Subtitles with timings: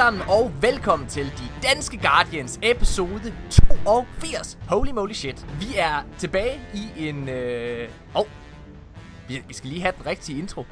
[0.00, 3.34] sammen, og velkommen til De Danske Guardians episode
[3.76, 4.58] 82.
[4.68, 5.46] Holy moly shit.
[5.60, 7.28] Vi er tilbage i en...
[7.28, 7.88] Øh...
[8.14, 8.26] Oh,
[9.28, 10.66] vi, vi skal lige have den rigtige intro.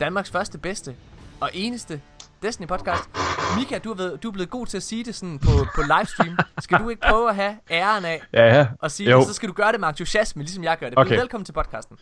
[0.00, 0.94] Danmarks første, bedste
[1.40, 2.00] og eneste
[2.42, 3.10] Destiny podcast.
[3.58, 5.82] Mika, du er, ved, du er blevet god til at sige det sådan på, på
[5.98, 6.38] livestream.
[6.58, 8.66] Skal du ikke prøve at have æren af Ja, ja.
[8.82, 9.18] at sige Jo.
[9.18, 9.26] det?
[9.26, 10.98] Så skal du gøre det med entusiasme, ligesom jeg gør det.
[10.98, 11.18] Okay.
[11.18, 11.98] Velkommen til podcasten.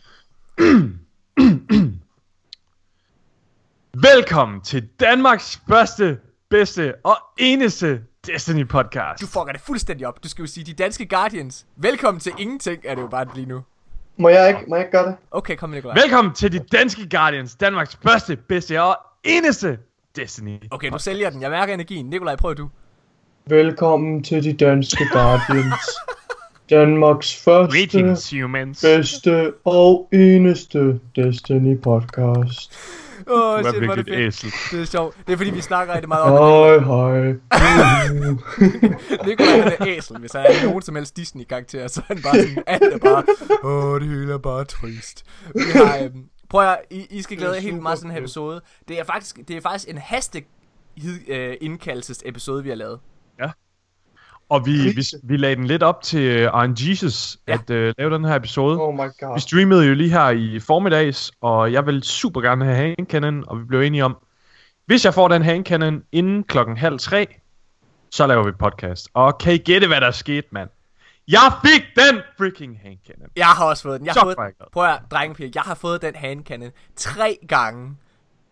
[4.13, 6.19] Velkommen til Danmarks første,
[6.53, 9.21] bedste og eneste Destiny podcast.
[9.21, 10.23] Du fucker det fuldstændig op.
[10.23, 11.65] Du skal jo sige De Danske Guardians.
[11.75, 13.61] Velkommen til ingenting, er det jo bare lige nu.
[14.17, 15.15] Må jeg ikke, må jeg ikke gøre det?
[15.31, 15.95] Okay, kom med Nikolaj.
[15.95, 19.77] Velkommen til de danske Guardians, Danmarks første, bedste og eneste
[20.15, 20.59] Destiny.
[20.71, 21.41] Okay, nu sælger den.
[21.41, 22.05] Jeg mærker energien.
[22.05, 22.69] Nikolaj, prøv du.
[23.45, 25.73] Velkommen til de danske Guardians.
[26.69, 28.81] Danmarks første, Greetings, humans.
[28.81, 32.77] bedste og eneste Destiny podcast.
[33.27, 34.45] Åh, oh, Du er shit, er det virkelig et fedt.
[34.45, 34.51] æsel.
[34.71, 35.17] Det er sjovt.
[35.27, 36.85] Det er fordi, vi snakker rigtig meget om det.
[36.85, 37.21] Hej,
[37.51, 38.07] hej.
[39.27, 40.17] Nikolaj han er æsel.
[40.17, 43.23] Hvis han er nogen som helst Disney-karakter, så er han bare sådan, alt er bare,
[43.63, 45.25] åh, oh, det hele er bare trist.
[45.55, 48.11] Vi har, øhm, prøv at, I, I skal glæde jer er helt meget til den
[48.11, 48.61] her super episode.
[48.87, 50.43] Det er faktisk, det er faktisk en haste
[51.27, 52.99] øh, indkaldelses episode, vi har lavet.
[54.49, 57.53] Og vi, vi, vi lagde den lidt op til uh, Iron Jesus Ja.
[57.53, 58.79] at uh, lave den her episode.
[58.81, 59.35] Oh my god.
[59.35, 63.43] Vi streamede jo lige her i formiddags, og jeg vil super gerne have hand cannon,
[63.47, 64.17] og vi blev enige om,
[64.85, 67.27] hvis jeg får den hand cannon inden klokken halv tre,
[68.11, 69.09] så laver vi podcast.
[69.13, 70.69] Og kan I gætte, hvad der skete, mand?
[71.27, 73.29] Jeg fik den freaking hand cannon.
[73.35, 74.05] Jeg har også fået den.
[74.05, 74.37] Jeg har fået,
[74.73, 77.95] prøv at drengepiger, jeg har fået den handcannon tre gange.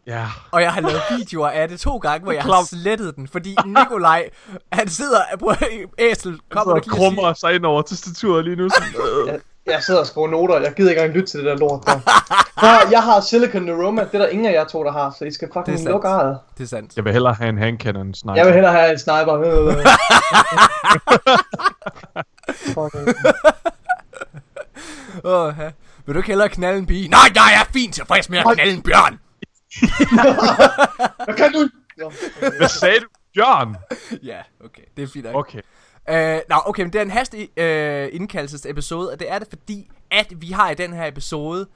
[0.08, 0.26] Ja.
[0.52, 3.56] Og jeg har lavet videoer af det to gange, hvor jeg har slettet den, fordi
[3.66, 4.30] Nikolaj,
[4.72, 5.54] han sidder på
[6.00, 8.70] æsel, kommer og og krummer sig ind over tastaturet lige nu.
[8.70, 9.28] Sådan, øh.
[9.28, 11.86] Jeg, jeg sidder og skriver noter, jeg gider ikke engang lytte til det der lort
[11.86, 12.00] der.
[12.60, 15.26] Prøv, jeg har Silicon Aroma, det er der ingen af jer to, der har, så
[15.26, 16.38] I skal fucking lukke ejet.
[16.58, 16.96] Det er sandt.
[16.96, 18.36] Jeg vil hellere have en hand cannon sniper.
[18.36, 19.38] Jeg vil hellere have en sniper.
[22.76, 23.16] Fucking.
[25.24, 25.70] Åh, ja.
[26.06, 27.08] Vil du ikke hellere knalde en pige?
[27.08, 29.20] Nej, jeg er fint tilfreds med at knalde en bjørn.
[31.26, 31.70] Hvad kan du?
[32.58, 33.08] Hvad sagde du?
[33.34, 33.76] Bjørn?
[34.24, 34.82] ja, okay.
[34.98, 35.36] Det er fint nok.
[35.36, 35.62] Okay.
[36.10, 39.90] Øh, nå, okay, men det er en haste øh, indkaldelsesepisode, og det er det fordi,
[40.12, 41.68] at vi har i den her episode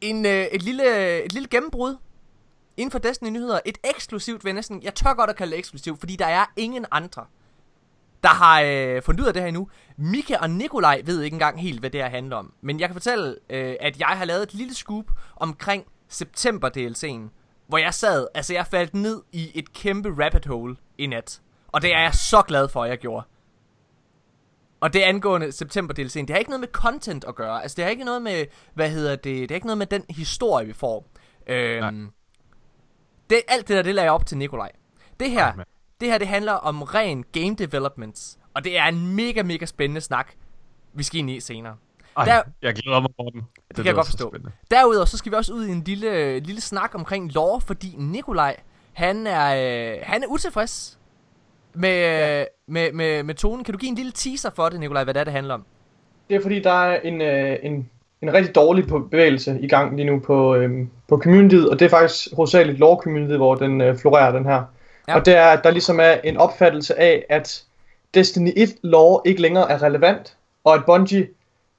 [0.00, 1.96] en, øh, et, lille, et lille gennembrud
[2.76, 3.60] inden for Destiny nyheder.
[3.66, 6.44] Et eksklusivt, vil jeg næsten, jeg tør godt at kalde det eksklusivt, fordi der er
[6.56, 7.24] ingen andre,
[8.22, 9.68] der har øh, fundet ud af det her endnu.
[9.96, 12.52] Mika og Nikolaj ved ikke engang helt, hvad det her handler om.
[12.60, 15.04] Men jeg kan fortælle, øh, at jeg har lavet et lille scoop
[15.36, 17.30] omkring september DLC'en,
[17.66, 21.40] hvor jeg sad, altså jeg faldt ned i et kæmpe rabbit hole i nat.
[21.68, 23.26] Og det er jeg så glad for, at jeg gjorde.
[24.80, 27.62] Og det angående september DLC'en, det har ikke noget med content at gøre.
[27.62, 30.04] Altså det har ikke noget med, hvad hedder det, det har ikke noget med den
[30.10, 31.06] historie, vi får.
[31.46, 32.10] Øhm,
[33.30, 34.72] det, alt det der, det lader jeg op til Nikolaj.
[35.20, 35.68] Det her, Ej, mand.
[36.00, 38.38] det her, det handler om ren game development.
[38.54, 40.32] Og det er en mega, mega spændende snak,
[40.92, 41.76] vi skal ind i senere.
[42.18, 43.40] Ej, Der- jeg glæder mig over den.
[43.68, 44.34] Det, kan jeg godt forstå.
[44.70, 48.56] Derudover så skal vi også ud i en lille, lille snak omkring lore, fordi Nikolaj,
[48.92, 49.46] han er,
[49.92, 50.98] øh, han er utilfreds
[51.74, 52.44] med, ja.
[52.68, 53.64] med, med, med tonen.
[53.64, 55.64] Kan du give en lille teaser for det, Nikolaj, hvad det er, det handler om?
[56.28, 57.90] Det er fordi, der er en, øh, en,
[58.22, 61.84] en rigtig dårlig på- bevægelse i gang lige nu på, øhm, på communityet, og det
[61.84, 64.62] er faktisk hovedsageligt lore community, hvor den øh, florerer, den her.
[65.08, 65.16] Ja.
[65.16, 67.64] Og det er, at der ligesom er en opfattelse af, at
[68.14, 71.28] Destiny 1 lore ikke længere er relevant, og at Bungie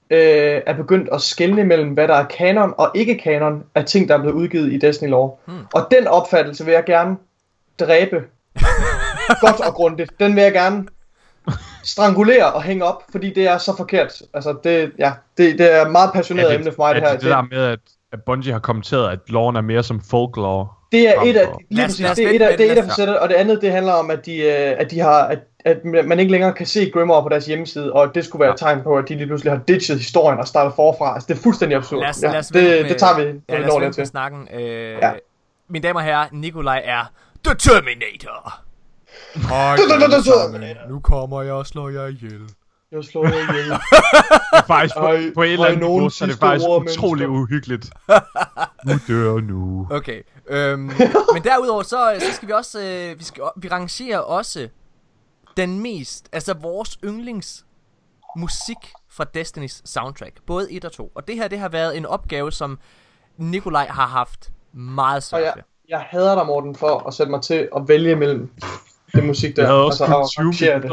[0.09, 4.09] øh, er begyndt at skelne mellem, hvad der er kanon og ikke kanon af ting,
[4.09, 5.31] der er blevet udgivet i Destiny lore.
[5.45, 5.65] Hmm.
[5.73, 7.17] Og den opfattelse vil jeg gerne
[7.79, 8.23] dræbe
[9.45, 10.11] godt og grundigt.
[10.19, 10.87] Den vil jeg gerne
[11.83, 14.21] strangulere og hænge op, fordi det er så forkert.
[14.33, 17.11] Altså, det, ja, det, det er et meget passioneret emne for mig, det her.
[17.11, 17.79] det, det der med, at,
[18.13, 20.67] at Bungie har kommenteret, at loven er mere som folklore.
[20.91, 22.83] Det er et af, lige præcis, det er et af, det er det, et af
[22.83, 25.85] facetterne, og det andet, det handler om, at de, øh, at de har, at, at
[25.85, 28.83] man ikke længere kan se Grimoire på deres hjemmeside, og det skulle være et tegn
[28.83, 31.13] på, at de lige pludselig har ditchet historien og startet forfra.
[31.13, 31.99] Altså, det er fuldstændig absurd.
[31.99, 33.85] Lad os, ja, lad os det, med, det tager vi, ja, lad os det vente
[33.85, 34.05] med til.
[34.05, 34.47] snakken.
[34.53, 34.61] Øh,
[35.01, 35.11] ja.
[35.69, 37.11] Mine damer og herrer, Nikolaj er
[37.45, 38.53] The Terminator.
[39.35, 39.77] Hej.
[40.89, 42.41] Nu kommer jeg og slår jer ihjel.
[42.91, 43.69] Jeg slår jer ihjel.
[44.51, 46.67] Det er faktisk på, Ej, på et eller andet nogen niveau, så er det faktisk
[46.69, 47.43] ord, utrolig mennesker.
[47.43, 47.89] uhyggeligt.
[48.87, 49.87] nu dør nu.
[49.91, 50.21] Okay.
[50.49, 50.91] Øhm,
[51.33, 54.67] men derudover, så, så skal vi også, øh, vi, skal, vi rangerer også
[55.59, 57.65] den mest, altså vores yndlings
[58.37, 58.77] musik
[59.09, 60.33] fra Destinys soundtrack.
[60.45, 61.11] Både 1 og 2.
[61.15, 62.79] Og det her, det har været en opgave, som
[63.37, 65.63] Nikolaj har haft meget svært jeg, ved.
[65.89, 68.51] jeg hader dig, Morten, for at sætte mig til at vælge mellem
[69.15, 69.61] det musik der.
[69.61, 70.91] Jeg havde også altså, kun og 20 rangere det.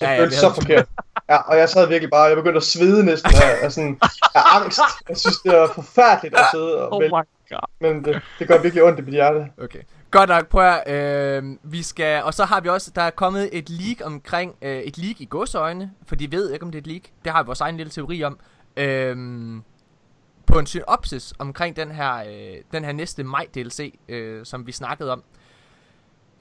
[0.00, 0.86] Ja, ja, så forkert.
[1.30, 3.98] Ja, og jeg sad virkelig bare, jeg begyndte at svede næsten af, af, sådan,
[4.34, 4.80] af angst.
[5.08, 7.68] Jeg synes, det var forfærdeligt at sidde og Oh vælge, my god.
[7.80, 9.46] men det, det gør virkelig ondt i mit hjerte.
[9.62, 9.78] Okay.
[10.10, 13.48] Godt nok, prøv at, øh, vi skal, og så har vi også, der er kommet
[13.52, 16.82] et leak omkring, øh, et leak i godsøjne, for de ved ikke, om det er
[16.82, 17.02] et leak.
[17.24, 18.38] Det har vi vores egen lille teori om.
[18.76, 19.16] Øh,
[20.46, 24.72] på en synopsis omkring den her, øh, den her næste maj DLC, øh, som vi
[24.72, 25.22] snakkede om.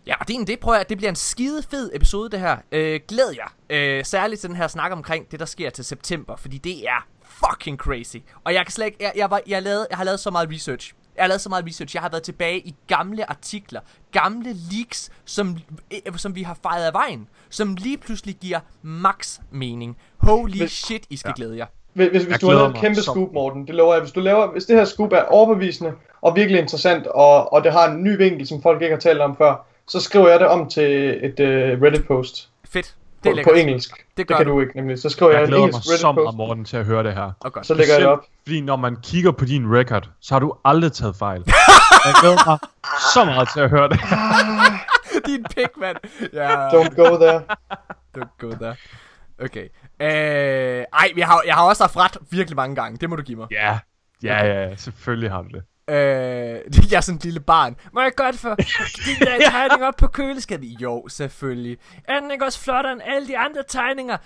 [0.08, 2.40] Ja, og det er en det, prøver jeg, det bliver en skide fed episode det
[2.40, 2.58] her.
[2.72, 3.54] Øh, glæd jer.
[3.70, 7.08] Øh, særligt til den her snak omkring det, der sker til september, fordi det er
[7.24, 8.18] fucking crazy.
[8.44, 10.50] Og jeg kan slet ikke, jeg, jeg, var, jeg, lavede, jeg har lavet så meget
[10.52, 10.94] research.
[11.18, 11.96] Jeg har lavet så meget research.
[11.96, 13.80] Jeg har været tilbage i gamle artikler,
[14.12, 15.58] gamle leaks, som,
[15.94, 19.98] øh, som vi har fejret af vejen, som lige pludselig giver max mening.
[20.18, 21.34] Holy Hvis- shit, I skal Ja.
[21.36, 21.66] glæde jer.
[21.94, 24.02] Hvis, hvis, hvis du har lavet et kæmpe så scoop, Morten, det lover jeg.
[24.02, 25.92] Hvis, du laver, hvis det her scoop er overbevisende
[26.22, 29.20] og virkelig interessant, og, og det har en ny vinkel, som folk ikke har talt
[29.22, 32.96] om før, så skriver jeg det om til et uh, Reddit-post Fedt.
[33.24, 33.98] Det på, er på engelsk.
[33.98, 34.52] Det, Det kan du.
[34.52, 35.00] du ikke nemlig.
[35.00, 37.04] Så skriver jeg, Jeg en glæder mig engelsk så meget, Reddit-post, Morten, til at høre
[37.04, 37.50] det her.
[37.50, 37.66] Godt.
[37.68, 38.20] så lægger jeg det op.
[38.46, 41.44] Fordi når man kigger på din record, så har du aldrig taget fejl.
[42.06, 42.60] Jeg glæder mig
[43.14, 44.00] så meget til at høre det.
[45.28, 45.98] Din pik, mand.
[46.34, 46.68] Ja.
[46.68, 47.42] Don't go there.
[48.18, 48.76] Don't go there.
[49.44, 49.68] Okay.
[50.02, 52.98] Øh, ej, jeg har, jeg har også haft ret virkelig mange gange.
[52.98, 53.48] Det må du give mig.
[53.52, 53.80] Ja,
[54.24, 55.64] ja, ja, ja, selvfølgelig har du det.
[55.90, 55.96] Øh,
[56.92, 57.76] jeg er sådan et lille barn.
[57.94, 60.68] Må jeg godt få de der tegninger op på køleskabet?
[60.82, 61.78] Jo, selvfølgelig.
[62.04, 64.18] Er den ikke også flottere end alle de andre tegninger?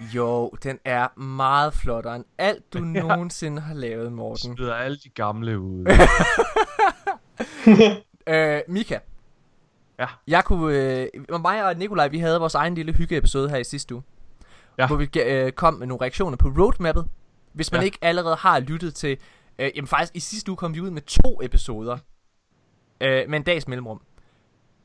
[0.00, 4.56] Jo, den er meget flottere end alt, du nogensinde har lavet, Morten.
[4.56, 5.86] Smider alle de gamle ud.
[8.26, 8.98] Øh, Mika.
[9.98, 10.06] Ja.
[10.26, 11.06] Jeg kunne, øh,
[11.40, 14.02] mig og Nikolaj, vi havde vores egen lille hyggeepisode her i sidste uge.
[14.78, 14.86] Ja.
[14.86, 17.06] Hvor vi øh, kom med nogle reaktioner på roadmappet.
[17.52, 17.84] Hvis man Ja.
[17.84, 19.18] ikke allerede har lyttet til...
[19.58, 21.98] Øh, jamen faktisk, i sidste uge kom vi ud med to episoder.
[23.00, 24.00] Øh, med en dags mellemrum.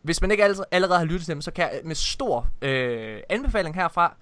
[0.02, 3.76] Hvis man ikke allerede, har lyttet til dem, så kan jeg med stor øh, anbefaling
[3.76, 4.18] herfra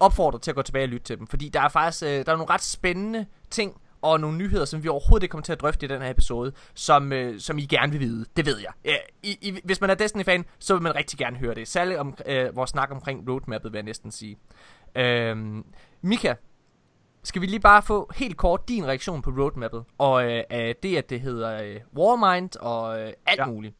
[0.00, 1.26] opfordre til at gå tilbage og lytte til dem.
[1.26, 4.82] Fordi der er faktisk øh, der er nogle ret spændende ting og nogle nyheder, som
[4.82, 7.66] vi overhovedet ikke kommer til at drøfte i den her episode, som, øh, som I
[7.66, 8.26] gerne vil vide.
[8.36, 8.72] Det ved jeg.
[8.84, 11.68] Ja, I, I, hvis man er Destiny-fan, så vil man rigtig gerne høre det.
[11.68, 14.38] Særligt om øh, vores snak omkring roadmappet, vil jeg næsten sige.
[14.96, 15.36] Øh,
[16.02, 16.34] Mika,
[17.26, 20.42] skal vi lige bare få helt kort din reaktion på roadmappet, og øh,
[20.82, 23.46] det, at det hedder øh, Warmind og øh, alt Ja.
[23.46, 23.74] muligt.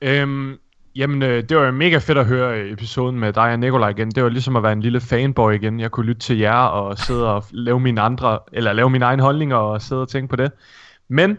[0.00, 0.58] Øhm,
[0.94, 4.10] jamen, øh, det var mega fedt at høre øh, episoden med dig og Nikolaj igen.
[4.10, 5.80] Det var ligesom at være en lille fanboy igen.
[5.80, 9.22] Jeg kunne lytte til jer og sidde og lave mine andre, eller lave mine egne
[9.22, 10.52] holdninger og sidde og tænke på det.
[11.08, 11.38] Men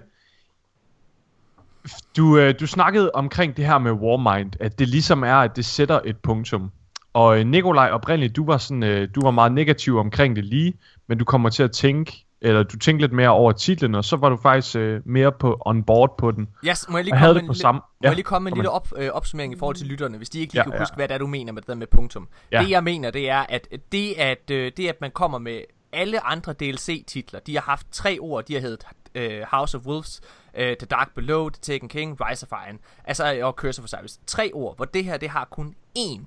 [2.18, 5.66] du, øh, du snakkede omkring det her med Warmind, at det ligesom er, at det
[5.66, 6.72] sætter et punktum.
[7.16, 10.74] Og øh, Nikolaj, oprindeligt, du var, sådan, øh, du var meget negativ omkring det lige,
[11.08, 14.16] men du kommer til at tænke, eller du tænkte lidt mere over titlen, og så
[14.18, 16.48] var du faktisk øh, mere på on board på den.
[16.68, 17.82] Yes, må jeg lige komme havde med en, på samme...
[17.82, 20.30] må jeg lige komme med en lille op, øh, opsummering i forhold til lytterne, hvis
[20.30, 20.80] de ikke lige Ja, kan ja.
[20.80, 22.28] huske, hvad det er, du mener med det der med punktum.
[22.52, 22.62] Ja.
[22.62, 25.62] Det jeg mener, det er, at det at, øh, det at man kommer med
[25.94, 28.86] alle andre DLC-titler, de har haft tre ord, de har heddet
[29.16, 30.22] øh, House of Wolves,
[30.58, 33.84] øh, The Dark Below, The Taken King, Rise of Iron, altså øh, og Curse of
[33.84, 34.20] Osiris.
[34.28, 36.26] Tre ord, hvor det her, det har kun én.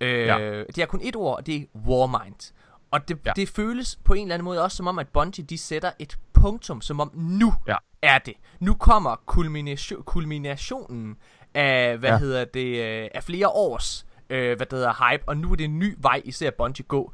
[0.00, 0.58] Øh, Ja.
[0.64, 2.52] Det har kun et ord, og det er Warmind.
[2.90, 3.32] Og det, Ja.
[3.36, 6.18] det føles på en eller anden måde også som om, at Bungie de sætter et
[6.32, 7.76] punktum, som om nu Ja.
[8.02, 8.34] er det.
[8.60, 11.16] Nu kommer kulmination, kulminationen
[11.54, 12.14] af, hvad Ja.
[12.14, 12.18] ja.
[12.18, 15.64] hedder det, øh, af flere års, øh, hvad det hedder, hype, og nu er det
[15.64, 17.12] en ny vej, I ser Bungie gå.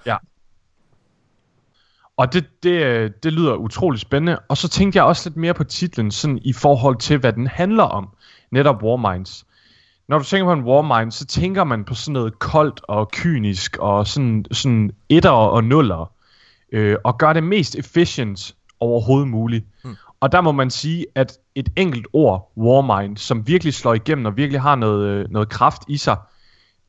[2.17, 4.39] Og det, det, øh, det lyder utrolig spændende.
[4.49, 7.47] Og så tænkte jeg også lidt mere på titlen, sådan i forhold til, hvad den
[7.47, 8.09] handler om.
[8.51, 9.47] Netop Warminds.
[10.09, 13.77] Når du tænker på en Warmind, så tænker man på sådan noget koldt og kynisk,
[13.77, 16.13] og sådan, sådan etter og nuller.
[16.73, 19.65] Øh, og gør det mest efficient overhovedet muligt.
[19.85, 19.97] Mm.
[20.21, 24.37] Og der må man sige, at et enkelt ord, Warmind, som virkelig slår igennem og
[24.37, 26.17] virkelig har noget, øh, noget kraft i sig,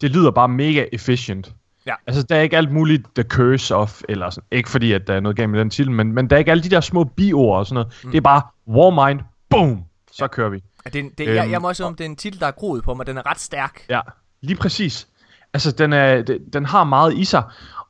[0.02, 1.54] det lyder bare mega efficient.
[1.86, 1.94] Ja.
[2.08, 5.14] Altså, der er ikke alt muligt The Curse of, eller sådan, ikke fordi, at der
[5.14, 7.04] er noget galt med den titel, men, men der er ikke alle de der små
[7.04, 7.94] biord og sådan noget.
[8.04, 8.12] Mm.
[8.12, 9.20] Det er bare Warmind,
[9.50, 10.28] boom, så ja.
[10.28, 10.64] kører vi.
[10.94, 12.84] Det, det, jeg, Øhm, jeg må også om det er en titel, der er groet
[12.84, 13.08] på mig.
[13.08, 13.86] Den er ret stærk.
[13.90, 14.02] Ja,
[14.42, 15.08] lige præcis.
[15.54, 17.44] Altså, den, er, den, den har meget i sig.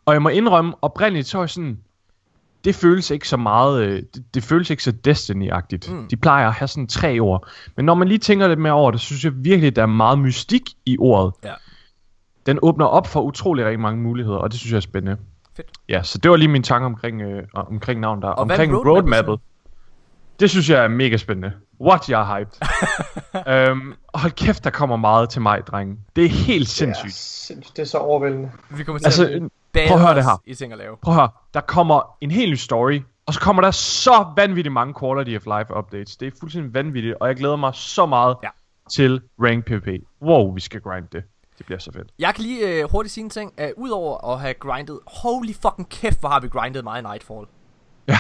[0.06, 1.80] Og jeg må indrømme, oprindeligt så er jeg sådan,
[2.64, 5.94] det føles ikke så meget, øh, det, det føles ikke så Destiny-agtigt.
[5.94, 6.08] Mm.
[6.08, 7.48] De plejer at have sådan tre ord.
[7.76, 9.86] Men når man lige tænker lidt mere over det, så synes jeg virkelig, der er
[9.86, 11.34] meget mystik i ordet.
[11.44, 11.54] Ja.
[12.46, 15.18] Den åbner op for utrolig rigtig mange muligheder, og det synes jeg er spændende.
[15.56, 15.72] Fedt.
[15.90, 18.28] Ja, så det var lige min tanke omkring, øh, omkring navn der.
[18.28, 19.40] Og omkring roadmappet.
[20.40, 21.52] Det synes jeg er mega spændende.
[21.82, 22.60] What you are hyped.
[23.54, 25.98] øhm, hold kæft, der kommer meget til mig, drenge.
[26.16, 27.14] Det er helt Det er, sindssygt.
[27.14, 27.78] sindssygt.
[27.78, 28.52] det er så overvældende.
[28.70, 30.42] Vi kommer til Altså, at prøv at høre det her.
[30.46, 30.98] i ting at lave.
[31.02, 34.74] Prøv at høre, der kommer en helt ny story, og så kommer der så vanvittigt
[34.74, 36.18] mange quality of life updates.
[36.18, 38.50] Det er fuldstændig vanvittigt, og jeg glæder mig så meget Ja.
[38.92, 39.88] til Rank PvP.
[40.22, 41.24] Wow, vi skal grinde det.
[41.58, 42.08] Det bliver så fedt.
[42.20, 43.54] Jeg kan lige øh, hurtigt sige en ting.
[43.62, 47.46] Uh, Udover at have grindet, holy fucking kæft, hvor har vi grindet meget i Nightfall.
[48.08, 48.14] Ja.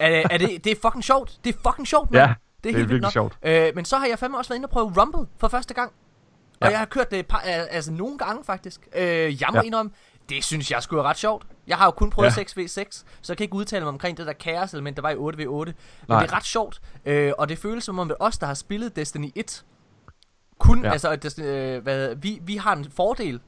[0.00, 1.38] er, er det, det er fucking sjovt.
[1.44, 2.24] Det er fucking sjovt, mand.
[2.28, 3.12] Ja, det er, det er helt vildt virkelig nok.
[3.12, 3.38] sjovt.
[3.42, 5.92] Øh, men så har jeg fandme også været inde og prøve Rumble for første gang.
[6.60, 6.70] Og Ja.
[6.70, 8.88] jeg har kørt det et par, al- altså nogle gange faktisk.
[8.96, 9.02] Øh,
[9.42, 9.62] jeg må Ja.
[9.62, 9.92] indrømme,
[10.28, 11.46] det synes jeg skulle ret sjovt.
[11.66, 12.42] Jeg har jo kun prøvet Ja.
[12.42, 15.14] 6v6, så jeg kan ikke udtale mig omkring det der kaos element, der var i
[15.14, 15.48] 8v8.
[15.48, 15.74] Men
[16.08, 16.22] Nej.
[16.22, 18.96] det er ret sjovt, øh, og det føles som om, at os, der har spillet
[18.96, 19.64] Destiny 1,
[20.58, 20.90] kun, ja.
[20.92, 23.40] Altså, Destiny, øh, hvad, vi, vi har en fordel.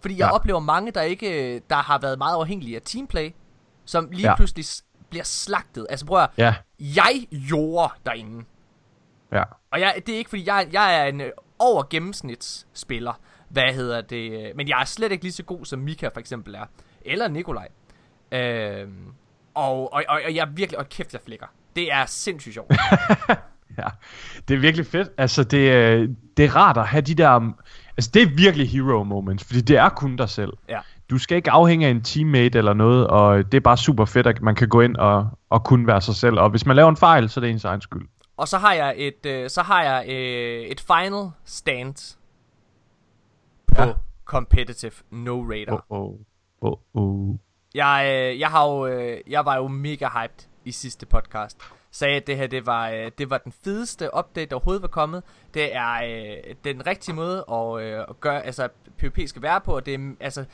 [0.00, 0.32] Fordi jeg Ja.
[0.34, 3.30] oplever mange, der ikke, der har været meget afhængige af teamplay,
[3.84, 4.36] som lige Ja.
[4.36, 4.64] pludselig
[5.10, 5.86] bliver slagtet.
[5.90, 8.44] Altså prøv at, Ja, jeg gjorde derinde.
[9.32, 9.42] ja.
[9.70, 13.20] Og jeg, det er ikke fordi, jeg, jeg er en øh, over gennemsnitsspiller.
[13.48, 14.32] Hvad hedder det?
[14.48, 16.64] øh, Men jeg er slet ikke lige så god, som Mika for eksempel er.
[17.04, 17.68] Eller Nikolaj.
[18.32, 19.04] Øhm,
[19.54, 20.78] og, og, og, og jeg er virkelig...
[20.78, 21.46] Og kæft, jeg flækker.
[21.76, 22.72] Det er sindssygt sjovt.
[23.78, 23.86] Ja,
[24.48, 25.08] det er virkelig fedt.
[25.18, 26.06] Altså, det, er-
[26.36, 27.52] det er rart at have de der...
[27.96, 30.52] Altså, det er virkelig hero moments, fordi det er kun dig selv.
[30.68, 30.80] Ja.
[31.10, 34.26] Du skal ikke afhænge af en teammate eller noget, og det er bare super fedt,
[34.26, 36.38] at man kan gå ind og, og kun være sig selv.
[36.40, 38.08] Og hvis man laver en fejl, så er det ens egen skyld.
[38.36, 42.16] og så har jeg et, øh, så har jeg øh, et final stand
[43.66, 43.92] på Ja.
[44.24, 45.84] competitive no radar.
[45.90, 46.14] Oh, oh,
[46.60, 47.34] oh, oh.
[47.74, 51.58] Jeg, øh, jeg, har jo, øh, jeg var jo mega hyped i sidste podcast.
[51.90, 54.88] Sagde, at det her det var, øh, det var den fedeste update, der overhovedet var
[54.88, 55.22] kommet.
[55.54, 59.76] Det er øh, den rigtige måde at, øh, at gøre, altså PvP skal være på.
[59.76, 60.44] Og det er, altså,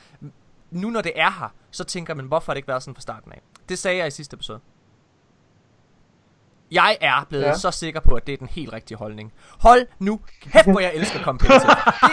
[0.71, 3.01] nu når det er her, så tænker man, hvorfor har det ikke været sådan fra
[3.01, 3.41] starten af?
[3.69, 4.59] Det sagde jeg i sidste episode.
[6.71, 7.49] Jeg er blevet Ja.
[7.49, 7.55] ja.
[7.55, 9.33] så sikker på, at det er den helt rigtige holdning.
[9.59, 11.59] Hold nu kæft, hvor jeg elsker competitive.
[11.59, 11.67] Det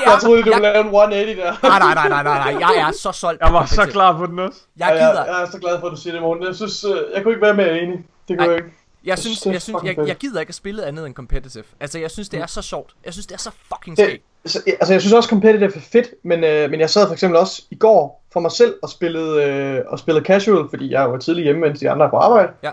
[0.07, 1.69] er, Jeg troede, du jeg, ville lave en 180 der.
[1.69, 4.27] nej, nej, nej, nej, nej, nej, jeg er så solgt Jeg var så klar på
[4.27, 4.61] den også.
[4.77, 6.45] Jeg Ja, gider, jeg, jeg er så glad for, at du siger det, Morten.
[6.47, 7.99] Jeg synes, øh, jeg kunne ikke være mere enig.
[8.29, 8.51] Det kunne Ej.
[8.55, 8.77] jeg ikke.
[9.05, 11.65] Jeg synes, det er jeg, synes jeg, jeg gider ikke at spille andet end competitive.
[11.81, 12.93] Altså, jeg synes, det er så sjovt.
[13.05, 14.23] Jeg synes, det er så fucking skægt.
[14.47, 17.39] så, altså, jeg synes også, competitive er fedt, men, øh, men jeg sad for eksempel
[17.39, 21.19] også i går for mig selv og spillede, øh, og spillede casual, fordi jeg var
[21.19, 22.53] tidlig hjemme, mens de andre er på arbejde.
[22.63, 22.71] Ja.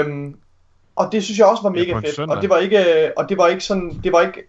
[0.00, 0.34] Øhm,
[0.96, 2.14] og det synes jeg også var Ja, mega en fedt.
[2.14, 2.36] søndag.
[2.36, 4.42] Og det var ikke, øh, og det var ikke sådan, det var ikke,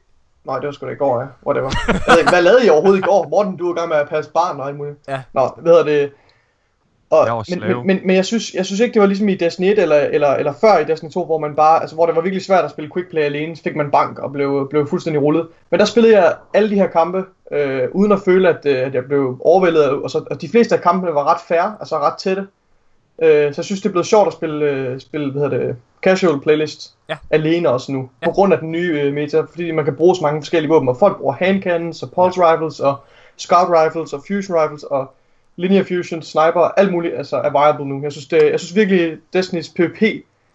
[0.46, 1.28] nej, det var sgu da i går, ja.
[1.48, 1.72] Whatever.
[1.88, 3.28] Jeg ved ikke, hvad lavede I overhovedet i går?
[3.28, 4.98] Morten, du var i gang med at passe barn og alt muligt.
[5.08, 5.22] Ja.
[5.34, 6.12] Nå, hvad hedder det?
[7.12, 7.78] Og, Jeg var men, slave.
[7.78, 9.96] men, men, men, jeg, synes, jeg synes ikke, det var ligesom i Destiny 1 eller,
[9.96, 12.66] eller, eller før i Destiny 2, hvor man bare, altså hvor det var virkelig svært
[12.66, 15.48] at spille quickplay alene, så fik man bank og blev, blev fuldstændig rullet.
[15.70, 18.94] Men der spillede jeg alle de her kampe, øh, uden at føle, at, øh, at
[18.94, 22.14] jeg blev overvældet, og, så, og de fleste af kampene var ret fair, altså ret
[22.20, 22.48] tætte.
[23.22, 25.76] Øh, så jeg synes, det er blevet sjovt at spille, øh, spille hvad hedder det,
[26.04, 27.18] casual playlist Ja.
[27.30, 28.26] alene også nu, Ja.
[28.28, 30.90] på grund af den nye øh, meta, fordi man kan bruge så mange forskellige våben,
[30.90, 32.96] og folk bruger handcannons, og pulse rifles, og
[33.38, 35.14] scout rifles, og fusion rifles, og
[35.56, 38.04] linear fusion, sniper, alt muligt altså, er viable nu.
[38.04, 40.02] Jeg synes, det, jeg synes virkelig, Destiny's PvP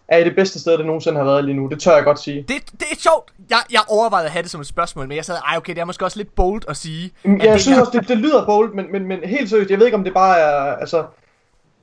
[0.07, 1.67] er i det bedste sted, det nogensinde har været lige nu.
[1.67, 2.41] Det tør jeg godt sige.
[2.47, 3.31] Det, det er sjovt.
[3.49, 5.81] Jeg, jeg overvejede at have det som et spørgsmål, men jeg sad, ej okay, det
[5.81, 7.11] er måske også lidt bold at sige.
[7.25, 9.49] Jamen, at Jeg det synes her- også, det, det lyder bold, men, men, men helt
[9.49, 11.05] seriøst, jeg ved ikke, om det bare er, altså,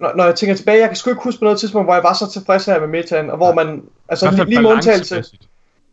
[0.01, 2.03] når, når jeg tænker tilbage, jeg kan sgu ikke huske på noget tidspunkt, hvor jeg
[2.03, 5.25] var så tilfreds her med metaen, og hvor man, altså lige, lige med undtagelse,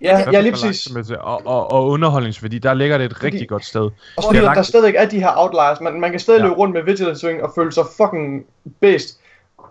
[0.04, 0.88] ja, ja, lige præcis.
[1.22, 3.82] Og, og, og underholdningsværdi, der ligger det et rigtig godt sted.
[4.18, 6.44] og fordi er langt- der stadig er de her outliers, man, man kan stadig Ja.
[6.44, 8.44] løbe rundt med vigilance swing og føle sig fucking
[8.82, 9.18] based,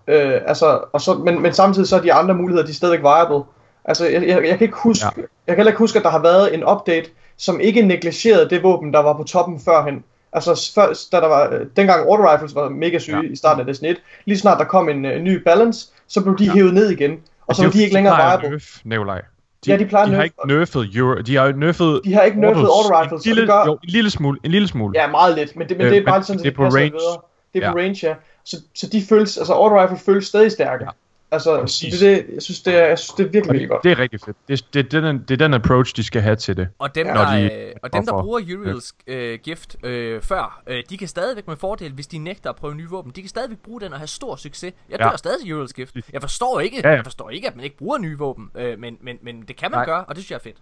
[0.09, 3.01] øh, altså, og så, men, men samtidig så er de andre muligheder, de er stadig
[3.03, 3.45] viable.
[3.85, 5.21] Altså, jeg, jeg, jeg kan ikke huske, Ja.
[5.21, 8.63] jeg kan heller ikke huske, at der har været en update, som ikke negligerede det
[8.63, 10.05] våben, der var på toppen førhen.
[10.33, 13.33] Altså, først, da der var, øh, dengang auto rifles var mega syge Ja.
[13.33, 16.39] i starten af Destiny 1, lige snart der kom en uh, ny balance, så blev
[16.39, 16.53] de Ja.
[16.53, 18.61] hævet ned igen, og så er var de ikke længere viable.
[18.85, 19.23] Nikolaj.
[19.67, 22.23] Ja, de plejer at de har ikke nerfet Euro, de har jo nerfet De har
[22.23, 24.93] ikke autos auto rifles, en lille, det gør, jo, en lille smule, en lille smule.
[25.01, 26.57] Ja, meget lidt, men det, men Øh, det er men bare sådan, det at er
[26.57, 26.77] på range.
[26.81, 27.21] videre.
[27.55, 27.85] Det er på Ja.
[27.85, 28.15] range, ja.
[28.45, 30.85] Så, så de føles, altså auto rifle føles stadig stærke.
[30.85, 30.91] Ja.
[31.33, 31.99] Altså, Præcis.
[31.99, 33.85] det, er det, jeg synes, det er, jeg synes, det er virkelig, virkelig godt.
[33.85, 34.37] det, er rigtig fedt.
[34.49, 36.69] Det, det, det, er den, det er den approach, de skal have til det.
[36.79, 37.13] Og dem, Ja.
[37.13, 41.09] der, de- øh, og dem, der bruger Uriel's øh, gift øh, før, øh, de kan
[41.09, 43.93] stadigvæk med fordel, hvis de nægter at prøve nye våben, de kan stadigvæk bruge den
[43.93, 44.73] og have stor succes.
[44.91, 45.05] Jeg Ja.
[45.05, 45.97] dør stadig i Uriel's gift.
[46.13, 46.95] Jeg forstår ikke, Ja, ja.
[46.95, 49.71] jeg forstår ikke, at man ikke bruger nye våben, øh, men, men, men det kan
[49.71, 49.85] man Nej.
[49.85, 50.57] gøre, og det synes jeg er fedt.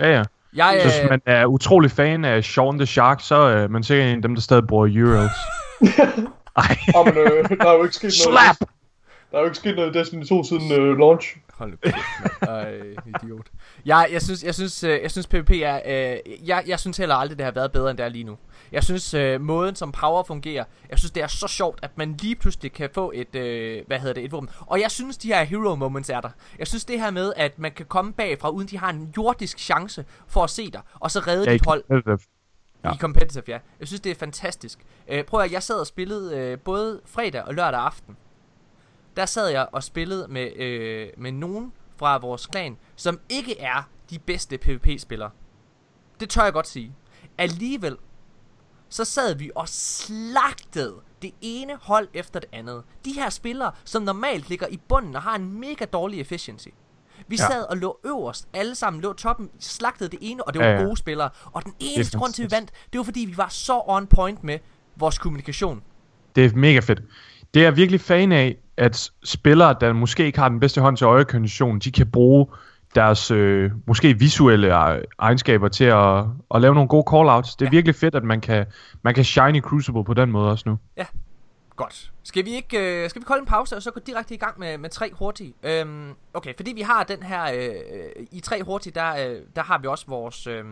[0.00, 0.22] Ja, ja.
[0.56, 3.70] Jeg, Så hvis øh, man er utrolig fan af Sean the Shark, så er øh,
[3.70, 5.30] man sikkert en af dem, der stadig bruger Euros.
[6.56, 8.56] Ej, Og, men, øh, der er jo ikke sket noget.
[8.58, 8.68] slap!
[9.30, 11.36] Der er jo ikke sket noget i Destiny 2 siden øh, launch.
[11.54, 11.96] Hold nu kæft.
[12.42, 13.46] Ej, idiot.
[13.84, 17.14] Jeg, jeg synes, jeg synes, øh, jeg synes PvP er, øh, jeg, jeg synes heller
[17.14, 18.36] aldrig, det har været bedre, end det er lige nu.
[18.72, 22.16] Jeg synes, øh, måden som power fungerer, jeg synes, det er så sjovt, at man
[22.22, 24.48] lige pludselig kan få et, øh, hvad hedder det, et våben.
[24.66, 26.30] Og jeg synes, de her hero moments er der.
[26.58, 29.58] Jeg synes det her med, at man kan komme bagfra, uden de har en jordisk
[29.58, 31.84] chance for at se dig, og så redde dit hold.
[32.84, 32.92] Ja.
[32.92, 33.58] I competitive, ja.
[33.80, 34.78] Jeg synes, det er fantastisk.
[35.08, 38.16] Øh, prøv at jeg sad og spillede øh, både fredag og lørdag aften.
[39.16, 43.88] Der sad jeg og spillede med, øh, med nogen fra vores klan, som ikke er
[44.10, 45.30] de bedste PvP-spillere.
[46.20, 46.92] Det tør jeg godt sige.
[47.38, 47.96] Alligevel,
[48.88, 52.82] så sad vi og slagtede det ene hold efter det andet.
[53.04, 56.68] De her spillere, som normalt ligger i bunden og har en mega dårlig efficiency.
[57.28, 57.46] Vi Ja.
[57.46, 60.76] sad og lå øverst, alle sammen lå toppen, slagtede det ene, og det var Ja,
[60.78, 61.30] ja, gode spillere.
[61.52, 64.06] Og den eneste grund til, at vi vandt, det var fordi, vi var så on
[64.06, 64.58] point med
[64.96, 65.82] vores kommunikation.
[66.36, 67.00] Det er mega fedt.
[67.54, 70.96] Det er jeg virkelig fan af, at spillere, der måske ikke har den bedste hånd
[70.96, 72.46] til øjekondition, de kan bruge
[72.94, 77.56] deres øh, måske visuelle øh, egenskaber til at, at lave nogle gode callouts.
[77.56, 77.70] Det er Ja.
[77.70, 78.66] virkelig fedt, at man kan,
[79.02, 80.78] man kan shine i Crucible på den måde også nu.
[81.76, 82.12] Godt.
[82.22, 84.58] Skal vi ikke øh, skal vi kolde en pause og så gå direkte i gang
[84.58, 85.54] med, med tre hurtige?
[85.62, 89.78] Øhm, okay, fordi vi har den her øh, i tre hurtige, der øh, der har
[89.78, 90.64] vi også vores øh,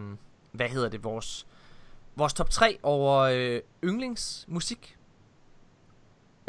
[0.52, 1.46] hvad hedder det, vores
[2.16, 4.96] vores top 3 over øh, yndlingsmusik.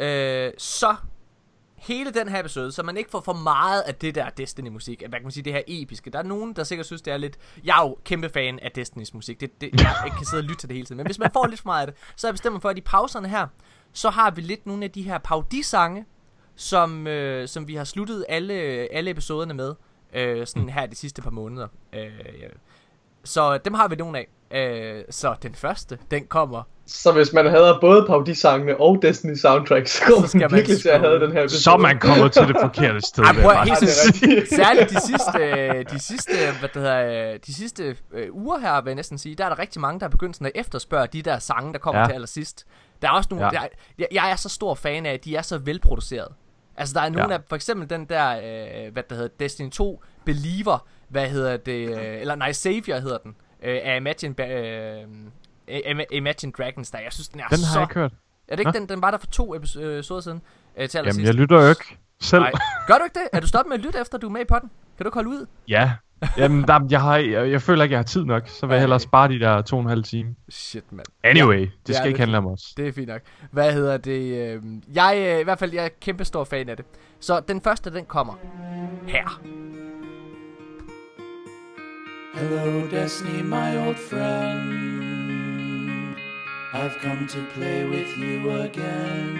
[0.00, 0.96] Øh, så
[1.76, 5.18] hele den her episode, så man ikke får for meget af det der Destiny-musik, hvad
[5.18, 6.10] kan man sige, det her episke.
[6.10, 7.38] Der er nogen, der sikkert synes, det er lidt...
[7.64, 10.44] Jeg er jo kæmpe fan af Destinys musik, det, det, jeg ikke kan sidde og
[10.44, 10.96] lytte til det hele tiden.
[10.96, 12.78] Men hvis man får lidt for meget af det, så er jeg bestemt for, at
[12.78, 13.46] i pauserne her,
[13.92, 16.04] så har vi lidt nogle af de her paudisange,
[16.56, 18.54] som, øh, som vi har sluttet alle,
[18.92, 19.74] alle episoderne med,
[20.12, 21.68] øh, sådan her de sidste par måneder.
[21.92, 22.00] Øh,
[22.40, 22.48] ja.
[23.24, 24.28] Så dem har vi nogle af.
[24.54, 29.90] Øh, så den første, den kommer Så hvis man hader både Paudi-sangene og Destiny soundtracks,
[29.90, 31.62] så kommer Så skal man virkelig til at have den her episode.
[31.62, 33.24] Så man kommet til det forkerte sted.
[33.24, 34.54] Ej, prøv helt det rigtigt.
[34.54, 38.90] Særligt de sidste, de sidste, hvad det hedder, øh, de sidste øh, uger her, vil
[38.90, 41.22] jeg næsten sige, der er der rigtig mange, der er begyndt sådan at efterspørge de
[41.22, 42.06] der sange, der kommer Ja.
[42.06, 42.66] til allersidst.
[43.02, 43.50] Der er også nogle, Ja.
[43.50, 43.66] der,
[43.98, 46.28] jeg, jeg er så stor fan af, at de er så velproduceret.
[46.76, 47.38] Altså der er nogle Ja.
[47.38, 51.90] af, for eksempel den der, øh, hvad der hedder, Destiny 2 Believer, hvad hedder det,
[51.98, 53.34] øh, eller nej, Savior hedder den,
[53.66, 55.04] øh, af Imagine, øh,
[55.68, 57.66] Ima- Imagine Dragons, der jeg synes, den er Den så...
[57.66, 58.12] har jeg ikke hørt.
[58.48, 58.78] Er det ikke Nå.
[58.80, 60.42] den, den var der for to episoder siden,
[60.76, 61.00] øh, til?
[61.06, 62.42] Jamen, jeg lytter jo ikke selv.
[62.42, 62.52] Nej.
[62.86, 63.28] Gør du ikke det?
[63.32, 64.70] Er du stoppet med at lytte efter, du er med i potten?
[64.96, 65.46] Kan du ikke holde ud?
[65.68, 65.92] Ja.
[66.36, 68.48] Jamen, der, jeg, har, jeg, jeg føler ikke, jeg har tid nok.
[68.48, 70.34] Så vil jeg hellere spare de der to og en halv time.
[70.48, 71.06] Shit, mand.
[71.24, 72.60] Anyway, det Ja, skal det ikke er handle om os.
[72.76, 73.20] Det er fint nok.
[73.50, 74.20] Hvad hedder det?
[74.54, 74.62] Øh,
[74.94, 76.86] jeg øh, i hvert fald, jeg er kæmpe stor fan af det.
[77.20, 78.34] Så den første, den kommer
[79.06, 79.40] her.
[82.38, 85.24] Hello, Destiny, my old friend.
[86.74, 89.32] I've come to play with you again.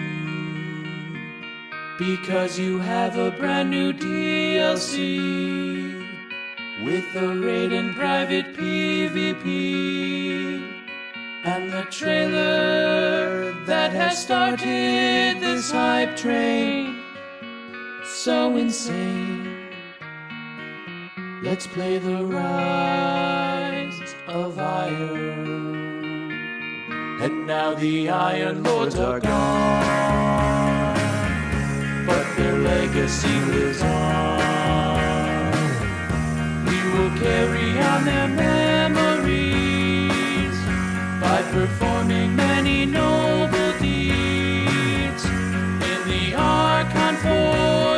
[1.99, 5.19] Because you have a brand new DLC
[6.83, 9.45] with a raid and private PvP.
[11.43, 16.99] And the trailer that has started this hype train.
[18.03, 19.56] So insane.
[21.43, 26.31] Let's play the rise of iron.
[27.21, 30.95] And now the Iron Lords are gone,
[32.07, 35.51] but their legacy lives on.
[36.65, 39.37] We will carry on their memories
[41.21, 45.23] by performing many noble deeds.
[45.25, 47.96] In the Archon Forge,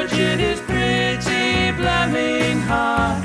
[1.79, 3.21] blaming hot.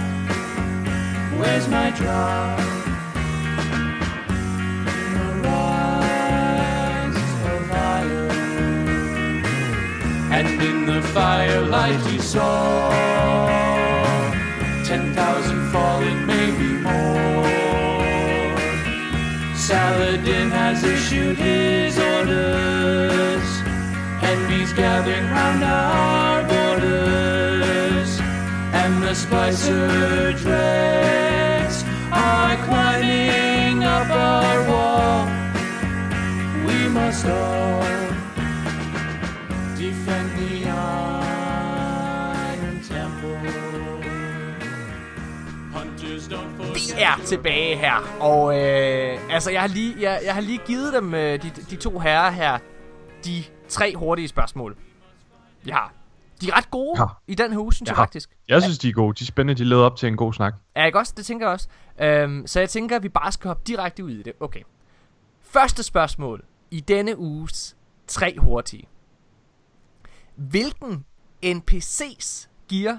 [1.38, 2.58] Where's my drop?
[4.94, 7.16] In the rise
[7.52, 9.44] of iron.
[10.36, 12.90] And in the firelight he saw
[14.84, 17.52] ten thousand falling, maybe more.
[19.56, 23.46] Saladin has issued his orders,
[24.22, 26.43] enemies gathering round our
[29.14, 35.26] and the Spicer dregs are climbing up our wall.
[36.66, 37.82] We must all
[39.76, 40.68] defend the
[42.50, 43.38] Iron Temple.
[45.72, 48.16] Hunters don't Vi er tilbage her.
[48.20, 51.76] Og øh, altså, jeg har lige, jeg, jeg har lige givet dem, øh, de, de
[51.76, 52.58] to herrer her,
[53.24, 54.76] de tre hurtige spørgsmål.
[55.66, 56.03] Jeg har.
[56.40, 57.06] De er ret gode Ja.
[57.26, 58.02] i den her uge, synes jeg Ja.
[58.02, 58.30] faktisk.
[58.48, 59.14] Jeg synes, de er gode.
[59.14, 59.58] De er spændende.
[59.64, 60.54] De leder op til en god snak.
[60.76, 61.14] Ja, ikke også?
[61.16, 61.68] Det tænker jeg også.
[62.00, 64.32] Øhm, så jeg tænker, at vi bare skal hoppe direkte ud i det.
[64.40, 64.60] Okay.
[65.42, 68.88] Første spørgsmål i denne uges tre hurtige.
[70.36, 71.04] Hvilken
[71.46, 72.98] NPC's gear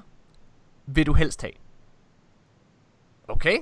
[0.85, 1.53] vil du helst have?
[3.27, 3.57] Okay.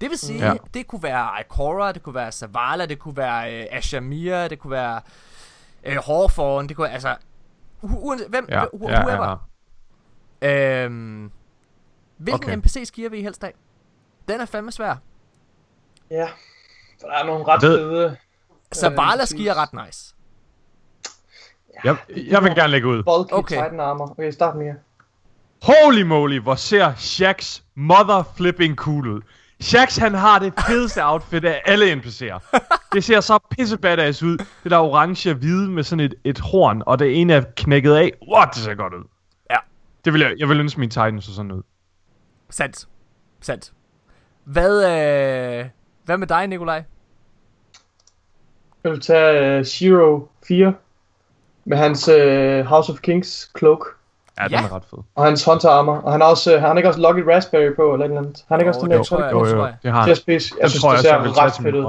[0.00, 0.54] Det vil sige, Ja.
[0.74, 4.70] det kunne være Ikora, det kunne være Zavala, det kunne være øh, Ashamir, det kunne
[4.70, 5.00] være
[5.84, 7.16] øh, Hawthorne, det kunne være, altså,
[7.82, 9.38] uanset, hvem, Ja, ja, ja, ja, whoever.
[10.42, 10.84] ja.
[10.84, 11.30] Øhm,
[12.16, 12.56] hvilken Okay.
[12.56, 13.54] NPC skier vil I helst af?
[14.28, 14.94] Den er fandme svær.
[16.10, 16.28] Ja,
[17.00, 18.16] for der er nogle ret Ved- fede...
[18.74, 19.28] Zavala præcis.
[19.28, 20.14] skier ret nice.
[21.84, 23.02] Jeg, jeg vil gerne lægge ud.
[23.02, 23.64] Bulky Okay.
[23.64, 24.10] Titan armor.
[24.10, 24.74] Okay, start med
[25.62, 29.20] Holy moly, hvor ser Shax mother flipping cool ud.
[29.60, 32.58] Shax, han har det fedeste outfit af alle NPC'er.
[32.92, 34.38] Det ser så pisse badass ud.
[34.62, 37.94] Det der orange og hvide med sådan et, et horn, og det ene er knækket
[37.94, 38.12] af.
[38.32, 39.04] What, det ser godt ud.
[39.50, 39.56] Ja.
[40.04, 41.62] Det vil jeg, jeg vil ønske min Titan så sådan ud.
[42.50, 42.88] Sandt.
[43.40, 43.72] Sandt.
[44.44, 45.66] Hvad, øh,
[46.04, 46.84] hvad med dig, Nikolaj?
[48.84, 50.74] Jeg vil tage uh, Shiro 4
[51.64, 53.84] med hans uh, House of Kings cloak
[54.38, 54.62] Ja, den Ja.
[54.64, 54.98] er ret fed.
[55.14, 55.96] og hans hunter armor.
[55.96, 58.20] Og han har også, uh, han har ikke også Lucky Raspberry på eller et eller
[58.20, 58.44] andet.
[58.48, 59.24] Han har ikke Jo, også den der, tror jeg.
[59.26, 59.32] jeg.
[59.32, 59.74] Jo, tror jo, jeg.
[59.82, 60.08] det har han.
[60.08, 60.52] Det er spids.
[60.60, 61.82] Jeg synes, tror det jeg, jeg ser ret til fedt ud.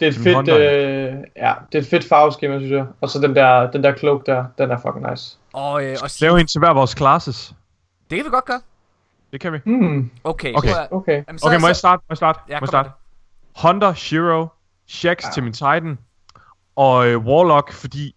[0.00, 2.86] Det er et Til fedt, øh, ja, det er et fedt farveskema, synes jeg.
[3.00, 5.36] Og så den der, den der cloak der, den er fucking nice.
[5.52, 7.54] Og, øh, og Lave en til hver vores classes.
[8.10, 8.60] Det kan vi godt gøre.
[9.32, 9.58] Det kan vi.
[9.64, 10.54] Hmm, Okay.
[10.54, 10.68] Okay.
[10.68, 11.24] er- okay.
[11.28, 12.00] Jamen, så- Okay, må jeg starte?
[12.02, 12.40] Må jeg starte?
[12.48, 12.90] Ja, må jeg starte?
[13.62, 14.46] Hunter, Shiro,
[14.88, 15.30] Shax ja.
[15.34, 15.98] til min Titan,
[16.76, 18.14] og øh, Warlock, fordi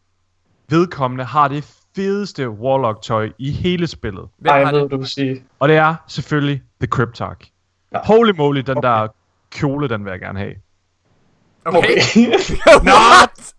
[0.70, 4.30] vedkommende har det fedeste Warlock-tøj i hele spillet.
[4.38, 5.44] Hvem Ej, jeg har ved, du vil sige.
[5.60, 7.52] Og det er selvfølgelig The Cryptarch.
[7.94, 8.00] Ja.
[8.04, 8.90] Holy moly, den Okay.
[8.90, 9.08] der
[9.52, 10.54] kjole, den vil jeg gerne have.
[11.66, 11.78] Okay.
[11.78, 11.98] Okay.
[12.88, 13.54] What?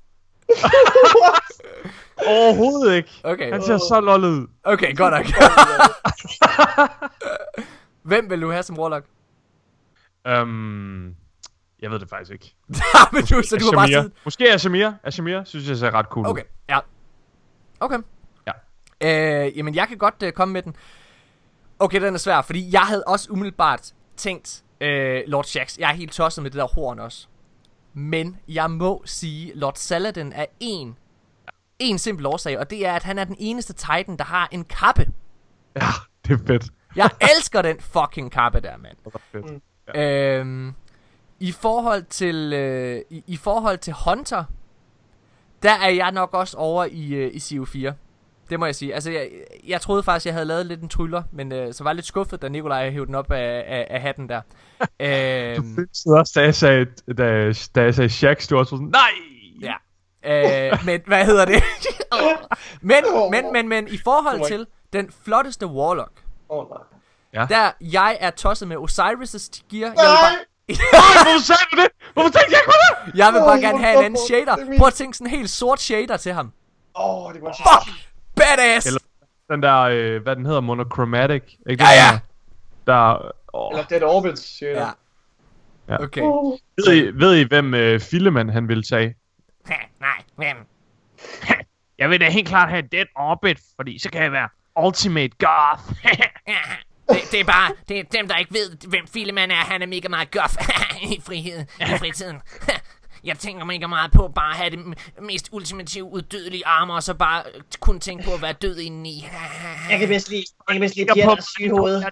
[2.28, 3.20] Overhovedet ikke.
[3.24, 3.52] Okay.
[3.52, 4.46] Han ser så lollet ud.
[4.64, 5.26] Okay, godt nok.
[8.10, 9.04] Hvem vil du have som Warlock?
[10.42, 11.14] Um,
[11.82, 12.54] jeg ved det faktisk ikke.
[13.12, 14.12] Men du, så du har bare siddet...
[14.24, 14.90] Måske Ashamir.
[15.02, 16.30] Ashamir synes jeg ser ret cool ud.
[16.30, 16.78] Okay, ja.
[17.80, 17.96] Okay.
[19.00, 20.76] Øh, jamen, jeg kan godt øh, komme med den.
[21.78, 25.78] Okay, den er svær, fordi jeg havde også umiddelbart tænkt øh, Lord Shax.
[25.78, 27.26] Jeg er helt tosset med det der horn også.
[27.94, 30.96] Men jeg må sige, Lord Saladin er en,
[31.78, 34.64] en simpel årsag, og det er, at han er den eneste Titan, der har en
[34.64, 35.12] kappe.
[35.76, 35.86] Ja,
[36.26, 36.64] det er fedt.
[36.96, 38.96] Jeg elsker den fucking kappe der, mand.
[39.04, 39.62] Det er fedt.
[39.96, 40.74] Øhm,
[41.40, 44.44] I forhold til øh, i, i forhold til Hunter,
[45.62, 47.92] der er jeg nok også over i øh, i CO4.
[48.50, 48.94] Det må jeg sige.
[48.94, 49.28] Altså jeg,
[49.66, 52.06] jeg troede faktisk jeg havde lavet lidt en tryller, men øh, så var jeg lidt
[52.06, 54.40] skuffet da Nikolaj hævde den op af, af, af hatten der.
[55.00, 56.86] Du øhm, fixede også, da jeg sagde,
[57.18, 59.10] da, da jeg sagde Shax, du også sådan, nej!
[59.60, 59.74] ja.
[60.24, 61.62] Øh, men hvad hedder det?
[62.80, 66.12] men, men, men, men i forhold til den flotteste Warlock,
[66.50, 66.64] Åh,
[67.34, 67.46] nej.
[67.46, 69.80] der jeg er tosset med Osiris' gear.
[69.80, 70.22] Jeg vil Nej!
[70.22, 70.38] bare,
[70.92, 71.88] Nej, hvorfor sagde du det?
[72.12, 73.18] Hvorfor tænkte jeg ikke på det?
[73.18, 74.52] jeg vil bare gerne have en anden shader.
[74.52, 76.52] Er Prøv at tænke sådan en helt sort shader til ham.
[76.96, 78.08] Åh, oh, det var så Fuck!
[78.38, 78.86] Badass!
[78.86, 79.00] Eller-
[79.50, 81.42] Den der, øh, hvad den hedder, monochromatic.
[81.70, 82.18] Ikke Ja, ja.
[82.86, 83.70] Der, der åh.
[83.72, 84.78] Eller Dead Orbit, siger Ja.
[84.78, 84.92] jeg.
[85.88, 86.02] Ja.
[86.02, 86.20] Okay.
[86.22, 86.58] Oh.
[86.86, 89.14] Ved, I, ved I, hvem øh, Filleman han ville tage?
[90.00, 90.56] Nej, men...
[91.98, 94.48] Jeg vil da helt klart have Dead Orbit, fordi så kan jeg være
[94.86, 95.82] Ultimate Goth.
[97.08, 99.54] Det, det er bare, det er dem, der ikke ved, hvem Fileman er.
[99.54, 100.54] Han er mega meget goth
[101.12, 102.36] i friheden, i fritiden.
[103.24, 104.78] Jeg tænker mega meget på bare at have det
[105.22, 109.28] mest ultimative udødelige armor, og så bare øh, kun tænke på at være død indeni.
[109.90, 111.70] Jeg kan bedst lide, jeg kan bedst lide på der er syge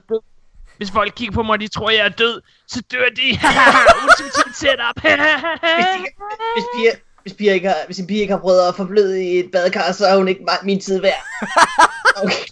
[0.08, 0.20] død.
[0.76, 3.38] Hvis folk kigger på mig, og de tror, jeg er død, så dør de.
[4.02, 5.00] Ultimativt setup.
[5.00, 5.12] Hvis,
[5.94, 6.06] de,
[6.54, 6.92] hvis, piger,
[7.22, 10.06] hvis, ikke har, hvis en pige ikke har prøvet at forbløde i et badekar, så
[10.06, 11.24] er hun ikke meget min tid værd.
[12.16, 12.46] Okay.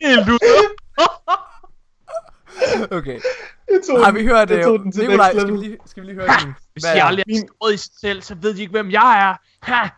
[0.00, 0.38] Helt ud.
[2.90, 3.20] Okay.
[3.68, 4.64] Jeg tog Har vi hørt jeg det?
[4.64, 6.54] tog den til Nikolaj, skal vi lige, skal vi lige høre den?
[6.72, 9.34] Hvis er- aldrig har skrevet i sig selv, så ved de ikke, hvem jeg er.
[9.72, 9.88] Ha!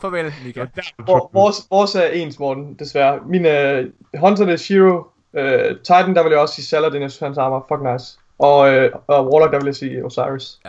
[0.00, 0.66] Farvel, Mika.
[1.04, 3.20] Hvor- Vores, vores er ens, Morten, desværre.
[3.26, 4.96] Min uh, Hunter det er Shiro.
[5.32, 5.42] Uh,
[5.84, 8.18] Titan, der vil jeg også sige Saladin, jeg synes, hans armor er fuck nice.
[8.38, 10.60] Og, uh, og Warlock, der vil jeg sige Osiris.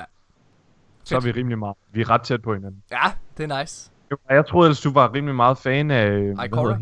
[1.04, 1.76] Så er vi rimelig meget.
[1.92, 2.84] Vi er ret tæt på hinanden.
[2.92, 3.92] Ja, det er nice.
[4.30, 6.08] Jeg troede ellers, du var rimelig meget fan af...
[6.08, 6.78] øh, Ikora?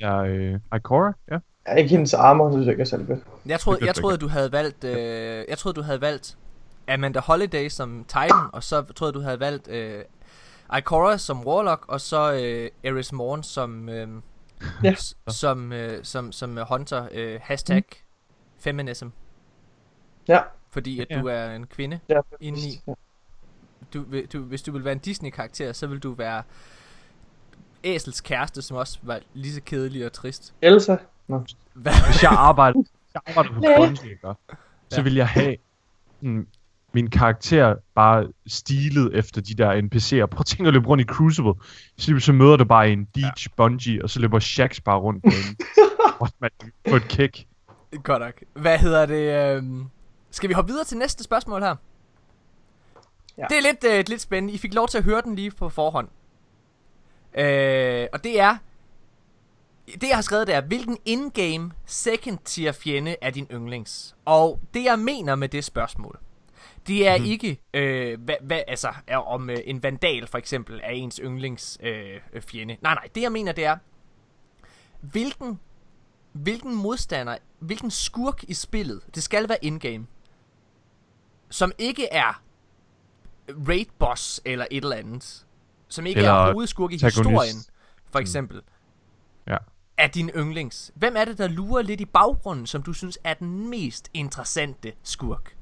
[0.00, 1.12] der, øh, Ikora?
[1.30, 1.38] Ja.
[1.70, 3.20] Ja, ikke hendes armor, synes jeg ikke er særlig fedt.
[3.46, 6.36] Jeg troede, jeg troede, du havde valgt, øh, jeg troede, du havde valgt
[6.88, 10.04] Amanda Holiday som Titan, og så troede du havde valgt øh,
[10.78, 14.08] Ikora som Warlock, og så øh, Eris Morn som, øh,
[14.84, 14.94] Ja.
[15.28, 17.84] som, øh, som, som Hunter, øh, hashtag
[18.58, 19.06] feminism,
[20.28, 20.40] Ja.
[20.70, 21.20] fordi at Ja.
[21.20, 22.00] du er en kvinde.
[22.08, 22.80] ja Indeni.
[22.88, 22.92] Ja.
[23.94, 26.42] Du, du, hvis du vil være en Disney-karakter, så vil du være
[27.84, 30.54] Æsels kæreste, som også var lige så kedelig og trist.
[30.62, 30.96] Elsa?
[31.28, 31.44] Nå.
[31.74, 31.92] Hvad?
[32.10, 34.28] Hvis jeg arbejder, hvis jeg arbejder på Bungie, ikke?
[34.90, 35.02] så Ja.
[35.02, 35.56] vil jeg have
[36.20, 36.46] mm,
[36.92, 40.26] min karakter bare stilet efter de der NPC'er.
[40.26, 41.52] Prøv at tænke at løbe rundt i Crucible.
[41.98, 43.50] Så, så møder du bare en Deej ja.
[43.56, 45.56] Bungie, og så løber Shax bare rundt på en.
[46.20, 46.50] What, man,
[46.90, 47.46] på et kick.
[48.02, 48.32] Godt nok.
[48.52, 49.56] Hvad hedder det?
[49.56, 49.84] øhm,
[50.30, 51.76] Skal vi hoppe videre til næste spørgsmål her?
[53.38, 53.44] Ja.
[53.48, 54.54] Det er lidt, øh, lidt spændende.
[54.54, 56.08] I fik lov til at høre den lige på forhånd.
[57.38, 58.56] Øh, og det er...
[59.94, 64.16] Det jeg har skrevet det er, hvilken in-game second tier fjende er din yndlings?
[64.24, 66.18] Og det jeg mener med det spørgsmål,
[66.86, 67.24] det er mm.
[67.24, 71.78] ikke, øh, hvad, hvad, altså, er om øh, en vandal for eksempel er ens yndlings
[71.82, 72.76] øh, fjende.
[72.80, 73.76] Nej, nej, det jeg mener det er,
[75.00, 75.60] hvilken
[76.32, 80.06] hvilken modstander, hvilken skurk i spillet, det skal være in-game,
[81.50, 82.42] som ikke er
[83.68, 85.46] raid boss eller et eller andet,
[85.88, 87.56] som ikke Eller er hovedskurk i historien,
[88.10, 88.62] for eksempel,
[89.48, 89.56] Ja
[89.98, 90.92] er din yndlings.
[90.94, 94.92] Hvem er det, der lurer lidt i baggrunden, som du synes er den mest interessante
[95.02, 95.56] skurk?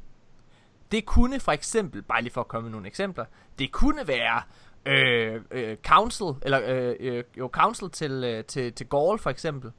[0.93, 3.25] Det kunne for eksempel, bare lige for at komme med nogle eksempler,
[3.59, 4.43] det kunne være
[4.87, 9.71] øh, øh, Council, eller øh, øh, jo, Council til, øh, til, til Gaul for eksempel.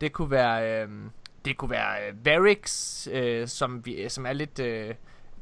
[0.00, 0.88] Det kunne være, øh,
[1.44, 4.94] det kunne være øh, Varix, øh, som, vi, som er lidt, øh,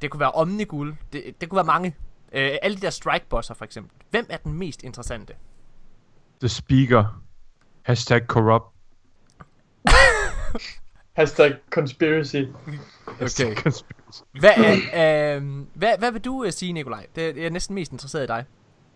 [0.03, 1.97] det kunne være Omnigul, det, det kunne være mange.
[2.33, 3.97] Øh, alle de der strike bosser for eksempel.
[4.11, 5.35] Hvem er den mest interessante?
[6.41, 7.23] The Speaker.
[7.83, 8.65] Hashtag corrupt.
[11.19, 12.37] Hashtag conspiracy.
[13.23, 13.73] Okay.
[14.41, 14.51] Hvad,
[14.93, 15.43] er, øh,
[15.75, 17.07] hvad, hvad vil du øh, sige, Nikolaj?
[17.17, 18.45] Det er jeg er næsten mest interesseret i dig.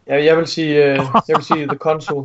[0.07, 2.25] Ja, jeg vil sige, øh, jeg vil sige The Consul.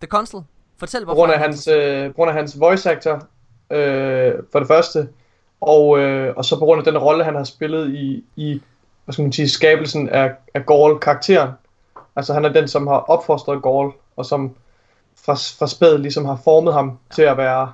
[0.00, 0.42] The Consul.
[0.78, 1.16] Fortæl, hvorfor.
[1.20, 3.26] grund af han er hans, øh, på grund af hans voice actor,
[3.70, 5.08] øh, for det første.
[5.60, 8.62] Og, øh, og så på grund af den rolle, han har spillet i, i
[9.04, 11.50] hvad skal man sige, skabelsen af, af Gaul-karakteren.
[12.16, 14.54] Altså han er den, som har opfostret Gaul, og som
[15.34, 17.14] fra, fra spæd ligesom har formet ham ja.
[17.14, 17.72] til at være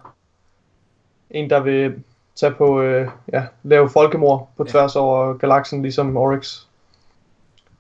[1.31, 1.95] en, der vil
[2.37, 4.71] tage på, øh, ja, lave folkemord på Ja.
[4.73, 6.61] tværs over galaksen, ligesom Oryx.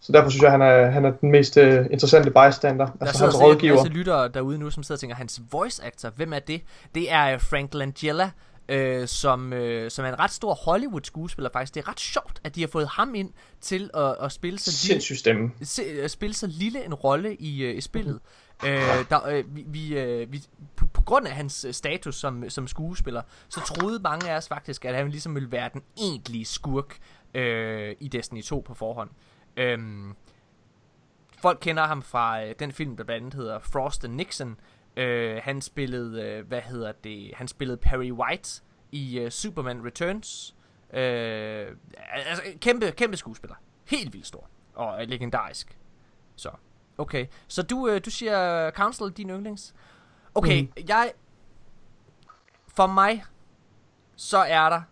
[0.00, 3.24] Så derfor synes jeg, han er, han er den mest øh, interessante bystander, Der altså
[3.24, 3.74] hans en rådgiver.
[3.74, 6.60] masse lyttere derude nu, som sidder og tænker, hans voice actor, hvem er det?
[6.94, 8.30] Det er øh, Frank Langella,
[8.68, 11.74] øh, som, øh, som er en ret stor Hollywood-skuespiller faktisk.
[11.74, 14.88] Det er ret sjovt, at de har fået ham ind til at, at spille så
[14.88, 18.18] lille, se, at spille så lille en rolle i, øh, i spillet.
[18.64, 20.42] Øh, der, øh, vi, vi, øh, vi,
[20.76, 24.36] på, på grund af hans øh, status som, øh, som skuespiller, så troede mange af
[24.36, 26.98] os faktisk, at han ligesom ville være den egentlige skurk
[27.34, 29.10] øh, i Destiny 2 på forhånd.
[29.56, 29.78] Øh,
[31.38, 34.60] folk kender ham fra øh, den film, der blandt andet hedder Frost and Nixon.
[34.96, 40.56] Øh, han spillede, øh, hvad hedder det, han spillede Perry White i øh, Superman Returns.
[40.92, 41.66] Øh,
[42.12, 43.56] altså, kæmpe, kæmpe skuespiller.
[43.84, 44.48] Helt vildt stor.
[44.74, 45.78] Og øh, legendarisk.
[46.36, 46.50] Så,
[46.98, 47.26] okay.
[47.48, 49.74] Så du, øh, du siger Council din yndlings?
[50.34, 50.72] Okay, mm.
[50.88, 51.12] jeg...
[52.68, 53.24] For mig,
[54.16, 54.82] så er der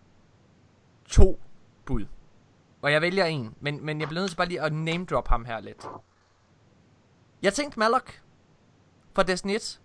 [1.05, 1.39] to
[1.85, 2.05] bud.
[2.81, 5.27] Og jeg vælger en, men, men jeg bliver nødt til bare lige at name drop
[5.27, 5.87] ham her lidt.
[7.41, 8.21] Jeg tænkte Malok
[9.13, 9.81] fra Destiny 1.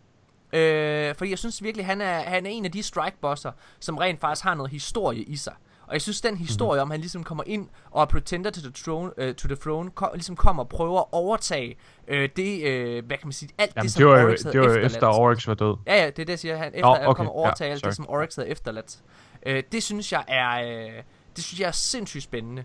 [0.53, 3.99] Øh, fordi jeg synes virkelig, han er, han er en af de strike bosser, som
[3.99, 5.55] rent faktisk har noget historie i sig.
[5.91, 8.73] Og jeg synes, den historie om, han ligesom kommer ind og er pretender to the
[8.75, 11.77] throne, uh, to the throne ko- ligesom kommer og prøver at overtage
[12.09, 14.53] øh, det, øh, hvad kan man sige, alt Jamen, det, som det var Oryx havde
[14.53, 14.93] det var efterladt.
[14.95, 15.77] efter Oryx var død.
[15.87, 16.57] Ja, ja, det er det, siger.
[16.57, 18.99] Han efter at okay, kommer og overtage ja, alt det, som Oryx havde efterladt.
[19.47, 21.03] Øh, det synes jeg er, øh,
[21.37, 22.65] det synes jeg er sindssygt spændende.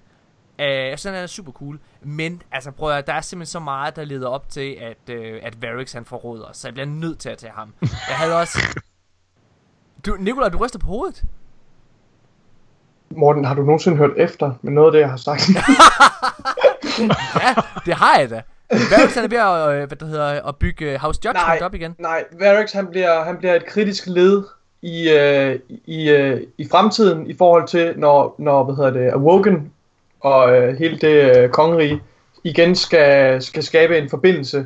[0.59, 1.79] Øh, jeg synes, han er super cool.
[2.01, 5.39] Men, altså prøv at, der er simpelthen så meget, der leder op til, at, øh,
[5.43, 6.47] at Varix han forråder.
[6.53, 7.73] Så jeg bliver nødt til at tage ham.
[7.81, 8.59] Jeg havde også...
[10.05, 11.23] Du, Nikolaj, du ryster på hovedet.
[13.09, 15.49] Morten, har du nogensinde hørt efter med noget af det, jeg har sagt?
[16.99, 17.53] Ja,
[17.85, 18.41] det har jeg da.
[18.71, 21.75] Varix han er ved at, øh, hvad det hedder, at bygge øh, House Judgment op
[21.75, 21.95] igen.
[21.99, 24.43] Nej, Varix han bliver, han bliver et kritisk led
[24.81, 29.71] i, øh, i, øh, i fremtiden i forhold til, når, når hvad hedder det, Awoken
[30.19, 32.01] og øh, hele det øh, kongerige
[32.43, 34.65] igen skal, skal skabe en forbindelse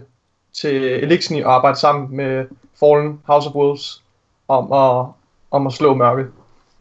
[0.61, 2.45] til Elixni og arbejde sammen med
[2.79, 4.03] Fallen House of Wolves
[4.47, 5.05] om at,
[5.51, 6.27] om at slå mørket.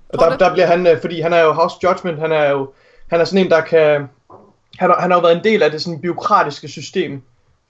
[0.08, 2.70] Og der, der bliver han, øh, fordi han er jo House Judgment, han er jo
[3.10, 4.08] han er sådan en, der kan...
[4.78, 7.22] Han har, han har jo været en del af det sådan byråkratiske system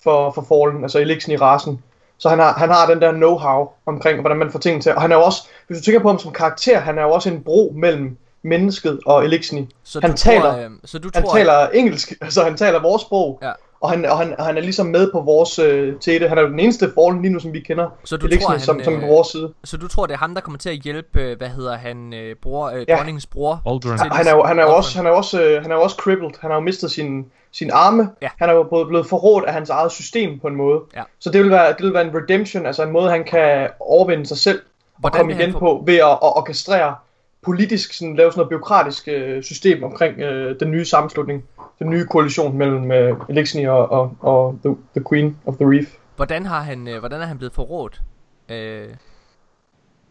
[0.03, 1.83] for, for Fallen, altså Elixni rasen.
[2.19, 4.95] Så han har, han har den der know-how omkring, hvordan man får ting til.
[4.95, 7.11] Og han er jo også, hvis du tænker på ham som karakter, han er jo
[7.11, 9.69] også en bro mellem mennesket og Elixni.
[9.85, 12.83] Så Han du taler- tror, øh, så du Han tror, taler engelsk, altså han taler
[12.83, 13.39] vores sprog.
[13.43, 13.53] Ja.
[13.81, 16.29] Og, han, og, han, og han er ligesom med på vores øh, tete.
[16.29, 17.89] Han er jo den eneste Fallen lige nu, som vi kender.
[18.05, 19.53] så du Elixni, tror, han, som, som er på øh, vores side.
[19.65, 22.15] så du tror, det er ham, der kommer til at hjælpe, øh, hvad hedder han,
[22.15, 22.97] øh, bror, øh, Ja.
[22.97, 23.63] dronningens bror?
[23.67, 23.99] Aldrin.
[23.99, 25.83] til- Han er jo, han er jo også, han er også, øh, han er jo
[25.83, 26.31] også crippled.
[26.41, 28.11] Han har jo mistet sin, sin arme.
[28.23, 28.29] Ja.
[28.39, 30.81] Han er jo blevet, blevet forrådt af hans eget system på en måde.
[30.97, 31.03] Ja.
[31.19, 34.27] Så det vil, være, det vil være en redemption, altså en måde, han kan overvinde
[34.27, 34.59] sig selv
[34.95, 36.95] og Hvordan komme vil han igen få- på ved at, at orkestrere
[37.43, 41.45] politisk, sådan, lave sådan noget byråkratisk øh, system omkring øh, den nye sammenslutning,
[41.79, 45.97] den nye koalition mellem øh, Elixni og, og, og the, the Queen of the Reef.
[46.17, 48.03] Hvordan har han, øh, hvordan er han blevet forrådt
[48.49, 48.89] øh,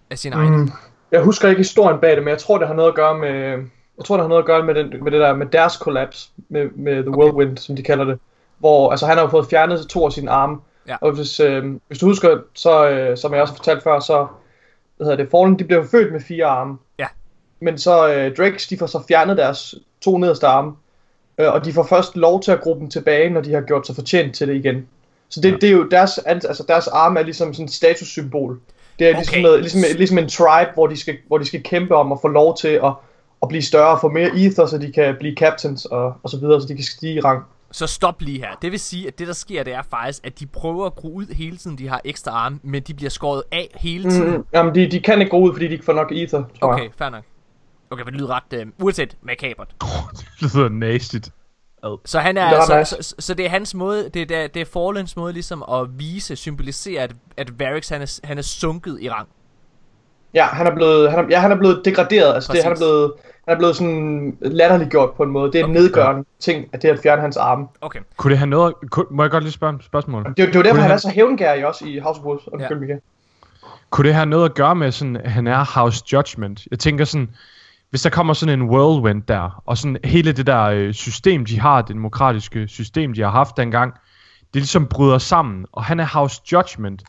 [0.09, 0.59] af sin egen?
[0.59, 0.71] Mm.
[1.11, 3.29] Jeg husker ikke historien bag det, men jeg tror, det har noget at gøre med,
[3.97, 6.31] jeg tror, det har noget at gøre med, den, med det der, med deres kollaps,
[6.49, 7.17] med, med The Okay.
[7.17, 8.19] Whirlwind, som de kalder det.
[8.57, 10.57] Hvor, altså han har fået fjernet to af sine arme.
[10.87, 10.95] Ja.
[11.01, 14.27] Og hvis, øh, hvis du husker, så, øh, som jeg også har fortalt før, så,
[14.97, 16.77] hvad hedder det, Fallen, de bliver født med fire arme.
[17.59, 20.71] Men så, øh, Drakes, de får så fjernet deres to nederste arme.
[21.37, 23.87] Øh, og de får først lov til at gruppe dem tilbage, når de har gjort
[23.87, 24.87] sig fortjent til det igen.
[25.29, 25.55] Så det, Ja.
[25.55, 28.59] det er jo deres, altså deres arme er ligesom sådan et statussymbol
[28.99, 29.41] Det er ligesom, Okay.
[29.41, 32.27] noget, ligesom, ligesom en tribe, hvor de, skal, hvor de skal kæmpe om at få
[32.27, 32.93] lov til at,
[33.41, 36.39] at blive større og få mere ether, så de kan blive captains og, og så
[36.39, 37.43] videre, så de kan stige i rang.
[37.71, 38.49] Så stop lige her.
[38.61, 41.13] Det vil sige, at det der sker, det er faktisk, at de prøver at gro
[41.13, 44.37] ud hele tiden, de har ekstra arme, men de bliver skåret af hele tiden.
[44.37, 46.73] Mm, jamen, de, de kan ikke gå ud, fordi de ikke får nok ether, tror
[46.73, 47.23] Okay, fair nok.
[47.89, 49.67] Okay, men det lyder ret, øh, uanset makabert.
[50.41, 51.31] det lyder nastigt.
[52.05, 54.31] Så han er, Det er så, ret så, så, så, det er hans måde, det
[54.31, 58.37] er, det er Fallens måde ligesom at vise, symbolisere, at, at Varix han er, han
[58.37, 59.27] er sunket i rang.
[60.33, 62.33] Ja, han er blevet, han er, ja, han er blevet degraderet.
[62.33, 63.13] Altså, det, han, er blevet,
[63.47, 65.51] han er blevet sådan latterliggjort på en måde.
[65.51, 65.79] Det er en Okay.
[65.79, 67.67] nedgørende ting, at det er at fjerne hans arme.
[67.81, 67.99] Okay.
[68.17, 68.73] Kunne det have noget...
[68.89, 70.23] Kunne, må jeg godt lige spørge et spørgsmål?
[70.23, 72.25] Det, er det er jo derfor, han han- er så hævngærig også i House of
[72.25, 72.47] Wolves.
[72.53, 72.95] Undskyld, Ja.
[73.89, 76.67] Kunne det have noget at gøre med sådan, at han er House Judgment?
[76.71, 77.29] Jeg tænker sådan,
[77.89, 81.59] hvis der kommer sådan en whirlwind der, og sådan hele det der øh, system, de
[81.59, 83.93] har, det demokratiske system, de har haft dengang,
[84.53, 87.03] det ligesom bryder sammen, og han er House Judgment,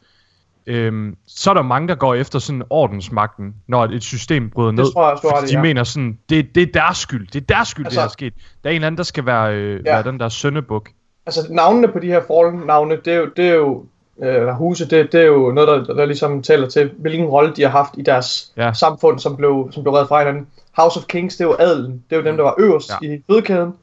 [0.66, 4.92] øhm, så er der mange, der går efter sådan ordensmagten, når et system bryder ned.
[4.92, 5.62] tror jeg også, fordi ret i, de ja.
[5.62, 8.34] mener sådan, det, det er deres skyld, det er deres skyld, altså, det er sket.
[8.64, 9.92] Der er en eller anden, der skal være, øh, Ja.
[9.94, 10.90] være den der søndebuk.
[11.26, 13.84] Altså, navnene på de her Fallen-navne, det er jo, det er jo
[14.22, 17.62] øh, huse, det, det er jo noget, der, der ligesom taler til, hvilken rolle de
[17.62, 18.72] har haft i deres Ja.
[18.72, 20.46] samfund, som blev, som blev reddet fra hinanden.
[20.72, 22.04] House of Kings, det er jo adelen.
[22.10, 23.06] Det er jo dem, der var øverst Ja.
[23.08, 23.74] i fødekæden,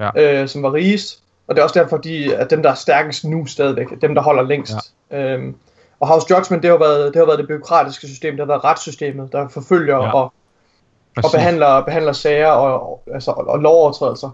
[0.00, 0.40] Ja.
[0.42, 1.18] øh, som var rigest.
[1.48, 3.86] Og det er også derfor, de er dem, der er stærkest nu stadigvæk.
[4.02, 4.74] Dem, der holder længst.
[5.10, 5.18] Ja.
[5.34, 5.54] Øhm,
[6.00, 8.32] og House Judgment, det har, været, det har været det byråkratiske system.
[8.32, 10.14] Det har været retssystemet, der forfølger Ja.
[10.14, 10.32] og,
[11.16, 14.30] og behandler, behandler sager og, og, altså, og, og lovovertrædelser.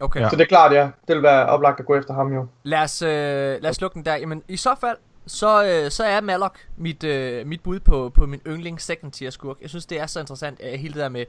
[0.00, 0.20] Okay.
[0.20, 0.28] Ja.
[0.28, 0.90] Så det er klart, ja.
[1.08, 2.46] Det vil være oplagt at gå efter ham jo.
[2.62, 4.16] Lad os, øh, lad os lukke den der.
[4.16, 8.26] Jamen, i så fald, så, øh, så er Malok mit, øh, mit bud på, på
[8.26, 9.56] min yndling second tier skurk.
[9.60, 11.24] Jeg synes, det er så interessant, øh, hele det der med...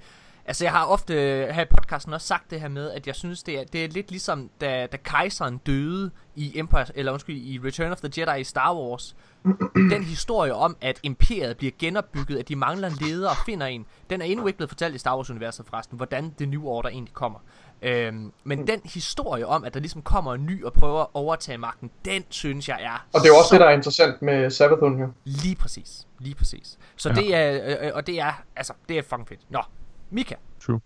[0.45, 3.15] Altså, jeg har ofte øh, her i podcasten også sagt det her med, at jeg
[3.15, 7.36] synes, det er, det er lidt ligesom, da, da kejseren døde i Empire, eller undskyld,
[7.36, 9.15] i Return of the Jedi i Star Wars.
[9.91, 13.86] Den historie om, at imperiet bliver genopbygget, at de mangler en leder og finder en,
[14.10, 17.13] den er endnu ikke blevet fortalt i Star Wars-universet forresten, hvordan det New Order egentlig
[17.13, 17.39] kommer.
[17.82, 21.58] Øhm, men den historie om, at der ligesom kommer en ny og prøver at overtage
[21.58, 24.22] magten, den synes jeg er Og det er jo også så det, der er interessant
[24.22, 25.08] med Sabathun her.
[25.24, 26.08] Lige præcis.
[26.20, 26.78] Lige præcis.
[26.96, 27.16] Så Ja.
[27.16, 27.22] ja.
[27.22, 29.40] det er, øh, øh, og det er, altså, det er fucking fedt.
[29.50, 29.60] Nå,
[30.12, 30.36] Mika.
[30.66, 30.80] True.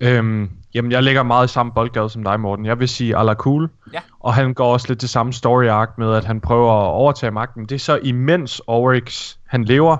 [0.00, 2.66] Øhm, jamen, jeg ligger meget i samme boldgade som dig, Morten.
[2.66, 3.70] Jeg vil sige Ala Cool.
[3.92, 4.00] Ja.
[4.20, 7.30] Og han går også lidt til samme story arc med, at han prøver at overtage
[7.30, 7.62] magten.
[7.66, 9.96] Det er så imens Oryx, han lever,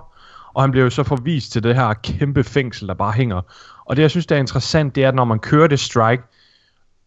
[0.55, 3.41] og han bliver jo så forvist til det her kæmpe fængsel, der bare hænger.
[3.89, 6.23] Og det, jeg synes, der er interessant, det er, at når man kører det strike,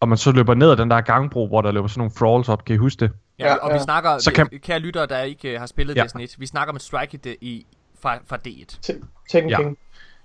[0.00, 2.48] og man så løber ned ad den der gangbro, hvor der løber sådan nogle thralls
[2.48, 3.10] op, kan I huske det?
[3.38, 3.82] Ja, Ja, og vi ja.
[3.82, 6.02] snakker, Så kan- kære lyttere, der ikke har spillet Ja.
[6.02, 7.66] Destiny 1, vi snakker om et strike i, i
[8.02, 8.78] fra, fra D1.
[8.82, 9.56] Te- Tekken Ja.
[9.56, 9.76] King.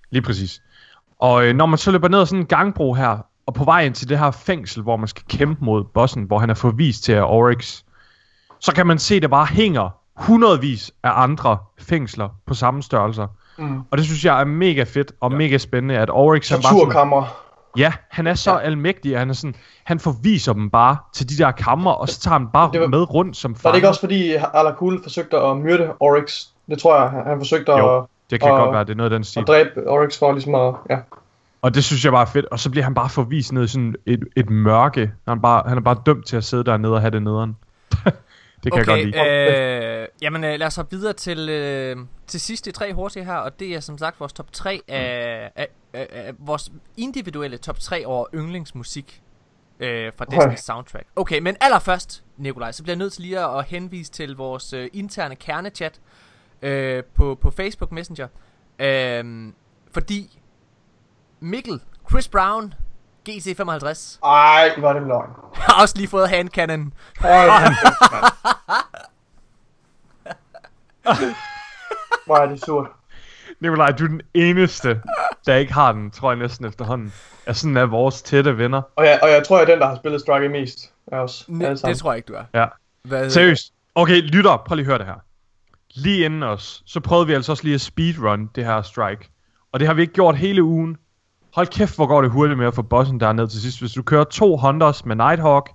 [0.09, 0.61] Lige præcis.
[1.19, 3.81] Og øh, når man så løber ned ad sådan en gangbro her, og på vej
[3.85, 7.03] ind til det her fængsel, hvor man skal kæmpe mod bossen, hvor han er forvist
[7.03, 7.81] til Oryx,
[8.59, 13.27] så kan man se, at der bare hænger hundredvis af andre fængsler på samme størrelser.
[13.57, 13.79] Mm.
[13.91, 15.37] Og det synes jeg er mega fedt og ja.
[15.37, 17.23] mega spændende, at Oryx han bare sådan, Torturkammer.
[17.77, 18.59] Ja, han er så ja.
[18.59, 22.19] Almægtig, at han er sådan, han forviser dem bare til de der kammer, og så
[22.19, 25.37] tager han bare Det var- med rundt som Var det ikke også fordi Alakul forsøgte
[25.37, 26.45] at myrde Oryx?
[26.69, 29.11] Det tror jeg, han- forsøgte at, Jo, det kan og- godt være, det er noget
[29.11, 29.39] af den stil.
[29.39, 30.73] at dræbe Oryx for ligesom at...
[30.89, 30.97] Ja.
[31.61, 32.45] Og det synes jeg bare er fedt.
[32.45, 35.11] Og så bliver han bare forvist ned i sådan et, et mørke.
[35.27, 37.55] Han er, bare, han er bare dømt til at sidde dernede og have det nederen.
[38.63, 40.01] Det kan jeg godt lide.
[40.01, 43.35] øh, jamen øh, lad os hoppe videre til, øh, til sidst de tre hurtige her,
[43.35, 47.79] og det er som sagt vores top 3 af, af, af, af vores individuelle top
[47.79, 49.21] 3 over yndlingsmusik
[49.79, 50.37] øh, fra Okay.
[50.37, 51.05] Destiny's soundtrack.
[51.15, 54.73] Okay, men allerførst, Nikolaj, så bliver jeg nødt til lige at, at henvise til vores
[54.73, 55.99] øh, interne kernechat
[56.61, 58.27] øh, på, på Facebook Messenger.
[58.79, 59.53] Øh,
[59.93, 60.39] fordi
[61.39, 62.73] Mikkel, Chris Brown,
[63.29, 65.29] GC55, Ej, var det løgn.
[65.53, 66.93] har også lige fået handcannon.
[67.19, 67.49] Hold
[72.25, 72.87] Hvor er det surt.
[73.61, 75.01] Nikolaj, du er den eneste,
[75.45, 77.13] der ikke har den, tror jeg næsten efterhånden.
[77.45, 78.81] Er sådan er vores tætte venner.
[78.95, 80.79] Og jeg, og jeg tror, jeg er den, der har spillet Strike mest.
[80.79, 81.77] Ne- alle sammen.
[81.93, 82.43] det tror jeg ikke, du er.
[82.53, 82.65] Ja.
[83.03, 83.73] Hvad, Seriøst.
[83.95, 85.15] Okay, lytter, prøv lige at høre det her.
[85.95, 89.29] Lige inden os, så prøvede vi altså også lige at speedrun det her strike.
[89.71, 90.97] Og det har vi ikke gjort hele ugen.
[91.57, 93.79] Hold kæft, hvor går det hurtigt med at få bossen derned til sidst.
[93.79, 95.69] Hvis du kører to Hunters med Nighthawk,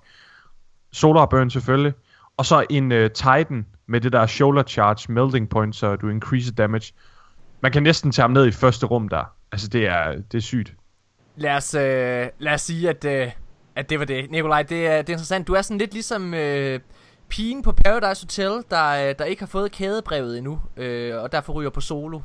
[0.93, 1.93] Solar Burn selvfølgelig,
[2.37, 6.53] og så en uh, Titan med det der shoulder charge melting point, så du increase
[6.53, 6.93] damage.
[7.61, 9.25] Man kan næsten tage ham ned i første rum der.
[9.53, 10.75] Altså det er, det er sygt.
[11.37, 13.31] Lad os, øh, lad os sige, at, øh,
[13.77, 14.31] at det var det.
[14.31, 15.47] Nikolaj, det er, det er interessant.
[15.47, 16.81] Du er sådan lidt ligesom øh,
[17.29, 21.53] pigen på Paradise Hotel, der, øh, der ikke har fået kædebrevet endnu, øh, og derfor
[21.53, 22.21] ryger på solo.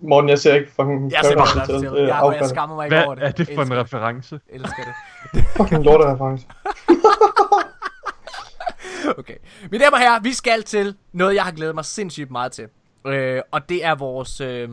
[0.00, 1.38] Morten, jeg ser ikke fucking Jeg ser.
[1.38, 1.80] Hotel.
[1.92, 3.24] Det er Jeg, jeg skammer mig ikke Hvad over det.
[3.24, 4.34] er det for en Elsker reference?
[4.34, 4.42] det.
[4.48, 4.82] Elsker
[5.34, 5.44] det.
[5.56, 6.46] Fucking lortereference.
[9.18, 9.36] Okay.
[9.70, 12.68] Mine damer og herrer, vi skal til noget, jeg har glædet mig sindssygt meget til.
[13.06, 14.68] Øh, og det er vores, øh,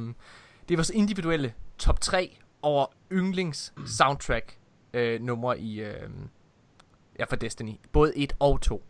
[0.69, 4.57] det er vores individuelle top 3 over yndlings soundtrack
[4.93, 6.09] øh, numre i, øh,
[7.19, 7.71] ja, for Destiny.
[7.91, 8.83] Både 1 og 2.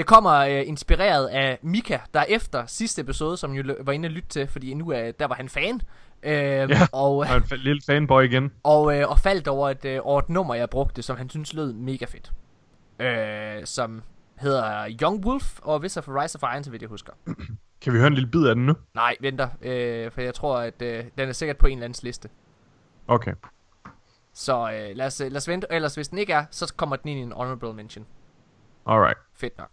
[0.00, 4.10] Det kommer øh, inspireret af Mika, der efter sidste episode, som jo var inde og
[4.10, 5.80] lytte til, fordi nu er, der var han fan.
[6.22, 6.66] Øh, Ja.
[6.92, 8.52] og, er en lille fanboy igen.
[8.62, 11.54] og, øh, og faldt over et, øh, over et nummer, jeg brugte, som han synes
[11.54, 12.32] lød mega fedt.
[13.00, 14.02] Øh, som
[14.38, 17.12] hedder Young Wolf og hvis of Rise of Iron, så vidt jeg husker.
[17.82, 18.74] Kan vi høre en lille bid af den nu?
[18.94, 22.02] Nej, venter, øh, for jeg tror, at øh, den er sikkert på en eller andens
[22.02, 22.28] liste.
[23.08, 23.32] Okay.
[24.34, 26.96] Så øh, lad, os, øh, lad os vente, ellers hvis den ikke er, så kommer
[26.96, 28.06] den ind i en honorable mention.
[28.90, 29.18] Alright.
[29.40, 29.68] Fedt nok.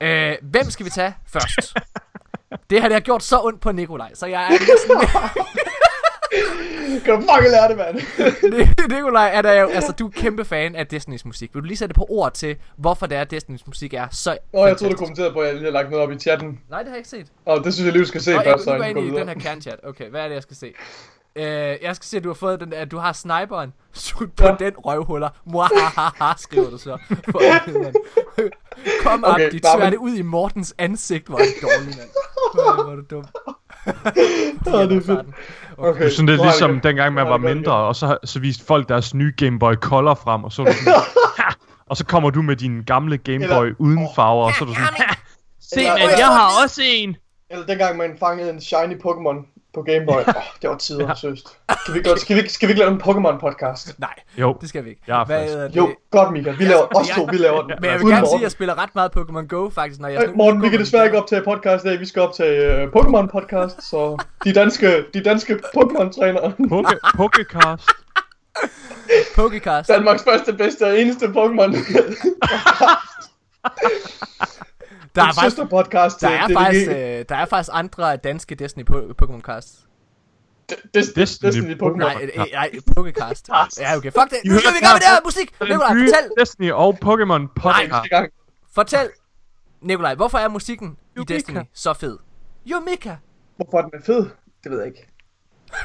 [0.00, 1.74] Øh, hvem skal vi tage først?
[2.70, 4.96] det har det har gjort så ondt på Nikolaj, så jeg er næsten...
[7.04, 7.96] Kan du fucking lære det, mand?
[8.94, 11.54] Nikolaj er der jo, altså du er kæmpe fan af Destiny's musik.
[11.54, 14.38] Vil du lige sætte på ord til, hvorfor det er, at Destiny's musik er så
[14.52, 16.60] Åh, jeg troede, du kommenterede på, at jeg lige har lagt noget op i chatten.
[16.70, 17.32] Nej, det har jeg ikke set.
[17.44, 19.16] Og det synes jeg lige, du skal se Nå, først, så går jeg kan ind
[19.16, 19.80] i den her kernchat.
[19.82, 20.72] Okay, hvad er det, jeg skal se?
[21.38, 23.72] Øh, jeg skal se, at du har fået den, at du har sniperen.
[23.92, 24.54] Sut på Ja.
[24.58, 25.28] den røvhuller.
[25.46, 26.98] Muahaha, skriver du så.
[27.32, 27.40] For.
[29.02, 31.26] Kom op, Okay, de bare tværte men- ud i Mortens ansigt.
[31.28, 32.08] Hvor er det dårligt, mand.
[32.54, 33.24] Hvor er du dum.
[34.74, 35.26] Åh, det er fedt.
[35.78, 38.18] Okay, Det er sådan har jeg ligesom det- dengang man var det mindre, og så,
[38.24, 40.92] så viste folk deres nye Game Boy Color frem, og så var du sådan,
[41.38, 41.52] "Ha!"
[41.86, 44.68] og så kommer du med din gamle Game Eller- Boy uden farver, og så er
[44.68, 45.14] du sådan, "Ha!
[45.60, 47.16] Se, Eller- man, jeg har også en!
[47.50, 50.14] Eller dengang man fangede en shiny Pokémon på Game Boy.
[50.20, 51.14] Åh, oh, det var tider, ja.
[51.14, 51.48] seriøst.
[51.82, 53.94] Skal vi, godt, skal, vi, ikke- skal vi ikke lave en Pokémon-podcast?
[53.98, 55.02] Nej, Jo, det skal vi ikke.
[55.06, 55.76] Jeg er Hvad hedder det?
[55.76, 56.50] Jo, godt Mika.
[56.50, 57.72] Vi laver, os to, vi laver den.
[57.80, 58.42] Men jeg vil Uden gerne sige, at Morten.
[58.42, 60.28] jeg spiller ret meget Pokémon Go, faktisk, når jeg...
[60.28, 62.00] Øh, Morten, vi kan desværre ikke optage podcast i dag.
[62.00, 66.52] Vi skal optage uh, Pokémon-podcast, så de danske, de danske Pokémon-trænere.
[66.68, 67.90] Poke, Pokecast.
[69.38, 69.86] Pokécast.
[69.94, 71.76] Danmarks første, bedste og eneste Pokémon.
[75.14, 78.54] Der er en faktisk, podcast der til er faktisk, øh, der er faktisk andre danske
[78.54, 79.74] Destiny po- Pokémon Cast.
[80.72, 81.96] Des- Destiny Destiny Pokémon.
[81.96, 83.42] Nej, øh, nej, Pokécast.
[83.82, 84.10] Ja, okay.
[84.12, 84.38] Fuck det.
[84.44, 85.54] Nu skal vi i gang med det her musik.
[85.60, 86.30] Nikolaj, fortæl.
[86.40, 88.10] Destiny og Pokémon podcast.
[88.10, 88.30] Gang.
[88.74, 89.08] Fortæl.
[89.82, 91.34] Nikolaj, hvorfor er musikken i Yumika.
[91.34, 92.18] Destiny så fed?
[92.70, 93.14] Yumika.
[93.56, 94.26] Hvorfor den er fed?
[94.64, 95.08] Det ved jeg ikke.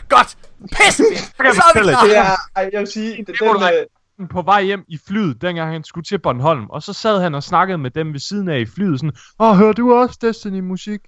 [0.09, 0.37] Godt.
[0.71, 1.03] Pisse.
[1.17, 2.03] Så er vi klar.
[2.03, 3.85] Det er, ej, jeg vil sige, det, den, øh,
[4.31, 7.43] på vej hjem i flyet, dengang han skulle til Bornholm, og så sad han og
[7.43, 11.01] snakkede med dem ved siden af i flyet, sådan, Åh, hører du også Destiny-musik?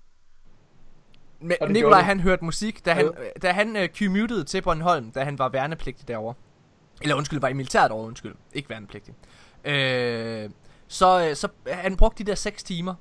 [1.41, 3.39] Men Og Nikolaj, han hørte musik, da han, Ja.
[3.41, 6.33] da han uh, commutede til Bornholm, da han var værnepligtig derovre.
[7.01, 8.35] Eller undskyld, var i militæret derovre, undskyld.
[8.53, 9.13] Ikke værnepligtig.
[9.65, 10.49] Øh,
[10.87, 12.95] så, øh, så han brugte de der 6 timer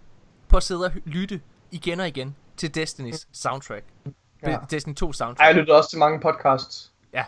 [0.48, 1.40] på at sidde og lytte
[1.70, 3.84] igen og igen til Destiny's soundtrack.
[4.42, 4.59] Ja.
[4.70, 5.48] Destiny 2 ej, soundtrack.
[5.48, 6.92] jeg lytter også til mange podcasts.
[7.12, 7.24] Ja.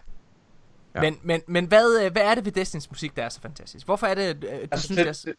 [1.01, 3.87] Men, men, men hvad, øh, hvad er det ved Destinys musik, der er så fantastisk?
[3.87, 5.33] Hvorfor er det, øh, du Altså, synes, det, det er så...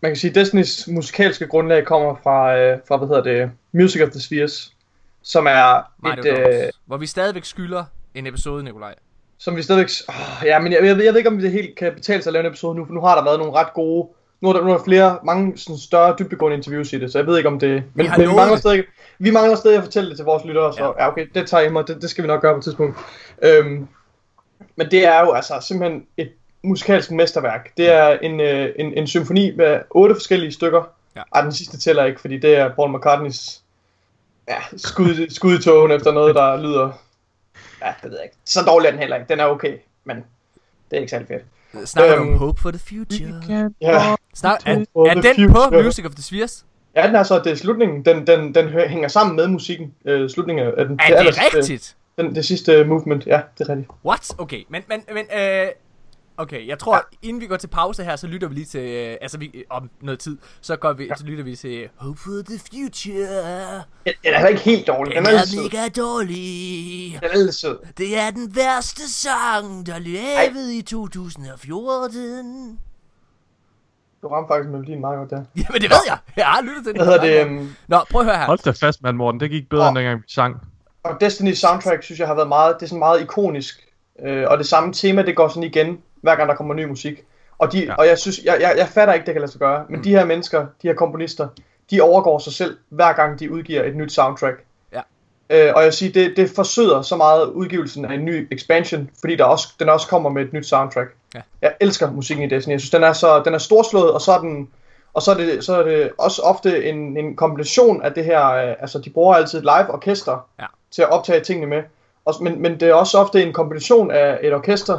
[0.00, 4.08] man kan sige, Destinys musikalske grundlag kommer fra, øh, fra hvad hedder det, Music of
[4.10, 4.72] the Spheres,
[5.22, 7.84] som er Mario et, øh, hvor vi stadigvæk skylder
[8.14, 8.94] en episode, Nikolaj.
[9.38, 11.76] som vi stadigvæk, oh, ja, men jeg, jeg, ved, jeg ved ikke, om det helt
[11.76, 13.72] kan betale sig at lave en episode nu, for nu har der været nogle ret
[13.74, 14.08] gode,
[14.40, 17.18] nu er der, nu er der flere, mange sådan større, dybdegående interviews i det, så
[17.18, 18.84] jeg ved ikke om det, men, har men vi, mangler stadig,
[19.18, 21.04] vi mangler stadig at fortælle det til vores lyttere, så Ja.
[21.04, 22.98] ja, okay, det tager jeg mig, det, det skal vi nok gøre på et tidspunkt.
[23.42, 23.88] Øhm,
[24.76, 26.32] men det er jo altså simpelthen et
[26.62, 27.76] musikalsk mesterværk.
[27.76, 30.82] Det er en, øh, en, en symfoni med otte forskellige stykker.
[31.16, 31.22] Ja.
[31.34, 33.60] Ej, den sidste tæller ikke, fordi det er Paul McCartneys
[34.48, 36.90] ja, skud, skud i togen efter noget, der lyder...
[37.82, 38.36] Ja, det ved jeg ikke.
[38.44, 39.28] Så dårlig er den heller ikke.
[39.28, 40.16] Den er okay, men
[40.90, 41.88] det er ikke særlig fedt.
[41.88, 43.68] Snakker Øhm, om Hope for the Future?
[43.80, 45.82] Ja, Snak, er, er den på.
[45.82, 46.64] Music of the Spheres?
[46.96, 48.04] ja den er så, det er slutningen.
[48.04, 49.94] Den, den, den hø- hænger sammen med musikken.
[50.04, 51.00] Øh, slutningen af den.
[51.02, 51.96] Er det allersidste- rigtigt?
[52.18, 53.90] Den, det sidste movement, ja, det er rigtigt.
[54.04, 54.34] What?
[54.38, 55.66] Okay, men, men, men, øh,
[56.36, 57.28] okay, jeg tror, ja.
[57.28, 59.90] inden vi går til pause her, så lytter vi lige til, øh, altså vi, om
[60.00, 61.14] noget tid, så går vi, ja.
[61.16, 63.74] så lytter vi til Hope for the Future.
[63.74, 65.14] Den, den er heller ikke helt dårlig.
[65.14, 65.62] Den Den er er sød.
[65.62, 67.18] mega dårlig.
[67.22, 67.78] Den er lidt sød.
[67.98, 72.78] Det er den værste sang, der levede i 2014.
[74.22, 75.44] Du rammer faktisk melodien meget godt der.
[75.56, 76.18] Jamen det ved jeg.
[76.36, 77.02] Jeg har lyttet til den.
[77.02, 77.60] Hvad hedder det?
[77.60, 78.46] Um, Nå, prøv at høre her.
[78.46, 79.40] Hold da fast, mand, Morten.
[79.40, 79.88] Det gik bedre, Åh.
[79.88, 80.56] end dengang vi sang.
[81.02, 83.88] Og Destiny's soundtrack, synes jeg, har været meget, det er sådan meget ikonisk.
[84.22, 87.24] Øh, og det samme tema, det går sådan igen, hver gang der kommer ny musik.
[87.58, 87.94] Og, de, Ja.
[87.94, 89.84] og jeg synes, jeg, jeg, jeg fatter ikke, det kan lade sig gøre.
[89.88, 90.02] Men mm.
[90.02, 91.48] de her mennesker, de her komponister,
[91.90, 94.64] de overgår sig selv, hver gang de udgiver et nyt soundtrack.
[94.92, 95.00] Ja.
[95.50, 99.10] Øh, og jeg vil sige, det, det forsøder så meget udgivelsen af en ny expansion,
[99.20, 101.14] fordi der også, den også kommer med et nyt soundtrack.
[101.34, 101.40] Ja.
[101.62, 102.72] Jeg elsker musikken i Destiny.
[102.72, 104.68] Jeg synes, den er så den er storslået, og så er den
[105.14, 108.48] og så er det, så er det også ofte en, en kombination af det her,
[108.48, 110.66] øh, altså de bruger altid et live orkester Ja.
[110.90, 111.82] til at optage tingene med.
[112.24, 114.98] Og, men, men det er også ofte en kombination af et orkester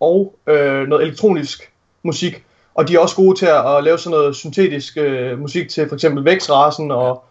[0.00, 2.44] og øh, noget elektronisk musik.
[2.74, 5.88] Og de er også gode til at, at lave sådan noget syntetisk øh, musik til
[5.88, 7.24] for eksempel Vækstrasen og,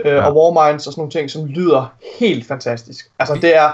[0.00, 0.26] øh, Ja.
[0.30, 3.10] og Warminds og sådan nogle ting, som lyder helt fantastisk.
[3.18, 3.70] Altså det er,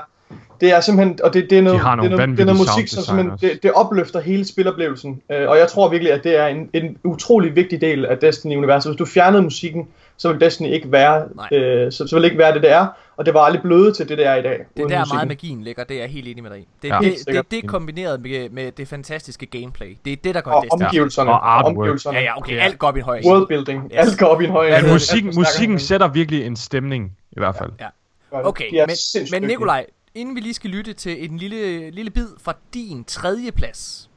[0.60, 2.60] det er simpelthen, og det, det er noget, nogle det er noget, det er noget
[2.76, 5.22] musik, som simpelthen, det, det opløfter hele spiloplevelsen.
[5.32, 8.90] Øh, og jeg tror virkelig, at det er en, en utrolig vigtig del af Destiny-universet.
[8.92, 11.58] Hvis du fjernede musikken, så vil Destiny ikke være, Nej.
[11.58, 12.86] øh, så, så vil det ikke være det, det er.
[13.16, 14.58] Og det var aldrig blevet til det, det er i dag.
[14.76, 15.16] Det er der musikken.
[15.16, 16.68] meget magien ligger, det er jeg helt enig med dig i.
[16.82, 16.94] Det, Ja.
[16.94, 17.08] ja.
[17.08, 19.96] Det, det, det, det kombineret med, med det fantastiske gameplay.
[20.04, 20.86] Det er det, der gør Og Destiny.
[20.86, 21.30] omgivelserne.
[21.30, 21.76] Og artwork.
[21.76, 22.18] omgivelserne.
[22.18, 22.60] Ja, ja, okay, Ja.
[22.60, 23.82] alt går op i en højere Worldbuilding.
[23.84, 23.90] Yes.
[23.92, 24.86] Alt går op i en højere.
[24.86, 27.70] Ja, musikken, musikken sætter virkelig en stemning, i hvert fald.
[28.32, 29.48] Okay, De er men, men.
[29.48, 34.10] Nikolaj, inden vi lige skal lytte til en lille, lille bid fra din tredje plads,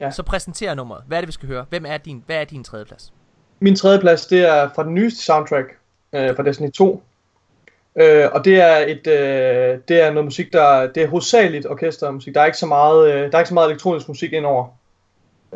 [0.00, 0.10] Ja.
[0.10, 1.02] så præsenterer nummeret.
[1.06, 1.66] Hvad er det, vi skal høre?
[1.68, 3.12] Hvem er din, hvad er din tredje plads?
[3.60, 5.66] Min tredje plads, det er fra den nyeste soundtrack
[6.12, 7.02] øh, fra Destiny 2.
[8.00, 12.34] Øh, og det er et øh, det er noget musik der det er hovedsageligt orkestermusik.
[12.34, 14.66] Der er ikke så meget øh, der er ikke så meget elektronisk musik indover.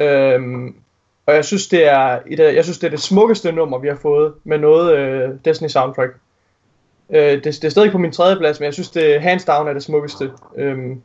[0.01, 0.74] Øhm,
[1.26, 3.89] og jeg synes det er et, af- jeg synes det er det smukkeste nummer vi
[3.89, 6.11] har fået med noget øh, Destiny soundtrack.
[7.12, 9.68] Øh, det, det er stadig på min tredje plads, men jeg synes det hands down
[9.68, 10.30] er det smukkeste.
[10.56, 11.02] Øhm,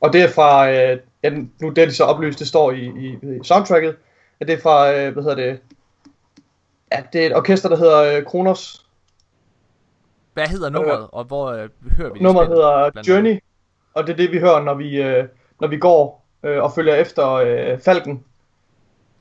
[0.00, 2.84] og det er fra øh, ja, nu det er de så oplyst, det står i,
[2.84, 3.96] i, i soundtracket,
[4.40, 5.60] at det er fra øh, hvad hedder det
[6.92, 8.86] Ja, det er et orkester, der hedder øh, Kronos.
[10.34, 13.38] Hvad hedder nummeret, og hvor øh, hører vi det Nummeret hedder Journey,
[13.94, 15.24] og det er det, vi hører, når vi, øh,
[15.60, 18.24] når vi går øh, og følger efter øh, Falken.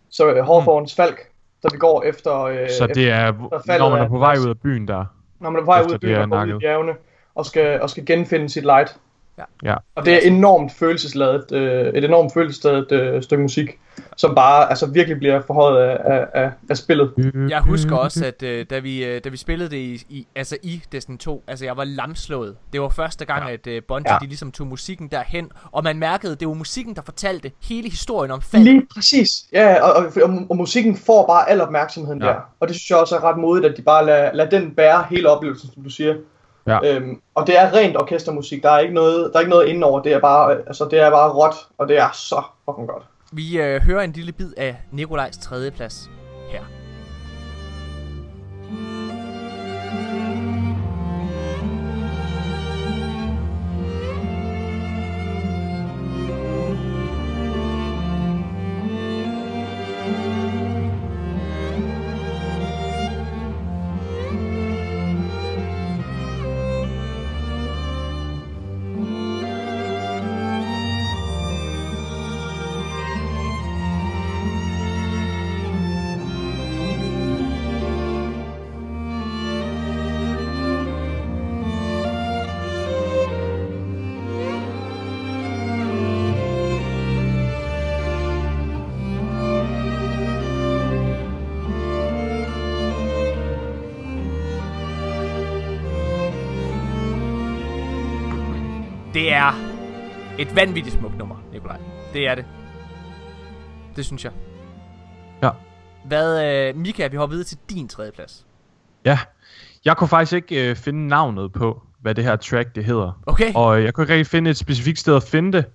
[0.09, 1.31] Så øh, Hawthorns Falk,
[1.63, 2.41] der vi går efter...
[2.41, 3.33] Øh, Så det er,
[3.65, 5.05] faldet når man er på vej ud af byen der.
[5.39, 6.95] Når man er på vej ud det ud i bjergene,
[7.35, 8.97] og skal, og skal genfinde sit light.
[9.63, 9.75] Ja.
[9.95, 13.79] Og det er enormt følelsesladet, øh, et enormt følelsesladet øh, stykke musik,
[14.17, 17.11] som bare altså virkelig bliver forhøjet af, af, af, af spillet.
[17.49, 20.57] Jeg husker også, at øh, da, vi, øh, da vi spillede det i, i, altså
[20.63, 22.55] i Destiny 2, altså jeg var lamslået.
[22.73, 23.53] Det var første gang, ja.
[23.53, 24.17] at øh, Bungie Ja.
[24.21, 28.31] de ligesom tog musikken derhen, og man mærkede, det var musikken, der fortalte hele historien
[28.31, 28.65] om faldet.
[28.73, 29.29] Lige præcis.
[29.53, 32.27] Ja, og, og, og, og musikken får bare al opmærksomheden Ja.
[32.27, 32.33] ja.
[32.33, 32.39] der.
[32.59, 35.05] Og det synes jeg også er ret modigt, at de bare lader, lader den bære
[35.09, 36.15] hele oplevelsen, som du siger.
[36.69, 36.95] Ja.
[36.95, 38.63] Øhm, og det er rent orkestermusik.
[38.63, 40.01] Der er ikke noget, der er ikke noget indenover.
[40.01, 43.03] Det er bare, øh, altså, det er bare råt, og det er så fucking godt.
[43.31, 46.09] Vi øh, hører en lille bid af Nikolajs tredje plads
[46.49, 46.78] her.
[100.41, 101.77] Et vanvittigt smukt nummer, Nikolaj.
[102.13, 102.45] Det er det.
[103.95, 104.31] Det synes jeg.
[105.43, 105.49] Ja.
[106.05, 108.45] Hvad, øh, Mika, vi hopper videre til din tredje plads.
[109.05, 109.19] Ja.
[109.85, 113.21] Jeg kunne faktisk ikke øh, finde navnet på, hvad det her track det hedder.
[113.25, 113.53] Okay.
[113.55, 115.65] Og jeg kunne ikke rigtig finde et specifikt sted at finde det.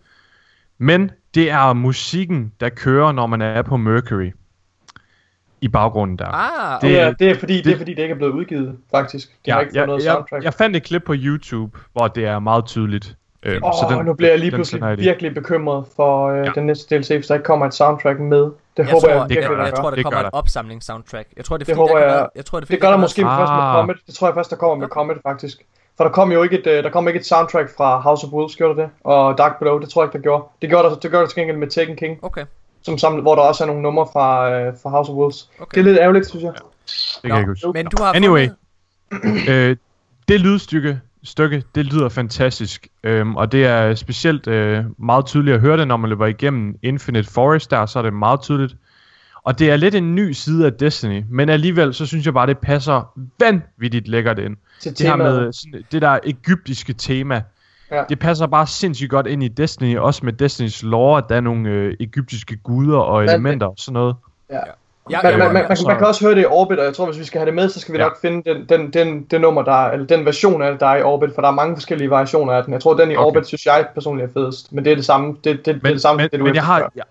[0.79, 4.31] Men det er musikken, der kører, når man er på Mercury.
[5.61, 6.27] I baggrunden der.
[6.27, 8.33] Ah, Det, Det- er, det, er fordi, det, det- er fordi, det ikke er blevet
[8.33, 9.29] udgivet, faktisk.
[9.47, 10.45] De har ikke fået jeg, noget jeg, soundtrack.
[10.45, 13.17] jeg fandt et klip på YouTube, hvor det er meget tydeligt.
[13.45, 15.07] Øh, Åh, oh, nu bliver jeg lige den pludselig jeg lige.
[15.09, 16.43] virkelig bekymret for øh, Ja.
[16.45, 16.51] ja.
[16.55, 18.39] den næste DLC, hvis der ikke kommer et soundtrack med.
[18.43, 19.77] Det jeg håber tror, jeg jeg, virkelig, jeg, der jeg, gør.
[19.83, 20.39] tror, der Det kommer gør et der.
[20.39, 21.29] opsamlingssoundtrack.
[21.37, 22.81] Jeg tror, det er Det fordi, håber jeg- være- jeg tror, det, er, fordi, Det
[22.83, 23.75] gør der måske være- først med Ah.
[23.75, 23.97] Comet.
[24.07, 25.57] Det tror jeg først, der kommer med Comet, faktisk.
[25.97, 28.33] For der kom jo ikke et, øh, der kom ikke et soundtrack fra House of
[28.33, 28.89] Wolves, gjorde det?
[29.05, 30.45] Og Dark Below, det tror jeg ikke, der gjorde.
[30.63, 32.45] Det gjorde der, det gjorde der til gengæld med Tekken King, Okay,
[32.83, 35.51] som samlet, hvor der også er nogle numre fra, øh, fra House of Wolves.
[35.61, 35.75] okay.
[35.75, 36.53] Det er lidt ærgerligt, synes jeg.
[36.55, 36.63] Det
[37.23, 37.69] kan jeg ikke huske.
[37.75, 38.49] Men du har Anyway.
[39.49, 39.77] øh,
[40.29, 42.89] det lydstykke, stykke, det lyder fantastisk.
[43.05, 46.79] Øhm, og det er specielt øh, meget tydeligt at høre det, når man løber igennem
[46.83, 48.77] Infinite Forest der, så er det meget tydeligt.
[49.45, 52.47] Og det er lidt en ny side af Destiny, men alligevel så synes jeg bare,
[52.47, 54.57] det passer vanvittigt lækkert ind.
[54.81, 57.43] Til Det her med sådan, det der egyptiske tema,
[57.91, 58.03] Ja.
[58.09, 61.41] det passer bare sindssygt godt ind i Destiny, også med Destinys lore, at der er
[61.41, 64.17] nogle øh, egyptiske guder og Men- elementer og sådan noget.
[65.11, 67.07] Jeg, Man, man, man, man, man kan også høre det i Orbit, og jeg tror,
[67.07, 68.05] hvis vi skal have det med, så skal vi Ja.
[68.05, 70.87] nok finde den, den, den, den nummer, der er, eller den version af det, der
[70.87, 72.73] er i Orbit, for der er mange forskellige variationer af den.
[72.73, 73.27] Jeg tror, den i Okay.
[73.27, 75.79] Orbit, synes jeg personligt er fedest, men det er det samme, det, det, det, er
[75.83, 77.03] Men, det samme, men, det du men jeg har, ja,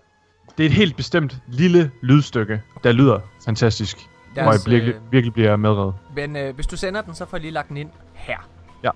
[0.58, 3.98] det er et helt bestemt lille lydstykke, der lyder fantastisk.
[4.36, 5.94] Lad hvor jeg virkelig, øh, virkelig bliver medrevet.
[6.16, 8.48] men øh, hvis du sender den, så får jeg lige lagt den ind her.
[8.82, 8.88] Ja.
[8.88, 8.90] Ja.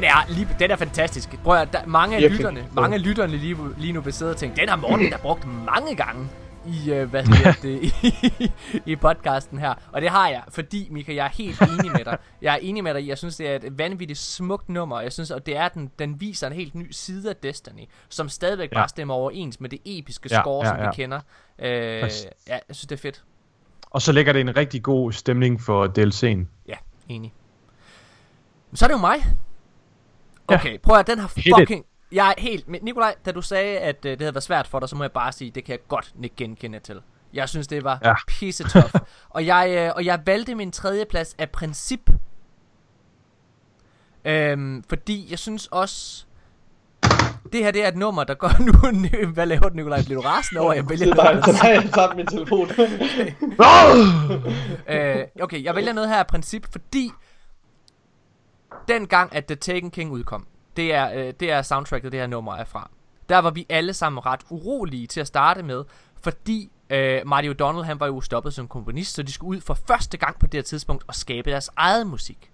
[0.00, 1.42] Den er, lige, den er fantastisk.
[1.42, 4.36] Prøv at, der, mange af lytterne, mange af lytterne lige, lige nu vil sidde og
[4.36, 6.28] tænke, den har Morten der brugt mange gange
[6.66, 7.82] i, øh, hvad hedder det,
[8.40, 8.52] i,
[8.86, 9.74] i podcasten her.
[9.92, 12.18] Og det har jeg, fordi, Mika, jeg er helt enig med dig.
[12.42, 15.00] Jeg er enig med dig jeg synes, det er et vanvittigt smukt nummer.
[15.00, 18.28] Jeg synes, og det er, den, den viser en helt ny side af Destiny, som
[18.28, 18.76] stadigvæk Ja.
[18.76, 20.88] bare stemmer overens med det episke Ja, score, ja, som ja.
[20.88, 21.20] vi kender.
[21.58, 22.08] Øh, ja,
[22.48, 23.24] jeg synes, det er fedt.
[23.90, 26.46] Og så lægger det en rigtig god stemning for DLC'en.
[26.68, 26.76] Ja,
[27.08, 27.32] enig.
[28.70, 29.16] Men så er det jo mig.
[30.50, 30.54] Ja.
[30.54, 31.84] Okay, prøv at den har fucking...
[32.12, 32.68] Jeg er helt...
[32.68, 35.04] Men Nikolaj, da du sagde, at uh, det havde været svært for dig, så må
[35.04, 37.00] jeg bare sige, det kan jeg godt ikke genkende til.
[37.32, 38.08] Jeg synes, det var ja.
[38.08, 38.14] Ja.
[38.28, 38.94] pisse tough.
[39.28, 42.10] og, jeg, øh, og jeg valgte min tredje plads af princip.
[44.24, 46.24] Øhm, fordi jeg synes også...
[47.52, 48.72] Det her det er et nummer, der går nu...
[49.32, 50.02] Hvad laver du, Nikolaj?
[50.04, 51.44] Bliver du rasende over, at jeg vælger Det er noget?
[51.44, 52.70] så har jeg tabt min telefon.
[54.88, 57.10] øh, okay, jeg vælger noget her af princip, fordi
[58.88, 60.46] den gang, at The Taken King udkom,
[60.76, 62.90] det er, øh, det er soundtracket, det her nummer er fra.
[63.28, 65.84] Der var vi alle sammen ret urolige til at starte med,
[66.22, 69.74] fordi øh, Marty O'Donnell, han var jo stoppet som komponist, så de skulle ud for
[69.74, 72.50] første gang på det her tidspunkt og skabe deres eget musik.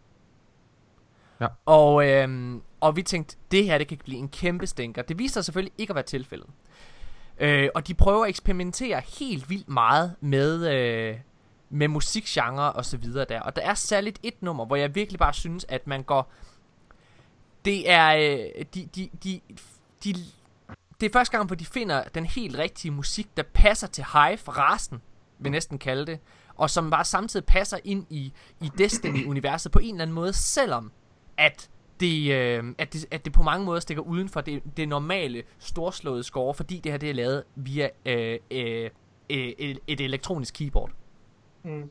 [1.40, 1.46] Ja.
[1.66, 5.02] Og, øh, og vi tænkte, det her det kan blive en kæmpe stinker.
[5.02, 6.48] Det viste sig selvfølgelig ikke at være tilfældet.
[7.38, 11.16] Øh, og de prøver at eksperimentere helt vildt meget med, øh,
[11.70, 13.40] med musikgenre og så videre der.
[13.40, 16.32] Og der er særligt et nummer, hvor jeg virkelig bare synes, at man går...
[17.64, 18.16] Det er...
[18.16, 19.40] Øh, de, de, de,
[20.04, 20.14] de,
[21.00, 24.38] det er første gang, hvor de finder den helt rigtige musik, der passer til Hive,
[24.48, 25.02] rasen,
[25.38, 26.18] vil næsten kalde det.
[26.54, 30.92] Og som bare samtidig passer ind i, i Destiny-universet på en eller anden måde, selvom
[31.36, 34.88] at det, øh, at, det, at det på mange måder stikker uden for det, det
[34.88, 38.90] normale storslåede score, fordi det her det er lavet via øh, øh,
[39.30, 40.90] øh, et, et elektronisk keyboard.
[41.66, 41.90] Mm.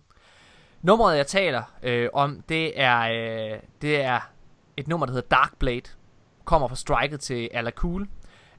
[0.81, 4.31] Nummeret jeg taler øh, om, det er, øh, det er
[4.77, 5.89] et nummer, der hedder Dark Blade.
[6.45, 8.07] Kommer fra striket til Ala Cool.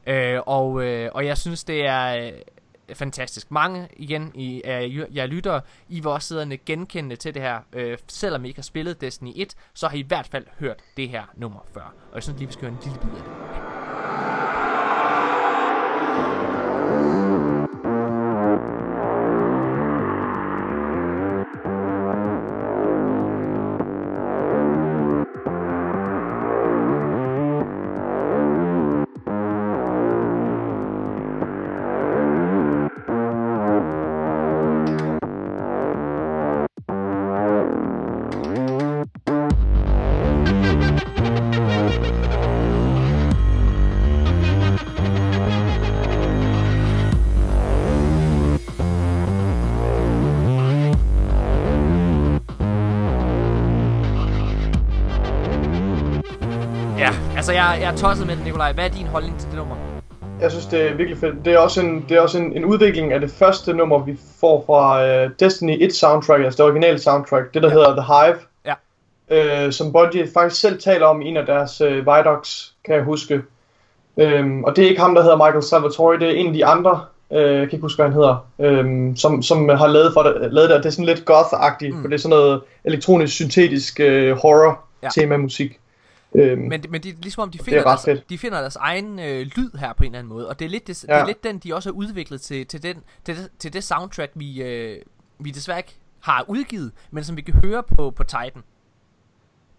[0.06, 2.32] Øh, og, øh, og jeg synes, det er øh,
[2.94, 3.50] fantastisk.
[3.50, 7.60] Mange igen i øh, jeg lytter, I var også siddende genkendende til det her.
[7.72, 10.82] Øh, selvom I ikke har spillet Destiny 1, så har I i hvert fald hørt
[10.96, 11.94] det her nummer før.
[12.10, 13.86] Og jeg synes lige, vi skal høre en lille bid af det.
[57.87, 58.72] Jeg, er tosset med det, Nikolaj.
[58.72, 59.76] Hvad er din holdning til det nummer?
[60.41, 61.45] Jeg synes, det er virkelig fedt.
[61.45, 64.18] Det er også en, det er også en, en udvikling af det første nummer, vi
[64.41, 67.74] får fra uh, Destiny 1 soundtrack, altså det originale soundtrack, det der ja.
[67.74, 68.37] hedder The Hive.
[68.66, 69.66] Ja.
[69.66, 73.05] Uh, som Bungie faktisk selv taler om i en af deres uh, Vidocs, kan jeg
[73.05, 73.43] huske.
[74.16, 76.66] Um, og det er ikke ham, der hedder Michael Salvatore, det er en af de
[76.66, 78.47] andre, uh, jeg kan ikke huske, hvad han hedder,
[78.80, 82.01] um, som, som har lavet, for det, lavet det, det er sådan lidt goth-agtigt, Mm.
[82.01, 85.80] for det er sådan noget elektronisk, syntetisk uh, horror-tema-musik.
[86.37, 89.18] Um, Men, men det er ligesom om, de er finder, deres, de finder deres egen
[89.18, 90.49] øh, lyd her på en eller anden måde.
[90.49, 91.14] Og det er lidt, det, ja.
[91.14, 93.84] det, er lidt den, de også har udviklet til, til, den, til, det, til det
[93.84, 94.99] soundtrack, vi, øh,
[95.39, 98.62] vi desværre ikke har udgivet, men som vi kan høre på, på Titan.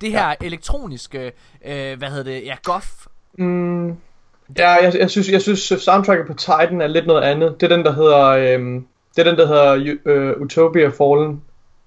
[0.02, 0.34] Det her ja.
[0.42, 1.32] elektroniske,
[1.66, 2.88] øh, hvad hedder det, ja, goth.
[3.38, 3.88] Mm,
[4.58, 7.62] ja, jeg, jeg, synes, jeg synes øh, soundtracket på Titan er lidt noget andet.
[7.62, 11.42] Det er den, der hedder, øhm, det er den, der hedder øh, Utopia Fallen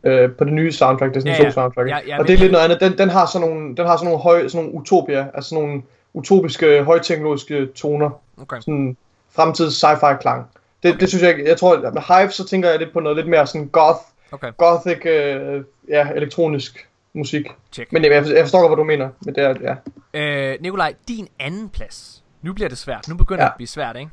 [0.04, 1.50] øh, på det nye soundtrack, Destiny Ja, 2 ja.
[1.50, 1.88] soundtrack.
[1.88, 2.80] Ja, ja, og det er lidt noget andet.
[2.80, 5.64] Den, den har sådan nogle, den har sådan nogle, høj, sådan nogle utopia, altså sådan
[5.64, 5.82] nogle
[6.14, 8.10] utopiske, højteknologiske toner.
[8.42, 8.60] Okay.
[8.60, 8.96] Sådan
[9.30, 10.46] fremtids sci-fi klang.
[10.82, 11.00] Det, okay.
[11.00, 13.16] det synes jeg, ikke- jeg tror, at med Hive, så tænker jeg lidt på noget
[13.16, 13.98] lidt mere sådan goth,
[14.32, 17.46] Okay, gothic, øh, ja, elektronisk musik.
[17.72, 17.92] check.
[17.92, 19.08] Men jeg, jeg forstår godt, hvad du mener.
[19.24, 19.54] Men det er,
[20.14, 20.50] ja.
[20.52, 22.24] Øh, Nikolaj, din anden plads.
[22.42, 23.08] Nu bliver det svært.
[23.08, 23.44] Nu begynder ja.
[23.44, 23.48] Ja.
[23.48, 24.10] det at blive svært, ikke?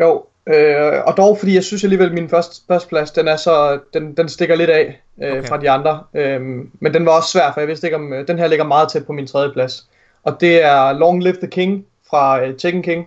[0.00, 0.24] Jo,
[0.54, 3.78] øh, og dog fordi jeg synes alligevel, at min første, første plads, den er så,
[3.94, 5.48] den, den stikker lidt af øh, Okay.
[5.48, 6.02] fra de andre.
[6.14, 6.40] Øh,
[6.80, 8.88] men den var også svær, for jeg vidste ikke om, øh, den her ligger meget
[8.88, 9.86] tæt på min tredje plads.
[10.22, 13.06] Og det er Long Live the King fra øh, Tekken King,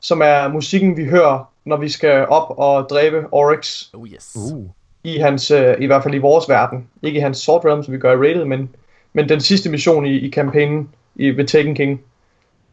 [0.00, 4.36] som er musikken, vi hører, når vi skal op og dræbe Oryx Oh yes.
[4.36, 4.66] Uh.
[5.04, 6.86] i hans, øh, i hvert fald i vores verden.
[7.02, 8.70] Ikke i hans Sword Realm, som vi gør i Rated, men,
[9.12, 12.00] men den sidste mission i, i kampagnen i, ved Taken King.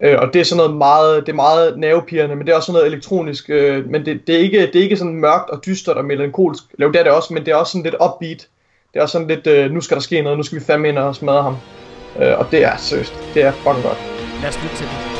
[0.03, 2.65] Øh, og det er sådan noget meget, det er meget nervepirrende, men det er også
[2.65, 5.65] sådan noget elektronisk, øh, men det, det, er ikke, det er ikke sådan mørkt og
[5.65, 6.63] dystert og melankolsk.
[6.81, 8.47] Jo, det er det også, men det er også sådan lidt upbeat.
[8.93, 10.89] Det er også sådan lidt, øh, nu skal der ske noget, nu skal vi fandme
[10.89, 11.57] ind og smadre ham.
[12.21, 13.97] Øh, og det er seriøst, det er fucking godt.
[14.41, 15.18] Lad os lytte til det.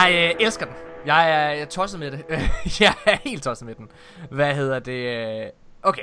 [0.00, 0.74] Jeg øh, elsker den.
[1.06, 2.24] Jeg er, jeg er tosset med det.
[2.80, 3.88] jeg er helt tosset med den.
[4.30, 5.42] Hvad hedder det?
[5.42, 5.46] øh,
[5.82, 6.02] Okay.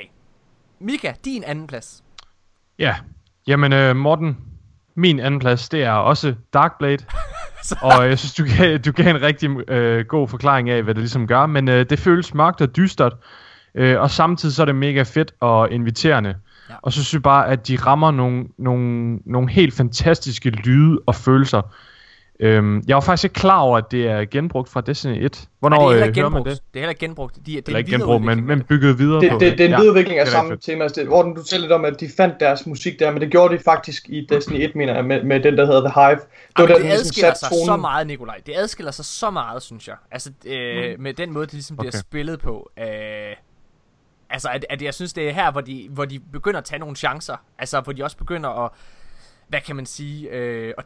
[0.80, 2.02] Mika, din anden plads.
[2.78, 2.96] Ja,
[3.46, 4.36] jamen øh, Morten,
[4.94, 7.04] min anden plads, det er også Darkblade.
[7.82, 11.00] og jeg synes, du gav, du gav en rigtig øh, god forklaring af, hvad det
[11.00, 13.12] ligesom gør, men øh, det føles mørkt og dystert,
[13.74, 16.34] øh, og samtidig så er det mega fedt og inviterende.
[16.70, 16.74] Ja.
[16.82, 21.14] Og så synes jeg bare, at de rammer nogle, nogle, nogle helt fantastiske lyde og
[21.14, 21.62] følelser.
[22.40, 25.48] Øhm, jeg var faktisk ikke klar over, at det er genbrugt fra Destiny 1.
[25.60, 26.50] Hvornår Nej, det er øh, hører man genbrugt.
[26.50, 26.62] det?
[26.74, 27.36] Det er heller ikke genbrugt.
[27.46, 28.66] De, det er ikke genbrugt, men, af men det.
[28.66, 29.38] bygget videre Det, på.
[29.38, 30.88] det, det er en Ja, videreudvikling af det er samme tema.
[30.88, 33.58] Det- Morten, du talte lidt om, at de fandt deres musik der, men det gjorde
[33.58, 36.10] de faktisk i Destiny 1, mener jeg, med, med den, der hedder The Hive.
[36.16, 36.18] Det
[36.58, 37.66] var Jamen, der, det ligesom adskiller sig tonen.
[37.66, 38.40] så meget, Nikolaj.
[38.46, 39.96] Det adskiller sig så meget, synes jeg.
[40.10, 41.02] Altså, øh, mm.
[41.02, 41.98] med den måde, det ligesom bliver Okay.
[41.98, 42.70] spillet på.
[42.78, 42.84] Øh,
[44.30, 46.78] altså, at, at jeg synes, det er her, hvor de, hvor de begynder at tage
[46.78, 47.36] nogle chancer.
[47.58, 48.70] Altså, hvor de også begynder at,
[49.48, 50.84] hvad kan man sige, øh, at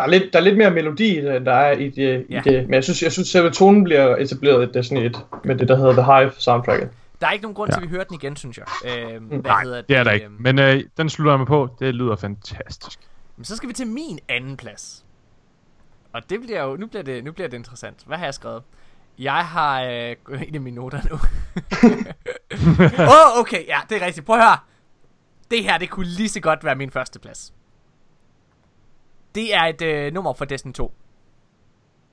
[0.00, 2.26] Der er, lidt, der er lidt mere melodi, i det, end der er i det.
[2.30, 2.38] Ja.
[2.38, 2.64] I det.
[2.64, 5.76] Men jeg synes, jeg synes, selve tonen bliver etableret i Destiny 1, med det, der
[5.76, 6.88] hedder The Hive soundtracket.
[7.20, 7.84] der er ikke nogen grund til, Ja.
[7.84, 8.64] at vi hører den igen, synes jeg.
[8.84, 10.26] Øh, hvad Nej, hedder det er der ikke.
[10.26, 11.68] Øh, Men øh, den slutter jeg mig på.
[11.80, 12.98] Det lyder fantastisk.
[13.36, 15.04] Men så skal vi til min anden plads.
[16.12, 17.96] Og det bliver jo, nu bliver det, nu bliver det interessant.
[18.06, 18.62] Hvad har jeg skrevet?
[19.18, 21.14] Jeg har øh, ind i mine noter nu.
[22.98, 24.26] Åh, oh, okay, ja, det er rigtigt.
[24.26, 24.58] Prøv at høre.
[25.50, 27.52] Det her, det kunne lige så godt være min første plads.
[29.34, 30.94] Det er et øh, nummer fra Destiny 2.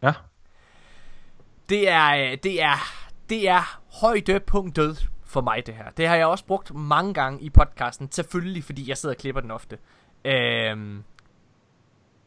[0.04, 0.14] Ja.
[1.70, 2.78] Det er, øh, det er,
[3.30, 5.90] det er højdepunktet for mig, det her.
[5.98, 8.12] Det har jeg også brugt mange gange i podcasten.
[8.12, 9.78] Selvfølgelig, fordi jeg sidder og klipper den ofte.
[10.26, 11.04] Øhm,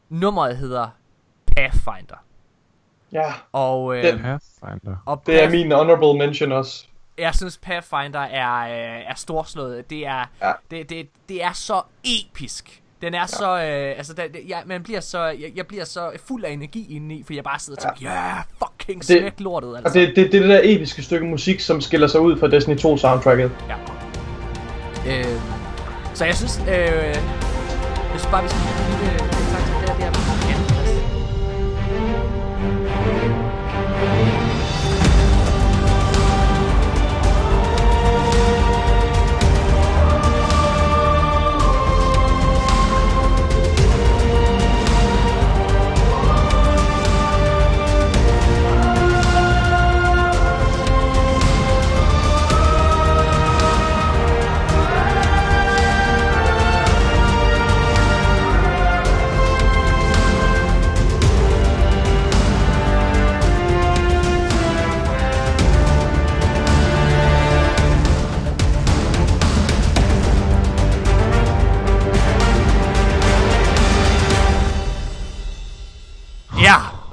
[0.09, 0.89] nummeret hedder
[1.57, 2.25] Pathfinder.
[3.13, 4.97] Ja, Og, øh, Den- Pathfinder.
[5.07, 6.87] og det er Path- min honorable mention også.
[7.19, 9.91] jeg synes Pathfinder er, øh, er storslået.
[9.91, 10.53] Det er, Ja.
[10.71, 12.80] det, det, det er så episk.
[13.03, 13.27] Den er ja.
[13.27, 16.95] så, øh, altså, der, jeg, man bliver så, jeg, jeg bliver så fuld af energi
[16.97, 19.89] indeni, for jeg bare sidder og tænker, ja, yeah, fucking smæk lortet, altså.
[19.89, 22.49] Og det, det, det er det der episke stykke musik, som skiller sig ud fra
[22.49, 23.51] Destiny 2 soundtracket.
[23.69, 25.19] Ja.
[25.19, 25.41] Øh,
[26.15, 27.23] så jeg synes, øh, jeg
[28.11, 29.20] synes bare, vi skal give en lille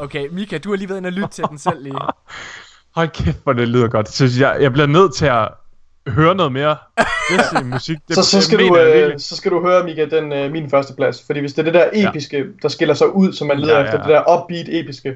[0.08, 0.28] okay.
[0.32, 1.96] Mika, du har lige været inde og lytte til den selv lige.
[2.96, 4.10] Hold kæft, hvor det lyder godt.
[4.10, 5.48] Så jeg, jeg bliver nødt til at
[6.08, 6.78] høre noget mere
[7.38, 7.98] Destiny musik.
[8.08, 10.70] Det, så, så, det skal du, øh, så skal du høre, Mika, den øh, min
[10.70, 11.24] første plads.
[11.26, 13.80] Fordi hvis det er det der episke, der skiller sig ud, som man leder Ja,
[13.80, 14.18] ja, ja, efter, ja.
[14.18, 15.16] det der upbeat episke.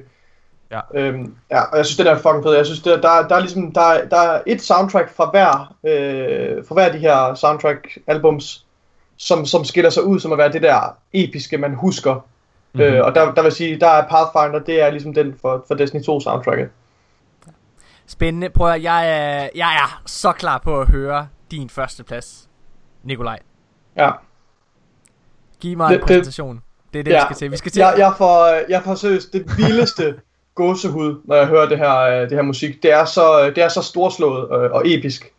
[0.72, 0.80] Ja.
[0.96, 2.58] Øhm, ja, og jeg synes, det der er fucking fedt.
[2.58, 5.76] Jeg synes, der, der, der er ligesom, der, er- der er et soundtrack fra hver,
[5.86, 8.66] øh, fra hver af de her soundtrack-albums,
[9.18, 12.26] som, som skiller sig ud, som at være det der episke, man husker.
[12.74, 12.90] Mm-hmm.
[12.90, 12.98] Mhm.
[13.00, 15.76] Øh, og der, der vil sige, der er Pathfinder, det er ligesom den for, for
[15.76, 16.70] Destiny 2 soundtracket.
[18.08, 18.50] Spændende.
[18.50, 22.50] Prøv at, jeg, er, jeg er så klar på at høre din første plads,
[23.04, 23.40] Nikolaj.
[23.98, 24.12] Ja.
[25.60, 26.62] Giv mig Det- en det- præsentation.
[26.94, 27.52] Det er det, vi skal til.
[27.52, 27.80] Vi skal til.
[27.80, 30.16] Jeg, jeg, får, jeg får seriøst det vildeste
[30.56, 32.84] gåsehud, når jeg hører det her, øh, det her musik.
[32.84, 35.32] Det er så, det er så storslået øh, og episk.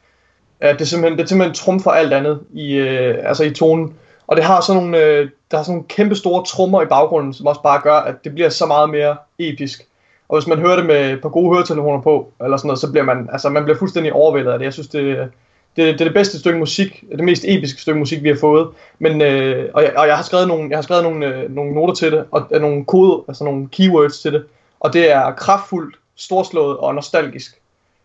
[0.63, 3.95] Det simpelthen, det simpelthen trumfer alt andet i, øh, altså i tonen.
[4.27, 7.35] Og det har sådan nogle, øh, der har sådan nogle kæmpe store trommer i baggrunden,
[7.35, 9.87] som også bare gør, at det bliver så meget mere episk.
[10.29, 13.05] Og hvis man hører det med på gode høretelefoner på, eller sådan noget, så bliver
[13.05, 14.65] man, altså man bliver fuldstændig overvældet af det.
[14.65, 15.31] Jeg synes, det,
[15.77, 18.69] det, det er det bedste stykke musik, det mest episke stykke musik, vi har fået.
[18.99, 21.75] Men, øh, og, jeg, og jeg har skrevet nogle, jeg har skrevet nogle, øh, nogle
[21.75, 24.45] noter til det, og øh, nogle kode, altså nogle keywords til det.
[24.81, 27.59] Og det er kraftfuldt, storslået og nostalgisk.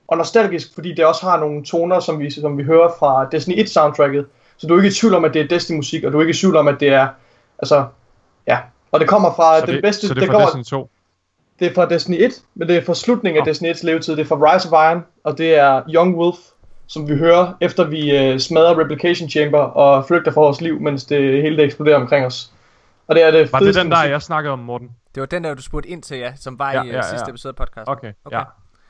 [0.07, 3.59] Og nostalgisk, fordi det også har nogle toner, som vi, som vi hører fra Destiny
[3.59, 4.25] 1 soundtracket.
[4.57, 6.21] Så du er ikke i tvivl om, at det er Destiny musik, og du er
[6.21, 7.07] ikke i tvivl om, at det er,
[7.59, 7.85] altså,
[8.47, 8.59] ja,
[8.91, 10.63] Og det kommer fra Så den det, bedste, så det det, er fra kommer, Destiny
[10.79, 10.89] 2.
[11.59, 13.49] det er fra Destiny 1, men det er fra slutningen af Nå.
[13.51, 14.15] Destiny 1's levetid.
[14.15, 16.37] Det er fra Rise of Iron, og det er Young Wolf,
[16.87, 21.05] som vi hører, efter vi øh, smadrer Replication Chamber og flygter fra vores liv, mens
[21.05, 22.51] det hele det eksploderer omkring os.
[23.07, 24.11] Og det er det Var det den der, musik.
[24.11, 24.89] jeg snakkede om, Morten?
[25.15, 27.01] Det var den der, du spurgte ind til, ja, som var Ja, i ja, ja,
[27.01, 27.29] sidste ja.
[27.31, 27.91] episode af podcasten.
[27.91, 28.37] Okay, okay.
[28.37, 28.43] ja.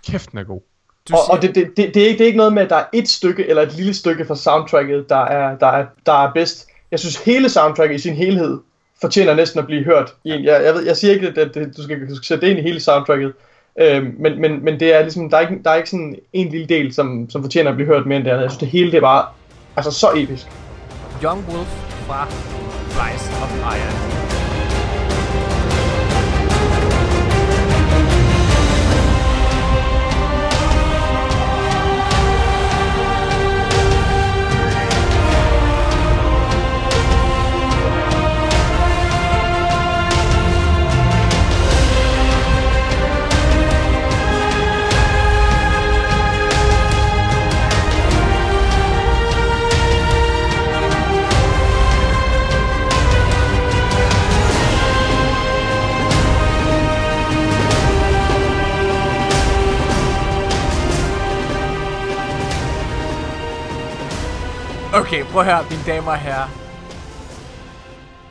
[0.08, 0.62] Kæft, den er god.
[1.10, 2.64] Du Og, siger, og det, det, det, det, er ikke, det er ikke noget med,
[2.64, 5.86] at der er et stykke eller et lille stykke fra soundtracket, der er, der er,
[6.06, 6.68] der er bedst.
[6.92, 8.60] Jeg synes, hele soundtracket i sin helhed
[9.02, 10.14] fortjener næsten at blive hørt.
[10.24, 12.46] I en, jeg, jeg, ved, jeg siger ikke, at det, du, skal, du skal sætte
[12.46, 13.34] det ind i hele soundtracket,
[13.80, 16.50] øhm, men, men, men det er ligesom, der er ikke, der er ikke sådan en
[16.50, 18.44] lille del, som, som fortjener at blive hørt mere end det andet.
[18.44, 19.26] Jeg synes, det hele det er bare
[19.76, 20.48] altså, så episk.
[21.24, 21.68] Young Wolf
[22.08, 22.28] fra
[23.00, 24.17] Rise of Iron.
[64.94, 66.48] Okay, prøv at høre, mine damer og herrer.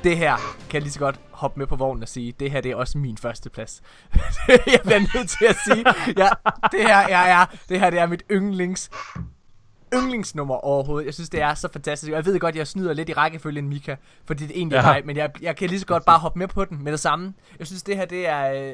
[0.04, 2.60] Det her kan jeg lige så godt hoppe med på vognen og sige, det her
[2.60, 3.82] det er også min første plads.
[4.48, 5.84] jeg bliver nødt til at sige,
[6.18, 6.28] ja,
[6.72, 8.90] det her er, er, det her det er mit yndlings
[9.94, 11.06] yndlingsnummer overhovedet.
[11.06, 12.10] Jeg synes, det er så fantastisk.
[12.12, 13.96] Og Jeg ved godt, jeg snyder lidt i rækkefølgen Mika,
[14.26, 14.92] fordi det egentlig er Ja.
[14.92, 17.00] mig, men jeg, jeg kan lige så godt bare hoppe med på den med det
[17.00, 17.34] samme.
[17.58, 18.72] Jeg synes, det her, det er...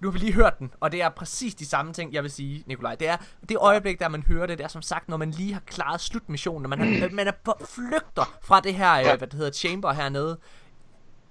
[0.00, 2.30] Nu har vi lige hørt den, og det er præcis de samme ting, jeg vil
[2.30, 2.94] sige, Nikolaj.
[2.94, 3.16] Det er
[3.48, 6.00] det øjeblik, der man hører det, det er som sagt, når man lige har klaret
[6.00, 9.52] slutmissionen, når man er, man er på flygter fra det her, øh, hvad det hedder,
[9.52, 10.38] chamber hernede.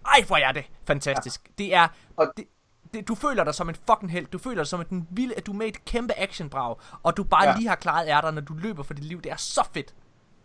[0.05, 1.49] Ej, hvor er det fantastisk.
[1.57, 1.87] Det er...
[2.17, 2.45] Og- Det,
[2.93, 4.25] det, du føler dig som en fucking held.
[4.27, 7.23] Du føler dig som den vilde, at du er med et kæmpe actionbrag, og du
[7.23, 7.49] bare Ja.
[7.51, 7.57] ja.
[7.57, 9.21] lige har klaret ærter, når du løber for dit liv.
[9.21, 9.93] Det er så fedt.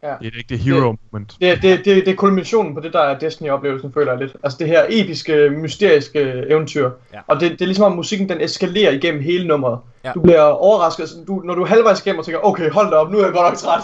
[0.03, 1.37] Det er ikke det hero moment.
[1.41, 4.37] Det, det, det, det er kulminationen på det, der er Destiny-oplevelsen, føler jeg lidt.
[4.43, 6.91] Altså det her episke, mysteriske eventyr.
[7.15, 7.21] Ja.
[7.27, 9.79] Og det, det er ligesom om musikken, den eskalerer igennem hele nummeret.
[10.05, 10.13] Ja.
[10.13, 12.97] Du bliver overrasket, altså, du, når du er halvvejs igennem og tænker, okay, hold da
[12.97, 13.81] op, nu er jeg godt nok træt.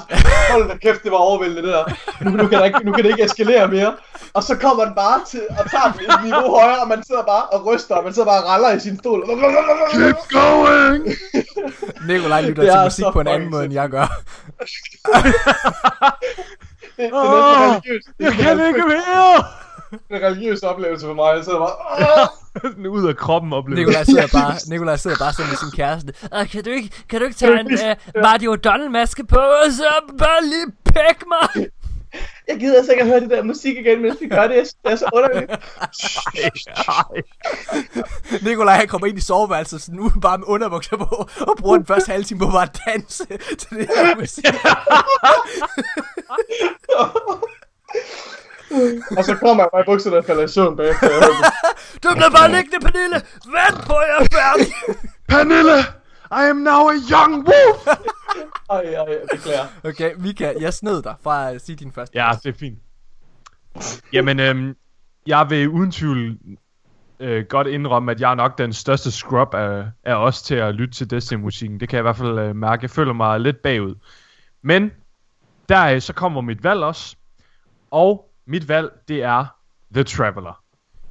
[0.50, 1.84] Hold da kæft, det var overvældende det der.
[2.24, 3.94] Nu, nu, kan, der ikke, nu kan det ikke eskalere mere.
[4.34, 7.22] Og så kommer den bare til og tager den et niveau højere, og man sidder
[7.22, 9.24] bare og ryster, og man sidder bare og raller i sin stol.
[9.92, 11.08] Keep going!
[12.06, 14.06] Nikolaj lytter Det til er musik på en anden måde, end jeg gør.
[16.96, 18.08] Det, det er religiøst.
[18.08, 19.65] Er Jeg kan ikke mere!
[20.10, 21.36] En religiøs oplevelse for mig.
[21.36, 22.28] Jeg sidder bare!
[22.62, 23.78] Sådan ud af kroppen oplever.
[23.78, 26.14] Nikolaj sidder bare, Nikolaj sidder bare sådan med sin kæreste.
[26.32, 29.72] Og kan du ikke, kan du ikke tage en uh, Mario Donald maske på, og
[29.72, 29.88] så
[30.18, 31.66] bare lige pæk mig?
[32.48, 34.56] Jeg gider altså ikke at høre det der musik igen, mens vi gør det.
[34.56, 35.50] Jeg synes, Det er så underligt.
[38.44, 41.86] Nikolaj han kommer ind i soveværelset, så nu bare med underbukser på, og bruger den
[41.86, 43.26] første halve time på bare at danse
[43.58, 44.44] til det her musik.
[49.18, 51.08] Og så kommer jeg bare i bukserne og falder i søvn bagefter.
[52.02, 53.18] Du bliver bare liggende, Pernille.
[53.56, 54.72] Vent på, jeg er færdig.
[55.32, 55.78] Pernille!
[56.30, 57.86] I am now a young wolf!
[58.70, 59.66] Ej, ej, jeg beklager.
[59.84, 62.18] Okay, Mika, jeg snød dig fra at sige din første.
[62.18, 62.78] Ja, det er fint.
[64.12, 64.76] Jamen, øhm,
[65.26, 66.38] jeg vil uden tvivl
[67.20, 70.74] øh, godt indrømme, at jeg er nok den største scrub af, af os til at
[70.74, 71.80] lytte til Destiny-musikken.
[71.80, 72.82] Det kan jeg i hvert fald øh, mærke.
[72.82, 73.94] Jeg føler mig lidt bagud.
[74.62, 74.90] Men
[75.68, 77.16] der så kommer mit valg også.
[77.90, 79.46] Og mit valg, det er
[79.94, 80.62] The Traveler.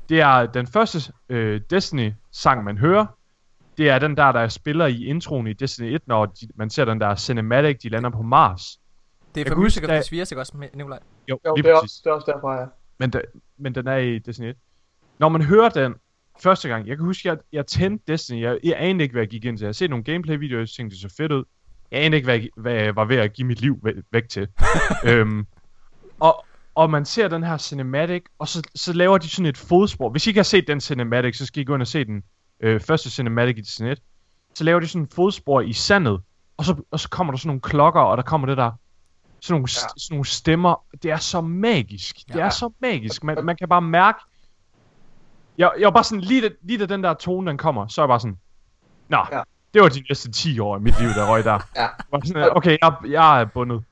[0.09, 3.05] Det er den første øh, Destiny-sang, man hører.
[3.77, 6.85] Det er den der, der spiller i introen i Destiny 1, når de, man ser
[6.85, 8.61] den der cinematic, de lander på Mars.
[9.35, 10.99] Det er for Music of the Spheres, ikke også, Nikolaj?
[11.29, 11.91] Jo, Jo, lige det er, præcis.
[11.91, 12.65] også, det er også derfra, ja.
[12.99, 13.21] Men, da,
[13.57, 14.55] men den er i Destiny 1.
[15.19, 15.93] Når man hører den
[16.43, 19.21] første gang, jeg kan huske, at jeg, jeg tændte Destiny, jeg, jeg anede ikke, hvad
[19.21, 19.65] jeg gik ind til.
[19.65, 21.43] Jeg har set nogle gameplay-videoer, jeg tænkte, det så fedt ud.
[21.91, 24.29] Jeg anede ikke, hvad jeg, hvad jeg var ved at give mit liv væ- væk
[24.29, 24.47] til.
[25.09, 25.45] øhm,
[26.19, 26.45] og,
[26.75, 30.09] og man ser den her cinematic, og så, så laver de sådan et fodspor.
[30.09, 32.23] Hvis I ikke har set den cinematic, så skal I gå ind og se den
[32.59, 34.01] øh, første cinematic i Destiny 1.
[34.55, 36.21] Så laver de sådan et fodspor i sandet,
[36.57, 38.71] og så, og så kommer der sådan nogle klokker, og der kommer det der
[39.41, 39.67] sådan nogle, ja.
[39.97, 40.83] sådan nogle stemmer.
[41.03, 42.15] Det er så magisk.
[42.27, 42.39] Det Ja.
[42.45, 43.23] er så magisk.
[43.23, 44.19] Man, man kan bare mærke...
[45.57, 48.01] Jeg, jeg var bare sådan, lige da, lige da den der tone, den kommer, så
[48.01, 48.37] er jeg bare sådan...
[49.09, 49.41] Nå, ja.
[49.73, 51.59] Det var de næste 10 år i mit liv, der røg der.
[51.75, 51.87] Ja.
[52.11, 53.83] Var sådan, okay, jeg, jeg er bundet.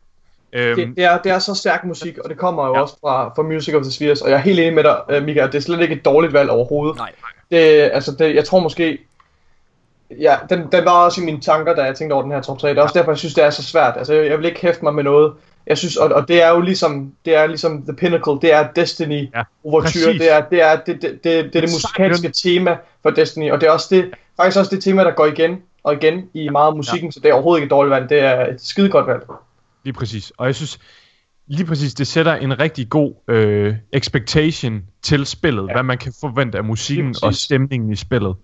[0.54, 2.82] Øhm, Det, det, er, det er så stærk musik, og det kommer jo Ja.
[2.82, 5.24] også fra, fra Music of the Spheres, og jeg er helt enig med dig, øh,
[5.24, 6.98] Mika, det er slet ikke et dårligt valg overhovedet.
[6.98, 7.12] Nej.
[7.52, 7.58] Det,
[7.94, 8.98] altså, det, jeg tror måske,
[10.20, 12.60] ja, den, den var også i mine tanker, da jeg tænkte over den her top
[12.60, 12.70] 3.
[12.70, 13.94] Det er også derfor, jeg synes, det er så svært.
[13.98, 15.34] Altså, jeg, jeg vil ikke hæfte mig med noget
[15.68, 18.68] Jeg synes, og, og det er jo ligesom, det er ligesom The Pinnacle, det er
[18.76, 22.78] Destiny Ja, Overture, det er det, er, det, det, det, det, er det musikalske tema
[23.04, 25.94] for Destiny, og det er også det, faktisk også det tema, der går igen og
[25.94, 27.12] igen i meget af musikken, ja.
[27.12, 29.24] så det er overhovedet ikke et dårligt valg, det er et skide godt valg.
[29.84, 30.32] Lige præcis.
[30.38, 30.80] Og jeg synes,
[31.48, 35.68] lige præcis, det sætter en rigtig god øh, expectation til spillet.
[35.68, 35.74] Ja.
[35.74, 38.36] Hvad man kan forvente af musikken og stemningen i spillet.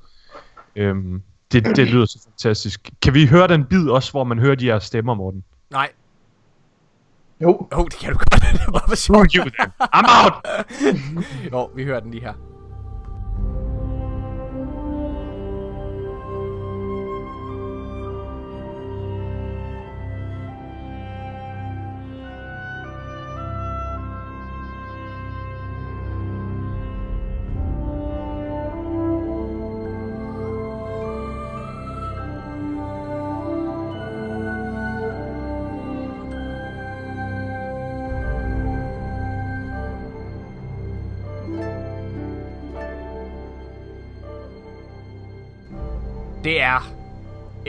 [0.75, 1.21] Øhm,
[1.51, 2.89] det, det lyder så fantastisk.
[3.01, 5.43] Kan vi høre den bid også, hvor man hører de her stemmer, Morten?
[5.71, 5.89] Nej.
[7.41, 8.41] Jo, Jo, det kan du godt.
[8.65, 9.33] det var for sjovt.
[9.33, 9.71] you then.
[9.95, 10.33] I'm out!
[11.51, 12.33] Jo, vi hører den lige her.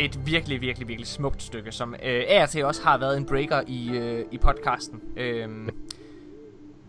[0.04, 3.26] Et virkelig, virkelig, virkelig smukt stykke, som øh, af og til også har været en
[3.26, 5.00] breaker i, øh, i podcasten.
[5.16, 5.70] Øhm,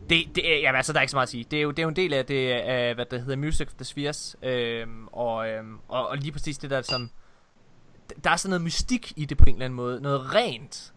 [0.10, 1.46] det, det, er- jamen, altså, der er ikke så meget at sige.
[1.52, 3.68] Det er jo, det er jo en del af det, af, hvad det hedder, Music
[3.68, 4.36] of the Spheres.
[4.44, 7.10] Øhm, og, øhm, og, og lige præcis det der, som...
[8.24, 10.02] Der er sådan noget mystik i det på en eller anden måde.
[10.02, 10.94] Noget rent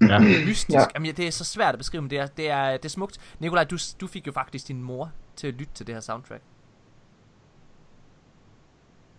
[0.00, 0.18] Ja.
[0.18, 0.70] mystisk.
[0.70, 0.84] Ja.
[0.94, 2.88] Jamen, ja, det er så svært at beskrive, men det er, det er, det er
[2.88, 3.18] smukt.
[3.38, 6.42] Nikolaj, du, du fik jo faktisk din mor til at lytte til det her soundtrack.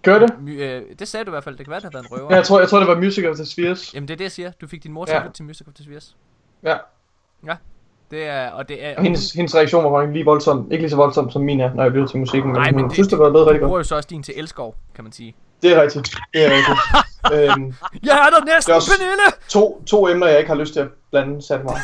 [0.04, 0.30] Gør det.
[0.48, 1.58] Øh, det sagde du i hvert fald.
[1.58, 2.28] Det kan være, det har været en røver.
[2.30, 3.94] Ja, jeg tror, jeg tror det var Music of the Spheres.
[3.94, 4.52] Jamen, det er det, jeg siger.
[4.62, 5.18] Du fik din mor til Ja.
[5.20, 6.16] at lytte til Music of the Spheres.
[6.64, 6.78] Ja.
[7.48, 7.56] Ja.
[8.12, 8.98] Det er, og det er...
[8.98, 10.72] Og hendes, hendes reaktion var faktisk lige voldsom.
[10.72, 12.52] Ikke lige så voldsom som min er, når jeg lytter til musikken.
[12.52, 13.70] Men, Nej, men hun det- synes, det var lavet rigtig Du godt.
[13.70, 15.36] bruger jo så også din til Elskov, kan man sige.
[15.62, 16.16] Det er rigtigt.
[16.34, 16.80] Det er rigtigt.
[17.34, 17.74] øhm,
[18.04, 19.24] Jeg er der næsten, er Pernille!
[19.50, 21.78] to, to emner, jeg ikke har lyst til at blande sat mig.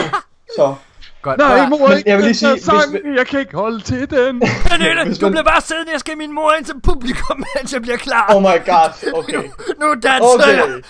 [0.56, 0.74] så
[1.22, 1.38] Godt.
[1.38, 3.16] Nej, mor, Men ikke jeg vil lige sige, her hvis- sang.
[3.16, 4.40] Jeg kan ikke holde til den.
[4.68, 5.92] Pernille, du man- bliver bare siddende.
[5.92, 8.26] Jeg skal min mor ind som publikum, mens jeg bliver klar.
[8.34, 9.42] Oh my god, okay.
[9.80, 10.82] Nu danser Okay, jeg.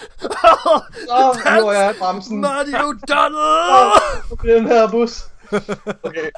[1.08, 2.40] så nu er jeg bremsen.
[2.40, 4.00] Marty O'Donnell!
[4.28, 5.20] på den her bus.
[6.02, 6.28] Okay.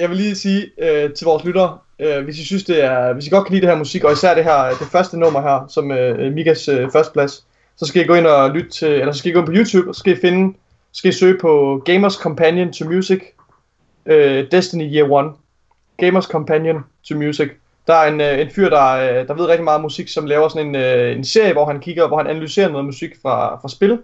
[0.00, 3.26] Jeg vil lige sige øh, til vores lyttere, øh, hvis I synes det er, hvis
[3.26, 5.66] I godt kan lide det her musik, og især det her, det første nummer her,
[5.68, 7.44] som øh, Mikas øh, førsteplads,
[7.76, 9.52] så skal I gå ind og lytte til, eller så skal I gå ind på
[9.52, 10.56] YouTube, og så skal I finde,
[10.96, 13.20] skal I søge på Gamers Companion to Music,
[14.06, 15.32] øh, Destiny Year 1.
[15.96, 17.48] Gamers Companion to Music.
[17.86, 20.26] Der er en, øh, en fyr, der, øh, der ved rigtig meget om musik, som
[20.26, 23.56] laver sådan en, øh, en serie, hvor han kigger, hvor han analyserer noget musik fra,
[23.60, 23.98] fra spil.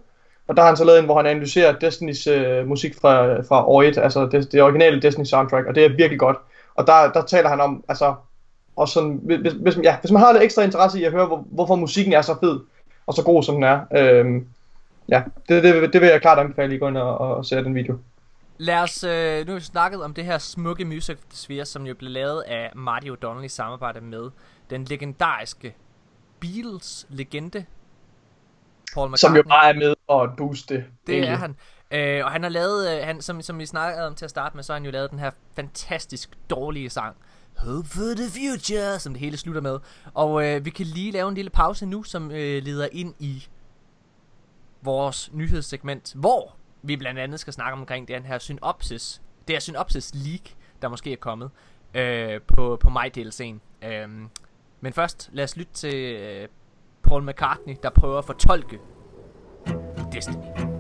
[0.48, 3.68] Og der har han så lavet en, hvor han analyserer Destinys øh, musik fra, fra
[3.68, 6.36] år 1, altså det, det originale Destiny soundtrack, og det er virkelig godt.
[6.74, 8.14] Og der, der taler han om, altså,
[8.76, 11.44] og sådan, hvis, hvis, ja, hvis man har lidt ekstra interesse i at høre, hvor,
[11.50, 12.60] hvorfor musikken er så fed,
[13.06, 14.42] og så god som den er, øh,
[15.08, 17.62] ja, det, det, det vil jeg klart anbefale, at I går ind og, og ser
[17.62, 17.98] den video.
[18.58, 21.94] Lad os, øh, nu har vi snakket om det her smukke Music Spheres, som jo
[21.94, 24.30] blev lavet af Marty O'Donnell i samarbejde med
[24.70, 25.74] den legendariske
[26.40, 27.64] Beatles-legende,
[28.94, 29.16] Paul McCartney.
[29.16, 30.84] Som jo bare er med og booste det.
[31.06, 31.32] Det egentlig.
[31.32, 31.56] er han.
[31.90, 34.56] Øh, og han har lavet, øh, han, som, som vi snakkede om til at starte
[34.56, 37.16] med, så har han jo lavet den her fantastisk dårlige sang.
[37.56, 39.78] Hope for the future, som det hele slutter med.
[40.14, 43.46] Og øh, vi kan lige lave en lille pause nu, som øh, leder ind i
[44.82, 49.22] vores nyhedssegment, hvor vi blandt andet skal snakke omkring den her synopsis.
[49.48, 50.50] Det er synopsis leak,
[50.82, 51.50] der måske er kommet
[51.94, 53.86] øh, på, på mig DLC'en.
[53.88, 54.08] Øh,
[54.80, 56.48] men først, lad os lytte til øh,
[57.02, 58.78] Paul McCartney, der prøver at fortolke
[60.12, 60.71] Destiny.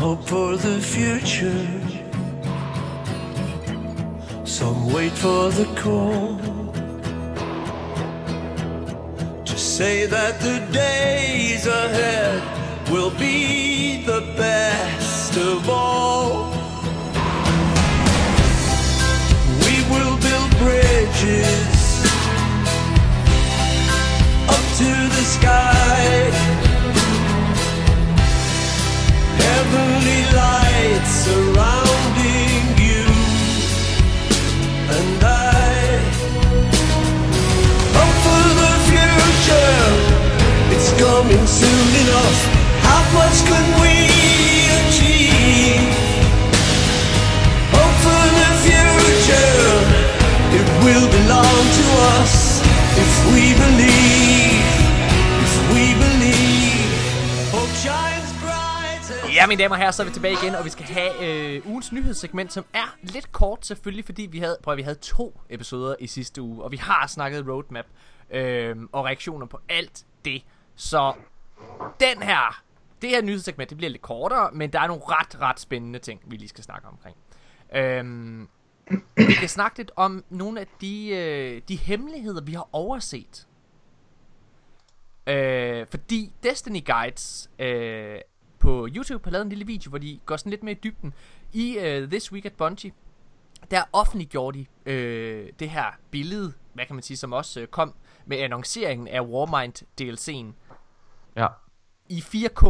[0.00, 1.68] Hope for the future.
[4.46, 6.38] Some wait for the call.
[9.44, 12.40] To say that the days ahead
[12.90, 16.48] will be the best of all.
[19.64, 21.82] We will build bridges
[24.54, 26.59] up to the sky.
[31.10, 33.04] Surrounding you
[34.96, 35.68] and I.
[37.96, 39.82] Hope for the future,
[40.74, 42.38] it's coming soon enough.
[42.88, 43.94] How much can we
[44.80, 45.88] achieve?
[47.74, 49.66] Hope for the future,
[50.58, 51.84] it will belong to
[52.18, 52.34] us
[52.96, 54.29] if we believe.
[59.40, 61.12] Ja, mine damer og herrer, så er vi tilbage igen, og vi skal have
[61.56, 64.98] øh, ugens nyhedssegment, som er lidt kort selvfølgelig, fordi vi havde, prøv, at, vi havde
[64.98, 67.84] to episoder i sidste uge, og vi har snakket roadmap
[68.30, 70.42] øh, og reaktioner på alt det.
[70.76, 71.14] Så
[72.00, 72.62] den her,
[73.02, 76.20] det her nyhedssegment, det bliver lidt kortere, men der er nogle ret, ret spændende ting,
[76.26, 77.16] vi lige skal snakke omkring.
[77.74, 78.40] Øh,
[79.28, 83.46] vi kan snakke lidt om nogle af de, øh, de hemmeligheder, vi har overset.
[85.26, 88.18] Øh, fordi Destiny Guides øh,
[88.60, 91.14] på YouTube har lavet en lille video, hvor de går sådan lidt mere i dybden.
[91.52, 92.92] I øh, This Week at Bungie,
[93.70, 97.94] der offentliggjorde de øh, det her billede, hvad kan man sige, som også øh, kom
[98.26, 100.54] med annonceringen af Warmind DLC'en
[101.36, 101.46] Ja.
[102.08, 102.66] i 4K.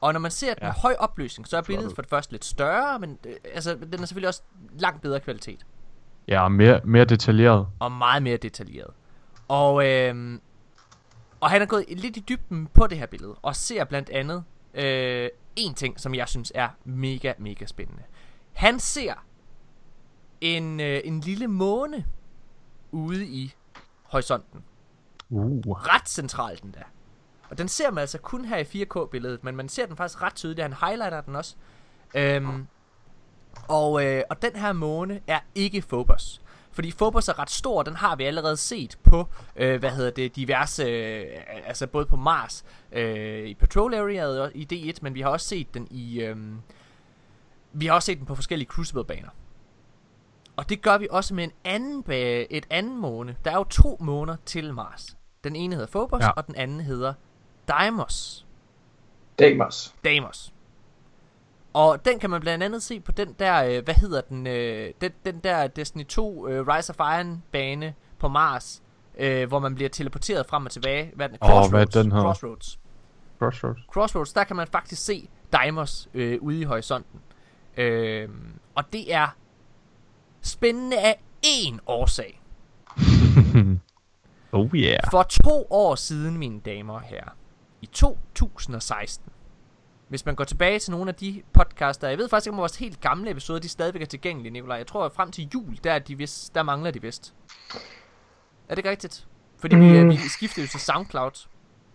[0.00, 0.72] Og når man ser den Ja.
[0.72, 4.06] høj opløsning, så er billedet for det første lidt større, men øh, altså, den er
[4.06, 5.66] selvfølgelig også langt bedre kvalitet.
[6.28, 7.66] Ja, mere, mere detaljeret.
[7.78, 8.90] Og meget mere detaljeret.
[9.48, 10.38] Og, øh,
[11.40, 14.44] og han er gået lidt i dybden på det her billede, og ser blandt andet
[14.74, 18.02] øh, en ting, som jeg synes er mega, mega spændende.
[18.52, 19.14] Han ser
[20.40, 22.04] en, øh, en lille måne
[22.90, 23.54] ude i
[24.02, 24.64] horisonten.
[25.30, 25.60] Uh.
[25.66, 26.84] ret centralt den der.
[27.50, 30.34] Og den ser man altså kun her i 4K-billedet, men man ser den faktisk ret
[30.34, 30.62] tydeligt.
[30.62, 31.56] Han highlighter den også.
[32.14, 32.66] Øhm,
[33.68, 36.42] og, øh, og den her måne er ikke Phobos.
[36.78, 40.36] Fordi Phobos er ret stor, den har vi allerede set på, øh, hvad hedder det,
[40.36, 41.26] diverse, øh,
[41.66, 45.46] altså både på Mars, øh, i Patrol Area og i D1, men vi har også
[45.46, 46.36] set den i, øh,
[47.72, 49.28] vi har også set den på forskellige Crucible-baner.
[50.56, 53.36] Og det gør vi også med en anden ba- et anden måne.
[53.44, 55.16] Der er jo to måner til Mars.
[55.44, 56.30] Den ene hedder Phobos, ja.
[56.30, 57.14] og den anden hedder
[57.68, 58.46] Deimos.
[59.38, 59.94] Deimos.
[60.04, 60.52] Deimos.
[61.78, 64.92] Og den kan man blandt andet se på den der, øh, hvad hedder den, øh,
[65.00, 68.82] den, den der Destiny 2 øh, Rise of Iron bane på Mars,
[69.18, 71.12] øh, hvor man bliver teleporteret frem og tilbage.
[71.14, 71.38] Hvad er den?
[71.42, 71.92] Åh, hvad Crossroads.
[71.92, 72.24] den hedder?
[72.24, 72.78] Crossroads.
[73.38, 73.78] Crossroads.
[73.92, 77.20] Crossroads, der kan man faktisk se Deimos øh, ude i horisonten.
[77.76, 78.28] Øh,
[78.74, 79.36] og det er
[80.42, 82.40] spændende af én årsag.
[84.52, 84.98] Oh yeah.
[85.10, 87.30] For to år siden, mine damer og herrer,
[87.82, 89.32] i 2016,
[90.08, 92.76] hvis man går tilbage til nogle af de podcaster, jeg ved faktisk ikke, om vores
[92.76, 94.76] helt gamle episoder, de stadigvæk er tilgængelige, Nikolaj.
[94.76, 97.34] Jeg tror, at frem til jul, der, er de vist, der mangler de vist.
[98.68, 99.26] Er det ikke rigtigt?
[99.60, 99.82] Fordi mm.
[99.82, 101.46] vi, vi skiftede jo til SoundCloud.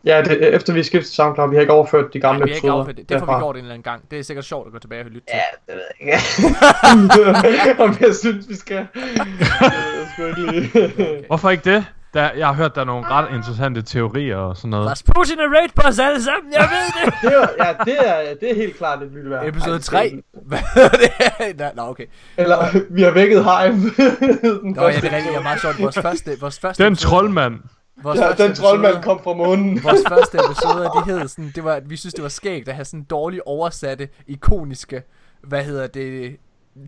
[0.06, 2.56] Ja, det, efter vi skiftede SoundCloud, vi har ikke overført de gamle Nej, vi har
[2.56, 3.10] ikke episoder afført det.
[3.10, 4.12] Det får vi gjort en eller anden gang.
[4.12, 5.36] Det er sikkert sjovt at gå tilbage og lytte til.
[5.36, 7.82] Ja, det ved jeg ikke.
[7.84, 8.88] Om jeg synes, vi skal.
[8.96, 11.28] Jeg skal ikke lige.
[11.28, 11.86] Hvorfor ikke det?
[12.14, 14.90] Der, jeg har hørt, der er nogle ret interessante teorier og sådan noget.
[14.90, 17.14] Rasputin er raid på os alle sammen, jeg ved det!
[17.24, 19.48] Det er, ja, det er, det er helt klart, det ville være.
[19.48, 20.22] Episode Ej, 3.
[20.46, 21.58] Hvad er det?
[21.60, 22.06] Nå, Nå, okay.
[22.38, 23.74] Eller, vi har vækket Hive.
[23.74, 25.04] den Nå, ja, det er rigtigt.
[25.04, 25.44] Det er episode.
[25.44, 25.80] meget sjovt.
[25.82, 27.60] Vores første, vores første Den episode- troldmand.
[28.04, 29.84] Vores Ja, den troldmand kom fra månen.
[29.84, 32.86] Vores første episoder, de hed sådan, det var, vi synes det var skægt at have
[32.86, 35.04] sådan dårligt oversatte, ikoniske,
[35.44, 36.36] hvad hedder det,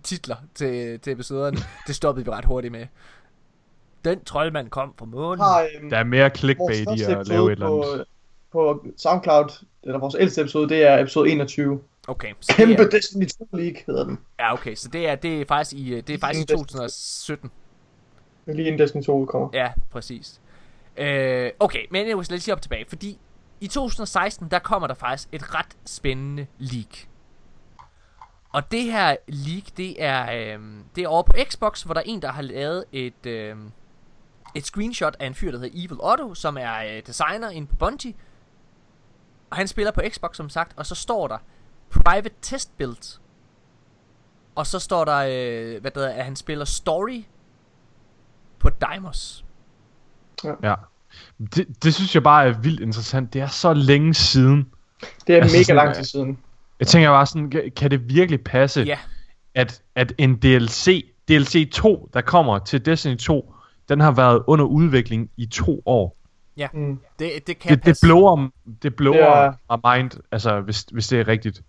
[0.04, 1.58] titler til, til episoderne.
[1.88, 2.86] Det stoppede vi ret hurtigt med.
[4.06, 5.40] Den troldmand kom fra månen.
[5.40, 8.06] har, øhm, Der er mere clickbait i at lave et eller andet.
[8.52, 11.82] på, på SoundCloud, eller vores ældste episode, det er episode 21.
[12.08, 14.20] Okay, så det Kæmpe er, Destiny 2 League hedder den.
[14.40, 17.52] ja, okay, så det er, det er faktisk i, øh, det er faktisk i 2017.
[18.46, 19.50] Det er lige inden Destiny 2 kommer.
[19.54, 20.42] Ja, præcis.
[20.98, 23.20] Øh, okay, men jeg vil lige op tilbage, fordi
[23.62, 27.08] i 2016, der kommer der faktisk et ret spændende leak.
[28.50, 30.64] Og det her leak, det er, øh,
[30.96, 33.56] det er over på Xbox, hvor der er en, der har lavet et, øh,
[34.56, 37.76] et screenshot af en fyr, der hedder Evil Otto, som er øh, designer inde på
[37.76, 38.14] Bungie.
[39.50, 41.38] Og han spiller på Xbox, som sagt, og så står der
[41.90, 43.20] Private Test Build.
[44.56, 47.24] Og så står der, øh, hvad der hedder, at han spiller Story
[48.60, 49.46] på Deimos.
[50.64, 50.76] Ja.
[51.56, 53.34] Det, det synes jeg bare er vildt interessant.
[53.34, 54.70] Det er så længe siden.
[55.28, 56.40] Det er Altså mega sådan, lang tid siden.
[56.80, 59.00] Jeg tænker bare sådan, kan- kan det virkelig passe, Ja,
[59.56, 63.54] at, at en DLC, DLC 2, der kommer til Destiny 2,
[63.90, 66.18] den har været under udvikling i to år.
[66.74, 67.00] Mm.
[67.20, 68.06] det, det kan Det, det passe.
[68.08, 68.50] blower,
[68.84, 71.62] det blower Det er- mind, altså hvis, hvis det er rigtigt.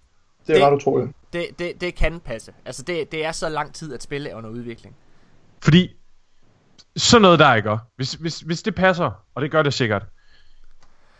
[0.47, 1.13] Det er Det- ret utroligt.
[1.33, 2.53] Det, det, det kan passe.
[2.67, 4.95] Altså, det, det er så lang tid, at spille er under udvikling.
[5.63, 5.91] Fordi,
[6.97, 10.07] sådan noget der ikke, hvis, hvis, hvis det passer, og det gør det sikkert,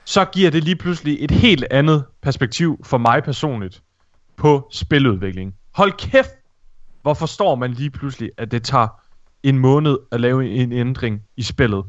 [0.05, 3.83] så giver det lige pludselig et helt andet perspektiv for mig personligt
[4.37, 5.55] på spiludvikling.
[5.75, 6.31] Hold kæft,
[7.03, 8.89] hvor forstår man lige pludselig, at det tager
[9.49, 11.85] en måned at lave en ændring i spillet,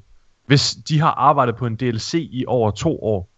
[0.46, 3.30] hvis de har arbejdet på en DLC i over to år.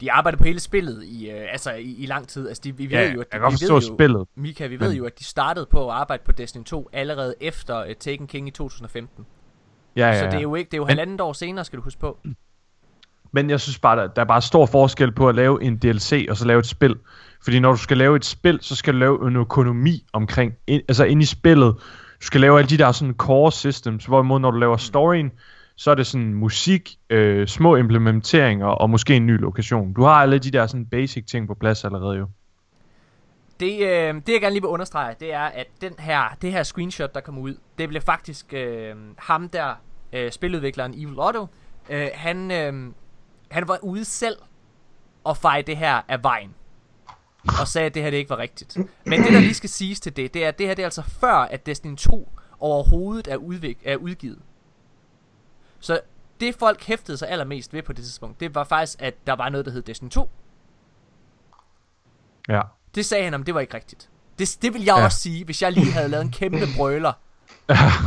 [0.00, 2.48] De arbejder på hele spillet i, øh, altså, i, i lang tid.
[2.48, 4.26] Altså, de, vi ved Ja, jo, jeg at kan vi godt forstå ved jo, spillet.
[4.36, 7.34] Mika, vi ved men- jo, at de startede på at arbejde på Destiny 2 allerede
[7.40, 9.24] efter uh, Taken King i 2015.
[9.96, 10.30] Ja, ja, Så ja.
[10.30, 12.18] det er jo ikke, det er jo Men- halvandet år senere, skal du huske på.
[13.32, 16.26] Men jeg synes bare, der, der er bare stor forskel på at lave en DLC
[16.30, 16.96] og så lave et spil.
[17.44, 20.82] Fordi når du skal lave et spil, så skal du lave en økonomi omkring, ind,
[20.88, 21.74] altså ind i spillet.
[22.22, 25.32] Du skal lave alle de der sådan core systems, hvorimod når du laver storyen,
[25.76, 29.92] så er det sådan musik, øh, små implementeringer og måske en ny lokation.
[29.92, 32.26] Du har alle de der sådan basic ting på plads allerede jo.
[33.60, 36.62] Det, øh, det jeg gerne lige vil understrege, det er, at den her, det her
[36.62, 39.74] screenshot, der kom ud, det blev faktisk øh, ham der,
[40.12, 41.46] øh, spiludvikleren Evil Otto,
[41.90, 42.92] øh, han, øh,
[43.50, 44.36] han var ude selv
[45.24, 46.54] og feje det her af vejen.
[47.60, 48.76] Og sagde, at det her det ikke var rigtigt.
[49.04, 50.86] Men det, der lige skal siges til det, det er, at det her det er
[50.86, 54.38] altså før, at Destiny 2 overhovedet er, udvik- er udgivet.
[55.80, 56.00] Så
[56.40, 59.48] det folk hæftede sig allermest ved på det tidspunkt, det var faktisk, at der var
[59.48, 60.30] noget, der hed Destiny 2.
[62.48, 62.60] Ja.
[62.94, 64.08] Det sagde han om, det var ikke rigtigt.
[64.38, 65.04] Det, det vil jeg ja.
[65.04, 67.12] Også sige, hvis jeg lige havde lavet en kæmpe brøler.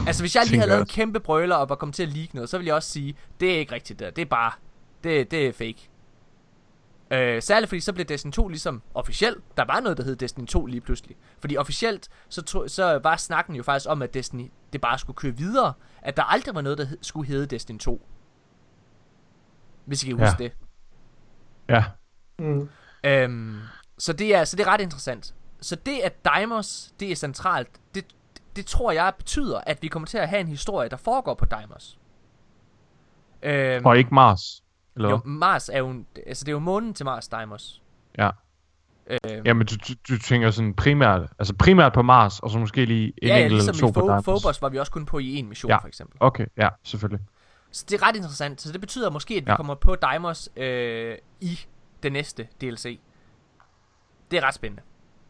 [0.07, 2.33] Altså hvis jeg lige havde lavet en kæmpe brøler og var kommet til at leak
[2.33, 4.09] noget, så ville jeg også sige, det er ikke rigtigt der.
[4.09, 4.51] Det er bare,
[5.03, 5.89] det, det er fake.
[7.11, 9.43] Øh, særligt fordi så blev Destiny 2 ligesom officielt.
[9.57, 11.17] Der var noget, der hed Destiny 2 lige pludselig.
[11.39, 15.17] Fordi officielt, så, tro, så var snakken jo faktisk om, at Destiny det bare skulle
[15.17, 15.73] køre videre.
[16.01, 18.07] At der aldrig var noget, der hed, skulle hedde Destiny 2.
[19.85, 20.25] Hvis I kan Ja.
[20.25, 20.51] huske det.
[21.69, 21.83] Ja.
[22.39, 22.69] Mm.
[23.03, 23.59] Øhm,
[23.97, 25.35] så, det er, så det er ret interessant.
[25.61, 28.05] Så det, at Deimos, det er centralt, det,
[28.55, 31.45] det tror jeg betyder, at vi kommer til at have en historie, der foregår på
[31.45, 31.99] Deimos.
[33.43, 34.63] Øhm, Og ikke Mars.
[34.95, 35.19] Eller jo?
[35.25, 37.81] Mars er jo, en- altså det er jo månen til Mars, Deimos.
[38.17, 38.29] Ja.
[39.09, 42.85] Øhm, Jamen, du, du, du tænker sådan primært, altså primært på Mars, og så måske
[42.85, 44.23] lige en ja, ja, enkelt ligesom eller to i på Deimos.
[44.23, 45.77] Phobos var vi også kun på i en mission, Ja.
[45.77, 46.17] for eksempel.
[46.19, 47.25] Okay, ja, selvfølgelig.
[47.71, 48.61] Så det er ret interessant.
[48.61, 49.55] Så det betyder måske, at vi Ja.
[49.57, 51.59] kommer på Deimos øh, i
[52.03, 52.99] den næste DLC.
[54.31, 54.81] Det er ret spændende.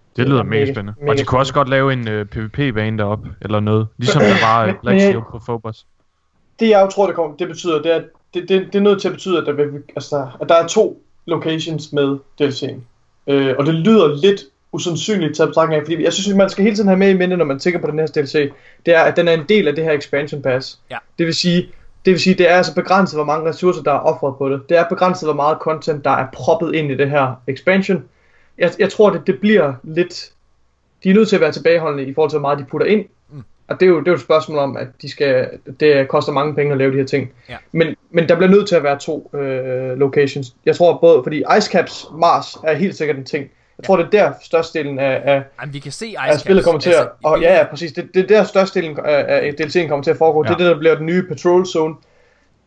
[0.10, 0.94] Det Det lyder er mega, spændende.
[1.00, 3.88] mega og de kunne også godt lave en uh, PvP-bane deroppe, eller noget.
[3.98, 5.88] Ligesom der var uh, Black Shield på Phobos.
[6.60, 8.02] Det jeg jo tror, det, kommer, det betyder, det er,
[8.36, 10.68] det, det, det er nødt til at betyde, at der, vil, altså, at der er
[10.68, 12.80] to locations med DLC'en.
[13.28, 14.42] Øh, og det lyder lidt
[14.72, 17.18] usandsynligt til at betragtning af, fordi jeg synes, man skal hele tiden have med i
[17.18, 18.52] minde, når man tænker på den her DLC,
[18.86, 20.80] det er, at den er en del af det her expansion pass.
[20.92, 20.98] Ja.
[21.18, 21.70] Det vil sige,
[22.06, 24.70] det vil sige, det er altså begrænset, hvor mange ressourcer, der er offret på det.
[24.70, 28.04] Det er begrænset, hvor meget content, der er proppet ind i det her expansion.
[28.58, 30.32] Jeg, jeg tror, det, det bliver lidt...
[31.04, 33.06] De er nødt til at være tilbageholdende i forhold til, hvor meget de putter ind.
[33.68, 35.48] Og det er, jo, det er jo et spørgsmål om, at de skal,
[35.80, 37.32] det koster mange penge at lave de her ting.
[37.50, 37.58] Ja.
[37.72, 40.56] Men, men der bliver nødt til at være to øh, locations.
[40.66, 43.44] Jeg tror både, fordi Icecaps Mars er helt sikkert en ting.
[43.44, 43.50] Jeg
[43.84, 43.88] Ja.
[43.88, 46.80] tror, det er der størstedelen af, af, Jamen, vi kan se Ice af spillet kommer
[46.82, 46.96] til at...
[46.96, 47.92] altså, Og, ja, ja, præcis.
[47.94, 50.44] Det, det er der størstedelen af, af DLC'en kommer til at foregå.
[50.44, 50.48] Ja.
[50.48, 51.96] Det er det, der bliver den nye patrol zone.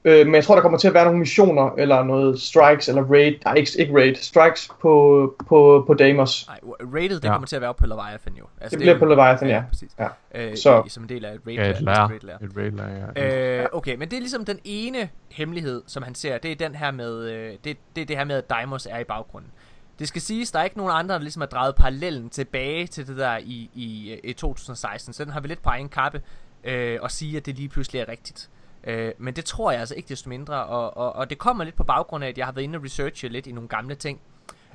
[0.04, 3.02] Øh, men jeg tror, der kommer til at være nogle missioner, eller noget strikes, eller
[3.04, 3.34] raid.
[3.44, 4.14] Nej, ikke, ikke raid.
[4.14, 6.46] Strikes på, på, på Deimos.
[6.48, 6.60] Nej,
[6.94, 7.32] rated, det Ja.
[7.32, 8.44] kommer til at være på Leviathan jo.
[8.60, 9.62] Altså, Det bliver er på Leviathan, ja.
[9.68, 9.90] præcis.
[9.98, 10.08] Ja.
[10.34, 10.82] Øh, Så-.
[10.86, 11.80] I, som en del af et raid Ja, et
[12.22, 12.36] lær.
[12.42, 13.60] Et raid lair, ja.
[13.62, 16.74] Øh, okay, men det er ligesom den ene hemmelighed, som han ser, det er den
[16.74, 19.50] her med, øh, det, det er det her med, at Deimos er i baggrunden.
[19.98, 23.06] Det skal siges, der er ikke nogen andre, der ligesom har drejet parallellen tilbage til
[23.06, 26.22] det der i, i, i 2016, så den har vi lidt på egen kappe
[26.64, 28.48] øh, og sige, at det lige pludselig er rigtigt.
[28.88, 31.76] Øh, men det tror jeg altså ikke desto mindre, og, og, og det kommer lidt
[31.76, 34.20] på baggrund af, at jeg har været inde og researche lidt i nogle gamle ting.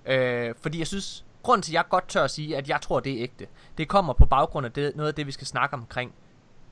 [0.06, 3.00] Øh, fordi jeg synes, grunden til, at jeg godt tør at sige, at jeg tror,
[3.00, 5.74] det er ægte, det kommer på baggrund af det, noget af det, vi skal snakke
[5.74, 6.14] omkring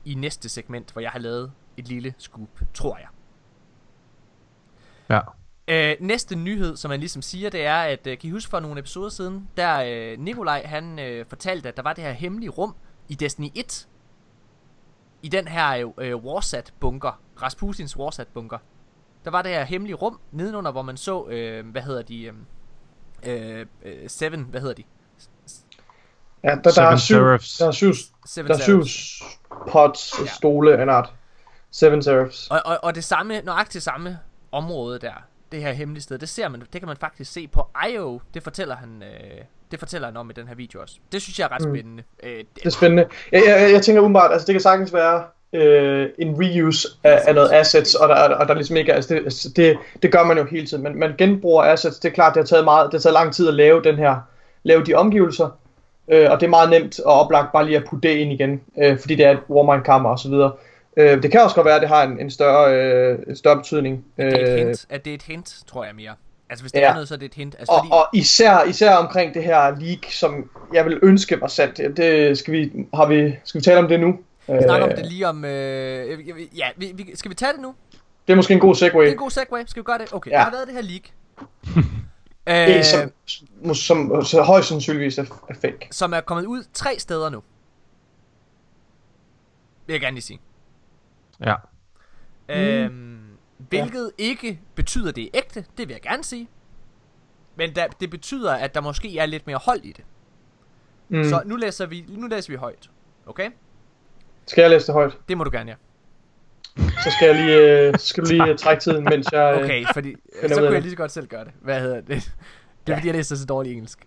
[0.04, 3.08] i næste segment, hvor jeg har lavet et lille scoop, tror jeg.
[5.10, 5.20] Ja.
[5.68, 8.60] Øh, næste nyhed, som man ligesom siger, det er, at øh, kan I huske for
[8.60, 12.50] nogle episoder siden, der øh, Nikolaj han øh, fortalte, at der var det her hemmelige
[12.50, 12.74] rum
[13.08, 13.88] i Destiny 1.
[15.22, 18.58] I den her øh, Warsat bunker, Rasputins Warsat bunker.
[19.24, 23.60] Der var det her hemmelige rum nedenunder, hvor man så, øh, hvad hedder de, øh,
[23.60, 24.82] øh, øh, Seven, hvad hedder de?
[26.44, 27.16] Ja, der, der, Seven er syv,
[27.64, 27.92] der er syv,
[28.26, 28.82] Seven der er syv
[29.70, 30.26] pods, Ja.
[30.26, 31.12] stole af en art.
[31.70, 32.48] Seven Seraphs.
[32.50, 34.18] Og, og, og det samme, nøjagtigt samme
[34.52, 35.12] område der,
[35.52, 38.20] det her hemmelige sted, det ser man, det kan man faktisk se på IO.
[38.34, 40.94] Det fortæller han, øh, det fortæller han om i den her video også.
[41.12, 41.74] Det synes jeg er ret Mm.
[41.74, 42.02] spændende.
[42.22, 43.06] Øh, det, Det er spændende.
[43.32, 47.34] Jeg, jeg, jeg tænker umiddelbart, altså det kan sagtens være øh, en reuse af, af
[47.34, 50.38] noget assets, og der, og der ligesom ikke altså det, altså det, det gør man
[50.38, 52.94] jo hele tiden, men man genbruger assets, det er klart, det har taget meget, det
[52.94, 54.16] har taget lang tid at lave den her,
[54.62, 55.58] lave de omgivelser,
[56.08, 58.60] øh, og det er meget nemt og oplagt bare lige at putte det ind igen,
[58.82, 60.52] øh, fordi det er et Warmind-kammer og så videre.
[60.96, 64.04] Øh, det kan også godt være, at det har en, en større, øh, større betydning.
[64.16, 66.12] det er et Øh, hint, at det er et hint, tror jeg mere.
[66.52, 66.88] Altså hvis det Ja.
[66.88, 67.54] er noget, så er det et hint.
[67.58, 71.46] Altså, og, fordi, og især, især omkring det her leak, som jeg vil ønske var
[71.46, 71.76] sandt.
[71.76, 74.18] Det- Det skal vi, har vi, skal vi tale om det nu?
[74.46, 75.44] vi snakker om Øh, det lige om...
[75.44, 77.74] Øh, ja, vi, vi, skal vi tage det nu?
[78.26, 79.02] Det er måske en god segue.
[79.02, 79.64] Det er en god segue.
[79.66, 80.12] Skal vi gøre det?
[80.12, 80.36] Okay, Ja.
[80.36, 81.02] der har været det her leak.
[82.48, 85.88] Øh, øh, som, som, som, så højst sandsynligvis er, er fake.
[85.90, 87.42] som er kommet ud tre steder nu.
[89.86, 90.40] Vil jeg gerne lige sige.
[91.44, 91.54] Ja.
[92.48, 93.11] Øhm,
[93.80, 94.24] Hvilket ja.
[94.24, 96.48] ikke betyder, at det er ægte, det vil jeg gerne sige.
[97.56, 100.04] Men der, det betyder, at der måske er lidt mere hold i det.
[101.08, 101.24] Mm.
[101.24, 102.90] Så nu læser vi, nu læser vi højt.
[103.26, 103.50] Okay?
[104.46, 105.18] Skal jeg læse det højt?
[105.28, 105.76] Det må du gerne, ja.
[106.76, 109.54] Så skal jeg lige, øh, så skal du lige øh, trække tiden, mens jeg...
[109.56, 111.52] Øh, Okay, fordi finder så kunne jeg lige så godt selv gøre det.
[111.60, 112.32] Hvad hedder det?
[112.86, 114.06] Det er fordi, jeg læser så dårligt engelsk.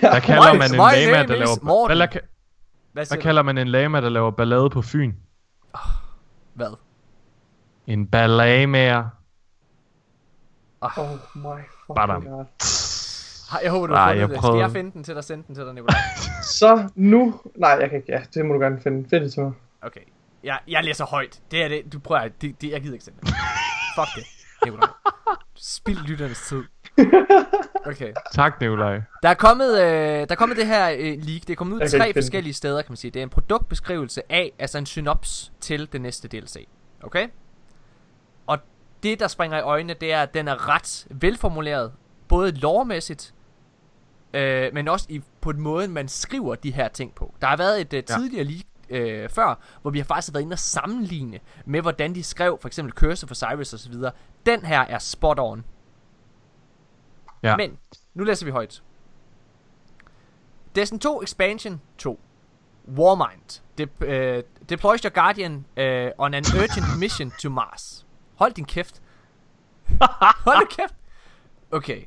[0.00, 1.64] Der kalder man en lama, der laver...
[1.64, 1.96] Morten.
[1.98, 2.08] Hvad,
[2.92, 5.12] Hvad, hvad kalder man en lama, der laver ballade på Fyn?
[6.54, 6.76] Hvad?
[7.86, 9.04] En ballamager.
[10.80, 11.62] Oh my
[11.96, 12.22] Badam.
[12.22, 12.44] fucking god.
[13.62, 14.36] Jeg håber, du har fundet jeg det.
[14.36, 14.62] Skal prøvede.
[14.62, 16.00] jeg finde den til dig, sende den til dig, Nicolaj?
[16.60, 17.40] Så nu...
[17.56, 18.12] Nej, jeg kan ikke...
[18.12, 19.08] Ja, det må du gerne finde.
[19.08, 19.52] Find det til mig.
[19.82, 20.00] Okay.
[20.44, 21.40] Jeg, jeg læser højt.
[21.50, 21.92] Det er det.
[21.92, 23.28] Du prøver det, det, jeg gider ikke sende det.
[23.94, 24.24] Fuck det,
[24.64, 24.88] Nicolaj.
[25.54, 26.62] Spild lytternes tid.
[27.86, 28.12] Okay.
[28.32, 29.00] Tak, Nikolaj.
[29.22, 31.40] Der er kommet, øh, der er kommet det her øh, leak.
[31.40, 33.10] Det er kommet ud Jeg tre forskellige steder, kan man sige.
[33.10, 36.66] Det er en produktbeskrivelse af, altså en synops til det næste DLC.
[37.02, 37.28] Okay?
[38.46, 38.58] Og
[39.02, 41.92] det, der springer i øjnene, det er, at den er ret velformuleret.
[42.28, 43.34] Både lovmæssigt,
[44.34, 47.34] øh, men også i, på den måde, man skriver de her ting på.
[47.40, 50.54] Der har været et øh, tidligere leak øh, før, hvor vi har faktisk været inde
[50.54, 53.94] og sammenligne med, hvordan de skrev for eksempel Curse for Cyrus osv.
[54.46, 55.64] Den her er spot on.
[57.42, 57.56] Ja.
[57.56, 57.78] Men,
[58.14, 58.82] nu læser vi højt.
[60.74, 62.20] Destiny 2 Expansion 2.
[62.88, 63.60] Warmind.
[63.78, 68.06] De, uh, deploys your Guardian uh, on an urgent mission to Mars.
[68.36, 69.00] Hold din kæft.
[70.44, 70.94] Hold din kæft.
[71.70, 72.06] Okay.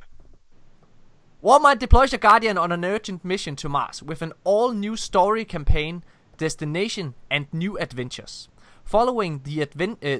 [1.42, 6.02] Warmind deploys your Guardian on an urgent mission to Mars with an all-new story campaign,
[6.38, 8.48] destination, and new adventures.
[8.84, 9.66] Following the, uh,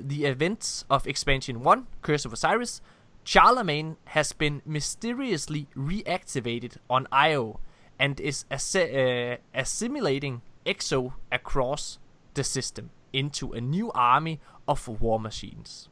[0.04, 2.80] the events of Expansion 1, Curse of Osiris,
[3.24, 7.60] Charlemagne has been mysteriously reactivated on Io
[7.98, 11.98] and is assi- uh, assimilating Exo across
[12.34, 15.88] the system into a new army of war machines.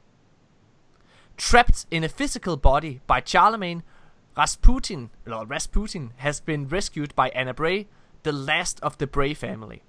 [1.36, 3.82] Trapped in a physical body by Charlemagne,
[4.36, 7.86] Rasputin, or Rasputin has been rescued by Anna Bray,
[8.22, 9.82] the last of the Bray family.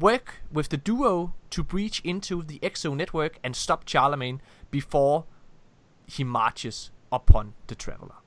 [0.00, 4.40] Work with the duo to breach into the Exo network and stop Charlemagne
[4.70, 5.24] before
[6.06, 8.20] he marches upon the traveler.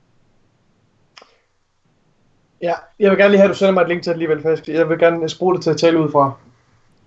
[2.62, 4.42] Ja, jeg vil gerne lige have, at du sender mig et link til det alligevel,
[4.42, 6.32] for jeg vil gerne bruge det til at tale ud fra.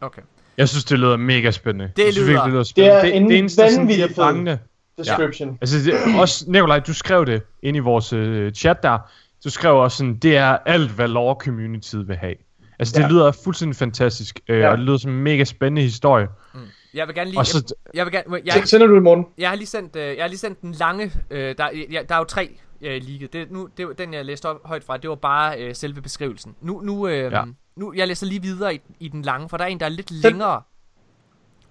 [0.01, 0.21] Okay.
[0.57, 1.91] Jeg synes, det lyder mega spændende.
[1.95, 3.01] Det jeg synes, lyder- det lyder spændende.
[3.01, 4.57] Det er en eneste, der sådan bliver fed-
[4.97, 5.57] Description.
[5.61, 8.97] Altså, det, også, Nikolaj, du skrev det ind i vores øh, chat der.
[9.43, 12.35] Du skrev også sådan, det er alt, hvad lore community vil have.
[12.79, 13.05] Altså, det Ja.
[13.07, 13.11] ja.
[13.11, 14.65] lyder fuldstændig fantastisk, øh, Ja.
[14.65, 14.71] ja.
[14.71, 16.27] og det lyder som en mega spændende historie.
[16.93, 17.39] Jeg vil gerne lige...
[17.39, 18.41] Og så, jeg, jeg vil gerne...
[18.45, 18.55] Ja.
[18.55, 19.25] Jeg, Sender du i morgen?
[19.37, 21.11] jeg har lige sendt, øh, jeg har lige sendt den lange...
[21.31, 23.33] Øh, der, ja, der er jo tre øh, leaget.
[23.33, 26.55] Det, nu, det, den, jeg læste op, højt fra, det var bare øh, selve beskrivelsen.
[26.61, 27.37] Nu, nu, øh, ja.
[27.39, 27.43] Ja.
[27.75, 29.89] nu, jeg læser lige videre i, i den lange, for der er en, der er
[29.89, 30.61] lidt længere.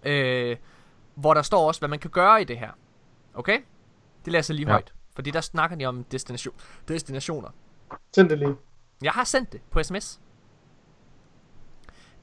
[0.05, 0.57] Øh,
[1.15, 2.71] hvor der står også, hvad man kan gøre i det her.
[3.41, 3.61] Okay?
[4.25, 4.73] Det læser jeg lige ja.
[4.73, 4.95] Højt.
[5.15, 6.55] Fordi der snakker de om destination,
[6.89, 7.49] destinationer.
[8.15, 8.57] Send det lige.
[9.03, 10.21] Jeg har sendt det på sms.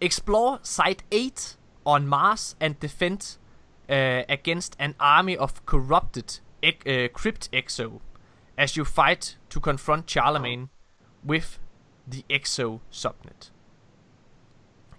[0.02, 3.40] Explore Site 8 on Mars and defend
[3.90, 8.02] uh, against an army of corrupted uh, crypt exo
[8.58, 10.68] as you fight to confront Charlemagne
[11.28, 11.60] with
[12.12, 13.52] the exo subnet.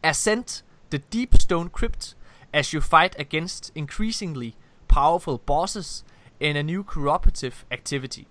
[0.02, 2.16] Ascend the deep stone crypt
[2.52, 4.56] as you fight against increasingly
[4.98, 6.02] powerful bosses
[6.40, 8.26] in a new cooperative activity.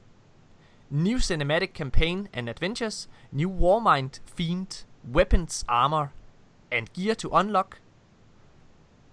[0.91, 6.11] New cinematic campaign and adventures, new Warmind themed weapons, armor,
[6.69, 7.79] and gear to unlock,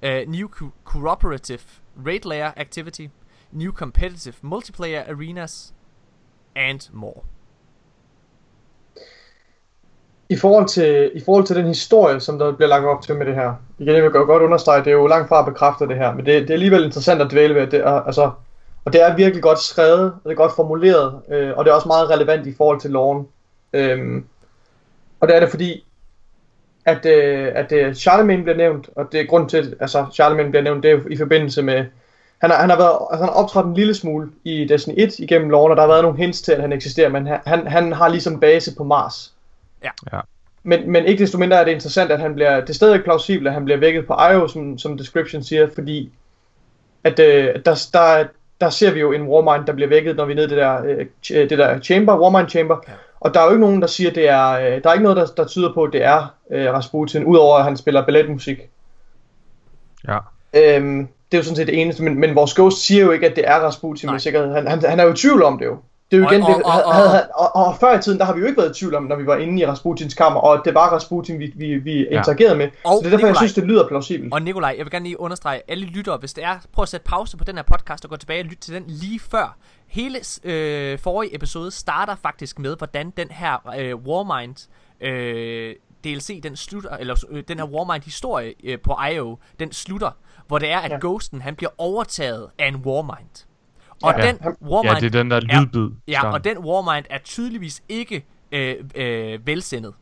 [0.03, 3.13] uh, new co- cooperative raid layer activity,
[3.53, 5.73] new competitive multiplayer arenas,
[6.57, 7.23] and more.
[10.29, 13.27] I forhold, til, I forhold til den historie, som der bliver lagt op til med
[13.27, 13.53] det her.
[13.79, 16.27] Igen, jeg vil godt understrege, det er jo langt fra at bekræfte det her, men
[16.27, 17.67] det, det er alligevel interessant at dvæle ved.
[17.67, 18.31] Det er, altså,
[18.85, 21.75] og det er virkelig godt skrevet, og det er godt formuleret, øh, og det er
[21.75, 23.27] også meget relevant i forhold til loven.
[23.73, 24.25] Øhm,
[25.21, 25.85] og det er det fordi,
[26.85, 30.51] at, øh, at øh, Charlemagne bliver nævnt, og det er grund til, at altså, Charlemagne
[30.51, 31.85] bliver nævnt, det er i forbindelse med,
[32.39, 35.19] han har, han har, været, altså, han har optrådt en lille smule i Destiny 1
[35.19, 37.67] igennem loven, og der har været nogle hints til, at han eksisterer, men han, han,
[37.67, 39.34] han har ligesom base på Mars
[40.13, 40.21] ja.
[40.63, 43.49] Men, men ikke desto mindre er det interessant, at han bliver, det er stadig plausibelt,
[43.49, 46.13] at han bliver vækket på IO, som, som description siger, fordi
[47.05, 48.25] at øh, der, der,
[48.61, 50.59] der ser vi jo en Warmind, der bliver vækket, når vi er nede i det
[50.59, 52.93] der, øh, øh, det der chamber, Warmind chamber, ja.
[53.21, 55.17] og der er jo ikke nogen, der siger, det er, øh, der er ikke noget,
[55.17, 58.59] der, der tyder på, at det er øh, Rasputin, udover at han spiller balletmusik.
[60.09, 60.19] ja.
[60.57, 63.27] Øhm, det er jo sådan set det eneste, men, men vores ghost siger jo ikke,
[63.27, 64.13] at det er Rasputin Nej.
[64.13, 64.53] med sikkerhed.
[64.55, 65.79] Han, han, han er jo i tvivl om det jo.
[66.11, 68.19] Det er jo igen, og- det, og- og- havde, havde, og, og, før i tiden,
[68.19, 70.15] der har vi jo ikke været i tvivl om, når vi var inde i Rasputins
[70.15, 72.19] kammer, og det var Rasputin, vi, vi, vi Ja.
[72.19, 72.69] interagerede med.
[72.85, 73.29] Og så det er derfor, Nikolaj.
[73.29, 74.33] jeg synes, det lyder plausibelt.
[74.35, 77.05] Og Nikolaj, jeg vil gerne lige understrege, alle lyttere, hvis det er, prøv at sætte
[77.05, 79.57] pause på den her podcast og gå tilbage og lytte til den lige før.
[79.87, 84.69] Hele øh, forrige episode starter faktisk med, hvordan den her øh, Warmind
[85.01, 85.75] øh,
[86.05, 90.11] DLC, den slutter, eller øh, den her Warmind historie øh, på IO, den slutter,
[90.49, 90.95] hvor det er, at ja.
[90.95, 91.07] Ja.
[91.09, 93.47] Ghosten, han bliver overtaget af en Warmind.
[94.05, 94.27] Og Ja.
[94.27, 94.37] den
[94.71, 95.89] Warmind, Ja, det er den der er- lydbid.
[96.09, 99.93] ja, og den Warmind er tydeligvis ikke øh, øh, velsindet.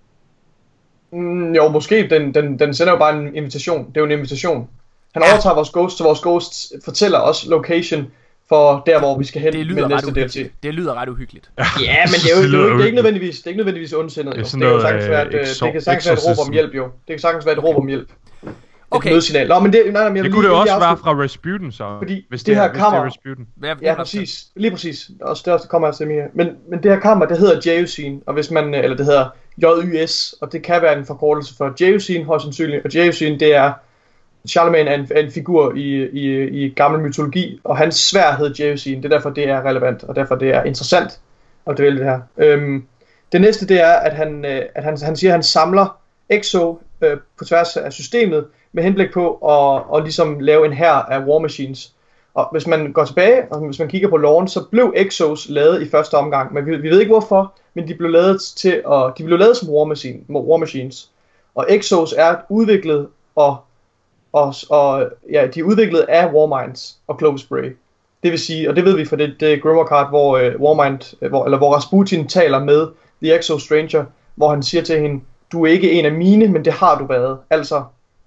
[1.13, 2.09] Mm, jo, måske.
[2.11, 3.79] Den, den, den sender jo bare en invitation.
[3.89, 4.69] Det er jo en invitation.
[5.15, 5.27] Han Ja.
[5.29, 5.33] ja.
[5.33, 8.07] overtager vores ghost, så vores ghost fortæller os location
[8.49, 10.17] for der, hvor vi skal hen Det med lyder, ret næste DLC.
[10.17, 10.63] uhyggeligt.
[10.63, 11.51] det lyder ret uhyggeligt.
[11.59, 13.93] Ja, men det er jo, Det er det er ikke nødvendigvis, det er ikke nødvendigvis
[13.93, 14.35] ondsindet.
[14.37, 14.77] Det er jo.
[14.77, 16.53] Det, er sagtens øh, være, et, øh, exor- det kan sagtens være et råb om
[16.53, 16.85] hjælp, jo.
[16.85, 18.09] Det kan sagtens være et råb om hjælp.
[18.93, 19.49] Et Okay, nødsignal.
[19.49, 21.73] Nå, men det, nej, nej, men jeg Det kunne det også være afslutte- fra Rasputin,
[21.73, 21.95] så.
[21.99, 23.47] Fordi hvis det her er, hvis det kammer- er Rasputin.
[23.57, 24.45] hvad, Ja, præcis.
[24.57, 25.11] Lige præcis.
[25.19, 26.25] Det også kommer altså mere.
[26.35, 29.29] Men, men det her kammer, det hedder Jeucine, og hvis man, eller det hedder
[29.63, 32.85] JYS, og det kan være en forkortelse for Jeucine højst sandsynligt.
[32.85, 33.73] Og Jeucine, det er,
[34.49, 38.55] Charlemagne er en, er en figur i, i, i gammel mytologi, og hans svær hed
[38.61, 38.97] Jeucine.
[39.03, 41.21] Det er derfor, det er relevant, og derfor det er interessant
[41.67, 42.21] at dvæle det her.
[42.39, 42.85] Øhm,
[43.33, 45.99] det næste, det er, at han, øh, at han, han siger, at han samler
[46.31, 50.93] EXO øh, på tværs af systemet, med henblik på at, at ligesom lave en her
[50.93, 51.93] af War Machines.
[52.35, 55.83] Og hvis man går tilbage, og hvis man kigger på loven, så blev Exos lavet
[55.83, 59.13] i første omgang, men vi, vi ved ikke hvorfor, men de blev lavet til at,
[59.19, 61.11] de blev lavet som War, Machine, War Machines.
[61.55, 63.57] Og Exos er udviklet og,
[64.33, 67.77] og, og ja, de er udviklet af Warminds og Clovis Spray.
[68.23, 71.17] Det vil sige, og det ved vi fra det, det Grimmer card, hvor uh, Warmind,
[71.23, 72.89] øh, hvor, eller hvor Rasputin taler med
[73.23, 74.05] The Exo Stranger,
[74.35, 77.07] hvor han siger til hende, du er ikke en af mine, men det har du
[77.07, 77.39] været.
[77.51, 77.83] Altså,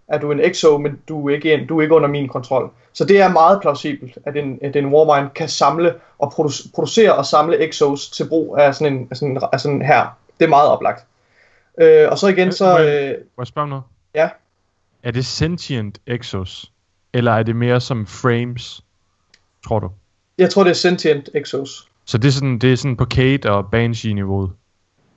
[0.07, 2.71] er du en Exo, men du er ikke, en, du er ikke under min kontrol.
[2.93, 7.15] Så det er meget plausibelt, at en, at en Warmind kan samle og produ- producere
[7.15, 10.17] og samle Exos til brug af sådan en, af sådan, af sådan her.
[10.39, 11.05] Det er meget oplagt.
[11.81, 12.65] Øh, og så igen, så...
[12.73, 13.83] Må Øh, jeg- Må jeg spørge noget?
[14.15, 14.29] Ja.
[15.03, 16.71] Er det sentient Exos?
[17.13, 18.81] Eller er det mere som frames?
[19.67, 19.89] Tror du?
[20.37, 21.87] jeg tror, det er Sentient Exos.
[22.05, 24.51] Så det er sådan, det er sådan på Kate og Banshee-niveauet.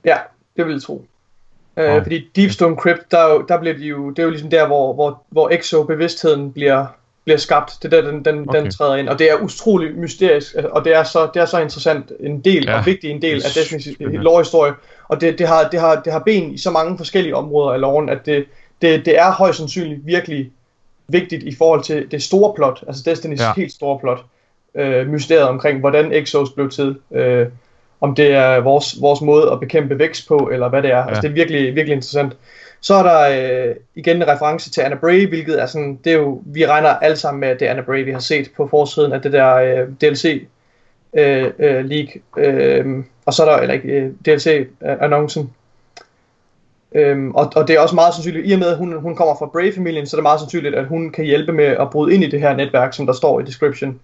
[0.05, 0.17] Ja,
[0.57, 1.05] det vil jeg tro.
[1.79, 2.03] Øh, Wow.
[2.03, 4.93] Fordi Deepstone Crypt, der, er der bliver de jo, det er jo ligesom der, hvor,
[4.93, 6.85] hvor, hvor Exo-bevidstheden bliver,
[7.23, 7.73] bliver skabt.
[7.81, 8.61] Det er der, den, den, Okay.
[8.61, 9.09] den træder ind.
[9.09, 12.39] Og det er utrolig mysterisk, altså, og det er så, det er så interessant en
[12.39, 14.73] del, Ja, og vigtig en del af Destiny's lore-historie.
[15.07, 17.81] Og det, det, har, det, har, det har ben i så mange forskellige områder af
[17.81, 18.45] loven, at det,
[18.81, 20.51] det, det er højst sandsynligt virkelig
[21.07, 23.53] vigtigt i forhold til det store plot, altså Destiny's ja.
[23.57, 24.25] helt store plot.
[24.75, 26.95] Øh, mysteriet omkring, hvordan Exos blev til.
[27.11, 27.47] Øh,
[28.01, 30.97] om det er vores, vores måde at bekæmpe vækst på, eller hvad det er.
[30.97, 31.07] Ja.
[31.07, 32.37] Altså, det er virkelig, virkelig interessant.
[32.81, 36.17] Så er der øh, igen en reference til Anna Bray, hvilket er sådan, det er
[36.17, 38.67] jo, vi regner alle sammen med, at det er Anna Bray, vi har set på
[38.67, 40.47] forsiden af det der øh, DLC
[41.13, 42.11] øh, øh, league.
[42.37, 45.53] Øh, og så er der, eller ikke, øh, DLC-annoncen.
[46.91, 49.35] Øhm, og, og det er også meget sandsynligt, i og med at hun, hun kommer
[49.39, 52.23] fra Bray-familien, så er det meget sandsynligt, at hun kan hjælpe med at bryde ind
[52.23, 53.99] i det her netværk, som der står i description.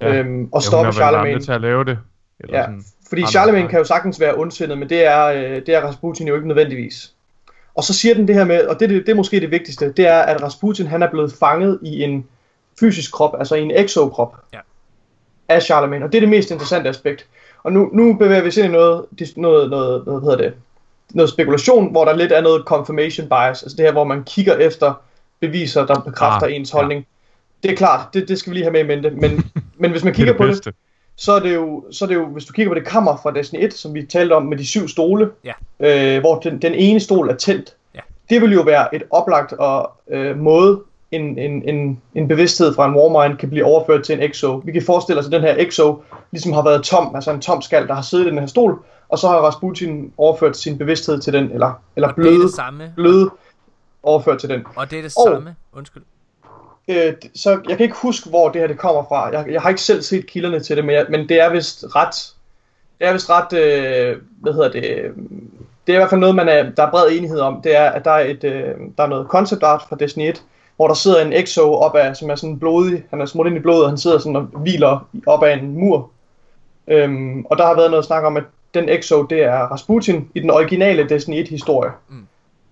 [0.00, 0.14] Ja.
[0.14, 1.34] Øhm, og Ja, hun stoppe Charlemagne.
[1.34, 1.98] ramt til at lave det.
[2.40, 2.84] Eller Ja, sådan.
[3.08, 6.34] Fordi Charlemagne kan jo sagtens være ondsindet, men det er, øh, det er Rasputin jo
[6.34, 7.12] ikke nødvendigvis.
[7.74, 9.92] Og så siger den det her med, og det, det, det er måske det vigtigste,
[9.92, 12.26] det er, at Rasputin han er blevet fanget i en
[12.80, 14.58] fysisk krop, altså i en exokrop Ja.
[15.48, 17.26] af Charlemagne, og det er det mest interessante aspekt.
[17.62, 19.04] Og nu, nu bevæger vi os ind i noget,
[19.36, 20.54] noget, noget, hvad hedder det,
[21.14, 24.56] noget spekulation, hvor der lidt er noget confirmation bias, altså det her, hvor man kigger
[24.56, 25.02] efter
[25.40, 26.78] beviser, der bekræfter Ah, ens ja.
[26.78, 27.06] holdning.
[27.62, 30.04] Det er klart, det, det skal vi lige have med i mente, men, men hvis
[30.04, 30.74] man er kigger det på det.
[31.16, 33.30] Så er det jo, så er det jo hvis du kigger på det kammer fra
[33.30, 35.52] Destiny 1, som vi talte om med de syv stole, Ja.
[35.80, 38.00] øh, hvor den, den ene stol er tændt, Ja.
[38.30, 40.80] det vil jo være et oplagt og, øh, måde,
[41.10, 44.62] en, en, en, en bevidsthed fra en Warmind kan blive overført til en Exo.
[44.64, 46.02] Vi kan forestille os, at den her Exo
[46.32, 48.78] ligesom har været tom, altså en tom skal, der har siddet i den her stol,
[49.08, 52.54] og så har Rasputin overført sin bevidsthed til den, eller, eller Og det bløde, det
[52.54, 52.92] samme.
[52.96, 53.30] bløde
[54.02, 54.64] overført til den.
[54.76, 55.54] Og det er det Og- samme.
[55.72, 56.02] Undskyld.
[56.88, 59.28] Øh, så jeg kan ikke huske, hvor det her det kommer fra.
[59.28, 61.84] Jeg, jeg har ikke selv set kilderne til det, men, jeg, men det er vist
[61.96, 62.32] ret...
[63.00, 63.52] Det er vist ret...
[63.52, 64.84] Øh, hvad hedder det?
[64.84, 65.10] øh,
[65.86, 67.62] Det er i hvert fald noget, man er, der er bred enighed om.
[67.62, 70.42] Det er, at der er, et, øh, der er noget concept art fra Destiny 1,
[70.76, 73.04] hvor der sidder en Exo op af, som er sådan blodig.
[73.10, 75.78] Han er smurt ind i blodet, og han sidder sådan og hviler op af en
[75.78, 76.10] mur.
[76.88, 78.44] Øhm, og der har været noget snak om, at
[78.74, 81.90] den Exo, det er Rasputin i den originale Destiny 1-historie.
[82.08, 82.26] Mm.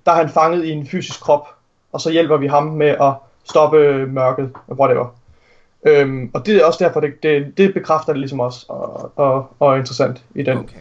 [0.07, 1.49] Der er han fanget i en fysisk krop,
[1.93, 3.12] og så hjælper vi ham med at
[3.45, 5.07] stoppe mørket, whatever.
[5.87, 9.55] Øhm, og det er også derfor, det, det, det bekræfter det ligesom også, og, og,
[9.59, 10.59] og er interessant i den.
[10.59, 10.79] Okay.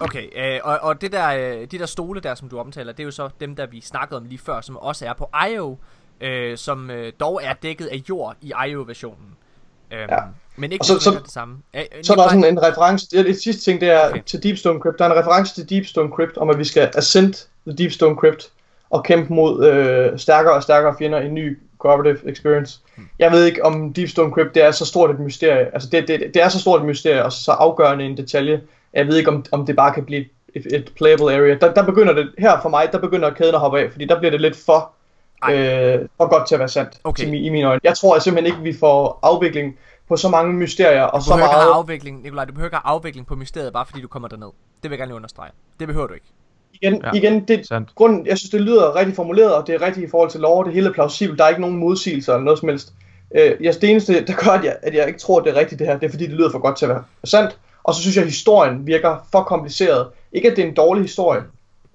[0.00, 3.00] Okay, øh, og, og det der, øh, de der stole der, som du omtaler, det
[3.00, 5.76] er jo så dem, der vi snakkede om lige før, som også er på IO,
[6.20, 9.26] øh, som øh, dog er dækket af jord i IO-versionen.
[9.92, 10.18] Øhm, Ja.
[10.56, 11.56] Men ikke Og så- så, det samme.
[11.74, 13.90] Øh, øh, Så er der Nikolaj- sådan en reference, det er det sidste ting, det
[13.90, 14.22] er okay.
[14.26, 14.98] til Deepstone Crypt.
[14.98, 17.34] Der er en reference til Deepstone Crypt, om at vi skal ascend
[17.66, 18.52] the Deepstone Crypt
[18.94, 22.80] og kæmpe mod øh, stærkere og stærkere fjender i en ny cooperative experience.
[23.18, 25.74] Jeg ved ikke, om Deepstone Crypt det er så stort et mysterie.
[25.74, 28.60] Altså det, det, det er så stort et mysterie og så afgørende en detalje.
[28.92, 31.54] Jeg ved ikke, om, om det bare kan blive et, et playable area.
[31.60, 34.18] Der, der begynder det, her for mig, der begynder kæden at hoppe af, fordi der
[34.18, 34.90] bliver det lidt for,
[35.50, 37.24] øh, for godt til at være sandt Okay.
[37.24, 37.80] til, i mine øjne.
[37.84, 41.72] Jeg tror simpelthen ikke, vi får afvikling på så mange mysterier og Du så meget...
[41.74, 44.50] afvikling, Nikolaj, du behøver ikke afvikling på mysteriet, bare fordi du kommer derned.
[44.82, 45.50] Det vil jeg gerne lige understrege.
[45.80, 46.26] Det behøver du ikke.
[46.84, 47.94] Igen, Ja, igen det, sandt.
[47.94, 50.64] grunden, jeg synes, det lyder rigtig formuleret, og det er rigtigt i forhold til lov,
[50.64, 52.92] det hele er plausibelt, der er ikke nogen modsigelser eller noget som helst.
[53.34, 55.78] Øh, jeg, det eneste, der gør, at jeg, at jeg ikke tror, det er rigtigt
[55.78, 57.58] det her, det er fordi, det lyder for godt til at være sandt.
[57.84, 60.06] Og så synes jeg, at historien virker for kompliceret.
[60.32, 61.42] Ikke, at det er en dårlig historie,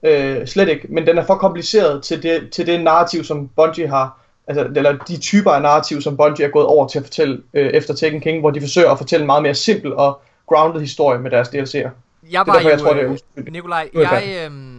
[0.04, 3.88] øh, slet ikke, men den er for kompliceret til det, til det narrativ, som Bungie
[3.88, 7.42] har, altså, eller de typer af narrativ, som Bungie er gået over til at fortælle
[7.54, 10.82] øh, efter Taken King, hvor de forsøger at fortælle en meget mere simpel og grounded
[10.82, 11.78] historie med deres DLC'er.
[11.78, 11.92] Jeg
[12.24, 13.54] Det er var derfor, jo, jeg tror, det er øh, uskyldigt.
[13.54, 14.79] Nikolaj, jeg jeg, øhm,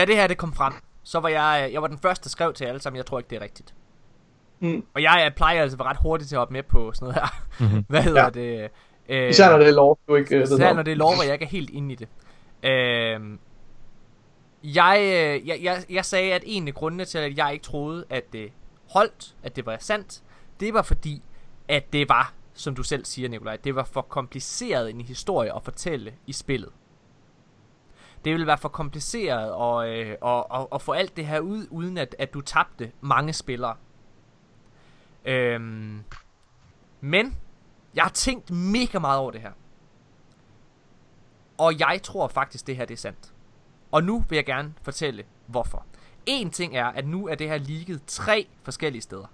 [0.00, 0.72] da det her det kom frem,
[1.02, 3.18] så var jeg, øh, jeg var den første, der skrev til alle sammen, jeg tror
[3.18, 3.74] ikke, det er rigtigt.
[4.60, 4.84] Mm.
[4.94, 7.06] Og jeg øh, plejer altså at være ret hurtigt til at hoppe med på sådan
[7.08, 7.20] noget
[7.60, 7.66] her.
[7.74, 7.84] Mhm.
[7.88, 8.30] Hvad hedder Ja.
[8.30, 8.70] det?
[9.08, 11.22] Øh, Især når det er lov, du ikke øh, Især når det er lov, hvor
[11.24, 12.08] jeg ikke er helt inde i det.
[12.62, 13.38] Øhm,
[14.64, 18.04] jeg, øh, jeg, jeg, jeg sagde, at en af grundene til, at jeg ikke troede,
[18.10, 18.52] at det
[18.94, 20.22] holdt, at det var sandt,
[20.60, 21.22] det var fordi,
[21.68, 25.62] at det var, som du selv siger, Nikolaj, det var for kompliceret en historie at
[25.64, 26.70] fortælle i spillet.
[28.24, 31.66] Det ville være for kompliceret at, øh, at, at, at få alt det her ud,
[31.70, 33.76] uden at, at du tabte mange spillere.
[35.24, 36.04] Øhm,
[37.00, 37.36] men
[37.94, 39.52] jeg har tænkt mega meget over det her.
[41.58, 43.32] Og jeg tror faktisk, det her det er sandt.
[43.92, 45.86] Og nu vil jeg gerne fortælle, hvorfor.
[46.26, 49.26] En ting er, at nu er det her ligget tre forskellige steder.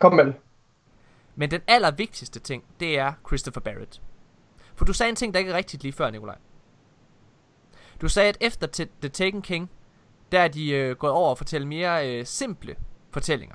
[0.00, 0.32] Kom med.
[1.36, 4.02] Men den allervigtigste ting, det er Christopher Barrett.
[4.74, 6.36] For du sagde en ting, der ikke er rigtigt lige før, Nikolaj.
[8.00, 8.66] Du sagde, at efter
[9.00, 9.70] The Taken King,
[10.32, 12.76] der er de øh, gået over og fortælle mere øh, simple
[13.12, 13.54] fortællinger.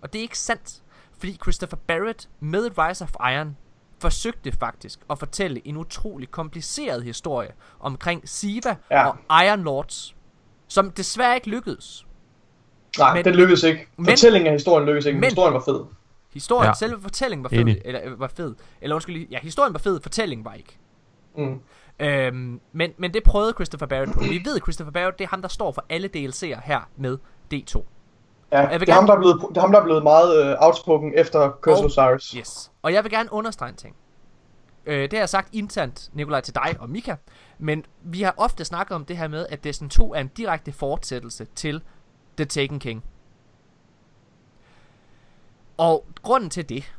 [0.00, 0.82] Og det er ikke sandt.
[1.18, 3.56] Fordi Christopher Barrett med Rise of Iron
[4.00, 7.50] forsøgte faktisk at fortælle en utrolig kompliceret historie
[7.80, 9.06] omkring Siva Ja.
[9.08, 10.16] og Iron Lords,
[10.68, 12.06] som desværre ikke lykkedes.
[12.98, 13.86] Nej, Men- det lykkedes ikke.
[13.96, 15.84] men- Fortællingen af historien lykkedes ikke, men, men- historien var fed.
[16.34, 16.74] Historien, ja.
[16.74, 17.82] Selve fortællingen var fed, Enig.
[17.84, 18.54] eller, øh, var fed.
[18.80, 20.78] Eller undskyld, ja, historien var fed, fortællingen var ikke.
[21.36, 21.60] Mm.
[21.98, 24.20] Øhm, men, men det prøvede Christopher Barrett på.
[24.20, 27.18] Vi ved, at Christopher Barrett, det er ham, der står for alle DLC'er her med
[27.54, 27.84] D2.
[28.52, 29.84] Ja, Jeg vil det er, ham, gerne- der er blevet, det er ham, der er
[29.84, 32.30] blevet meget uh, outspoken efter Curse of Osiris.
[32.30, 32.72] Yes.
[32.82, 33.96] Og jeg vil gerne understrege en ting.
[34.86, 37.16] Øh, det har jeg sagt internt, Nikolaj, til dig og Mika.
[37.58, 40.72] Men vi har ofte snakket om det her med, at Destiny 2 er en direkte
[40.72, 41.82] fortsættelse til
[42.36, 43.04] The Taken King.
[45.76, 46.94] Og grunden til det,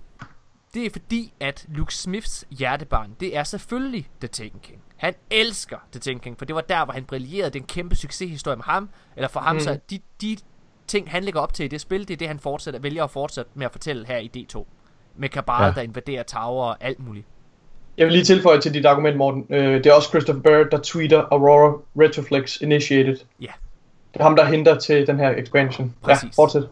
[0.74, 4.82] det er fordi, at Luke Smiths hjertebarn, det er selvfølgelig The Taken King.
[4.98, 7.50] Han elsker The Taken King, for det var der, hvor han brillerede.
[7.50, 9.60] Det er en kæmpe succeshistorie med ham, eller for ham, mm.
[9.60, 10.38] Så de, de
[10.88, 13.12] ting, han lægger op til i det spil, det er det, han fortsætter, vælger at
[13.12, 14.66] fortsætte med at fortælle her i D2.
[15.16, 15.72] Med Cabal, ja.
[15.72, 17.26] Der invaderer tower og alt muligt.
[17.98, 19.46] Jeg vil lige tilføje til dit argument, Morten.
[19.50, 23.18] Øh, det er også Christopher Barrett, der tweeter Aurora Retroflex Initiated.
[23.42, 23.52] Ja.
[24.14, 25.94] Det er ham, der henter til den her expansion.
[26.02, 26.24] Præcis.
[26.24, 26.64] Ja, fortsæt.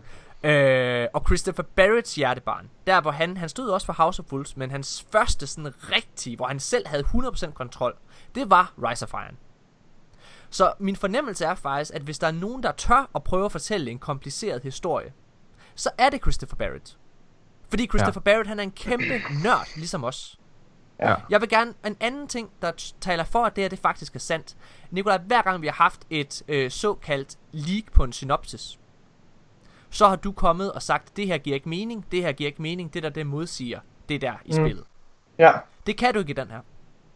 [0.45, 4.57] Øh, og Christopher Barretts hjertebarn, der hvor han, han stod også for House of Wolves,
[4.57, 7.97] men hans første sådan rigtige, hvor han selv havde 100% kontrol,
[8.35, 9.37] det var Rise of Iron.
[10.49, 13.51] Så min fornemmelse er faktisk, at hvis der er nogen, der tør at prøve at
[13.51, 15.13] fortælle en kompliceret historie,
[15.75, 16.97] så er det Christopher Barrett.
[17.69, 18.31] Fordi Christopher ja.
[18.31, 20.39] Barrett, han er en kæmpe nørd, ligesom os.
[20.99, 21.15] Ja.
[21.29, 24.19] Jeg vil gerne, en anden ting, der taler for, at det her det faktisk er
[24.19, 24.55] sandt.
[24.91, 28.79] Nikolaj, hver gang vi har haft et øh, såkaldt leak på en synopsis,
[29.95, 32.61] så har du kommet og sagt, det her giver ikke mening, det her giver ikke
[32.61, 34.65] mening, det der det modsiger, det der i Mm.
[34.65, 34.83] spillet.
[35.39, 35.51] Ja,
[35.87, 36.59] Det kan du ikke i den her.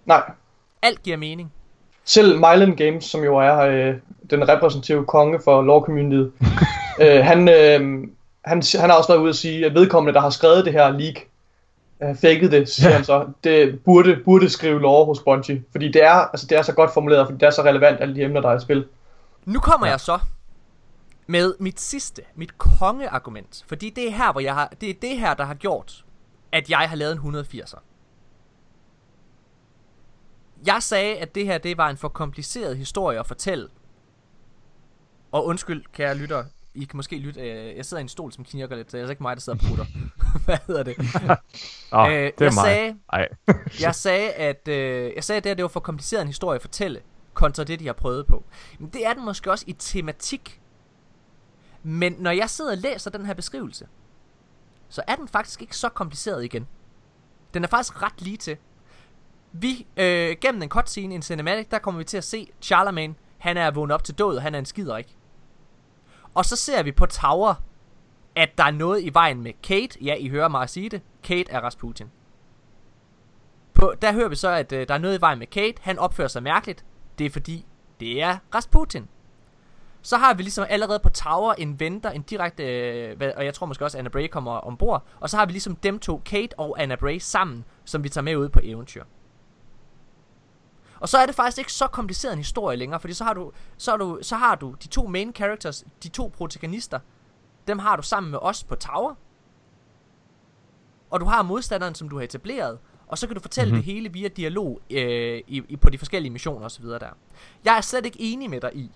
[0.05, 0.31] nej.
[0.81, 1.51] Alt giver mening.
[2.05, 3.95] Selv Myland Games, som jo er øh,
[4.29, 6.31] den repræsentative konge for lore communityet,
[7.01, 8.07] øh, han, øh,
[8.45, 10.89] han, han har også været ude at sige, at vedkommende, der har skrevet det her
[10.89, 11.15] leak,
[12.03, 12.95] øh, faked det, siger Ja.
[12.95, 15.63] han så, det burde, burde skrive lore hos Bungie.
[15.71, 18.15] Fordi det er, altså, det er så godt formuleret, fordi det er så relevant, alle
[18.15, 18.85] de emner, der er i spil.
[19.45, 19.87] Nu kommer.
[19.87, 19.91] Ja.
[19.91, 20.19] jeg så
[21.29, 23.63] med mit sidste, mit kongeargument.
[23.67, 26.05] Fordi det er her, hvor jeg har, det er det her, der har gjort,
[26.51, 27.79] at jeg har lavet en 180'er.
[30.65, 33.67] Jeg sagde, at det her, det var en for kompliceret historie at fortælle.
[35.31, 36.43] Og undskyld, kære lytter,
[36.73, 38.99] I kan måske lytte, øh, jeg sidder i en stol, som knirker lidt, så det
[38.99, 39.85] er altså ikke mig, der sidder og prutter.
[40.45, 40.95] Hvad hedder det?
[41.93, 42.51] Åh, Øh, det er jeg mig.
[42.51, 43.27] sagde- Ej.
[43.81, 46.55] Jeg sagde, at øh, jeg sagde, at det, her, det var for kompliceret en historie
[46.55, 47.01] at fortælle,
[47.33, 48.43] kontra det, de har prøvet på.
[48.79, 50.61] Men det er den måske også i tematik.
[51.83, 53.87] Men når jeg sidder og læser den her beskrivelse,
[54.89, 56.67] så er den faktisk ikke så kompliceret igen.
[57.53, 58.57] Den er faktisk ret lige til.
[59.51, 63.57] Vi, øh, gennem en cutscene, en cinematic, der kommer vi til at se Charlemagne, han
[63.57, 65.15] er vågnet op til død, han er en skider, ikke?
[66.33, 67.55] Og så ser vi på Tower,
[68.35, 70.03] at der er noget i vejen med Kate.
[70.03, 71.01] Ja, I hører mig sige det.
[71.23, 72.11] Kate er Rasputin.
[73.73, 75.81] På, der hører vi så, at øh, der er noget i vejen med Kate.
[75.81, 76.85] Han opfører sig mærkeligt.
[77.19, 77.65] Det er fordi,
[77.99, 79.07] det er Rasputin.
[80.01, 83.65] Så har vi ligesom allerede på Tower en venter, en direkte, øh, og jeg tror
[83.65, 85.07] måske også, Anna Bray kommer ombord.
[85.19, 88.23] Og så har vi ligesom dem to, Kate og Anna Bray, sammen, som vi tager
[88.23, 89.03] med ud på eventyr.
[90.99, 93.51] Og så er det faktisk ikke så kompliceret en historie længere, fordi så har du,
[93.77, 96.99] så har du, så har du de to main characters, de to protagonister,
[97.67, 99.15] dem har du sammen med os på Tower.
[101.09, 103.83] Og du har modstanderen, som du har etableret, og så kan du fortælle mm-hmm.
[103.83, 106.85] det hele via dialog øh, i, i, på de forskellige missioner osv.
[106.85, 107.09] der.
[107.65, 108.91] Jeg er slet ikke enig med dig i,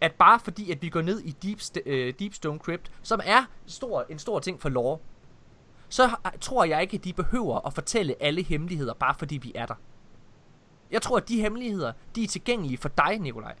[0.00, 3.44] at bare fordi, at vi går ned i Deep, St- øh, Deepstone Crypt, som er
[3.66, 4.98] stor, en stor ting for lore,
[5.88, 6.10] så
[6.40, 9.74] tror jeg ikke, at de behøver at fortælle alle hemmeligheder, bare fordi vi er der.
[10.90, 13.54] Jeg tror, at de hemmeligheder, de er tilgængelige for dig, Nikolaj.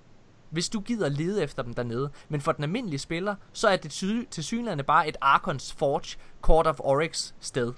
[0.50, 2.10] Hvis du gider lede efter dem dernede.
[2.28, 6.18] Men for den almindelige spiller, så er det til, til synligheden bare et Arkons Forge
[6.42, 7.72] Court of Oryx sted.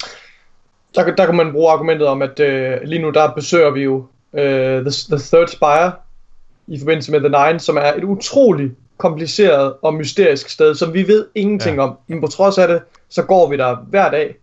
[0.94, 4.06] Der, der kan man bruge argumentet om, at øh, lige nu der besøger vi jo
[4.32, 5.92] øh, the, the Third Spire
[6.68, 11.08] i forbindelse med The Nine, som er et utroligt kompliceret og mysterisk sted, som vi
[11.08, 11.82] ved ingenting Ja.
[11.82, 11.96] om.
[12.06, 14.36] Men på trods af det, så går vi der hver dag.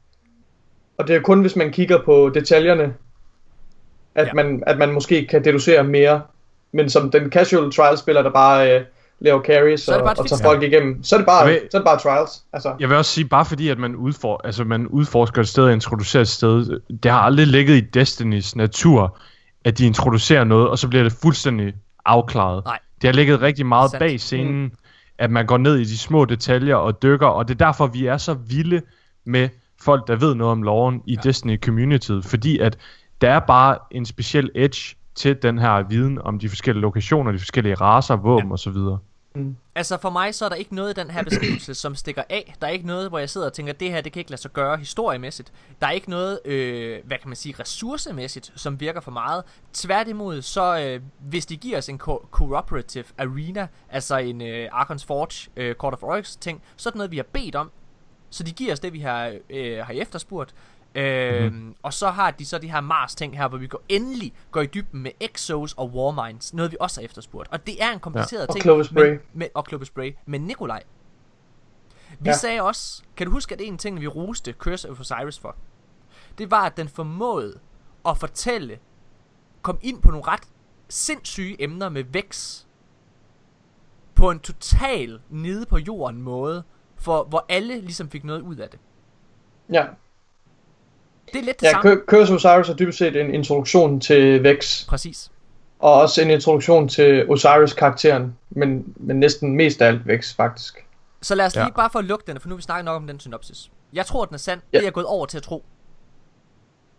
[0.97, 2.93] Og det er kun, hvis man kigger på detaljerne,
[4.15, 4.33] at, Ja.
[4.33, 6.21] man, at man måske kan deducere mere.
[6.71, 8.85] Men som den casual trial-spiller, der bare øh,
[9.19, 11.85] laver carries og, og tager folk igennem, så er det bare, ved- så er det
[11.85, 12.43] bare trials.
[12.53, 15.63] Altså, Jeg vil også sige, bare fordi at man, udfor, altså man udforsker et sted
[15.63, 19.17] og introducerer et sted, det har aldrig ligget i Destinys natur,
[19.65, 21.73] at de introducerer noget, og så bliver det fuldstændig
[22.05, 22.65] afklaret.
[22.65, 22.79] Nej.
[23.01, 23.99] Det har ligget rigtig meget Sandt.
[23.99, 24.71] bag scenen,
[25.17, 28.05] at man går ned i de små detaljer og dykker, og det er derfor, vi
[28.05, 28.81] er så vilde
[29.25, 29.49] med
[29.81, 31.21] folk, der ved noget om loven i ja.
[31.21, 32.77] Destiny communityet, fordi at
[33.21, 37.39] der er bare en speciel edge til den her viden om de forskellige lokationer, de
[37.39, 38.53] forskellige raser, våben ja.
[38.53, 38.77] osv.
[39.35, 39.55] Mm.
[39.75, 42.55] Altså for mig, så er der ikke noget i den her beskrivelse, som stikker af.
[42.61, 44.41] Der er ikke noget, hvor jeg sidder og tænker, det her, det kan ikke lade
[44.41, 45.53] sig gøre historiemæssigt.
[45.81, 49.43] Der er ikke noget, øh, hvad kan man sige, ressourcemæssigt, som virker for meget.
[49.73, 55.05] Tværtimod, så øh, hvis de giver os en co- cooperative arena, altså en øh, Arkons
[55.05, 57.71] Forge, øh, Court of Oryx ting, så er det noget, vi har bedt om.
[58.29, 60.55] Så de giver os det, vi har, øh, har efterspurgt.
[60.95, 61.75] Øh, mm-hmm.
[61.83, 64.61] Og så har de så de her Mars ting her, hvor vi går endelig går
[64.61, 67.49] i dybden med Exos og Warminds, noget vi også har efterspurgt.
[67.51, 68.63] Og det er en kompliceret Og ting.
[68.63, 69.17] Clovis men- Bray.
[69.33, 70.15] Men, og Clovis Bray.
[70.25, 70.83] Men Nikolaj,
[72.09, 72.29] vi ja.
[72.31, 72.37] Ja.
[72.37, 75.55] sagde også, kan du huske, at en ting, vi roste Curse of Osiris for,
[76.37, 77.59] det var, at den formåede
[78.05, 78.79] at fortælle,
[79.61, 80.43] kom ind på nogle ret
[80.89, 82.63] sindssyge emner med Vex,
[84.15, 86.63] på en total nede på jorden måde,
[86.97, 88.79] for hvor alle ligesom fik noget ud af det.
[89.71, 89.85] ja.
[91.33, 91.91] Det er lidt det Ja, samme.
[91.91, 95.31] Cur- Curse of Osiris er dybest set en introduktion til Vex, Præcis.
[95.79, 100.85] og også en introduktion til Osiris-karakteren, men, men næsten mest af alt Vex, faktisk.
[101.21, 101.69] Så lad os lige Ja.
[101.71, 103.57] bare få lukket den, for nu vi snakket nok om den synopsis.
[103.93, 104.61] Jeg tror, den er sand.
[104.73, 104.77] Ja.
[104.77, 105.63] Det er jeg gået over til at tro.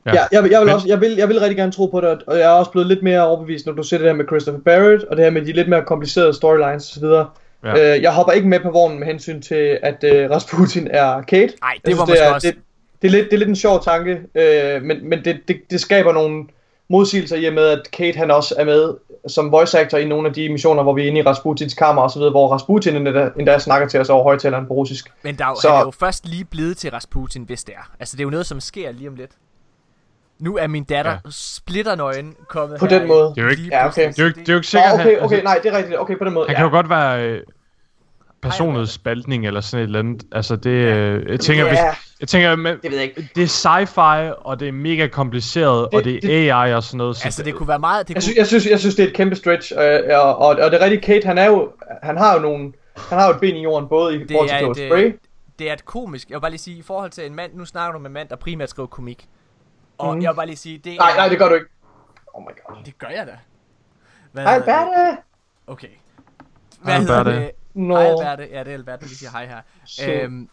[0.07, 1.87] Ja, ja jeg, vil- jeg, vil Men- også, jeg, vil, jeg vil rigtig gerne tro
[1.87, 4.15] på det, og jeg er også blevet lidt mere overbevist, når du ser det her
[4.15, 7.05] med Christopher Barrett, og det her med de lidt mere komplicerede storylines osv.
[7.65, 7.95] Ja.
[7.97, 11.53] Øh, jeg hopper ikke med på vognen med hensyn til, at øh, Rasputin er Kate.
[11.63, 12.47] Nej, det var måske det er, også...
[12.49, 12.57] Det,
[13.05, 15.81] det, er lidt, det er lidt en sjov tanke, øh, men, men det, det, det
[15.81, 16.45] skaber nogle
[16.89, 18.95] modsigelser i og med, at Kate han også er med
[19.29, 22.03] som voice actor i nogle af de missioner, hvor vi er inde i Rasputins kammer
[22.03, 25.13] og så videre, hvor Rasputin endda, endda snakker til os over højtaleren på russisk.
[25.23, 27.75] Men der er, jo, Så- han er jo først lige blevet til Rasputin, hvis det
[27.75, 27.91] er.
[28.01, 29.31] Altså, det er jo noget, som sker lige om lidt.
[30.39, 31.17] Nu er min datter Ja.
[31.25, 31.31] ja.
[31.31, 33.33] splitternøgen kommet På her den måde.
[33.35, 34.09] Det er jo ikke- Ja, okay.
[34.09, 35.73] Det er jo ikke, det er jo ikke Nå, sikkert, okay, okay, altså, nej, det
[35.73, 35.99] er rigtigt.
[36.01, 36.47] Okay, på den måde.
[36.47, 37.41] han kan jo godt være øh,
[38.51, 40.23] personlighedsspaltning eller sådan et eller andet.
[40.33, 43.29] Altså det, øh, jeg tænker, hvis, Ja, jeg tænker, men, Det ved jeg ikke.
[43.35, 46.99] det er sci-fi, og det er mega kompliceret, Det- og det er AI og sådan
[46.99, 47.17] noget.
[47.17, 48.09] Så Altså, det kunne være meget...
[48.09, 50.37] Det Jeg kunne, synes, jeg, synes, jeg synes, det er et kæmpe stretch, øh, og,
[50.39, 51.73] og, og det er rigtigt, Kate, han er jo,
[52.03, 54.49] han har jo nogle, han har jo et ben i jorden, både i Det forhold
[54.49, 55.19] til er Close et, øh, Spray,
[55.59, 56.29] det er et komisk...
[56.31, 57.55] Jeg vil bare lige sige, i forhold til en mand...
[57.55, 59.29] Nu snakker du med en mand, der primært skriver komik.
[59.99, 60.23] Og Mhm.
[60.23, 61.17] jeg vil bare lige sige, det nej, er...
[61.17, 61.67] nej, det gør du ikke.
[62.35, 62.77] Oh my god.
[62.85, 63.33] Det gør jeg da.
[64.33, 65.17] Hvad Hej, hedder det?
[65.67, 65.89] Okay.
[65.89, 65.97] Hej,
[66.83, 67.41] Hvad hedder Alberte.
[67.41, 67.51] det?
[67.75, 68.49] Nå, Hej, Alberte.
[68.53, 69.57] Ja, det er Alberte, vi siger hej her.
[69.87, 70.49] Så- Øhm,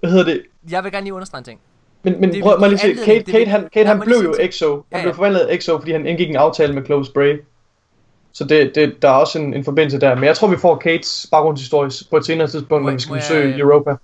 [0.00, 0.42] hvad hedder det?
[0.70, 1.60] jeg vil gerne lige understrege en ting.
[2.02, 4.34] Men, men Det prøv mig lige se, Kate, Kate, han, Kate, han blev lige jo
[4.40, 4.70] EXO.
[4.74, 5.16] Han Ja, blev ja.
[5.16, 7.40] forvandlet af EXO, fordi han indgik en aftale med Close Spray.
[8.32, 10.14] Så det, det, der er også en, en forbindelse der.
[10.14, 13.14] Men jeg tror, vi får Kates baggrundshistorie på et senere tidspunkt, når vi skal må
[13.16, 13.94] jeg- besøge Europa.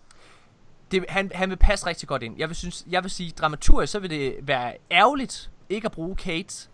[0.91, 2.35] det, han, han vil passe rigtig godt ind.
[2.39, 6.17] Jeg vil, synes, jeg vil sige, dramaturgisk, så vil det være ærgerligt ikke at bruge
[6.17, 6.69] Kate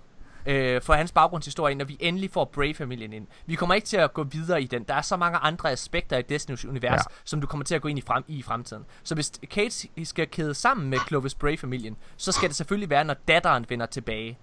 [0.46, 3.26] øh, for hans baggrundshistorie, når vi endelig får Bray-familien ind.
[3.46, 4.82] Vi kommer ikke til at gå videre i den.
[4.82, 7.14] Der er så mange andre aspekter i Destiny's univers, ja.
[7.24, 8.84] Som du kommer til at gå ind i, frem, i fremtiden.
[9.02, 13.14] Så hvis Kate skal kæde sammen med Clovis Bray-familien, så skal det selvfølgelig være, når
[13.28, 14.38] datteren vender tilbage.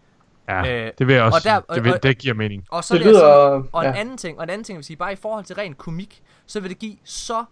[0.49, 1.75] Ja, Øh, det vil jeg også og der- sige.
[1.75, 2.65] det, vil, og- det giver mening.
[2.71, 3.99] Og så Det lyder- sige, og en ja.
[3.99, 6.21] anden ting, og en anden ting, jeg vil sige, bare i forhold til ren komik,
[6.45, 7.45] så vil det give så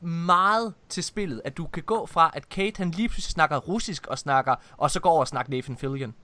[0.00, 4.06] meget til spillet, at du kan gå fra, at Kate han lige pludselig snakker russisk
[4.06, 6.14] og snakker, og så går over og snakker Nathan Fillion.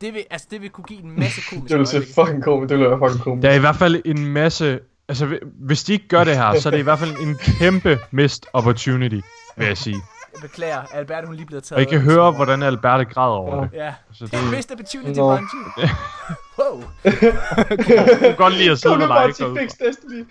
[0.00, 2.70] Det vil, altså, det vil kunne give en masse komiske Det vil se fucking komisk.
[2.70, 3.42] Det vil være fucking komisk.
[3.42, 4.80] Der er i hvert fald en masse...
[5.08, 7.38] Altså, hvi- hvis de ikke gør det her, så er det i hvert fald en
[7.58, 9.20] kæmpe missed opportunity,
[9.56, 9.96] vil jeg sige.
[10.32, 11.76] Jeg beklager, Albert hun lige blevet taget.
[11.76, 13.70] Og I kan høre, hvordan Alberte græder over det.
[13.74, 13.94] Ja.
[14.12, 15.36] Så det Det er missed opportunity, Nå.
[15.36, 15.90] Bungie.
[16.58, 16.82] wow.
[17.04, 19.34] jeg kan godt lide at sidde Kom med nu bare dig.
[19.34, 19.60] til ikke?
[19.60, 20.24] Fix Destiny.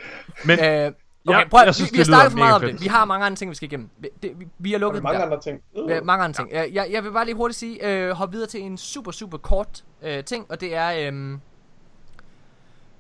[0.46, 0.92] Men Øh,
[1.30, 2.82] Ja, okay, prøv, jeg vi, synes, vi har det lyder snakket for meget om det.
[2.82, 3.90] Vi har mange andre ting, vi skal igennem.
[3.98, 5.26] Vi, det, vi, vi har Der lukket den mange der.
[5.26, 5.62] andre ting.
[5.90, 6.52] Ja, mange andre ting.
[6.52, 6.66] Ja.
[6.74, 9.84] Jeg, jeg vil bare lige hurtigt sige, øh, hop videre til en super, super kort
[10.02, 11.38] øh, ting, og det er øh,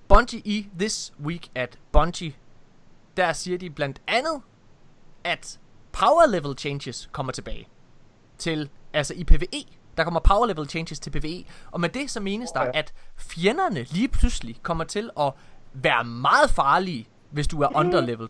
[0.07, 2.33] Bungie i This Week at Bungie.
[3.17, 4.41] Der siger de blandt andet,
[5.23, 5.59] at
[5.91, 7.67] power level changes kommer tilbage
[8.37, 9.63] til, altså i PvE.
[9.97, 12.79] Der kommer power level changes til PvE, og med det så menes der, Åh, ja.
[12.79, 15.33] at fjenderne lige pludselig kommer til at
[15.73, 18.29] være meget farlige, hvis du er underleveled.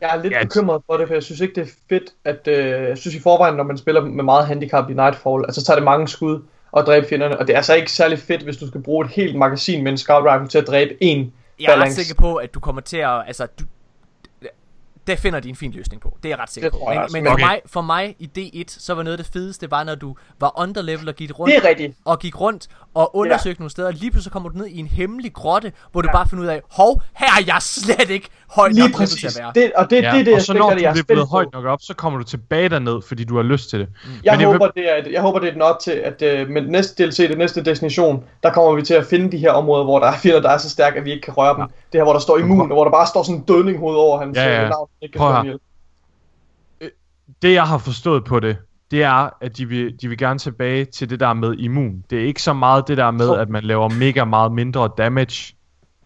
[0.00, 2.48] Jeg er lidt Ja, bekymret for det, for jeg synes ikke, det er fedt, at...
[2.48, 5.66] Øh, jeg synes i forvejen, når man spiller med meget handicap i Nightfall, altså så
[5.66, 6.42] tager det mange skud
[6.72, 9.10] og dræbe fjenderne, og det er altså ikke særlig fedt, hvis du skal bruge et
[9.10, 12.04] helt magasin med en scout rifle til at dræbe en Jeg er ret balance.
[12.04, 13.22] sikker på, at du kommer til at...
[13.26, 13.64] Altså, du,
[15.06, 16.16] det finder de en fin løsning på.
[16.22, 16.78] Det er jeg ret sikker på.
[16.88, 17.44] Men, men for, Okay.
[17.44, 20.60] mig, for mig i D1, så var noget af det fedeste, var når du var
[20.60, 21.94] underlevel og gik rundt, Det er rigtigt.
[22.04, 23.90] og gik rundt og undersøgte nogle steder.
[23.90, 26.60] Lige pludselig kommer du ned i en hemmelig grotte, hvor du bare finder ud af,
[26.70, 29.36] hov, her er jeg slet ikke højt nok Lige til præcis.
[29.36, 29.52] at være.
[29.54, 31.64] Det, og det, Ja, det det og så når du det, er blevet højt nok
[31.64, 33.88] op, så kommer du tilbage derned, fordi du har lyst til det.
[34.24, 36.48] Jeg Men jeg håber, vil- det er, jeg håber, det er not til, at øh,
[36.48, 39.84] med næste DLC, det næste destination, der kommer vi til at finde de her områder,
[39.84, 41.60] hvor der er fjender, der er så stærke, at vi ikke kan røre dem.
[41.60, 41.66] Ja.
[41.92, 43.96] Det her, hvor der står immun, og hvor der bare står sådan en dødning hoved
[43.96, 44.62] over hans Ja, ja.
[44.64, 44.88] øh, navn.
[45.02, 45.42] Ikke Prøv her.
[45.42, 45.58] ihjel.
[47.42, 48.56] det jeg har forstået på det,
[48.90, 52.04] det er, at de vil, de vil gerne tilbage til det der med immun.
[52.10, 55.54] Det er ikke så meget det der med, at man laver mega meget mindre damage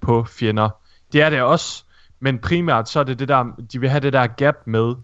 [0.01, 0.68] på fjender.
[1.12, 1.85] Det er det også,
[2.20, 4.94] men primært så er det det der, de vil have det der gap med,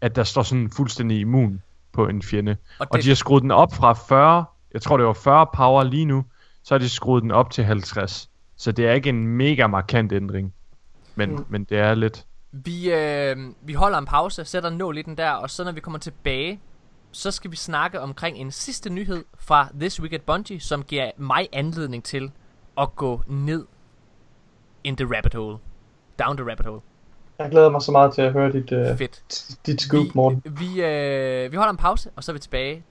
[0.00, 1.62] at der står sådan fuldstændig immun
[1.92, 2.56] på en fjende.
[2.78, 5.46] Og Og det- de har skruet den op fra 40, jeg tror det var 40
[5.54, 6.24] power lige nu,
[6.62, 8.30] så har de skruet den op til 50.
[8.56, 10.52] Så det er ikke en mega markant ændring.
[11.14, 11.44] Men, mm.
[11.48, 12.26] men det er lidt...
[12.52, 15.72] Vi, øh, vi holder en pause, sætter en nål i den der, og så når
[15.72, 16.60] vi kommer tilbage,
[17.12, 21.10] så skal vi snakke omkring en sidste nyhed fra This Week at Bungie, som giver
[21.16, 22.30] mig anledning til
[22.78, 23.66] at gå ned
[24.84, 25.58] in the rabbit hole.
[26.18, 26.80] Down the rabbit hole.
[27.38, 29.56] Jeg glæder mig så meget til at høre dit, øh, Fedt.
[29.66, 30.42] dit scoop, Morten.
[30.44, 32.84] Vi, vi, øh, vi holder en pause, og så er vi tilbage.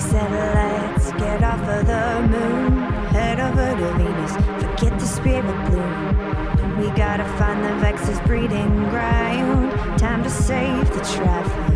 [0.00, 4.32] Said, let's get off of the moon, head over to Venus,
[4.62, 6.78] forget the spirit bloom.
[6.80, 11.69] We gotta find the Vex's breeding ground, time to save the traffic.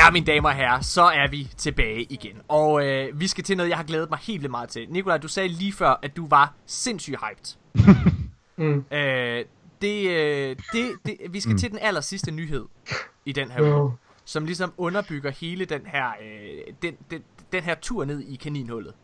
[0.00, 2.40] Ja, mine damer og herrer, så er vi tilbage igen.
[2.48, 4.86] Og øh, vi skal til noget, jeg har glædet mig helt vildt meget til.
[4.88, 7.56] Nikolaj, du sagde lige før, at du var sindssygt hyped.
[8.56, 8.84] Mm.
[8.92, 9.44] Øh,
[9.82, 11.58] det, øh, det, det, vi skal mm.
[11.58, 12.64] til den aller sidste nyhed
[13.24, 13.90] i den her uge, No.
[14.24, 17.22] som ligesom underbygger hele den her, øh, den, den,
[17.52, 18.94] den her tur ned i kaninhullet.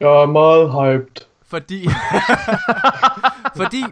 [0.00, 1.26] Jeg er meget hyped.
[1.42, 1.88] Fordi,
[3.60, 3.84] fordi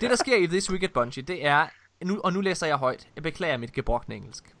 [0.00, 1.66] det, der sker i This Week at Bungie, det er,
[2.04, 4.54] nu, og nu læser jeg højt, jeg beklager mit gebrokne engelsk.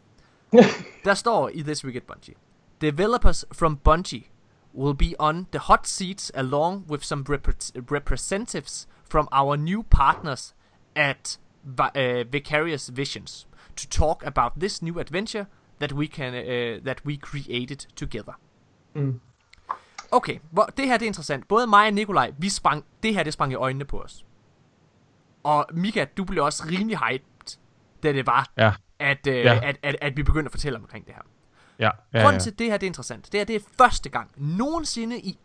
[1.04, 2.34] Der står i This Week at Bungie,
[2.80, 4.30] Developers from Bungie
[4.74, 10.54] will be on the hot seats along with some repre- representatives from our new partners
[10.94, 11.38] at
[11.78, 13.46] uh, Vicarious Visions
[13.76, 15.46] to talk about this new adventure
[15.78, 18.32] that we can uh, that we created together.
[18.94, 19.20] Mm.
[20.10, 21.48] Okay, hvor, det her det er interessant.
[21.48, 24.24] Både mig og Nikolaj, vi sprang, det her det sprang i øjnene på os.
[25.42, 27.58] Og Mika, du blev også rimelig hyped,
[28.02, 29.60] da det var, Ja, at, øh, Ja.
[29.68, 31.22] at, at, at vi begyndte at fortælle omkring det her.
[31.78, 32.22] ja, ja.
[32.22, 32.38] Grunden ja.
[32.38, 35.38] til, at det her det er interessant, det er, det er første gang nogensinde i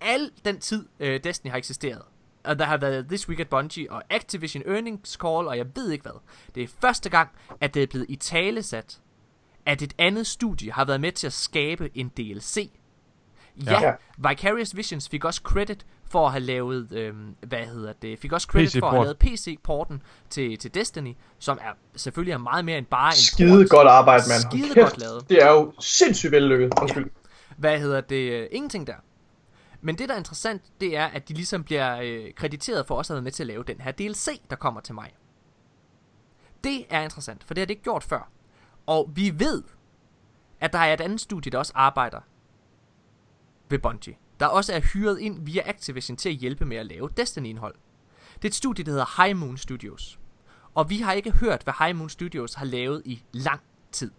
[0.00, 2.02] al den tid, øh, Destiny har eksisteret.
[2.44, 5.90] Og der har været This Week at Bungie og Activision Earnings Call, og jeg ved
[5.90, 6.20] ikke hvad.
[6.54, 7.30] Det er første gang,
[7.60, 9.00] at det er blevet i talesat,
[9.66, 12.70] at et andet studie har været med til at skabe en DLC.
[13.66, 13.92] Ja, Ja.
[14.18, 18.46] Vicarious Visions fik også credit for at have lavet, øhm, hvad hedder det, fik også
[18.46, 22.78] credit for at have lavet PC-porten til, til Destiny, som er selvfølgelig er meget mere
[22.78, 23.68] end bare en Skide port.
[23.68, 24.40] godt arbejde, mand.
[24.40, 25.28] Skide kæft, godt lavet.
[25.30, 26.72] Det er jo sindssygt vellykket.
[26.80, 27.10] Undskyld.
[27.56, 28.94] hvad hedder det, øh, ingenting der.
[29.80, 33.12] Men det, der er interessant, det er, at de ligesom bliver øh, krediteret for også
[33.12, 35.14] at have været med til at lave den her DLC, der kommer til mig.
[36.64, 38.30] Det er interessant, for det har det ikke gjort før.
[38.86, 39.62] Og vi ved,
[40.60, 42.20] at der er et andet studie, der også arbejder
[43.68, 44.14] ved Bungie.
[44.40, 47.74] Der også er hyret ind via Activision til at hjælpe med at lave Destiny-indhold.
[48.34, 50.18] Det er et studie, der hedder High Moon Studios.
[50.74, 53.60] Og vi har ikke hørt, hvad High Moon Studios har lavet i lang
[53.92, 54.10] tid.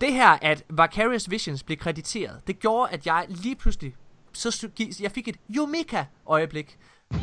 [0.00, 3.96] Det her, at Vicarious Visions blev krediteret, det gjorde, at jeg lige pludselig,
[4.32, 4.68] så
[5.00, 6.78] jeg fik et Yumika-øjeblik.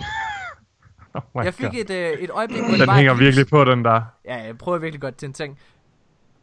[1.34, 1.74] Oh Jeg fik God.
[1.74, 4.02] et, øh, et øjeblik, hvor det Den hænger virkelig på, den der.
[4.26, 5.60] Ja, jeg prøver virkelig godt til en ting.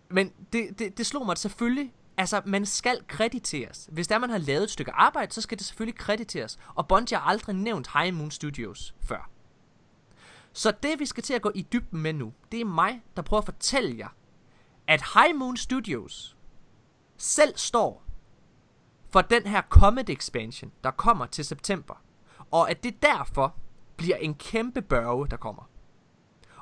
[0.08, 3.88] Men det, det, det slog mig at selvfølgelig, altså man skal krediteres.
[3.92, 6.58] Hvis der man har lavet et stykke arbejde, så skal det selvfølgelig krediteres.
[6.74, 9.30] Og Bungie har aldrig nævnt High Moon Studios før.
[10.52, 13.22] Så det vi skal til at gå i dybden med nu, det er mig, der
[13.22, 14.08] prøver at fortælle jer,
[14.86, 16.36] at High Moon Studios
[17.16, 18.04] selv står
[19.10, 22.02] for den her Comet Expansion, der kommer til september.
[22.50, 23.54] Og at det derfor
[23.96, 25.70] bliver en kæmpe børge, der kommer.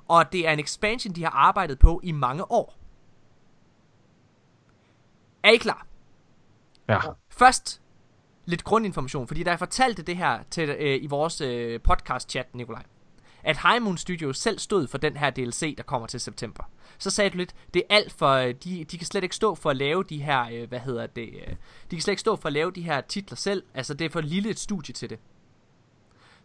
[0.08, 2.77] Og det er en expansion, de har arbejdet på i mange år.
[5.42, 5.86] Er I klar?
[6.88, 6.98] Ja.
[7.30, 7.80] Først
[8.44, 12.82] lidt grundinformation, fordi da jeg fortalte det her til, øh, i vores øh, podcast-chat, Nikolaj,
[13.42, 16.64] at High Studios selv stod for den her DLC, der kommer til september.
[16.98, 19.54] Så sagde du lidt, det er alt for, øh, de, de kan slet ikke stå
[19.54, 21.48] for at lave de her, øh, hvad hedder det, øh,
[21.90, 24.10] de kan slet ikke stå for at lave de her titler selv, altså det er
[24.10, 25.18] for lille et studie til det.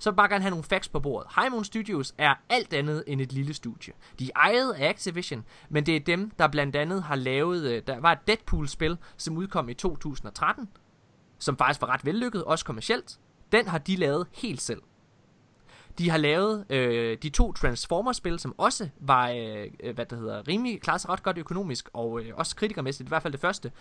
[0.03, 1.31] Så vil jeg bare gerne have nogle facts på bordet.
[1.35, 3.93] High Moon Studios er alt andet end et lille studie.
[4.19, 7.71] De er ejet af Activision, men det er dem, der blandt andet har lavet...
[7.71, 10.69] Øh, der var et Deadpool-spil, som udkom i 2013,
[11.39, 13.19] som faktisk var ret vellykket, også kommercielt.
[13.51, 14.81] Den har de lavet helt selv.
[15.97, 20.47] De har lavet øh, de to Transformers-spil, som også var, øh, øh, hvad det hedder,
[20.47, 23.71] rimelig klaret sig ret godt økonomisk, og øh, også kritikermæssigt, i hvert fald det første.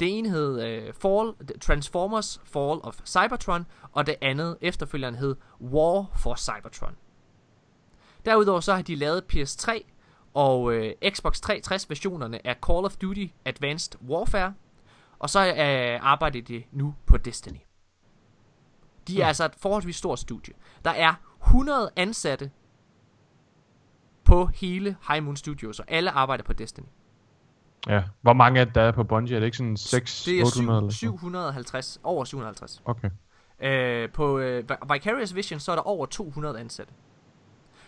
[0.00, 6.10] Det ene hed øh, Fall, Transformers Fall of Cybertron, og det andet efterfølgende hed War
[6.16, 6.96] for Cybertron.
[8.24, 9.84] Derudover så har de lavet PS3
[10.34, 14.54] og øh, Xbox 360 versionerne af Call of Duty Advanced Warfare,
[15.18, 17.58] og så øh, arbejder de nu på Destiny.
[19.08, 20.54] De er altså et forholdsvis stort studie.
[20.84, 22.50] Der er 100 ansatte
[24.24, 26.86] på hele High Moon Studios, og alle arbejder på Destiny.
[27.88, 28.02] Ja.
[28.22, 29.36] Hvor mange er der er på Bungie?
[29.36, 32.82] Er det ikke sådan 6 Det er 800 eller syv, sådan 750, over 750.
[32.84, 33.10] Okay.
[33.62, 36.92] Øh, på øh, Vi- Vicarious Vision, så er der over 200 ansatte.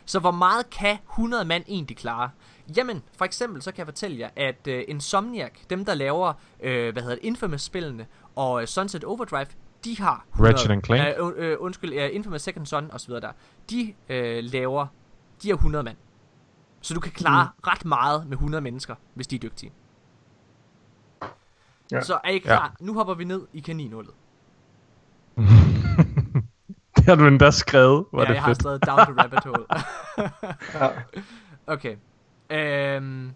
[0.08, 2.30] Så hvor meget kan 100 mand egentlig klare?
[2.76, 6.32] Jamen, for eksempel så kan jeg fortælle jer, at øh, Insomniac, dem der laver,
[6.62, 8.06] øh, hvad hedder det, Infamous-spillene
[8.36, 9.46] og øh, Sunset Overdrive,
[9.84, 11.18] de har 100, Ratchet and Clank.
[11.18, 13.32] Øh, øh, undskyld, øh, Infamous Second Son og så videre der.
[13.70, 14.86] De øh, laver,
[15.42, 15.96] de har 100 mand.
[16.80, 17.60] Så du kan klare mm.
[17.70, 19.72] ret meget med 100 mennesker, hvis de er dygtige.
[21.92, 22.00] Ja.
[22.00, 22.74] Så er I klar?
[22.80, 22.84] Ja.
[22.84, 24.14] Nu hopper vi ned i kaninhullet.
[26.96, 28.04] Det har du endda skrevet.
[28.10, 28.62] Hvor er ja, det jeg har fedt.
[28.62, 29.66] skrevet down the rabbit hole.
[30.74, 30.88] Ja.
[31.66, 31.96] okay.
[32.50, 33.32] Øhm.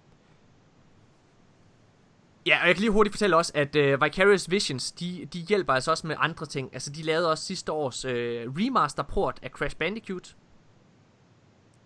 [2.46, 5.72] Ja, og jeg kan lige hurtigt fortælle også, at uh, Vicarious Visions, de, de hjælper
[5.72, 6.70] altså også med andre ting.
[6.72, 10.34] Altså, de lavede også sidste års uh, remaster-port af Crash Bandicoot.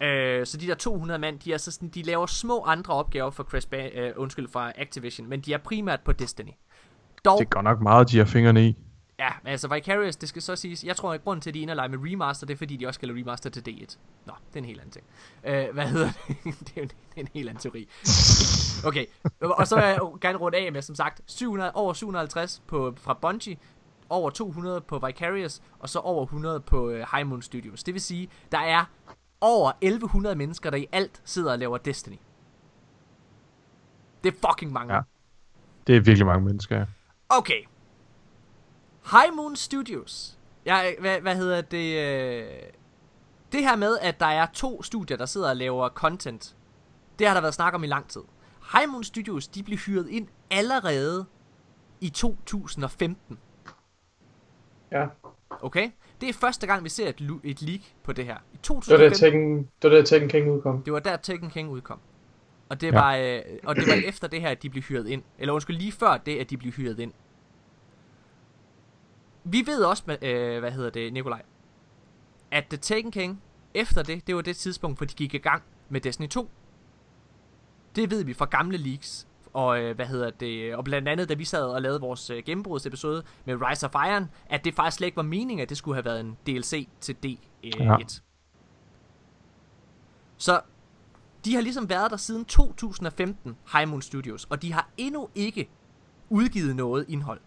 [0.00, 3.30] Uh, så de der 200 mand, de, er så sådan, de laver små andre opgaver
[3.30, 6.50] for Crash Ban- uh, undskyld, fra Activision, men de er primært på Destiny.
[7.24, 8.76] Dog, Det godt nok meget, de har fingrene i.
[9.18, 11.58] Ja, men altså Vicarious, det skal så siges, jeg tror at grunden til, at de
[11.58, 13.60] er inde og lege med remaster, det er fordi, de også skal lave remaster til
[13.68, 13.96] D1.
[14.26, 15.04] Nå, det er en helt anden ting.
[15.44, 16.36] Øh, hvad hedder det?
[16.60, 17.88] det er jo en, en helt anden teori.
[18.86, 19.06] Okay,
[19.40, 23.14] og så vil jeg gerne runde af med, som sagt, 700, over 750 på, fra
[23.14, 23.56] Bungie,
[24.08, 27.84] over 200 på Vicarious, og så over 100 på uh, High Moon Studios.
[27.84, 28.84] Det vil sige, der er
[29.44, 32.18] over 1100 mennesker, der i alt sidder og laver Destiny.
[34.24, 34.94] Det er fucking mange.
[34.94, 35.00] Ja.
[35.86, 36.84] Det er virkelig mange mennesker, ja.
[37.28, 37.62] Okay.
[39.10, 40.38] High Moon Studios.
[40.66, 41.98] Ja, hvad, hvad hedder det?
[41.98, 42.62] Øh...
[43.52, 46.56] Det her med, at der er to studier, der sidder og laver content,
[47.18, 48.22] det har der været snak om i lang tid.
[48.72, 51.26] High Moon Studios, de blev hyret ind allerede
[52.00, 53.38] i 2015.
[54.92, 55.06] Ja,
[55.62, 55.90] Okay?
[56.20, 58.36] Det er første gang, vi ser et, et leak på det her.
[58.52, 60.82] I det var der 2015, Tekken, det var der Tekken King udkom.
[60.82, 61.98] det var der Tekken King udkom.
[62.68, 62.98] Og det, Ja.
[63.00, 65.22] var, øh, og det var efter det her, at de blev hyret ind.
[65.38, 67.12] Eller undskyld, lige før det, at de blev hyret ind.
[69.44, 71.42] Vi ved også, øh, hvad hedder det, Nikolaj,
[72.50, 73.42] at The Taken King,
[73.74, 76.50] efter det, det var det tidspunkt, hvor de gik i gang med Destiny 2.
[77.96, 79.26] Det ved vi fra gamle leaks.
[79.55, 82.43] Og øh, hvad hedder det, og blandt andet, da vi sad og lavede vores øh,
[82.47, 85.94] gennembrudsepisode med Rise of Iron, at det faktisk slet ikke var meningen, at det skulle
[85.94, 87.28] have været en DLC til D1.
[87.64, 87.97] Øh, Ja.
[90.36, 90.60] Så
[91.44, 95.68] de har ligesom været der siden 2015, High Moon Studios, og de har endnu ikke
[96.31, 97.40] udgivet noget indhold.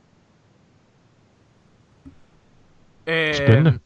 [3.07, 3.79] Øh, Spændende.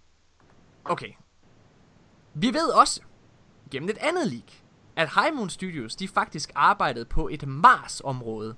[0.86, 1.12] Okay.
[2.34, 3.02] Vi ved også,
[3.72, 4.61] gennem et andet leak,
[5.02, 8.56] at High Moon Studios, de faktisk arbejdede på et Mars-område.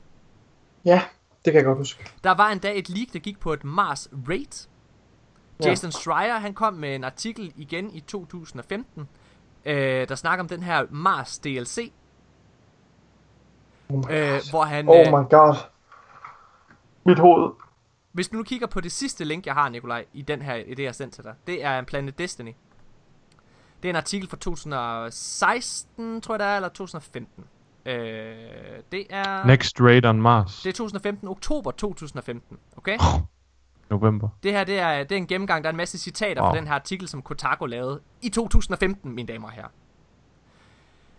[0.86, 1.02] Ja,
[1.46, 2.06] det kan jeg godt huske.
[2.24, 4.68] Der var endda et leak, der gik på et Mars Raid.
[5.64, 5.70] Ja.
[5.70, 9.10] Jason Schreier, han kom med en artikel igen i 2015,
[9.66, 11.92] øh, der snakker om den her Mars DLC,
[13.90, 14.50] Oh my øh, god.
[14.50, 14.90] hvor han...
[14.90, 15.56] Oh øh, my god.
[17.06, 17.52] Mit hoved.
[18.12, 20.74] Hvis du nu kigger på det sidste link, jeg har, Nikolaj, i, den her, i
[20.74, 22.52] det, jeg har sendt til dig, det er en Planet Destiny.
[23.84, 27.46] Det er en artikel fra 2016, tror jeg det er, eller 2015.
[27.86, 27.94] Øh,
[28.92, 29.46] det er...
[29.46, 30.62] Next raid on Mars.
[30.62, 32.98] Det er 2015, oktober 2015, okay?
[33.90, 34.30] November.
[34.44, 36.52] Det her, det er, det er en gennemgang, der er en masse citater wow.
[36.52, 39.70] Fra den her artikel, som Kotaku lavede i 2015, mine damer og herrer.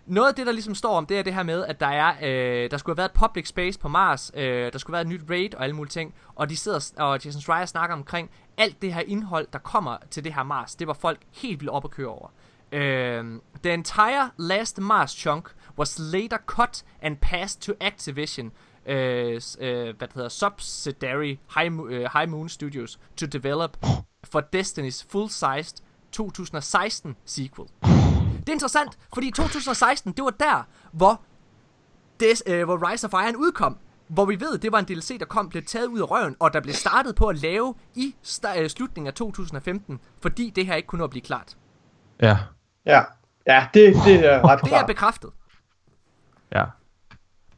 [0.06, 2.14] Noget af det, der ligesom står om, det er det her med, at der er,
[2.22, 5.08] øh, der skulle have været et public space på Mars, øh, der skulle være et
[5.08, 8.82] nyt raid og alle mulige ting, og de sidder, og Jason Schreier snakker omkring alt
[8.82, 10.74] det her indhold, der kommer til det her Mars.
[10.74, 12.28] Det var folk helt vildt op at køre over.
[12.74, 15.48] Um, the entire last Mars chunk
[15.78, 18.50] was later cut and passed to Activision,
[18.86, 23.76] uh, uh, hvad det hedder, subsidiary High, uh, High Moon Studios to develop
[24.24, 25.82] for Destiny's full-sized
[26.12, 27.68] 2016 sequel.
[27.82, 31.22] Det er interessant, fordi 2016, det var der, hvor,
[32.20, 33.76] des, øh, hvor Rise of Iron udkom.
[34.08, 36.52] Hvor vi ved, det var en DLC, der kom, blev taget ud af røven, og
[36.52, 40.74] der blev startet på at lave i sta- øh, slutningen af 2015, fordi det her
[40.74, 41.56] ikke kunne nå at blive klart.
[42.22, 42.38] Ja.
[42.86, 43.02] Ja,
[43.46, 45.30] ja det, det er ret Det er bekræftet.
[46.52, 46.64] Ja.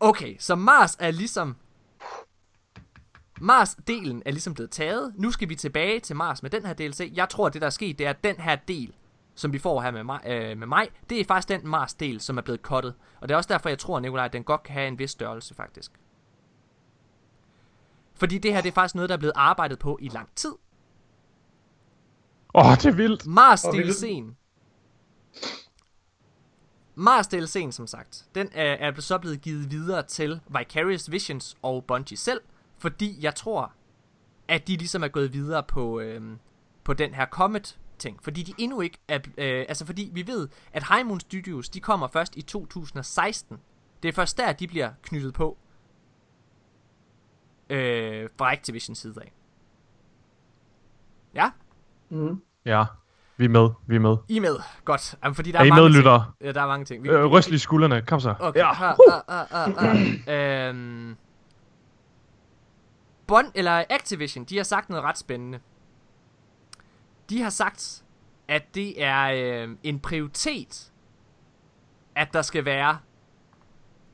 [0.00, 1.56] Okay, så Mars er ligesom...
[3.40, 5.12] Mars-delen er ligesom blevet taget.
[5.16, 7.12] Nu skal vi tilbage til Mars med den her DLC.
[7.14, 8.94] Jeg tror, det der er sket, det er at den her del,
[9.34, 12.38] som vi får her med mig, øh, med mig det er faktisk den Mars-del, som
[12.38, 12.94] er blevet cuttet.
[13.20, 15.10] Og det er også derfor, jeg tror, Nikolaj, at den godt kan have en vis
[15.10, 15.92] størrelse, faktisk.
[18.14, 20.54] Fordi det her, det er faktisk noget, der er blevet arbejdet på i lang tid.
[22.54, 23.26] Åh, oh, det er vildt.
[23.26, 24.45] Mars Og DLC'en.
[26.98, 31.84] Mars DLC'en, som sagt, den er, er så blevet givet videre til Vicarious Visions og
[31.84, 32.40] Bungie selv,
[32.78, 33.72] fordi jeg tror,
[34.48, 36.38] at de ligesom er gået videre på, øhm,
[36.84, 40.48] på den her Comet ting, fordi de endnu ikke er, øh, altså fordi vi ved,
[40.72, 43.60] at High Moon Studios, de kommer først i 2016.
[44.02, 45.58] Det er først der, de bliver knyttet på
[47.70, 49.32] øh, fra Activisions side af.
[51.34, 51.50] Ja,
[52.08, 52.42] Mm.
[52.64, 52.84] Ja.
[53.38, 53.68] Vi er med.
[53.86, 54.16] Vi er med.
[54.28, 54.56] I er med.
[54.84, 55.14] Godt.
[55.24, 56.04] Jamen, fordi der Er er, I mange med, ting.
[56.40, 57.02] Ja, der er mange ting.
[57.02, 58.02] Vi, Øh, ryst lige skuldrene.
[58.02, 58.34] Kom så.
[58.40, 58.60] Okay.
[58.60, 58.70] Ja.
[58.70, 58.96] Ah,
[59.28, 59.70] ah,
[60.28, 60.68] ah.
[60.68, 61.16] øhm.
[63.26, 65.58] Bond, eller Activision, de har sagt noget ret spændende.
[67.30, 68.04] De har sagt,
[68.48, 69.22] at det er
[69.64, 70.92] øh, en prioritet,
[72.14, 72.98] at der skal være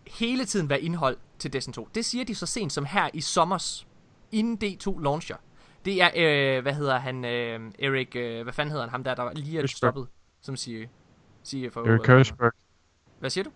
[0.06, 1.88] hele tiden være indhold til Destiny 2.
[1.94, 3.86] Det siger de så sent som her i sommers,
[4.32, 5.36] inden D2 launcher.
[5.84, 6.10] Det er,
[6.56, 9.56] øh, hvad hedder han, øh, Erik, øh, hvad fanden hedder han, ham der, der lige
[9.56, 9.76] er Hirschberg.
[9.76, 10.06] stoppet,
[10.40, 10.88] som siger,
[11.42, 11.80] siger for...
[11.86, 12.52] Eric Hirschberg.
[13.18, 13.50] Hvad siger du?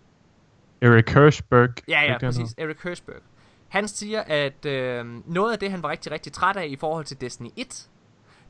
[0.81, 1.69] Eric Hirschberg.
[1.87, 2.55] Ja, ja, præcis.
[2.57, 3.21] Eric Hirschberg.
[3.67, 7.05] Han siger, at øh, noget af det, han var rigtig, rigtig træt af i forhold
[7.05, 7.89] til Destiny 1,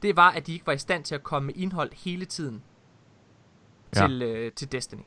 [0.01, 2.63] det var, at de ikke var i stand til at komme med indhold hele tiden
[3.95, 4.07] Ja.
[4.07, 5.01] til, øh, til Destiny.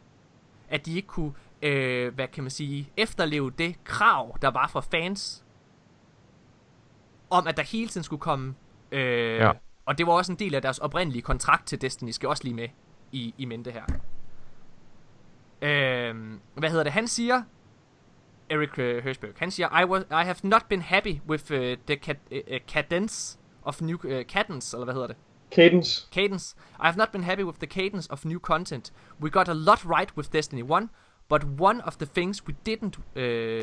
[0.68, 1.32] At de ikke kunne,
[1.62, 5.44] øh, hvad kan man sige, efterleve det krav, der var fra fans,
[7.30, 8.54] om at der hele tiden skulle komme,
[8.92, 9.52] øh, Ja.
[9.86, 12.54] og det var også en del af deres oprindelige kontrakt til Destiny, skal også lige
[12.54, 12.68] med
[13.12, 13.82] i, i mente her.
[15.62, 16.14] Øh,
[16.54, 16.92] hvad hedder det?
[16.92, 17.42] Han siger,
[18.50, 19.30] Eric uh, Hirschberg.
[19.36, 22.14] Han siger, I, was, I have not been happy with uh, the ca-
[22.54, 25.16] uh, cadence of new uh, cadence, eller hvad hedder det?
[25.54, 26.08] Cadence.
[26.12, 26.56] Cadence.
[26.78, 28.92] I have not been happy with the cadence of new content.
[29.20, 30.90] We got a lot right with Destiny 1,
[31.28, 33.62] but one of the things we didn't uh,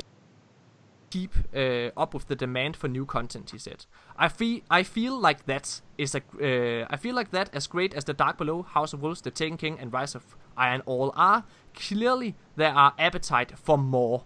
[1.11, 3.85] keep uh, up with the demand for new content, he said.
[4.19, 7.93] I feel I feel like that is a uh, I feel like that as great
[7.93, 10.23] as the Dark Below, House of Wolves, The Taken King, and Rise of
[10.57, 11.41] Iron all are.
[11.75, 14.19] Clearly, there are appetite for more.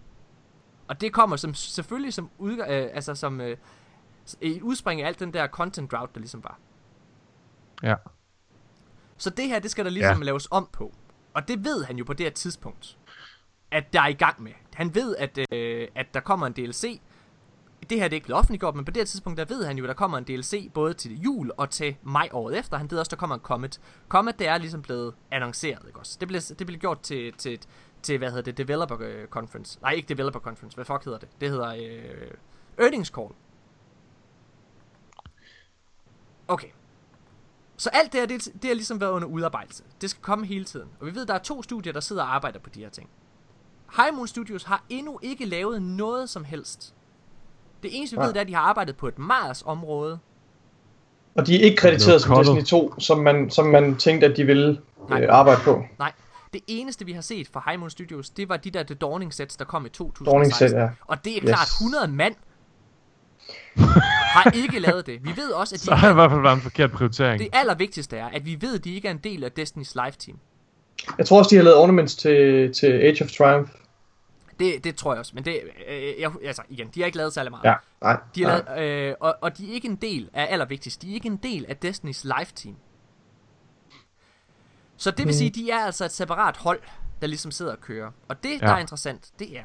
[0.88, 3.56] Og det kommer som selvfølgelig som udg- øh, altså som øh,
[4.40, 6.58] Et udspring af alt den der content drought, der ligesom var.
[7.82, 7.94] Ja.
[9.16, 10.24] Så det her, det skal der ligesom Ja.
[10.24, 10.92] laves om på.
[11.34, 12.98] Og det ved han jo på det her tidspunkt,
[13.70, 14.52] at der er i gang med.
[14.74, 17.00] Han ved, at, øh, at der kommer en DLC.
[17.90, 19.78] Det her det er ikke blevet offentliggjort, men på det her tidspunkt, der ved han
[19.78, 22.76] jo, at der kommer en DLC både til jul og til maj året efter.
[22.76, 23.80] Han ved også, der kommer en Comet.
[24.08, 26.16] Comet, det er ligesom blevet annonceret, ikke også?
[26.20, 27.58] Det blev, det blev gjort til, til,
[28.02, 29.78] til, hvad hedder det, Developer øh, Conference.
[29.82, 30.74] Nej, ikke Developer Conference.
[30.74, 31.28] Hvad fuck hedder det?
[31.40, 32.30] Det hedder øh,
[32.78, 33.28] Earnings Call.
[36.48, 36.68] Okay.
[37.76, 39.84] Så alt det her, det, det har ligesom været under udarbejdelse.
[40.00, 40.88] Det skal komme hele tiden.
[41.00, 43.10] Og vi ved, der er to studier, der sidder og arbejder på de her ting.
[43.96, 46.94] High Moon Studios har endnu ikke lavet noget som helst.
[47.82, 48.26] Det eneste, vi Nej.
[48.26, 50.18] ved, det er, at de har arbejdet på et Mars-område.
[51.34, 52.56] Og de er ikke krediteret som cuttet.
[52.56, 55.22] Destiny 2, som man, som man tænkte, at de ville Nej.
[55.22, 55.84] øh, arbejde på.
[55.98, 56.12] Nej,
[56.52, 59.34] det eneste, vi har set fra High Moon Studios, det var de der The Dawning
[59.34, 60.32] sets, der kom i 2016.
[60.32, 60.88] Dawning set, ja.
[61.06, 61.48] Og det er Yes.
[61.50, 62.34] klart, 100 mand
[64.34, 65.24] har ikke lavet det.
[65.24, 67.40] Vi ved også, at de Så har i hvert fald været en forkert prioritering.
[67.40, 70.12] det allervigtigste er, at vi ved, at de ikke er en del af Destiny's live
[70.18, 70.38] team.
[71.18, 73.70] Jeg tror også, de har lavet ornaments til, til Age of Triumph.
[74.58, 77.32] Det, det tror jeg også, men det, øh, jeg, altså igen, de har ikke lavet
[77.32, 77.64] særlig meget.
[77.64, 78.20] Ja, nej.
[78.34, 78.76] De har nej.
[78.76, 81.36] lavet, øh, og, og de er ikke en del af allervigtigst, de er ikke en
[81.36, 82.76] del af Destiny's live team.
[84.96, 86.80] Så det vil sige, de er altså et separat hold,
[87.20, 88.10] der ligesom sidder og kører.
[88.28, 88.74] Og det, der Ja.
[88.74, 89.64] er interessant, det er,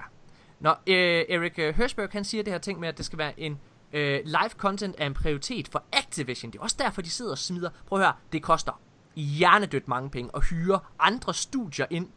[0.59, 3.39] når øh, Erik øh, Hirschberg, han siger det her ting med, at det skal være
[3.39, 3.59] en
[3.93, 6.51] øh, live content er en prioritet for Activision.
[6.51, 7.69] Det er også derfor, de sidder og smider.
[7.87, 8.81] Prøv at høre, det koster
[9.15, 12.09] hjernedødt mange penge at hyre andre studier ind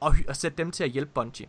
[0.00, 1.46] og, og sætte dem til at hjælpe Bungie.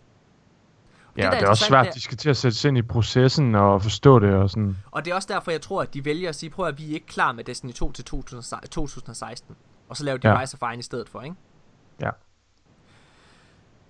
[1.17, 2.69] Ja, der er det er også svært, det er- de skal til at sætte sig
[2.69, 4.77] ind i processen og forstå det og sådan.
[4.91, 6.89] Og det er også derfor, jeg tror, at de vælger at sige, prøv at vi
[6.89, 9.55] er ikke klar med Destiny 2 til 2016 2016.
[9.89, 10.41] Og så laver de ja.
[10.41, 11.35] Rise of Iron i stedet for, ikke?
[12.01, 12.09] Ja.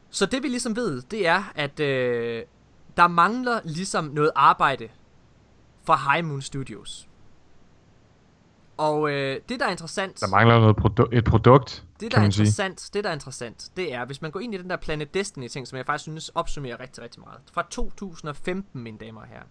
[0.09, 2.43] Så det vi ligesom ved, det er, at øh,
[2.97, 4.87] der mangler ligesom noget arbejde
[5.83, 7.07] fra High Moon Studios.
[8.77, 10.19] Og øh, det, der er interessant...
[10.21, 12.41] Der mangler noget produ- et produkt, Det, der er man sige.
[12.41, 15.13] interessant, det der er interessant, det er, hvis man går ind i den der Planet
[15.13, 17.39] Destiny ting, som jeg faktisk synes opsummerer rigtig, rigtig meget.
[17.51, 19.47] Fra 2015, mine damer og herrer.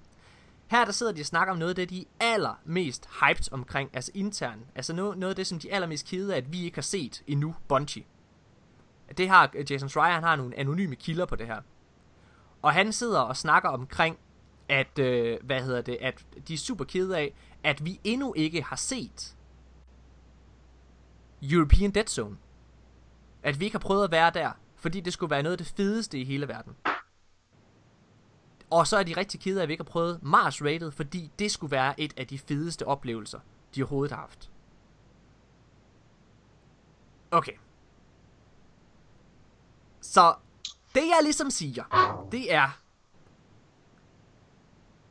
[0.67, 3.91] Her der sidder de og snakker om noget af det, de er allermest hyped omkring,
[3.93, 4.61] altså intern.
[4.75, 6.83] Altså noget, noget af det, som de er allermest kede af, at vi ikke har
[6.83, 8.05] set endnu, Bungie.
[9.19, 11.61] Det har øh, Jason Schreier, han har nogle anonyme kilder på det her.
[12.63, 14.19] Og han sidder og snakker omkring,
[14.69, 18.63] at, øh, hvad hedder det, at de er super kede af, at vi endnu ikke
[18.63, 19.36] har set
[21.43, 22.37] European Dead Zone.
[23.43, 25.73] At vi ikke har prøvet at være der, fordi det skulle være noget af det
[25.77, 26.77] fedeste i hele verden.
[28.71, 31.33] Og så er de rigtig kede af, at vi ikke har prøvet Mars Rated, fordi
[31.39, 33.41] det skulle være et af de fedeste oplevelser,
[33.75, 34.51] de overhovedet har haft.
[37.31, 37.53] Okay.
[40.01, 40.35] Så
[40.95, 41.85] det jeg ligesom siger,
[42.33, 42.81] det er,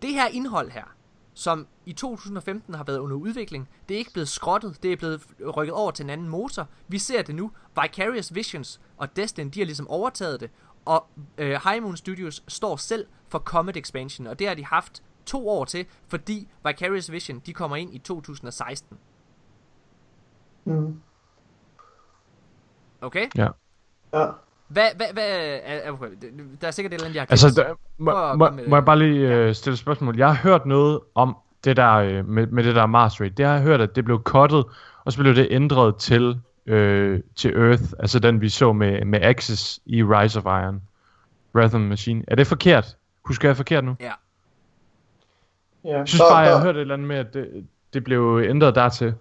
[0.02, 0.86] det her indhold her,
[1.34, 5.22] som i 2015 har været under udvikling, det er ikke blevet skrottet, det er blevet
[5.58, 6.68] rykket over til en anden motor.
[6.88, 7.52] Vi ser det nu.
[7.82, 10.50] Vicarious Visions og Destiny, de har ligesom overtaget det,
[10.86, 11.06] og
[11.38, 15.50] øh, High Moon Studios står selv for Comet Expansion, og det har de haft to
[15.50, 18.98] år til, fordi Vicarious Vision, de kommer ind i 2016.
[20.66, 21.02] Mm.
[23.02, 23.28] Okay?
[23.36, 23.48] Ja.
[24.14, 24.28] Ja.
[24.68, 26.08] Hvad, hvad, hvad, er- er- okay,
[26.62, 29.00] der er sikkert et eller andet, jeg har Altså, der, må, må, må jeg bare
[29.00, 30.18] lige øh, stille et spørgsmål?
[30.18, 33.30] Jeg har hørt noget om det der øh, med, med det der Mars Rate.
[33.38, 34.66] Det har jeg hørt, at det blev cuttet,
[35.06, 39.20] og så blev det ændret til, øh, til Earth, altså den vi så med, med
[39.22, 40.82] Axis i Rise of Iron.
[41.70, 42.24] The Machine.
[42.28, 42.98] Er det forkert?
[43.26, 43.96] Husker jeg forkert nu?
[44.00, 44.12] Ja.
[45.84, 45.98] ja.
[45.98, 48.76] Jeg synes bare, jeg har hørt et eller andet med, at det, det blev ændret
[48.76, 49.14] dertil.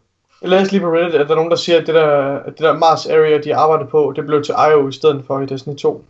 [0.43, 2.53] Jeg læste lige på Reddit, at der er nogen, der siger, at det der, at
[2.53, 5.47] det der Mars Area, de arbejder på, det blev til IO i stedet for i
[5.47, 6.05] Destiny 2.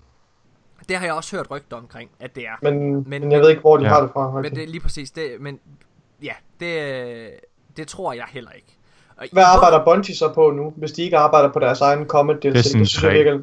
[0.88, 2.50] Det har jeg også hørt rygter omkring, at det er.
[2.62, 3.88] Men, Men- men, men jeg ved ikke, hvor de Ja.
[3.88, 4.26] har det fra.
[4.30, 4.54] Men rigtigt.
[4.56, 5.58] det er lige præcis det, men
[6.24, 7.30] ja, det,
[7.76, 8.66] det tror jeg heller ikke.
[9.16, 12.42] Og Hvad arbejder Bungie så på nu, hvis de ikke arbejder på deres egen Comet
[12.42, 12.52] DLC?
[12.54, 13.18] Destiny Det synes jeg 3.
[13.18, 13.38] virker-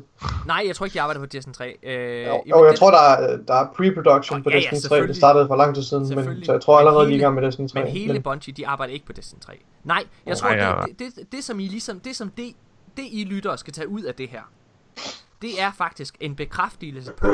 [0.48, 1.76] Nej, jeg tror ikke, de arbejder på Destiny 3.
[1.84, 4.56] Øh, Jo, jamen, jo, jeg det- tror, der er, der er pre-production Nå, på ja,
[4.60, 5.08] ja, Destiny 3.
[5.08, 7.12] Det startede for lang tid siden, men, så jeg tror Men allerede, de er i
[7.12, 7.84] hele- gang med Destiny 3.
[7.84, 9.54] Men hele Bungie, de arbejder ikke på Destiny 3.
[9.84, 10.76] Nej, jeg tror, Nej, ja.
[10.88, 12.54] det, det, det, det, som I ligesom, det som det,
[12.98, 14.42] det I lyttere skal tage ud af det her,
[15.42, 17.28] det er faktisk en bekræftelse på,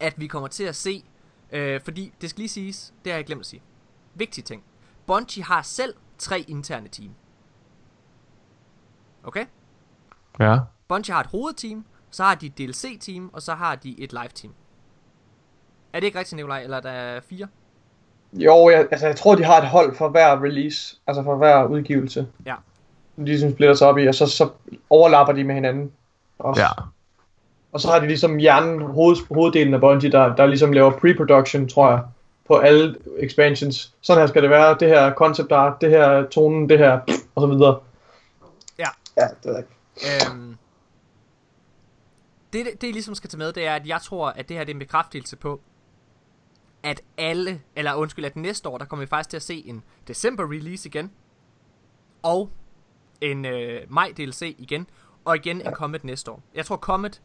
[0.00, 1.04] at vi kommer til at se,
[1.52, 3.62] øh, fordi det skal lige siges, det har jeg glemt at sige.
[4.20, 4.62] Vigtig ting.
[5.06, 7.10] Bungie har selv tre interne team.
[9.24, 9.44] Okay?
[10.40, 10.58] Ja.
[10.88, 14.52] Bungie har et hovedteam, så har de et DLC-team, og så har de et live-team.
[15.92, 16.62] Er det ikke rigtigt, Nikolaj?
[16.62, 17.48] Eller er der fire?
[18.32, 21.64] Jo, jeg, altså jeg tror, de har et hold for hver release, altså for hver
[21.64, 22.28] udgivelse.
[22.46, 22.54] Ja.
[23.16, 24.48] De ligesom splitter sig op i, og så, så
[24.90, 25.92] overlapper de med hinanden.
[26.38, 26.62] Også.
[26.62, 26.68] Ja.
[27.72, 31.68] Og så har de ligesom hjernen, hoved, hoveddelen af Bungie, der, der ligesom laver pre-production,
[31.68, 32.00] tror jeg,
[32.50, 33.94] på alle expansions.
[34.00, 37.00] Sådan her skal det være, det her concept art, det her tonen, det her,
[37.34, 37.80] og så videre.
[38.78, 38.88] Ja.
[39.16, 40.30] Ja, det er ikke.
[40.30, 40.56] Øhm,
[42.52, 44.56] det, det, det, jeg ligesom skal tage med, det er, at jeg tror, at det
[44.56, 45.60] her det er en bekræftelse på,
[46.82, 49.82] at alle, eller undskyld, at næste år, der kommer vi faktisk til at se en
[50.08, 51.12] december release igen,
[52.22, 52.50] og
[53.20, 54.86] en øh, maj DLC igen,
[55.24, 56.42] og igen en Comet næste år.
[56.54, 57.22] Jeg tror Comet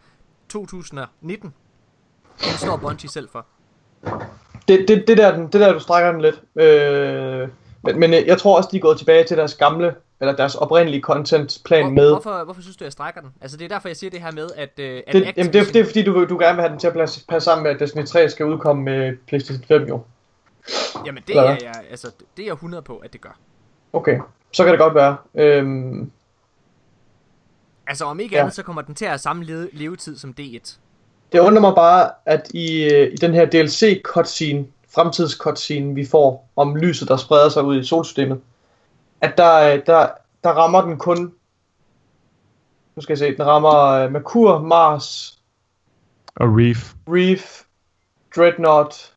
[0.50, 1.54] 2019,
[2.40, 3.46] den står Bungie selv for.
[4.68, 6.42] Det, det, det, der, det der, du strækker den lidt.
[6.56, 7.50] Øh,
[7.84, 10.56] men, men øh, jeg tror også, de er gået tilbage til deres gamle, eller deres
[10.56, 12.10] oprindelige contentplan Hvor, med.
[12.12, 13.30] hvorfor, hvorfor synes du, jeg strækker den?
[13.42, 15.56] Altså, det er derfor, jeg siger det her med, at, øh, at Det, jamen, det,
[15.56, 17.46] er, Activision- det er fordi, du, du gerne vil have den til at passe, passe
[17.46, 20.02] sammen med, at Destiny 3 skal udkomme med PlayStation 5 jo.
[21.06, 23.38] Jamen, det Eller er, jeg, altså, det er jeg 100 på, at det gør.
[23.94, 24.20] Okay,
[24.54, 25.16] så kan det godt være.
[25.36, 26.12] Øhm,
[27.88, 28.42] Altså, om ikke Ja.
[28.42, 30.78] andet, så kommer den til at have samme leve, levetid som D1.
[31.32, 34.66] Det undrer mig bare, at i, øh, i den her DLC cutscene,
[34.96, 38.42] fremtids cutscene, vi får om lyset, der spreder sig ud i solsystemet,
[39.22, 40.08] at der, øh, der,
[40.44, 41.34] der rammer den kun,
[42.96, 45.40] nu skal jeg se, den rammer øh, Merkur, Mars,
[46.36, 46.94] Og Reef.
[47.08, 47.62] Reef,
[48.36, 49.14] Dreadnought,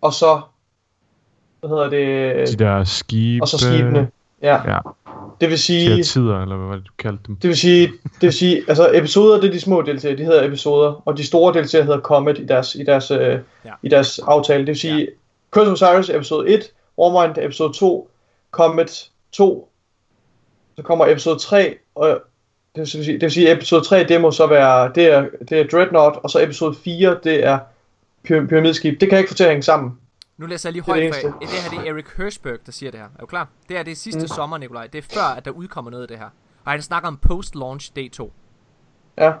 [0.00, 0.40] og så,
[1.60, 3.42] hvad hedder det, De der skibe.
[3.42, 4.10] og så skibene.
[4.42, 4.78] Ja, Ja,
[5.40, 7.36] det vil sige, tider, eller hvad var det, du kaldte dem?
[7.36, 10.44] det vil sige, det vil sige, altså episoder, det er de små DLC'er, de hedder
[10.46, 13.70] episoder, og de store DLC'er hedder Comet i deres, i deres, øh, Ja.
[13.82, 14.58] i deres aftale.
[14.60, 15.06] Det vil sige, ja.
[15.50, 18.10] Curse of Osiris episode 1, Warmind episode 2,
[18.50, 19.68] Comet 2,
[20.76, 22.08] så kommer episode 3, og
[22.74, 25.60] det vil sige, det vil sige episode 3, det må så være, det er, det
[25.60, 27.58] er Dreadnought, og så episode 4, det er
[28.28, 29.00] pyra- pyramideskib.
[29.00, 29.98] Det kan jeg ikke få til at hænge sammen.
[30.40, 32.72] Nu læser jeg lige Det højt det for det her det er Erik Hirschberg, der
[32.72, 33.06] siger det her.
[33.06, 33.48] Er du klar?
[33.68, 34.26] Det er det er sidste mm.
[34.26, 34.86] sommer, Nikolaj.
[34.86, 36.30] Det er før, at der udkommer noget af det her.
[36.64, 38.32] Og han snakker om post-launch day 2.
[39.18, 39.32] Ja,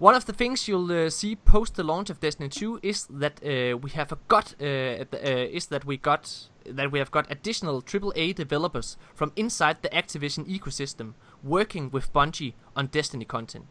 [0.00, 3.40] One of the things you'll uh, see post the launch of Destiny 2 is that
[3.42, 7.82] uh, we have got uh, uh, is that we got that we have got additional
[7.82, 11.14] AAA developers from inside the Activision ecosystem
[11.44, 13.64] working with Bungie on Destiny content,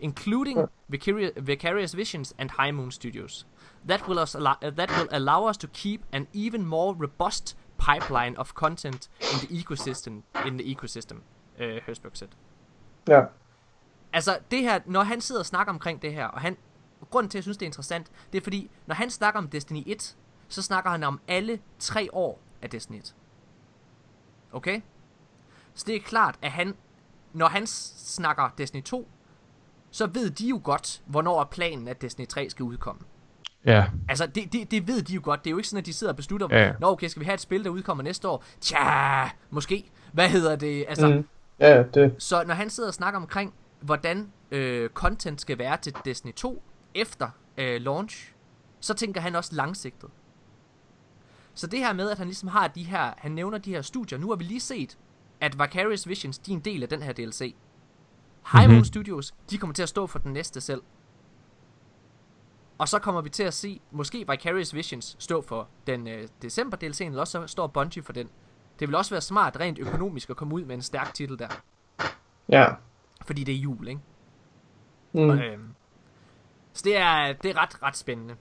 [0.00, 3.44] including Vicari- Vicarious Visions and High Moon Studios.
[3.88, 7.56] That will us allow, uh, that will allow us to keep an even more robust
[7.78, 11.16] pipeline of content in the ecosystem in the ecosystem.
[11.60, 12.28] Uh, Hersberg said.
[13.08, 13.22] ja.
[14.12, 16.56] Altså, det her, når han sidder og snakker omkring det her, og han,
[17.10, 19.48] grunden til, at jeg synes, det er interessant, det er fordi, når han snakker om
[19.48, 20.16] Destiny 1,
[20.48, 23.14] så snakker han om alle tre år af Destiny 1.
[24.52, 24.80] Okay?
[25.74, 26.76] Så det er klart, at han,
[27.32, 29.08] når han snakker Destiny 2,
[29.90, 33.02] så ved de jo godt, hvornår er planen, at Destiny 3 skal udkomme.
[33.66, 35.44] Ja, Altså, det, det, det ved de jo godt.
[35.44, 36.72] Det er jo ikke sådan, at de sidder og beslutter, Ja.
[36.80, 38.44] Nå, okay, skal vi have et spil, der udkommer næste år?
[38.60, 39.90] Tja, måske.
[40.12, 40.84] Hvad hedder det?
[40.88, 41.26] Altså, Mm.
[41.60, 45.76] Ja, ja, det, så når han sidder og snakker omkring, hvordan øh, content skal være
[45.76, 46.62] til Destiny 2
[46.94, 47.28] efter
[47.58, 48.32] øh, launch,
[48.80, 50.10] så tænker han også langsigtet.
[51.54, 54.18] Så det her med, at han ligesom har de her, han nævner de her studier,
[54.18, 54.98] nu har vi lige set,
[55.40, 57.54] at Vicarious Visions, de er en del af den her DLC.
[58.52, 58.84] High Moon Mhm.
[58.84, 60.82] Studios, de kommer til at stå for den næste selv.
[62.82, 66.76] Og så kommer vi til at se, måske Vicarious Visions stå for den øh, december
[66.76, 68.28] DLC'en, eller også så står Bungie for den.
[68.80, 71.48] Det vil også være smart rent økonomisk at komme ud med en stærk titel der.
[72.48, 72.66] ja.
[73.26, 74.00] Fordi det er jul, ikke?
[75.12, 75.20] Mm.
[75.22, 75.30] Mm.
[75.30, 75.74] Øhm,
[76.72, 78.34] så det er, det er ret, ret spændende.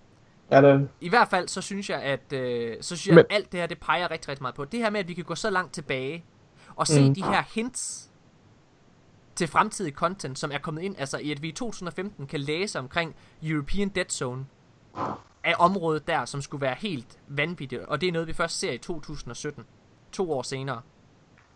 [0.51, 3.35] Ja, det, I hvert fald, så synes jeg, at, øh, så synes jeg, Men- at
[3.35, 4.65] alt det her, det peger rigtig, rigtig meget på.
[4.65, 6.25] Det her med, at vi kan gå så langt tilbage,
[6.75, 7.07] og se.
[7.09, 7.15] Mm.
[7.15, 8.10] de her hints
[9.41, 12.79] til fremtidig content, som er kommet ind, altså i at vi i 2015 kan læse
[12.79, 14.45] omkring European Dead Zone,
[15.43, 18.71] af området der, som skulle være helt vanvittigt, og det er noget, vi først ser
[18.71, 19.63] i 2017,
[20.11, 20.81] to år senere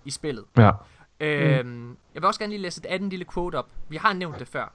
[0.05, 0.43] i spillet.
[0.57, 0.71] ja.
[1.19, 3.67] Øhm, jeg vil også gerne lige læse et andet lille quote op.
[3.89, 4.73] Vi har nævnt det før.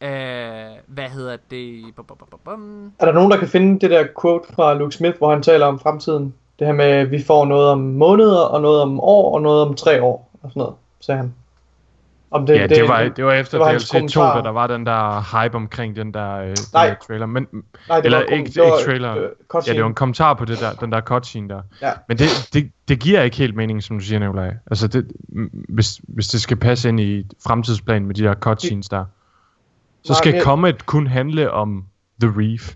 [0.00, 1.94] Øh, hvad hedder det?
[1.96, 2.92] Bum, bum, bum, bum, bum.
[2.98, 5.66] Er der nogen, der kan finde det der quote fra Luke Smith, hvor han taler
[5.66, 6.34] om fremtiden?
[6.58, 9.62] Det her med, at vi får noget om måneder, og noget om år, og noget
[9.62, 10.74] om tre år, og sådan noget,
[11.06, 11.34] sagde han.
[12.30, 14.36] Om Det, ja, det, var, det var efter det var DLC 2, kommentar.
[14.36, 16.86] da der var den der hype omkring den der, øh, den Nej.
[16.88, 17.26] der trailer.
[17.26, 17.46] Men,
[17.88, 19.16] Nej, det eller var, ikke- det var, ikke trailer.
[19.16, 19.28] øh,
[19.66, 21.62] ja, det var en kommentar på det der, den der cutscene der.
[21.82, 21.90] Ja.
[22.08, 24.54] Men det, det, det giver ikke helt mening, som du siger, Nikolaj.
[24.70, 25.06] Altså, det,
[25.68, 29.04] hvis, hvis det skal passe ind i fremtidsplan med de der cutscenes der,
[30.04, 31.84] så Nej, skal men- Comet kun handle om
[32.20, 32.74] The Reef.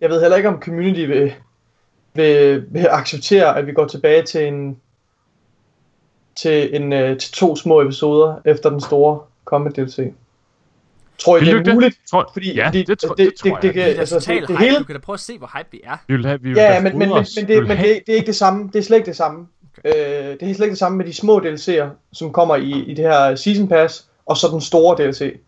[0.00, 1.32] Jeg ved heller ikke, om community vil,
[2.14, 4.76] vil, vil acceptere, at vi går tilbage til en
[6.36, 10.12] til, en, øh, til to små episoder efter den store Comet DLC.
[11.18, 11.74] Tror I, Vil det er det?
[11.74, 11.96] muligt?
[12.10, 13.90] Tror, Fordi, ja, fordi det, tror, det, det, tror det, det, jeg.
[13.90, 14.58] Det altså, det, det hype.
[14.58, 15.96] hele, Du kan da prøve at se, hvor hype vi er.
[16.08, 18.16] Vi vil have, vi vil Ja, men, men, men, men, det, men det, det er
[18.16, 18.70] ikke det samme.
[18.72, 19.46] Det er slet ikke det samme.
[19.84, 22.94] Øh, det er slet ikke det samme med de små DLC'er, som kommer i, i
[22.94, 25.40] det her Season Pass, og så den store DLC.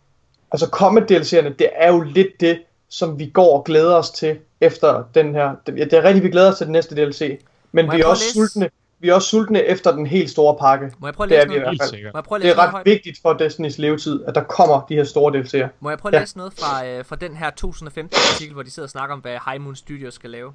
[0.53, 2.59] Altså Comet DLC'erne, det er jo lidt det,
[2.89, 5.51] som vi går og glæder os til efter den her.
[5.67, 7.39] Det, ja, det er rigtigt, vi glæder os til den næste DLC.
[7.73, 8.33] Men Må vi er også læse?
[8.33, 8.71] sultne.
[8.99, 10.93] Vi er også sultne efter den helt store pakke.
[10.99, 11.63] Må jeg prøve at Det er læse vi i noget?
[11.63, 11.91] hvert Helt fald.
[11.91, 12.15] sikkert.
[12.15, 12.87] Må jeg prøve at Det læse er noget ret højt?
[12.87, 15.69] vigtigt for Destinys levetid, at der kommer de her store DLC'er.
[15.81, 16.21] Må jeg prøve at Ja.
[16.21, 19.21] læse noget fra, øh, fra den her 2015 artikel, hvor de sidder og snakker om,
[19.21, 20.53] hvad High Moon Studios skal lave?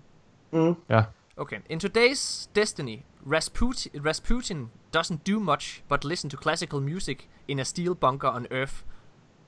[0.52, 0.76] Mm.
[0.90, 1.04] Ja.
[1.38, 1.58] Okay.
[1.70, 3.00] In today's Destiny,
[3.32, 8.46] Rasputin, Rasputin doesn't do much but listen to classical music in a steel bunker on
[8.52, 8.74] Earth.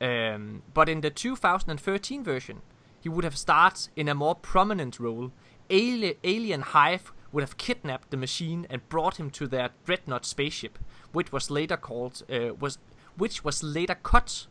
[0.02, 2.57] Um, but in the 2013 version,
[3.03, 5.30] he would have started in a more prominent role.
[5.72, 7.03] Ali- Alien Hive
[7.34, 10.77] would have kidnapped the machine and brought him to their dreadnought spaceship,
[11.11, 12.77] which was later called uh, was
[13.18, 14.47] which was later cut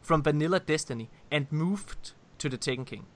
[0.00, 3.06] from vanilla Destiny and moved to the Taken King.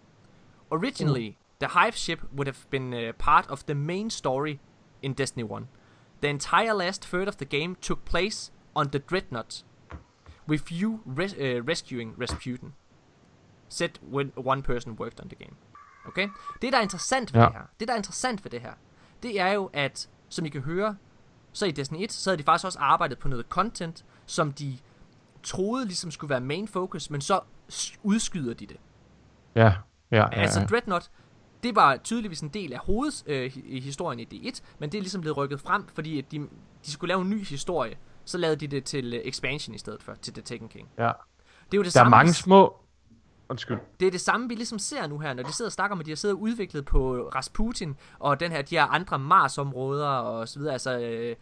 [0.70, 4.59] Originally, the Hive ship would have been uh, part of the main story
[5.02, 5.68] in Destiny 1.
[6.20, 9.64] The entire last third of the game took place on the Dreadnought,
[10.47, 12.72] with you res- uh, rescuing Rasputin.
[13.68, 15.56] Said when one person worked on the game.
[16.09, 16.28] Okay?
[16.62, 17.47] Det, der er interessant ved Ja.
[17.47, 18.74] det her, det, der er interessant ved det her,
[19.23, 20.97] det er jo, at, som I kan høre,
[21.53, 24.79] så i Destiny 1, så havde de faktisk også arbejdet på noget content, som de
[25.43, 27.41] troede ligesom skulle være main focus, men så
[28.03, 28.77] udskyder de det.
[29.55, 29.63] Ja,
[30.11, 30.29] ja, ja.
[30.33, 30.67] Altså ja.
[30.67, 31.11] Dreadnought,
[31.63, 35.37] det var tydeligvis en del af hovedhistorien øh, i D1, men det er ligesom blevet
[35.37, 36.39] rykket frem, fordi at de,
[36.87, 37.97] de skulle lave en ny historie.
[38.25, 40.89] Så lavede de det til øh, expansion i stedet for, til The Taken King.
[40.99, 41.13] ja.
[41.71, 42.77] Det er jo det Der er samme, mange vi- små...
[43.51, 43.78] Undskyld.
[44.01, 46.01] det er det samme, vi ligesom ser nu her, når de sidder og snakker om,
[46.01, 50.09] at de har siddet og udviklet på Rasputin, og den her, de her andre Mars-områder,
[50.09, 51.36] og så videre, altså, øh,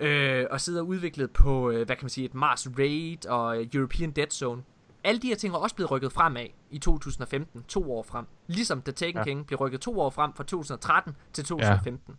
[0.00, 3.64] øh, og sidder og udviklet på, øh, hvad kan man sige, et Mars Raid, og
[3.74, 4.62] European Dead Zone.
[5.04, 8.26] Alle de her ting er også blevet rykket fremad i 2015, to år frem.
[8.46, 9.20] Ligesom The Taken Ja.
[9.20, 9.24] ja.
[9.24, 12.14] King blev rykket to år frem fra 2013 til 2015.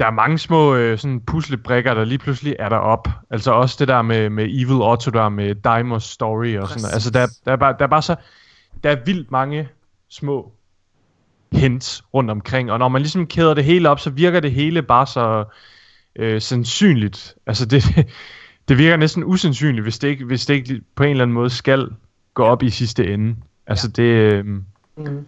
[0.00, 3.08] Der er mange små øh, sådan puslebrikker, der lige pludselig er der op.
[3.30, 6.94] Altså også det der med, med Evil Otto, der med Daimos Story og sådan noget.
[6.94, 8.16] Altså der, der, er bare, der er bare så...
[8.84, 9.68] Der er vildt mange
[10.08, 10.52] små
[11.52, 12.72] hints rundt omkring.
[12.72, 15.44] Og når man ligesom kæder det hele op, så virker det hele bare så
[16.16, 17.34] øh, sandsynligt.
[17.46, 17.84] Altså det,
[18.68, 21.50] det virker næsten usandsynligt, hvis det, ikke, hvis det ikke på en eller anden måde
[21.50, 21.88] skal
[22.34, 23.36] gå op i sidste ende.
[23.66, 24.02] Altså det...
[24.02, 24.44] Øh,
[24.96, 25.26] Mm.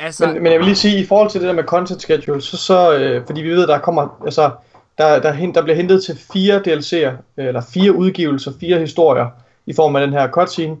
[0.00, 2.42] Altså, Men, men jeg vil lige sige, i forhold til det der med content schedule,
[2.42, 4.50] så, så øh, fordi vi ved, der kommer, altså,
[4.98, 9.26] der, der, der bliver hentet til fire DLC'er, eller fire udgivelser, fire historier,
[9.66, 10.76] i form af den her cutscene.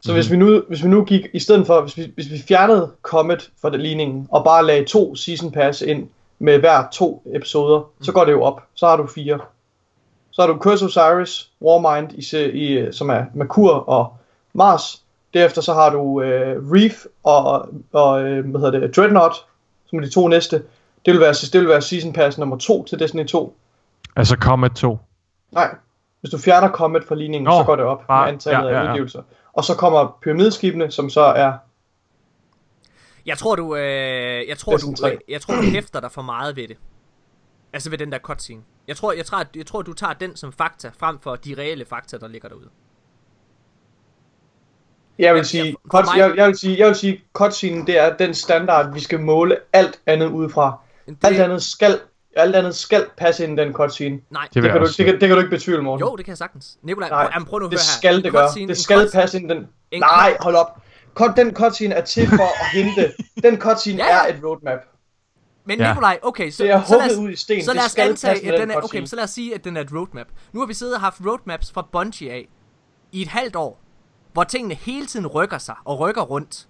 [0.00, 0.14] Så mm.
[0.14, 2.90] hvis, vi nu, hvis vi nu gik, i stedet for, hvis vi, hvis vi fjernede
[3.02, 6.08] Comet fra den ligningen, og bare lagde to season pass ind,
[6.38, 8.04] med hver to episoder, mm.
[8.04, 8.62] så går det jo op.
[8.74, 9.38] Så har du fire.
[10.30, 14.16] Så har du Curse of Osiris, Warmind, i, i, som er Merkur og
[14.52, 15.03] Mars.
[15.34, 19.34] Derefter så har du øh, Reef og, og øh, hvad hedder det, Dreadnought,
[19.86, 20.56] som er de to næste.
[21.04, 23.56] Det vil være, det vil være Season Pass nummer 2 til Destiny 2.
[24.16, 24.98] altså Comet 2.
[25.52, 25.74] Nej,
[26.20, 28.74] hvis du fjerner Comet fra ligningen, Nå, så går det op bare- med antallet ja,
[28.74, 28.90] ja, af ja.
[28.90, 29.22] udgivelser.
[29.52, 31.52] Og så kommer pyramideskibene, som så er...
[33.26, 35.12] jeg tror du, øh, jeg tror du, Destiny 3.
[35.12, 36.76] øh, jeg tror du hæfter dig for meget ved det.
[37.72, 38.62] Altså ved den der cutscene.
[38.88, 41.54] Jeg tror, jeg, tror, jeg, jeg tror, du tager den som fakta, frem for de
[41.58, 42.68] reelle fakta, der ligger derude.
[45.18, 48.16] Jeg vil Ja, sige, cut, jeg, jeg vil sige, jeg vil sige, cutscenen, det er
[48.16, 50.78] den standard, vi skal måle alt andet ud fra.
[51.08, 52.00] Det, Alt andet skal,
[52.36, 54.18] alt andet skal passe ind i den cutscene.
[54.30, 56.06] Nej, Det Det kan, du, det, kan, det kan du ikke betvivle, Morten.
[56.06, 56.76] jo, det kan jeg sagtens.
[56.82, 57.98] Nikolaj, Nej, prøv, jamen, prøv nu at det høre her.
[57.98, 58.46] skal En det gøre.
[58.48, 59.66] cutscene- Det skal passe ind i den.
[59.90, 60.80] en Nej, hold op.
[61.36, 63.12] Den cutscene er til for at hente.
[63.42, 64.78] Den cutscene Ja, er et roadmap.
[65.66, 65.88] Men Ja.
[65.88, 67.64] Nikolaj, okay, så, Det er så, lad os, ud i sten.
[67.64, 69.06] så lad os skal antage, at den den er, okay, cutscene.
[69.06, 70.26] så lad os sige, at den er et roadmap.
[70.52, 72.48] Nu har vi siddet og haft roadmaps fra Bungie af
[73.12, 73.80] i et halvt år,
[74.34, 76.66] hvor tingene hele tiden rykker sig og rykker rundt.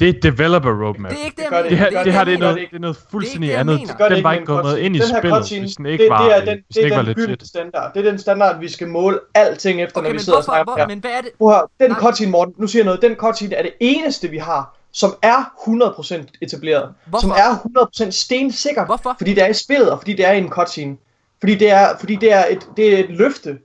[0.00, 1.10] Det er et developer roadmap.
[1.10, 1.68] Det er ikke det, Det jeg mener.
[1.68, 3.80] det Det her, det her det er noget, det er noget fuldstændig det, andet.
[3.80, 4.86] det Den ikke var med ikke gået noget cutscene.
[4.86, 7.14] ind i her spillet, hvis den ikke det, var, det er den, det er den
[7.14, 7.94] gyldne standard.
[7.94, 10.52] Det er den standard, vi skal måle alting efter, Okay, når vi sidder og hvorfor,
[10.52, 10.86] snakker hvor, her.
[10.88, 11.30] men hvad er det?
[11.38, 14.38] Prøv høre, den cutscene, Morten, nu siger jeg noget, den cutscene er det eneste, vi
[14.38, 16.88] har, som er 100% etableret.
[17.06, 17.20] Hvorfor?
[17.20, 18.84] Som er 100% stensikker.
[18.86, 19.14] Hvorfor?
[19.18, 20.96] Fordi det er i spillet, og fordi det er i en cutscene.
[21.40, 23.58] Fordi det er, fordi det er, et, det er et løfte.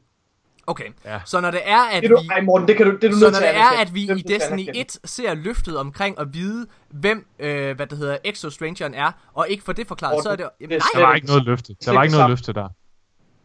[0.70, 1.20] Okay, Ja.
[1.26, 2.28] så når det er, at Det er du, vi...
[2.32, 4.08] ej Morten, det kan du, det er du Så når det at er, at vi
[4.08, 4.80] Det i Destiny anerkende.
[4.80, 9.50] 1 ser løftet omkring at vide, hvem, øh, hvad det hedder, Exo Strangeren er, og
[9.50, 10.46] ikke får det forklaret, så er det...
[10.46, 11.76] Det Jamen, er nej, Der var ikke noget løfte.
[11.86, 12.68] Der var ikke noget løfte der.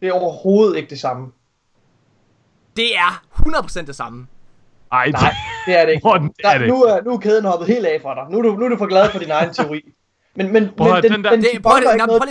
[0.01, 1.27] Det er overhovedet ikke det samme.
[2.77, 4.27] det er 100% det samme.
[4.91, 5.33] Ej, det, Nej,
[5.65, 6.01] det er det ikke.
[6.07, 8.23] Morten, det er Der, det nu, er, nu er kæden hoppet helt af fra dig.
[8.31, 9.81] Nu er du, nu er du for glad for din egen teori.
[10.35, 11.61] Men, men, Prøv men den, den der- den, Det- lige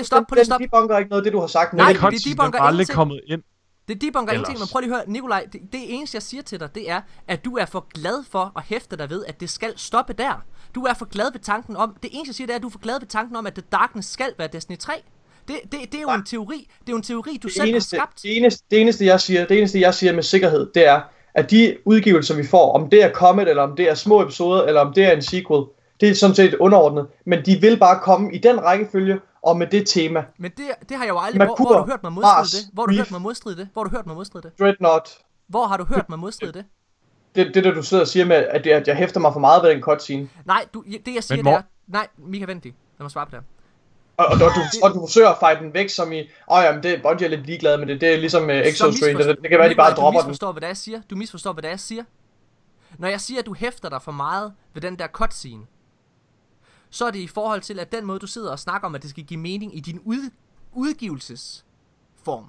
[0.05, 0.61] stop, prøv lige den stop.
[0.61, 1.73] debunker ikke noget af det, du har sagt.
[1.73, 2.97] Nej, men det den de cutscene debunker er aldrig ingenting.
[2.97, 3.43] kommet ind.
[3.89, 4.69] Det debunker ingenting, Ellers.
[4.69, 7.01] men prøv lige at høre, Nikolaj, det, det eneste jeg siger til dig, det er,
[7.29, 10.45] at du er for glad for at hæfte dig ved, at det skal stoppe der.
[10.75, 12.69] Du er for glad ved tanken om, det eneste jeg siger, det er, at du
[12.69, 14.93] er for glad ved tanken om, at The Darkness skal være Destiny 3.
[15.49, 17.69] Det, det, det er jo en teori, det er jo en teori, du det selv
[17.69, 18.23] eneste, har skabt.
[18.23, 21.01] det, eneste, det, eneste, jeg siger, det eneste, jeg siger med sikkerhed, det er,
[21.35, 24.63] at de udgivelser, vi får, om det er Comet, eller om det er små episoder,
[24.63, 25.65] eller om det er en sequel,
[26.03, 27.07] det er sådan set underordnet.
[27.25, 30.25] Men de vil bare komme i den rækkefølge, og med det tema.
[30.39, 31.47] Men det, det har jeg jo aldrig...
[31.47, 32.61] Hvor, hvor har du hørt mig modstride Mars, det?
[32.73, 33.69] Hvor har du hørt mig modstride det?
[33.73, 34.59] Hvor har du hørt mig modstride det?
[34.61, 35.19] Dreadnought,
[35.49, 36.65] Hvor har du hørt mig modstride det?
[37.35, 39.41] det, det der du sidder og siger med, at, det, at jeg hæfter mig for
[39.41, 40.29] meget ved den cutscene.
[40.45, 41.63] Nej, du, det jeg siger, Men det er...
[41.87, 42.75] Nej, Mika, vent lige.
[42.99, 43.45] Lad mig svare på det.
[44.17, 44.45] Og, og, du,
[44.83, 47.31] og du forsøger at fight den væk, som i, åh oh, jamen, det, Bungie er
[47.31, 49.59] lidt ligeglad med det, det er ligesom uh, Så Exo Strain, misforstår- det, det kan
[49.59, 50.31] være, de bare dropper Du den.
[50.31, 51.01] misforstår, hvad det er, jeg siger.
[51.11, 52.05] Du misforstår, hvad det er, jeg siger.
[52.99, 55.63] Når jeg siger, at du hæfter dig for meget ved den der cutscene,
[56.93, 59.03] så er det i forhold til, at den måde, du sidder og snakker om, at
[59.03, 60.31] det skal give mening i din ud,
[60.73, 62.47] udgivelsesform.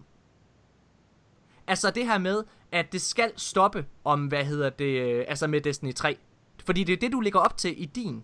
[1.67, 5.61] Altså det her med, at det skal stoppe om, hvad hedder det, øh, altså med
[5.61, 6.17] Destiny 3.
[6.65, 8.23] Fordi det er det, du ligger op til i din.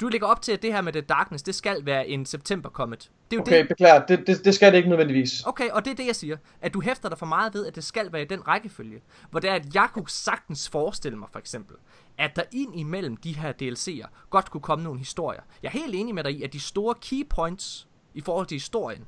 [0.00, 2.70] Du lægger op til, at det her med The Darkness, det skal være en september
[2.70, 3.10] comet.
[3.30, 5.42] Det er jo Okay, det, beklager, det, det, det skal det ikke nødvendigvis.
[5.46, 6.36] Okay, og det er det, jeg siger.
[6.60, 9.00] At du hæfter dig for meget ved, at det skal være i den rækkefølge.
[9.30, 11.76] Hvor det er, at jeg kunne sagtens forestille mig, for eksempel,
[12.18, 15.40] at der ind imellem de her DLC'er godt kunne komme nogle historier.
[15.62, 18.54] Jeg er helt enig med dig i, at de store key points i forhold til
[18.54, 19.06] historien,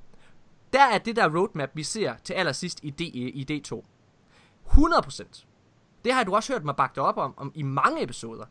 [0.72, 3.82] der er det der roadmap, vi ser til allersidst i, D, i D2.
[4.66, 5.44] 100%.
[6.04, 8.44] Det har du også hørt mig bakke op om, om i mange episoder.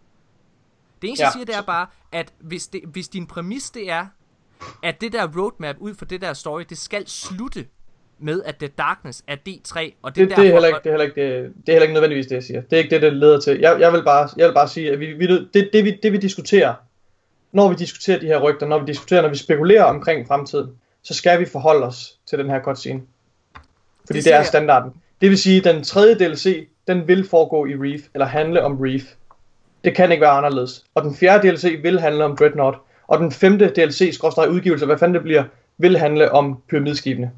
[1.02, 1.28] Det eneste, ja.
[1.28, 4.06] jeg siger, det er bare, at hvis, det, hvis din præmis det er,
[4.84, 7.66] at det der roadmap ud for det der story, det skal slutte
[8.20, 10.92] med, at The Darkness er D3, og det, Det, det, er heller ikke, det, er
[10.92, 12.62] heller ikke, det, det er heller ikke nødvendigvis det, jeg siger.
[12.62, 13.60] Det er ikke det, det leder til.
[13.60, 16.12] Jeg, jeg, vil, bare, jeg vil bare sige, at vi, vi, det, det, vi, det
[16.12, 16.74] vi diskuterer,
[17.52, 20.70] når vi diskuterer de her rygter, når vi diskuterer, når vi spekulerer omkring fremtiden,
[21.04, 23.02] så skal vi forholde os til den her cutscene.
[24.06, 24.94] Fordi Det det, er standarden.
[25.22, 28.78] Det vil sige, at den tredje DLC, den vil foregå i Reef, eller handle om
[28.80, 29.04] Reef.
[29.84, 30.84] Det kan ikke være anderledes.
[30.96, 32.78] Og den fjerde DLC vil handle om Dreadnought.
[33.08, 35.44] Og den femte DLC, skråstrej udgivelse, hvad fanden det bliver,
[35.78, 37.32] vil handle om pyramideskibene.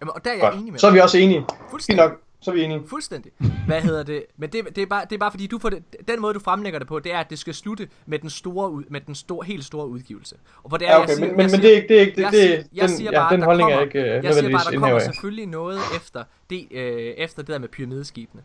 [0.00, 0.54] Jamen, og der er jeg Godt.
[0.54, 1.44] enig med Så er vi også enige.
[1.70, 2.04] Fuldstændig.
[2.04, 2.82] nok, så er vi enige.
[2.90, 3.32] Fuldstændig.
[3.66, 4.22] Hvad hedder det?
[4.36, 6.40] Men det, det, er bare, det er bare fordi, du får det, den måde, du
[6.40, 9.14] fremlægger det på, det er, at det skal slutte med den store, ud- med den
[9.14, 10.36] store, helt store udgivelse.
[10.62, 11.76] Og hvor det er, Ja, okay, jeg siger, men, men, jeg men siger, det er
[11.76, 13.66] ikke, det er ikke, det, jeg siger, jeg den, siger ja, bare, den der holdning
[13.70, 17.42] kommer, er ikke øh, Jeg siger bare, der kommer selvfølgelig noget efter det, øh, efter
[17.42, 18.42] det der med pyramideskibene.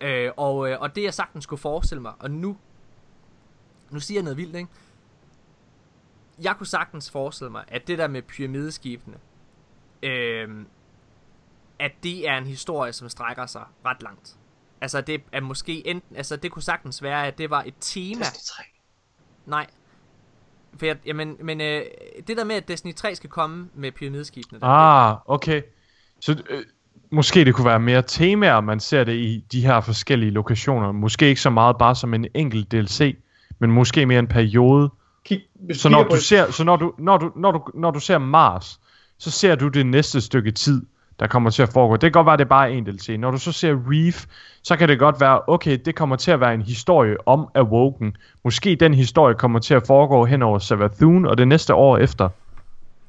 [0.00, 2.56] Øh, og, øh, og det jeg sagtens skulle forestille mig, og nu,
[3.90, 4.68] nu siger jeg noget vildt, ikke?
[6.42, 9.16] Jeg kunne sagtens forestille mig, at det der med pyramideskibene,
[10.02, 10.48] øh,
[11.78, 14.36] at det er en historie, som strækker sig ret langt.
[14.80, 18.24] Altså det er måske enten, altså det kunne sagtens være, at det var et tema.
[19.46, 19.66] Nej.
[20.76, 21.84] For jeg, jamen, men øh,
[22.26, 24.60] det der med, at Destiny 3 skal komme med pyramideskibene.
[24.60, 25.62] Der, Ah, okay.
[26.20, 26.64] Så øh,
[27.10, 30.92] måske det kunne være mere temaer, man ser det i de her forskellige lokationer.
[30.92, 33.16] Måske ikke så meget bare som en enkelt DLC,
[33.58, 34.90] men måske mere en periode.
[35.24, 35.40] Kig,
[35.72, 38.80] Så når du ser, så når du, når du, når du, når du ser Mars,
[39.18, 40.82] så ser du det næste stykke tid,
[41.20, 41.94] der kommer til at foregå.
[41.94, 43.16] Det kan godt være, det er bare en DLC.
[43.18, 44.26] Når du så ser Reef,
[44.62, 48.16] så kan det godt være, okay, det kommer til at være en historie om Awoken.
[48.44, 52.28] Måske den historie kommer til at foregå hen over Savathun, og det næste år efter.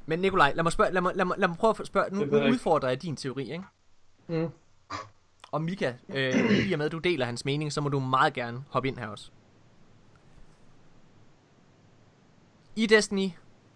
[0.05, 2.05] Men Nikolaj, lad mig, spørge, lad mig, lad mig, lad mig prøve at spørge.
[2.11, 3.63] Nu, nu udfordrer jeg din teori, ikke?
[4.31, 4.49] Mm.
[5.51, 8.33] Og Mika, øh, i og med at du deler hans mening, så må du meget
[8.33, 9.31] gerne hoppe ind her også.
[12.75, 13.29] I Destiny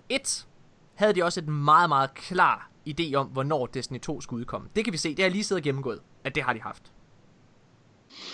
[0.10, 0.48] 1
[0.96, 4.70] havde de også et meget, meget klar idé om, hvornår Destiny 2 skulle udkomme.
[4.76, 6.62] Det kan vi se, det har jeg lige siddet og gennemgået, at det har de
[6.62, 6.94] haft.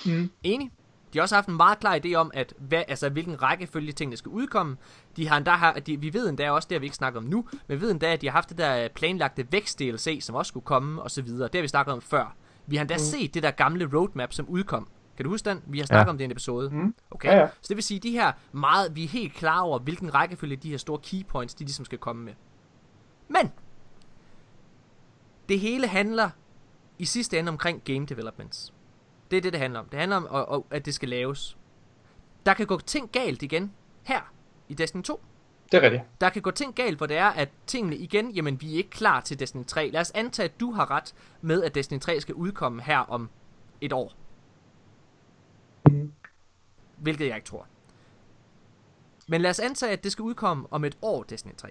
[0.05, 0.31] Mm.
[0.43, 0.71] Enig?
[1.13, 4.17] De har også haft en meget klar idé om, at hvad, altså, hvilken rækkefølge tingene
[4.17, 4.77] skal udkomme.
[5.15, 7.23] De har endda, har, de, vi ved endda også, det har vi ikke snakket om
[7.23, 10.35] nu, men vi ved endda, at de har haft det der planlagte vækst DLC, som
[10.35, 11.47] også skulle komme, og så videre.
[11.47, 12.35] Det har vi snakket om før.
[12.67, 12.99] Vi har endda mm.
[12.99, 14.87] set det der gamle roadmap, som udkom.
[15.17, 15.61] Kan du huske den?
[15.67, 16.09] Vi har snakket Ja.
[16.09, 16.69] om det i en episode.
[16.69, 16.95] Mm.
[17.11, 17.29] Okay?
[17.29, 17.47] Ja, ja.
[17.47, 20.69] Så det vil sige, de her meget, vi er helt klar over, hvilken rækkefølge de
[20.69, 22.33] her store key points, de ligesom skal komme med.
[23.27, 23.51] Men,
[25.49, 26.29] det hele handler
[26.99, 28.73] i sidste ende omkring game developments.
[29.31, 29.85] Det er det, det handler om.
[29.89, 31.57] Det handler om, at, at- at det skal laves.
[32.45, 33.71] Der kan gå ting galt igen
[34.03, 34.21] her
[34.69, 35.21] i Destiny 2.
[35.71, 36.03] Det er rigtigt.
[36.21, 38.89] Der kan gå ting galt, hvor det er, at tingene igen, jamen vi er ikke
[38.89, 39.89] klar til Destiny 3.
[39.89, 43.29] Lad os antage, at du har ret med, at Destiny 3 skal udkomme her om
[43.81, 44.13] et år.
[45.89, 46.13] Mhm.
[46.97, 47.67] Hvilket jeg ikke tror.
[49.27, 51.67] Men lad os antage, at det skal udkomme om et år, Destiny 3.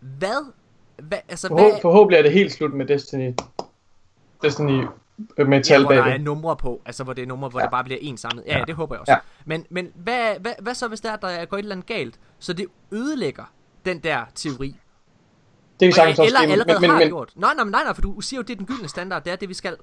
[0.00, 0.52] Hvad?
[1.02, 3.32] hvad altså, hvad, Forhå- forhåbentlig er det helt slut med Destiny.
[4.42, 4.86] Destiny
[5.38, 7.64] øh, med Ja, hvor der er numre på, altså hvor det er numre, hvor ja.
[7.64, 8.44] Det bare bliver en samlet.
[8.46, 9.12] Ja, ja, det håber jeg også.
[9.12, 9.18] Ja.
[9.44, 12.14] Men, men hvad, hvad, hvad så, hvis der, er, der går et eller andet galt,
[12.38, 13.44] så det ødelægger
[13.84, 14.76] den der teori?
[15.80, 17.30] Det kan sagtens også eller allerede men, har men, gjort.
[17.36, 19.36] Nej, nej, nej, nej, for du siger jo, det er den gyldne standard, det er
[19.36, 19.76] det, vi skal.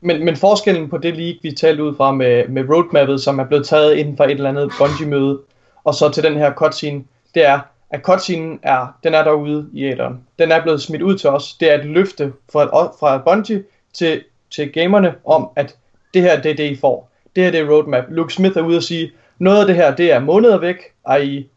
[0.00, 3.44] men, men forskellen på det leak, vi talte ud fra med, med roadmappet, som er
[3.44, 5.40] blevet taget inden for et eller andet Bungie-møde,
[5.84, 7.04] og så til den her cutscene,
[7.34, 7.60] det er,
[7.90, 10.20] at cutscenen er, den er derude i æderen.
[10.38, 11.54] Den er blevet smidt ud til os.
[11.54, 12.64] Det er et løfte fra,
[13.00, 15.76] fra Bungie til, til gamerne om, at
[16.14, 17.10] det her det er det, I får.
[17.36, 18.04] Det her det er roadmap.
[18.08, 20.76] Luke Smith er ude og sige, noget af det her, det er måneder væk,
[21.20, 21.48] i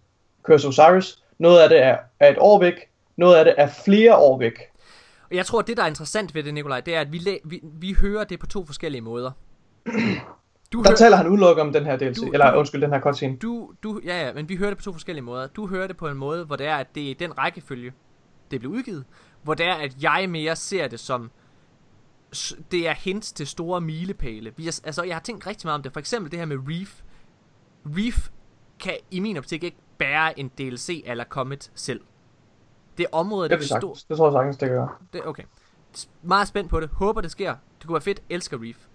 [0.43, 1.19] Curse Osiris.
[1.37, 2.73] Noget af det er, er et år væk.
[3.17, 4.53] Noget af det er flere år væk.
[5.29, 7.17] Og jeg tror, at det, der er interessant ved det, Nikolaj, det er, at vi,
[7.17, 9.31] læ- vi, vi hører det på to forskellige måder.
[10.73, 12.15] Du, Der hører, taler han udelukkende om den her DLC.
[12.15, 13.37] Du- eller undskyld, den her cutscene.
[13.37, 15.47] du, du, ja, ja, men vi hører det på to forskellige måder.
[15.47, 17.93] Du hører det på en måde, hvor det er, at det er den rækkefølge,
[18.51, 19.03] det bliver udgivet.
[19.43, 21.31] Hvor det er, at jeg mere ser det som,
[22.71, 24.53] det er hints til store milepæle.
[24.57, 25.93] Vi er, altså, jeg har tænkt rigtig meget om det.
[25.93, 27.01] For eksempel det her med Reef.
[27.85, 28.29] Reef
[28.79, 32.01] kan i min optik ikke bære en DLC eller Comet selv.
[32.97, 34.89] Det område, Det, det er vil det, tror jeg sagtens, det gøre.
[35.13, 35.43] Det, okay.
[36.21, 36.89] Meget spændt på det.
[36.89, 37.55] Håber det sker.
[37.79, 38.23] Det kunne være fedt.
[38.29, 38.87] Elsker Reef.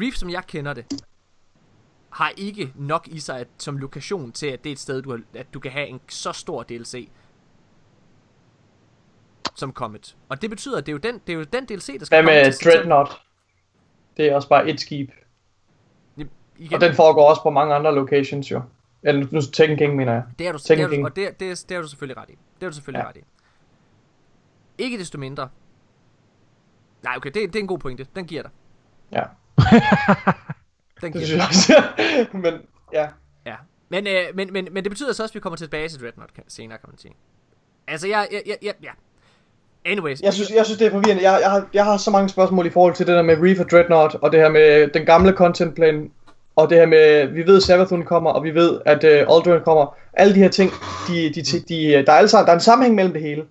[0.00, 1.04] Reef, som jeg kender det,
[2.10, 5.10] har ikke nok i sig at, som lokation til, at det er et sted, du,
[5.10, 7.10] har, at du kan have en så stor DLC
[9.60, 10.16] som Comet.
[10.28, 12.22] Og det betyder, at det er jo den, det er jo den DLC, der skal
[12.22, 13.10] Hvad komme med Dreadnought?
[14.16, 15.10] Det er også bare et skib.
[16.58, 18.62] Igen, Og den foregår også på mange andre locations jo.
[19.02, 20.22] Eller nu Tekken King, mener jeg.
[20.38, 22.30] det er du, det er du, og det, det, er, det er du selvfølgelig ret
[22.30, 22.38] i.
[22.60, 23.04] Det er du selvfølgelig Ja.
[23.04, 23.08] ja.
[23.08, 23.20] ret i.
[24.78, 25.48] Ikke desto mindre.
[27.02, 28.06] Nej, okay, det, det er en god pointe.
[28.16, 28.50] Den giver dig.
[29.12, 29.22] Ja,
[31.00, 31.82] Den det giver synes jeg også.
[32.42, 32.54] Men
[32.92, 33.08] ja,
[33.46, 33.56] Ja.
[33.88, 36.32] Men, øh, men, men, men det betyder så også, at vi kommer tilbage til Dreadnought
[36.48, 37.14] senere, kan man sige.
[37.86, 38.90] Altså, jeg, jeg, jeg, jeg ja.
[39.86, 40.20] Anyways.
[40.22, 41.30] jeg synes, jeg synes det er forvirrende.
[41.30, 43.60] Jeg, jeg, har, jeg har så mange spørgsmål i forhold til det der med Reef
[43.60, 46.10] og Dreadnought, og det her med den gamle content plan,
[46.56, 49.94] og det her med, vi ved Savathun kommer, og vi ved, at uh, Aldrin kommer.
[50.12, 50.72] Alle de her ting,
[51.08, 53.42] de, de, de, de, der, er alle sammen, der er en sammenhæng mellem det hele.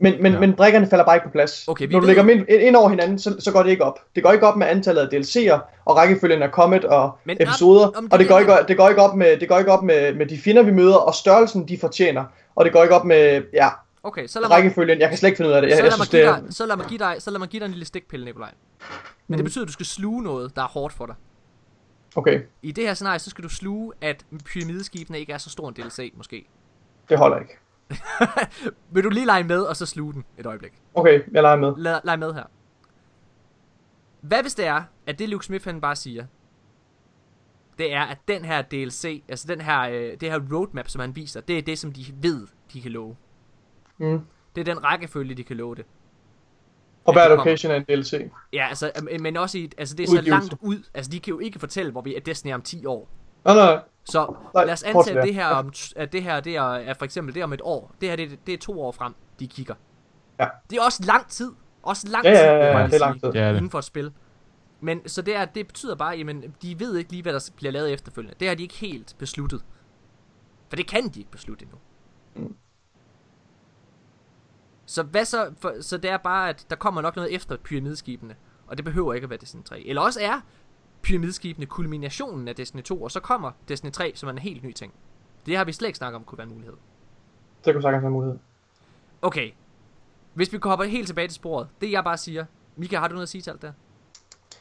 [0.00, 0.38] Men, men, ja.
[0.40, 1.64] men brikkerne falder bare ikke på plads.
[1.68, 3.84] Okay, Når du ved- lægger dem ind, ind over hinanden, så, så går det ikke
[3.84, 3.98] op.
[4.16, 7.86] Det går ikke op med antallet af DLC'er, og rækkefølgen af Comet og Men- episoder.
[7.86, 9.82] om det og det går, ikke, det går ikke op, med, det går ikke op
[9.82, 12.24] med, med de fjender, vi møder, og størrelsen, de fortjener.
[12.56, 13.68] Og det går ikke op med, ja,
[14.02, 15.00] Okay, så lad mig, rækkefølgen.
[15.00, 15.68] Jeg kan slet ikke finde ud af det.
[15.68, 17.38] Jeg, så jeg lad mig, synes, det dig, så lad mig give dig, så lad
[17.38, 18.52] mig give dig en lille stikpille, Nikolaj.
[19.26, 21.14] Men det betyder, at du skal sluge noget, der er hårdt for dig.
[22.16, 25.68] Okay, I det her scenarie, så skal du sluge, at pyramideskibene ikke er så stor
[25.68, 26.48] en DLC, måske.
[27.08, 27.58] det holder ikke.
[28.94, 30.72] Vil du lige lege med, og så sluge den et øjeblik?
[30.94, 31.72] Okay, jeg leger med.
[31.76, 32.44] Lad, leg med her.
[34.20, 36.26] Hvad hvis det er, at det Luke Smith han bare siger,
[37.78, 41.16] det er, at den her DLC, altså den her, øh, det her roadmap, som han
[41.16, 43.16] viser, det er det, som de ved, de kan love.
[43.98, 44.20] Mm.
[44.56, 45.84] Det er den rækkefølge, de kan love det.
[47.04, 48.30] Og hver location er en DLC.
[48.52, 50.30] Ja, altså, men også i, altså det er så Udgivelse.
[50.30, 53.08] langt ud, altså de kan jo ikke fortælle, hvor vi er Destiny om 10 år.
[53.44, 53.80] Nej, nej.
[54.04, 55.22] Så Nej, lad os antage, at ja.
[55.22, 57.94] det her, om, at det her det er, er for eksempel det om et år.
[58.00, 59.74] Det her det, er- det er to år frem, de kigger.
[60.40, 60.46] Ja.
[60.70, 61.52] Det er også lang tid.
[61.82, 63.30] Også lang Ja, ja, tid, ja, jeg ja, bare det er lang tid.
[63.34, 63.56] Ja, det.
[63.56, 64.12] inden for et spil.
[64.80, 67.72] Men så det, er, det betyder bare, jamen, de ved ikke lige, hvad der bliver
[67.72, 68.36] lavet efterfølgende.
[68.40, 69.64] Det har de ikke helt besluttet.
[70.68, 71.78] For det kan de ikke beslutte endnu.
[72.34, 72.54] Mm.
[74.90, 78.34] Så hvad så, for, så det er bare, at der kommer nok noget efter pyramideskibene.
[78.66, 79.80] Og det behøver ikke at være Destiny 3.
[79.86, 80.40] Eller også er
[81.02, 84.72] pyramideskibene kulminationen af Destiny 2, og så kommer Destiny 3 som er en helt ny
[84.72, 84.92] ting.
[85.46, 86.74] Det har vi slet ikke snakket om kunne være en mulighed.
[87.64, 88.38] Det kunne sagtens være en mulighed.
[89.22, 89.50] Okay.
[90.34, 91.68] Hvis vi hopper helt tilbage til sporet.
[91.80, 92.44] Det jeg bare siger.
[92.76, 93.72] Mika, har du noget at sige til alt det?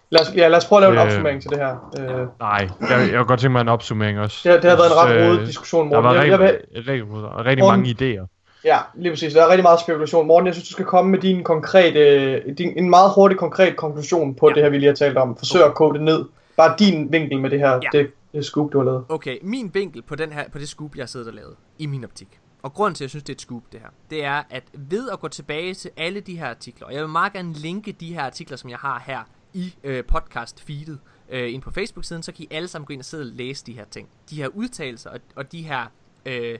[0.09, 1.05] Lad os, ja, lad os prøve at lave en Øh.
[1.05, 1.91] opsummering til det her.
[1.99, 4.39] Øh, Nej, jeg, jeg kunne godt tænke mig en opsummering også.
[4.43, 6.21] det, har- det har været en ret rodet øh, diskussion, Der var Morten.
[6.21, 7.79] Jeg, jeg, rigtig, vil, rigtig, rigtig, rigtig Morten.
[7.81, 8.36] mange idéer.
[8.63, 9.33] Ja, lige præcis.
[9.33, 10.27] Der er rigtig meget spekulation.
[10.27, 14.35] Morten, jeg synes, du skal komme med din konkrete, din, en meget hurtig konkret konklusion
[14.35, 14.53] på Ja.
[14.55, 15.37] det her, vi lige har talt om.
[15.37, 16.25] Forsøg at kode det ned.
[16.57, 17.89] Bare din vinkel med det her, Ja.
[17.91, 19.05] det, det scoop, du har lavet.
[19.09, 21.85] Okay, min vinkel på, den her, på det scoop, jeg har siddet og lavet, i
[21.85, 24.25] min optik, og grunden til, at jeg synes, det er et scoop, det her, det
[24.25, 27.33] er, at ved at gå tilbage til alle de her artikler, og jeg vil meget
[27.33, 29.19] gerne linke de her artikler, som jeg har her
[29.53, 30.97] i øh, podcast-feedet,
[31.29, 33.65] øh, ind på Facebook-siden, så kan I alle sammen gå ind og sidde og læse
[33.65, 34.07] de her ting.
[34.29, 35.91] De her udtalelser, og, og de her...
[36.25, 36.57] Øh,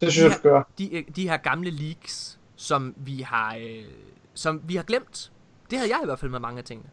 [0.00, 0.64] Det synes jeg, du gøre.
[0.78, 3.84] de, øh, de her gamle leaks, som vi har, øh,
[4.34, 5.32] som vi har glemt.
[5.70, 6.90] Det havde jeg i hvert fald med mange af tingene.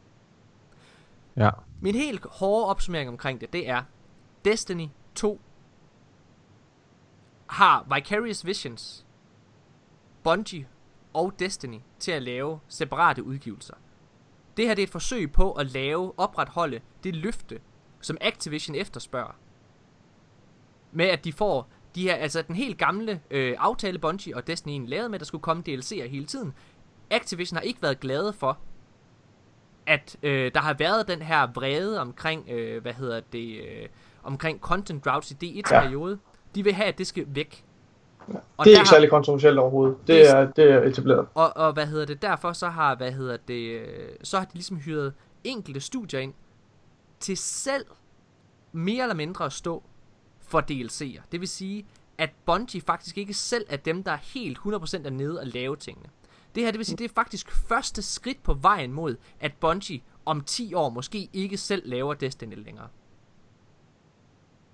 [1.35, 1.49] Ja.
[1.81, 3.83] Min helt hårde opsummering omkring det, det er,
[4.45, 5.41] Destiny 2
[7.47, 9.05] har Vicarious Visions,
[10.23, 10.67] Bungie
[11.13, 13.73] og Destiny til at lave separate udgivelser.
[14.57, 17.59] Det her det er et forsøg på at lave, opretholde det løfte,
[18.01, 19.33] som Activision efterspørger.
[20.91, 24.71] Med at de får de her, altså den helt gamle øh, aftale Bungie og Destiny
[24.71, 26.53] egentlig lavede med, at der skulle komme DLC'er hele tiden.
[27.11, 28.57] Activision har ikke været glade for,
[29.87, 33.87] at øh, der har været den her vrede omkring, øh, hvad hedder det, øh,
[34.23, 36.19] omkring content droughts i D1-periode.
[36.55, 37.65] De vil have, at det skal væk.
[38.27, 39.97] Og Det er ikke har- særlig kontroversielt overhovedet.
[39.99, 41.27] Det Det er- er, det er etableret.
[41.33, 44.53] og, og hvad hedder det, derfor så har, hvad hedder det, øh, så har de
[44.53, 45.13] ligesom hyret
[45.43, 46.33] enkelte studier ind
[47.19, 47.85] til selv
[48.71, 49.83] mere eller mindre at stå
[50.53, 51.21] for DLC'er.
[51.31, 51.85] Det vil sige,
[52.17, 55.75] at Bungie faktisk ikke selv er dem, der er helt 100% er nede og lave
[55.75, 56.09] tingene.
[56.55, 60.01] Det her, det vil sige, det er faktisk første skridt på vejen mod, at Bungie
[60.25, 62.87] om 10 år måske ikke selv laver Destiny længere.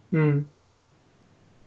[0.10, 0.47] Mm.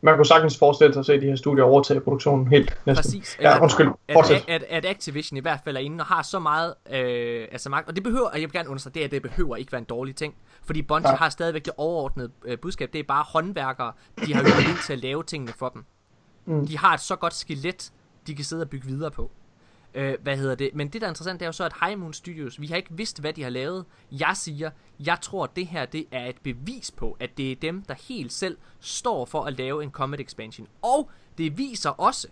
[0.05, 3.03] Man kunne sagtens forestille sig at se de her studier overtage produktionen helt næsten.
[3.03, 3.37] Præcis.
[3.41, 3.89] Ja, undskyld.
[4.09, 4.45] At, Fortsæt.
[4.49, 7.89] at, at Activision i hvert fald er inde og har så meget øh, altså magt.
[7.89, 9.79] Og det behøver, og jeg vil gerne understrege, det, er, at det behøver ikke være
[9.79, 10.35] en dårlig ting.
[10.65, 11.16] Fordi Bungie Ja.
[11.16, 12.93] har stadigvæk det overordnede øh, budskab.
[12.93, 13.93] Det er bare håndværkere,
[14.27, 15.85] de har jo ind til at lave tingene for dem.
[16.47, 16.66] Mm.
[16.66, 17.93] De har et så godt skelet,
[18.27, 19.31] de kan sidde og bygge videre på.
[19.94, 20.70] Øh, hvad hedder det?
[20.74, 22.77] Men det, der er interessant, det er jo så, at High Moon Studios, vi har
[22.77, 23.85] ikke vidst, hvad de har lavet.
[24.12, 24.70] Jeg siger,
[25.01, 27.94] jeg tror, at det her det er et bevis på, at det er dem, der
[27.94, 30.69] helt selv står for at lave en Comet Expansion.
[30.82, 32.28] Og det viser også,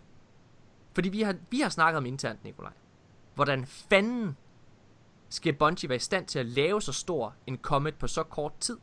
[0.95, 2.73] fordi vi har, vi har snakket om internt, Nikolaj,
[3.35, 4.37] hvordan fanden
[5.29, 8.53] skal Bungie være i stand til at lave så stor en Comet på så kort
[8.61, 8.79] tid?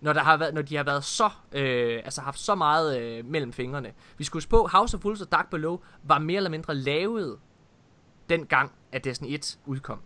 [0.00, 3.24] Når, der har været, når de har været så, øh, altså haft så meget øh,
[3.24, 3.92] mellem fingrene.
[4.18, 7.38] Vi skulle huske på, House of Wolves og Dark Below var mere eller mindre lavet
[8.28, 10.00] dengang, at Destiny 1 udkom.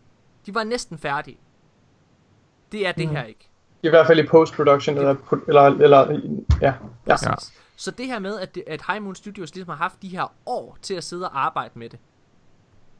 [0.46, 1.38] De var næsten færdige.
[2.72, 3.16] Det er det Mhm.
[3.16, 3.48] her ikke.
[3.82, 5.16] I hvert fald i post-production, eller,
[5.48, 6.20] eller, eller
[6.60, 6.74] ja.
[7.06, 7.16] ja.
[7.76, 10.78] Så det her med, at, at High Moon Studios ligesom har haft de her år
[10.82, 11.98] til at sidde og arbejde med det,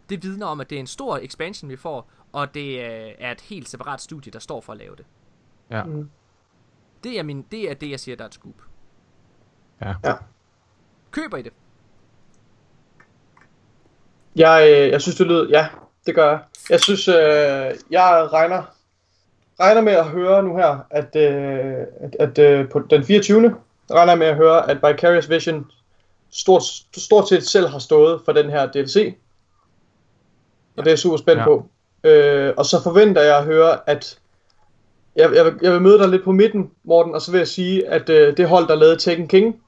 [0.09, 3.33] det vidner om, at det er en stor expansion, vi får, og det øh, er
[3.33, 5.07] et helt separat studie, der står for at lave det.
[5.71, 5.85] Ja.
[5.85, 6.11] Mm.
[7.05, 8.55] Det er, min, det er det, jeg siger, der er et scoop.
[9.81, 9.95] Ja.
[10.05, 10.15] Ja.
[11.11, 11.53] Køber I det?
[14.37, 15.47] Jeg, øh, jeg synes, det lyder...
[15.49, 15.69] Ja,
[16.07, 16.41] det gør jeg.
[16.71, 17.15] Jeg synes, øh,
[17.91, 18.63] jeg regner,
[19.61, 23.57] regner med at høre nu her, at, øh, at, at øh, på den 24.
[23.91, 25.71] regner jeg med at høre, at Vicarious Vision
[26.31, 26.63] stort,
[26.97, 29.15] stort set selv har stået for den her DLC.
[30.77, 31.45] Og det er jeg super spændt Ja.
[31.45, 31.69] på.
[32.05, 34.19] Øh, og så forventer jeg at høre, at
[35.17, 37.49] jeg, jeg, vil, jeg vil møde dig lidt på midten, Morten, og så vil jeg
[37.49, 39.63] sige, at øh, det hold, der lavede Tekken King,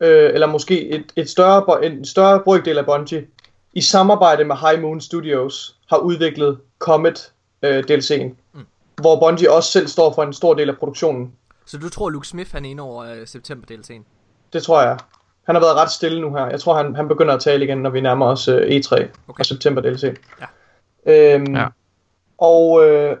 [0.00, 3.26] øh, eller måske et, et større, en større brøkdel af Bungie,
[3.74, 7.32] i samarbejde med High Moon Studios, har udviklet Comet
[7.62, 8.34] øh, DLC'en.
[8.54, 8.66] Mm.
[9.00, 11.32] Hvor Bungie også selv står for en stor del af produktionen.
[11.66, 14.02] Så du tror, Luke Smith han er inde over øh, september DLC'en?
[14.52, 14.98] Det tror jeg.
[15.46, 16.46] Han har været ret stille nu her.
[16.46, 19.08] Jeg tror, han, han begynder at tale igen, når vi nærmer os øh, E3 okay.
[19.28, 20.02] og september DLC.
[20.40, 21.34] Ja.
[21.34, 21.66] Øhm, Ja.
[22.38, 23.16] Og, øh,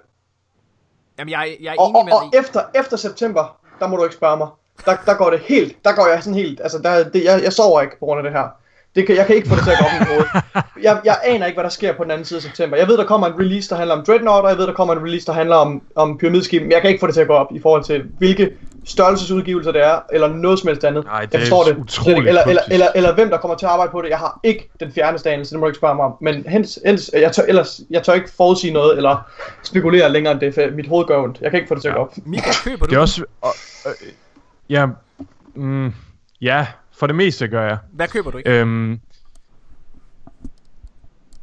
[1.22, 2.38] Jamen, jeg, jeg er og, enig og, med og dig.
[2.40, 4.48] efter, efter september, der må du ikke spørge mig.
[4.86, 7.52] Der, der går det helt, der går jeg sådan helt, altså der, det, jeg, jeg
[7.52, 8.48] sover ikke på grund af det her.
[8.94, 10.42] Det kan, jeg kan ikke få det til at gå op i mit hoved.
[10.82, 12.76] Jeg, jeg aner ikke, hvad der sker på den anden side af september.
[12.76, 14.94] Jeg ved, der kommer en release, der handler om Dreadnought, og jeg ved, der kommer
[14.94, 17.26] en release, der handler om, om pyramideskib, men jeg kan ikke få det til at
[17.26, 18.50] gå op i forhold til, hvilke
[18.84, 21.04] størrelsesudgivelser det er, eller noget som helst andet.
[21.04, 21.76] Nej, det jeg er forstår det.
[21.76, 22.28] utroligt.
[22.28, 22.72] Eller, eller, kryptisk.
[22.72, 24.08] eller, eller, hvem der kommer til at arbejde på det.
[24.08, 26.14] Jeg har ikke den fjerneste anelse, det må du ikke spørge mig om.
[26.20, 29.30] Men hens, hens, jeg, tør, ellers, jeg tør ikke forudsige noget, eller
[29.62, 31.38] spekulere længere end det, for mit hoved gør ondt.
[31.40, 32.14] Jeg kan ikke få det til at gå op.
[32.26, 33.24] Mika, køber du Det er også...
[33.40, 33.54] Og,
[33.86, 33.92] øh,
[34.68, 34.86] ja,
[35.54, 35.92] mm,
[36.40, 36.66] ja,
[37.02, 37.78] for det meste gør jeg.
[37.92, 38.60] Hvad køber du ikke?
[38.60, 39.00] Øhm,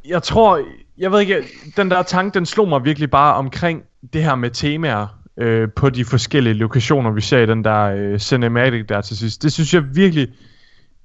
[0.08, 0.60] jeg tror,
[0.98, 1.44] jeg ved ikke,
[1.76, 3.82] den der tanke, den slog mig virkelig bare omkring
[4.12, 8.18] det her med temaer øh, på de forskellige lokationer, vi ser i den der øh,
[8.18, 9.42] cinematic der til sidst.
[9.42, 10.28] Det synes jeg virkelig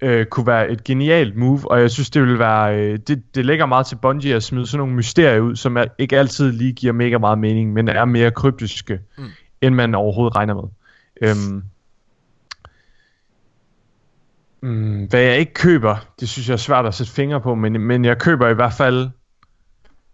[0.01, 3.45] øh, kunne være et genialt move, og jeg synes, det vil være, øh, det, det
[3.45, 6.73] lægger meget til Bungie at smide sådan nogle mysterier ud, som er, ikke altid lige
[6.73, 9.23] giver mega meget mening, men er mere kryptiske, mm.
[9.61, 10.69] end man overhovedet regner med.
[11.21, 11.63] Øhm,
[14.65, 17.81] Mm, hvad jeg ikke køber, det synes jeg er svært at sætte fingre på, men,
[17.81, 19.09] men jeg køber i hvert fald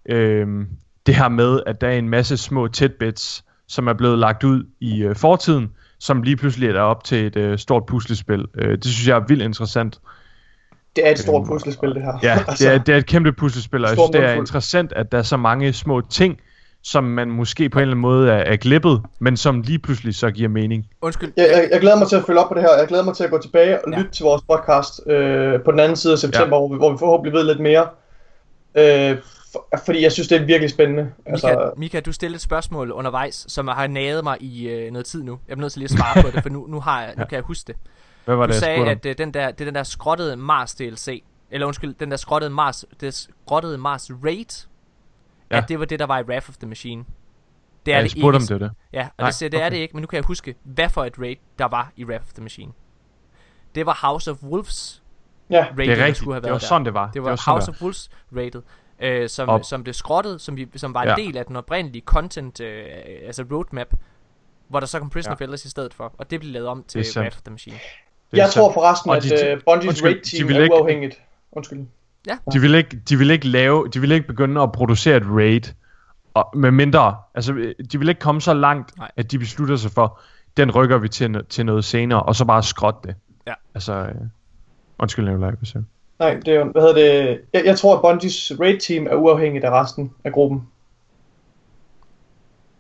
[0.06, 0.68] øhm,
[1.06, 4.64] det her med, at der er en masse små tidbits, som er blevet lagt ud
[4.80, 8.46] i øh, fortiden, som lige pludselig er op til et øh, stort puslespil.
[8.56, 10.00] Øh, det synes jeg er vildt interessant.
[10.96, 12.20] Det er et stort puslespil, det her.
[12.24, 15.12] Ja, det er, det er et kæmpe puslespil, og jeg synes, det er interessant, at
[15.12, 16.40] der er så mange små ting,
[16.84, 20.16] som man måske på en eller anden måde er, er glippet, men som lige pludselig
[20.16, 20.88] så giver mening.
[21.02, 21.34] Undskyld.
[21.38, 22.78] Jeg, jeg, jeg glæder mig til at følge op på det her.
[22.80, 23.98] Jeg glæder mig til at gå tilbage og Ja.
[23.98, 26.60] lytte til vores podcast øh, på den anden side af september, ja.
[26.60, 27.88] hvor, vi, hvor vi forhåbentlig ved lidt mere.
[28.76, 29.18] Øh,
[29.52, 31.04] for, fordi jeg synes, det er virkelig spændende.
[31.04, 35.06] Mika, Altså, Mika, du stillede et spørgsmål undervejs, som har naget mig i øh, noget
[35.06, 35.40] tid nu.
[35.48, 37.24] Jeg er nødt til lige at svare på det, for nu, nu, har jeg, nu
[37.30, 37.76] kan jeg huske det.
[38.26, 40.36] Hvad var Du det, jeg sagde, at øh, den der, det er den der skrottede
[40.36, 43.14] Mars DLC, eller undskyld, den der skrottede Mars, det
[43.46, 44.68] skrottede Mars Raid,
[45.52, 45.58] ja.
[45.58, 47.04] At det var det, der var i Wrath of the Machine.
[47.86, 48.54] Det er Ja, jeg det spurgte ikke.
[48.54, 48.76] om det, var det.
[48.94, 49.76] Ja, og Nej, det, siger, det er okay.
[49.76, 52.24] det ikke, men nu kan jeg huske, hvad for et raid, der var i Wrath
[52.24, 52.72] of the Machine.
[53.76, 55.04] Det var House of Wolves
[55.50, 55.56] ja.
[55.78, 56.92] raid, Det er rigtigt, skulle have det var været sådan, der.
[56.92, 57.12] det var.
[57.12, 58.64] Det var, det var House det of Wolves raidet,
[59.00, 61.16] øh, som, som blev skrottet, som, vi, som var en Ja.
[61.16, 62.86] del af den oprindelige content, øh,
[63.26, 63.88] altså roadmap,
[64.68, 65.34] hvor der så kom Prison Ja.
[65.36, 67.22] of Elders i stedet for, og det blev lavet om til Det er.
[67.22, 67.76] Wrath of the Machine.
[67.76, 67.82] Det
[68.40, 68.54] er Jeg sandt.
[68.54, 71.22] tror forresten, at uh, Bungies undskyld, Raid Team de er ikke- uafhængigt.
[71.52, 71.80] Undskyld.
[72.54, 75.62] De vil ikke, de vil ikke lave, de vil ikke begynde at producere et raid,
[76.34, 79.12] og med mindre, altså de vil ikke komme så langt, Nej.
[79.18, 80.20] At de beslutter sig for,
[80.58, 83.16] den rykker vi til, til noget senere, og så bare skrotte det.
[83.48, 83.54] Ja.
[83.76, 84.16] Altså, øh,
[85.00, 85.80] undskyld, jeg vil du?
[86.20, 89.66] Nej, det er jo, hvad hedder det, jeg, jeg tror, at Bungies raid-team er uafhængigt
[89.66, 90.68] af resten af gruppen.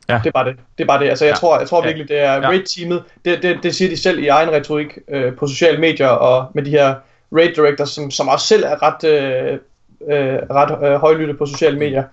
[0.10, 0.18] Ja.
[0.24, 0.56] Det er bare det.
[0.78, 1.10] Det er bare det.
[1.10, 1.36] Altså, jeg Ja.
[1.36, 1.88] tror, jeg tror Ja.
[1.88, 2.48] virkelig, det er Ja.
[2.48, 3.04] raid-teamet.
[3.26, 6.64] Det, det, det siger de selv i egen retorik øh, på sociale medier og med
[6.64, 6.96] de her
[7.36, 9.54] raid directors, som, som også selv er ret, øh,
[10.12, 12.04] øh, ret øh, højlytte på sociale medier.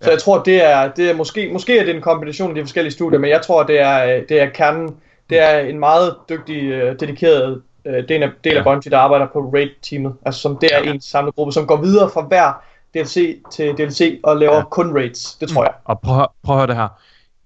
[0.00, 0.12] Så Ja.
[0.12, 2.92] jeg tror, det er, det er måske, måske er det en kombination af de forskellige
[2.92, 4.96] studier, men jeg tror, det er, det er kernen.
[5.30, 8.64] Det er en meget dygtig, øh, dedikeret øh, del af, del af.
[8.64, 10.14] Bungie, der arbejder på raid-teamet.
[10.26, 10.90] Altså som det er Ja.
[10.92, 12.62] en samlet gruppe, som går videre fra hver
[12.94, 14.58] DLC til DLC og laver Ja.
[14.58, 14.64] ja.
[14.64, 15.34] kun raids.
[15.40, 15.72] Det tror jeg.
[15.84, 16.88] Og prøv, prøv at høre det her.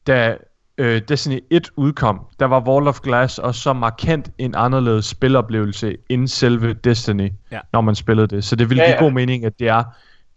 [0.07, 0.36] Da
[0.83, 5.97] øh, Destiny 1 udkom, der var Wall of Glass også så markant en anderledes spiloplevelse
[6.09, 7.61] end selve Destiny, Ja.
[7.73, 8.44] når man spillede det.
[8.44, 9.02] Så det ville Ja, give ja.
[9.05, 9.85] god mening, at det er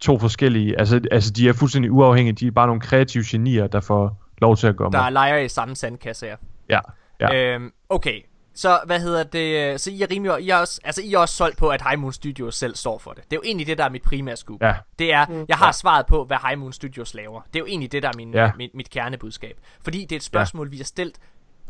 [0.00, 3.80] to forskellige, altså, altså de er fuldstændig uafhængige, de er bare nogle kreative genier, der
[3.80, 6.34] får lov til at gå Der er lejer i samme sandkasse, ja.
[6.70, 6.80] Ja,
[7.20, 7.54] ja.
[7.54, 8.20] Øhm, okay,
[8.56, 9.80] så hvad hedder det?
[9.80, 11.98] Så I er rimelig, I er også, altså I er også solgt på, at High
[11.98, 13.24] Moon Studios selv står for det.
[13.24, 14.62] Det er jo egentlig det, der er mit primære scoop.
[14.62, 14.74] Ja.
[14.98, 15.44] Det er, Mm.
[15.48, 15.72] jeg har Ja.
[15.72, 17.40] svaret på, hvad High Moon Studios laver.
[17.40, 18.42] Det er jo egentlig det, der er min, Ja.
[18.44, 18.50] ja.
[18.56, 19.60] mit, mit kernebudskab.
[19.80, 20.70] Fordi det er et spørgsmål, ja.
[20.70, 21.18] vi har stillet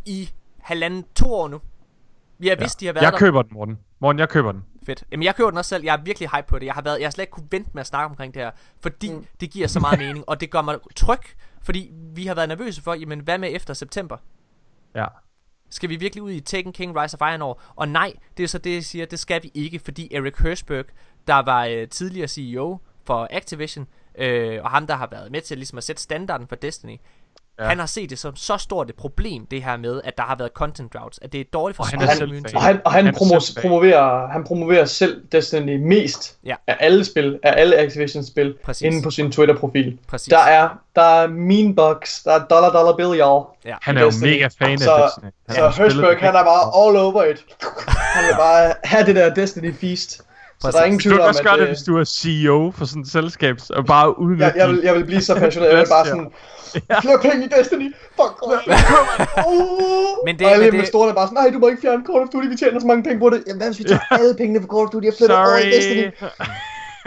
[0.06, 1.60] i halvanden, to år nu.
[2.38, 3.18] Vi har vidst, de har været Jeg der.
[3.18, 3.78] køber den, Morten.
[4.00, 4.64] Morten, jeg køber den.
[4.86, 5.04] Fedt.
[5.12, 5.84] Jamen, jeg køber den også selv.
[5.84, 6.66] Jeg er virkelig hype på det.
[6.66, 8.50] Jeg har, været, jeg har slet ikke kunne vente med at snakke omkring det her,
[8.80, 9.26] fordi mm.
[9.40, 11.18] det giver så meget mening, og det gør mig tryg,
[11.62, 14.16] fordi vi har været nervøse for, jamen, hvad med efter september?
[14.94, 15.04] Ja.
[15.70, 17.54] Skal vi virkelig ud i Taken King Rise of Iron Ore?
[17.76, 20.84] Og nej, det er så det, jeg siger, det skal vi ikke, fordi Eric Hirschberg,
[21.26, 23.86] der var øh, tidligere CEO for Activision,
[24.18, 26.96] øh, og ham, der har været med til ligesom at sætte standarden for Destiny,
[27.60, 27.64] Ja.
[27.64, 30.36] han har set det som så stort et problem, det her med, at der har
[30.36, 32.54] været content droughts, at det er dårligt for Og han community.
[32.54, 36.54] Og han, og han, Han promo- promoverer, han promoverer selv Destiny mest Ja.
[36.66, 39.98] af alle spil, af alle Activision-spil, inde på sin Twitter-profil.
[40.08, 40.28] Præcis.
[40.30, 43.68] Der er, der er meme bucks, der er dollar dollar bill, y'all.
[43.68, 43.74] Ja.
[43.82, 44.28] Han er jo Destiny.
[44.30, 45.30] mega fan af Så- Destiny.
[45.56, 47.44] Så har spillet Hirschberg, han er bare all over it.
[47.88, 50.22] Han vil bare have det der Destiny feast.
[50.60, 52.04] Så der er ingen Du tvivl kan om, også gøre at det, hvis du er
[52.04, 55.34] CEO for sådan et selskab, og bare udnytte jeg, jeg, vil, jeg vil blive så
[55.34, 55.70] passioneret.
[55.72, 56.30] Jeg vil bare sådan,
[57.02, 57.94] flere penge i Destiny.
[58.16, 58.52] Fuck, oh.
[60.26, 62.04] Men det- og alle men det- investorerne er bare sådan, nej, du må ikke fjerne
[62.06, 63.44] Call of Duty, vi tjener så mange penge på det.
[63.46, 65.70] Jamen, hvad hvis vi tager alle pengene for Call of Duty og flytter over i
[65.70, 66.06] Destiny?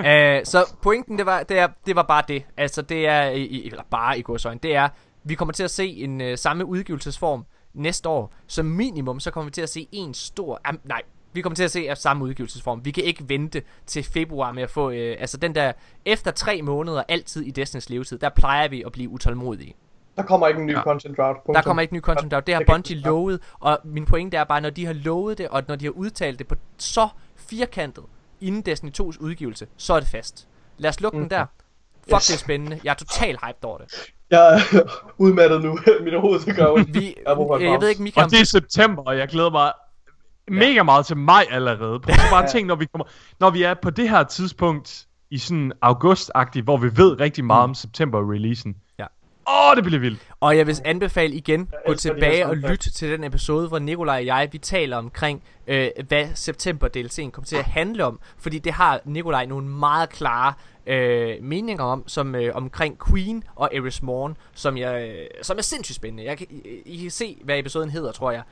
[0.07, 2.43] Øh, så pointen, det var, det, er, det var bare det.
[2.57, 4.87] Altså, det er, i, eller bare i godsøjne, det er,
[5.23, 8.33] vi kommer til at se en øh, samme udgivelsesform næste år.
[8.47, 11.01] Som minimum, så kommer vi til at se en stor, am, nej,
[11.33, 12.85] vi kommer til at se af samme udgivelsesform.
[12.85, 15.71] Vi kan ikke vente til februar med at få, øh, altså den der,
[16.05, 19.75] efter tre måneder altid i Destiny's levetid, der plejer vi at blive utålmodige.
[20.17, 20.81] Der kommer ikke en ny Ja.
[20.81, 21.37] content drought.
[21.37, 21.63] Der punktum.
[21.63, 22.47] kommer ikke ny content out.
[22.47, 25.47] Det har Det Bungie lovet, og min pointe er bare, når de har lovet det,
[25.47, 28.03] og når de har udtalt det på så firkantet
[28.41, 30.47] inden Destiny 2's udgivelse, så er det fast.
[30.77, 31.23] Lad os lukke mm.
[31.23, 31.45] den der.
[32.09, 32.27] Fuck, Yes.
[32.27, 32.79] det er spændende.
[32.83, 34.11] Jeg er totalt hyped over det.
[34.31, 34.59] Jeg er
[35.17, 35.79] udmattet nu.
[36.03, 36.83] Mit hoved til gør.
[36.83, 37.33] Vi, Jeg
[37.65, 39.71] en jeg ved ikke, Mika, Og det er september, og jeg glæder mig
[40.51, 41.99] mega meget til maj allerede.
[41.99, 43.05] Prøv bare at tænke, når vi, kommer,
[43.39, 46.31] når vi er på det her tidspunkt i sådan august
[46.63, 48.75] hvor vi ved rigtig meget om september-releasen.
[48.99, 49.05] Ja.
[49.49, 50.19] Åh, det bliver vildt.
[50.39, 54.25] Og jeg vil anbefale igen, gå tilbage og lytte til den episode, hvor Nikolaj og
[54.25, 58.19] jeg, vi taler omkring, øh, hvad september DLC'en kommer til at handle om.
[58.37, 60.53] Fordi det har Nikolaj nogle meget klare
[60.85, 65.61] øh, meninger om, som øh, omkring Queen og Eris Morn, som, jeg, øh, som er
[65.61, 66.23] sindssygt spændende.
[66.23, 68.43] Jeg kan, I, I kan se, hvad episoden hedder, tror jeg.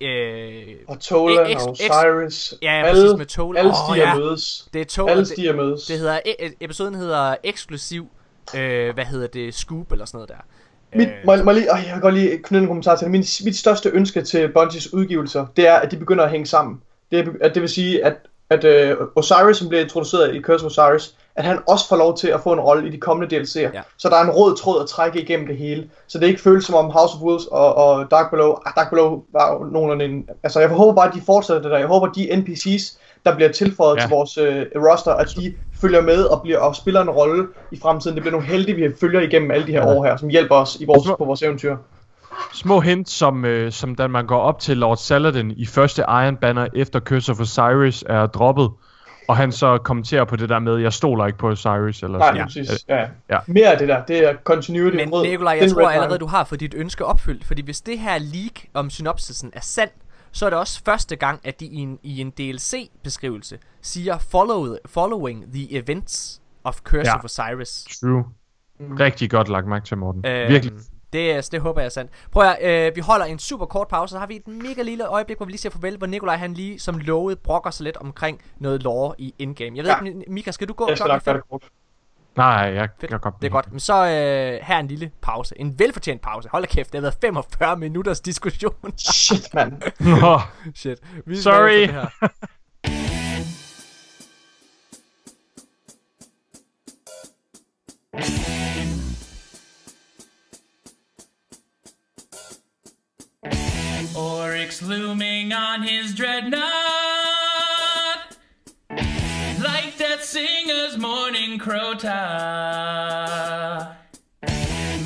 [0.00, 2.54] Øh, Og Tola Ex- og ex- Osiris.
[2.62, 3.58] ja, alle, præcis med Tola.
[3.58, 4.14] Alle Åh, stier ja.
[4.14, 4.68] mødes.
[4.72, 5.86] det er to, Alle det, stier mødes.
[5.86, 8.06] det hedder, e- episoden hedder eksklusiv,
[8.56, 10.36] øh, hvad hedder det, scoop eller sådan noget der.
[10.98, 13.04] Mit, Øh, må, jeg- må lige, øh, jeg kan godt lige knytte en kommentar til
[13.04, 13.10] det.
[13.10, 16.80] Min, mit største ønske til Bungies udgivelser, det er, at de begynder at hænge sammen.
[17.10, 18.14] Det, er, at det vil sige, at,
[18.50, 22.16] at uh, Osiris, som bliver introduceret i Curse of Osiris, at han også får lov
[22.16, 23.58] til at få en rolle i de kommende DLC'er.
[23.60, 23.80] Ja.
[23.98, 25.88] Så der er en rød tråd at trække igennem det hele.
[26.06, 28.90] Så det ikke føles som om House of Wolves og, og Dark Below, ah, Dark
[28.90, 30.24] Below var jo nogenlunde en...
[30.42, 31.78] Altså jeg håber bare, at de fortsætter det der.
[31.78, 34.00] Jeg håber, at de NPC's, der bliver tilføjet Ja.
[34.00, 37.78] til vores øh, roster, at de følger med og, bliver, og spiller en rolle i
[37.82, 38.14] fremtiden.
[38.16, 39.94] Det bliver nogle heldige, vi følger igennem alle de her Ja.
[39.96, 41.76] år her, som hjælper os i vores, på vores eventyr.
[42.52, 46.36] Små hint, som, øh, som da man går op til Lord Saladin i første Iron
[46.36, 48.70] Banner efter Curse of Osiris er droppet,
[49.28, 52.26] og han så kommenterer på det der med, jeg stoler ikke på Osiris, eller Nej,
[52.28, 52.44] sådan ja.
[52.44, 52.84] præcis.
[52.88, 53.06] Ja.
[53.30, 53.38] Ja.
[53.46, 54.96] Mere af det der, det er continuity.
[54.96, 57.44] Men en rød, Nikolaj, jeg tror allerede, du har fået dit ønske opfyldt.
[57.44, 59.92] Fordi hvis det her leak om synopsisen er sandt,
[60.32, 64.76] så er det også første gang, at de i en, i en DLC-beskrivelse siger Follow,
[64.86, 67.16] Following the events of Curse Ja.
[67.18, 67.84] of Osiris.
[68.00, 68.24] True.
[68.80, 70.26] Rigtig godt lagt mærke til, Morten.
[70.26, 70.72] Øhm, Virkelig.
[71.16, 72.10] Det, øh, det håber jeg er sandt.
[72.30, 75.06] Prøv at øh, vi holder en super kort pause, så har vi et mega lille
[75.06, 77.96] øjeblik, hvor vi lige siger farvel, hvor Nikolaj han lige som lovet brokker sig lidt
[77.96, 79.76] omkring noget lore i endgame.
[79.76, 80.04] Jeg ved ja.
[80.04, 80.88] ikke, Mika, skal du gå?
[80.88, 81.62] Jeg skal nok det kort.
[82.36, 83.70] Nej, jeg jeg kan godt Det er godt.
[83.70, 85.60] Men så øh, her en lille pause.
[85.60, 86.48] En velfortjent pause.
[86.52, 88.74] Hold da kæft, det har været 45 minutters diskussion.
[88.98, 89.82] Shit, mand.
[90.00, 90.40] Nå.
[90.74, 90.98] Shit.
[91.26, 91.86] Vi Sorry.
[91.86, 92.06] her.
[98.18, 98.52] you
[104.16, 106.62] Rex looming on his dreadnought.
[108.90, 112.06] Like that singer's morning crota.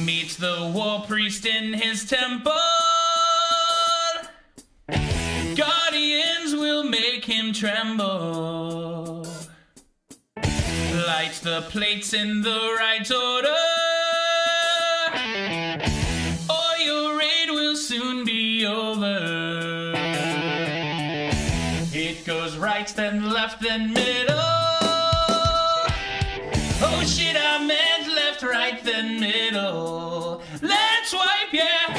[0.05, 2.53] Meets the war priest in his temple.
[5.57, 9.27] Guardians will make him tremble.
[10.37, 13.80] Light the plates in the right order.
[22.81, 24.41] Right, then left, then middle.
[26.83, 30.41] Oh shit, I meant left, right, then middle.
[30.63, 31.97] Let's swipe, yeah.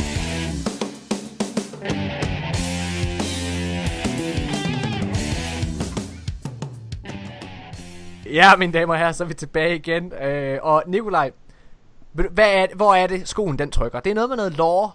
[8.26, 10.14] Ja, mine damer og herrer, så er vi tilbage igen.
[10.14, 11.32] Øh, og Nikolaj,
[12.12, 14.00] hvad er, hvor er det skoen den trykker?
[14.00, 14.92] Det er noget med noget lore.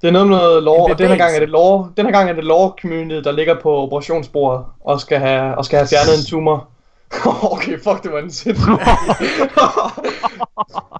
[0.00, 2.12] Det er noget med noget lore, og den her gang er det lore, den her
[2.12, 5.88] gang er det lore community, der ligger på operationsbordet og skal have, og skal have
[5.88, 6.68] fjernet en tumor.
[7.52, 8.56] okay, fuck, det var en sind.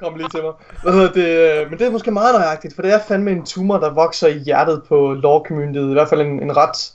[0.02, 0.52] Kom lige til mig.
[0.82, 1.60] Hvad hedder det?
[1.62, 4.28] øh, Men det er måske meget nøjagtigt, for det er fandme en tumor, der vokser
[4.28, 5.78] i hjertet på lore community.
[5.78, 6.92] I hvert fald en, en ret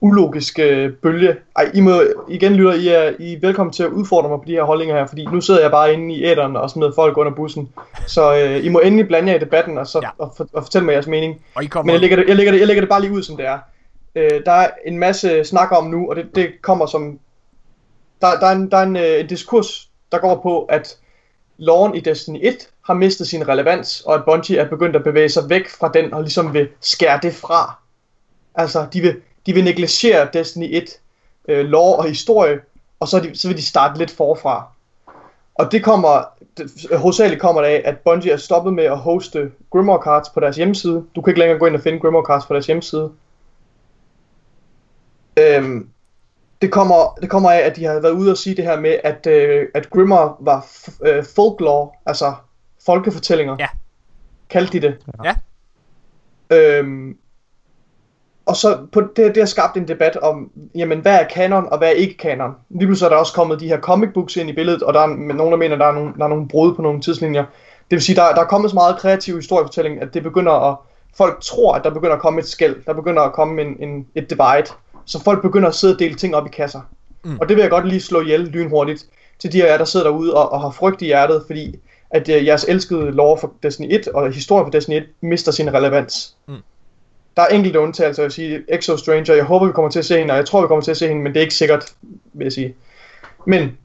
[0.00, 1.36] ulogisk øh, bølge.
[1.56, 4.44] Ej, I må igen lytter, I er, I er velkommen til at udfordre mig på
[4.46, 7.16] de her holdninger her, fordi nu sidder jeg bare inde i æderen og smider folk
[7.16, 7.68] under bussen.
[8.06, 10.08] Så øh, I må endelig blande jer i debatten og, så, ja.
[10.18, 11.44] og, for, og fortælle mig jeres mening.
[11.54, 11.86] Og I kommer...
[11.86, 13.46] Men jeg lægger, det, jeg, lægger det, jeg lægger det bare lige ud, som det
[13.46, 13.58] er.
[14.14, 17.18] Øh, der er en masse snak om nu, og det, det kommer som...
[18.20, 20.96] Der, der er, en, der er en, øh, en diskurs, der går på, at
[21.58, 22.54] loven i Destiny 1
[22.86, 26.14] har mistet sin relevans, og at Bungie er begyndt at bevæge sig væk fra den,
[26.14, 27.74] og ligesom vil skære det fra.
[28.54, 31.00] Altså, de vil, de vil negligere Destiny 1
[31.48, 32.60] øh, lore og historie,
[33.00, 34.66] og så, de, så vil de starte lidt forfra.
[35.54, 36.24] Og det kommer,
[36.56, 40.40] det, hovedsageligt kommer det af, at Bungie er stoppet med at hoste Grimoire Cards på
[40.40, 41.04] deres hjemmeside.
[41.14, 43.10] Du kan ikke længere gå ind og finde Grimoire Cards på deres hjemmeside.
[45.36, 45.88] Øhm,
[46.62, 48.96] det, kommer, det kommer af, at de har været ude og sige det her med,
[49.04, 52.34] at, øh, at Grimoire var f- øh, folklore, altså
[52.86, 53.56] folkefortællinger.
[53.58, 53.68] Ja.
[54.50, 54.96] Kaldte de det.
[55.24, 55.34] Ja.
[56.56, 57.18] Øhm,
[58.50, 61.78] og så på det, det har skabt en debat om, jamen hvad er kanon og
[61.78, 62.50] hvad er ikke kanon.
[62.70, 65.00] Lige pludselig er der også kommet de her comic books ind i billedet, og der
[65.00, 67.44] er nogen, der mener, der er nogle, der er nogle brud på nogle tidslinjer.
[67.90, 70.76] Det vil sige, der, der er kommet så meget kreativ historiefortælling, at det begynder at,
[71.16, 74.06] folk tror, at der begynder at komme et skæld, der begynder at komme en, en,
[74.14, 74.72] et divide,
[75.04, 76.80] så folk begynder at sidde og dele ting op i kasser.
[77.24, 77.38] Mm.
[77.40, 79.06] Og det vil jeg godt lige slå ihjel lynhurtigt
[79.38, 81.78] til de af jer, der sidder derude og, og har frygt i hjertet, fordi
[82.10, 85.74] at øh, jeres elskede lore for Destiny 1 og historien for Destiny 1 mister sin
[85.74, 86.36] relevans.
[86.48, 86.54] Mm.
[87.40, 90.04] Der er enkelte undtagelser, jeg vil sige, Exo Stranger, jeg håber vi kommer til at
[90.04, 91.54] se hende, og jeg tror vi kommer til at se hende, men det er ikke
[91.54, 91.92] sikkert,
[92.32, 92.74] vil jeg sige.
[93.46, 93.78] Men,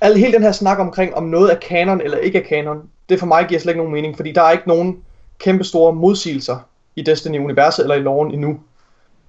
[0.00, 3.18] al, hele den her snak omkring, om noget er kanon eller ikke er kanon, det
[3.18, 4.98] for mig giver slet ikke nogen mening, fordi der er ikke nogen
[5.38, 6.58] kæmpe store modsigelser
[6.96, 8.60] i Destiny-universet eller i loven endnu.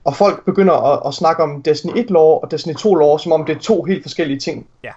[0.04, 3.32] Og folk begynder at, at snakke om Destiny 1 lore og Destiny 2 lore, som
[3.32, 4.68] om det er to helt forskellige ting.
[4.84, 4.92] Ja.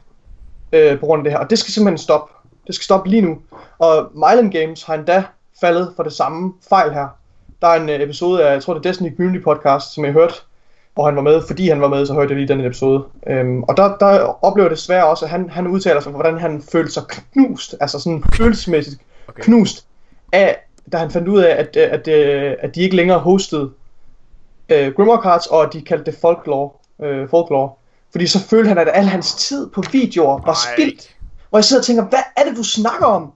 [0.72, 1.38] Øh, på grund af det her.
[1.38, 2.32] Og det skal simpelthen stoppe.
[2.66, 3.38] Det skal stoppe lige nu.
[3.78, 5.24] Og Myland Games har endda
[5.60, 7.19] faldet for det samme fejl her.
[7.62, 10.12] Der er en øh, episode af, jeg tror det er Destiny Community Podcast, som jeg
[10.12, 10.34] hørte,
[10.94, 13.05] hvor han var med, fordi han var med, så hørte jeg lige den episode.
[13.26, 16.39] Øhm, og der, der oplever jeg desværre også, at han, han udtaler sig for, hvordan
[16.39, 19.42] han følte sig knust, altså sådan følelsesmæssigt Okay.
[19.42, 19.86] knust,
[20.32, 20.58] af,
[20.92, 23.70] da han fandt ud af, at, at, at, at de ikke længere hostede
[24.68, 26.70] øh, Grimoire Cards, og at de kaldte det folklore.
[27.02, 27.70] Øh, folklore.
[28.10, 31.16] Fordi så følte han, at al hans tid på videoer var spildt.
[31.50, 33.32] Hvor jeg sidder og tænker, hvad er det, du snakker om?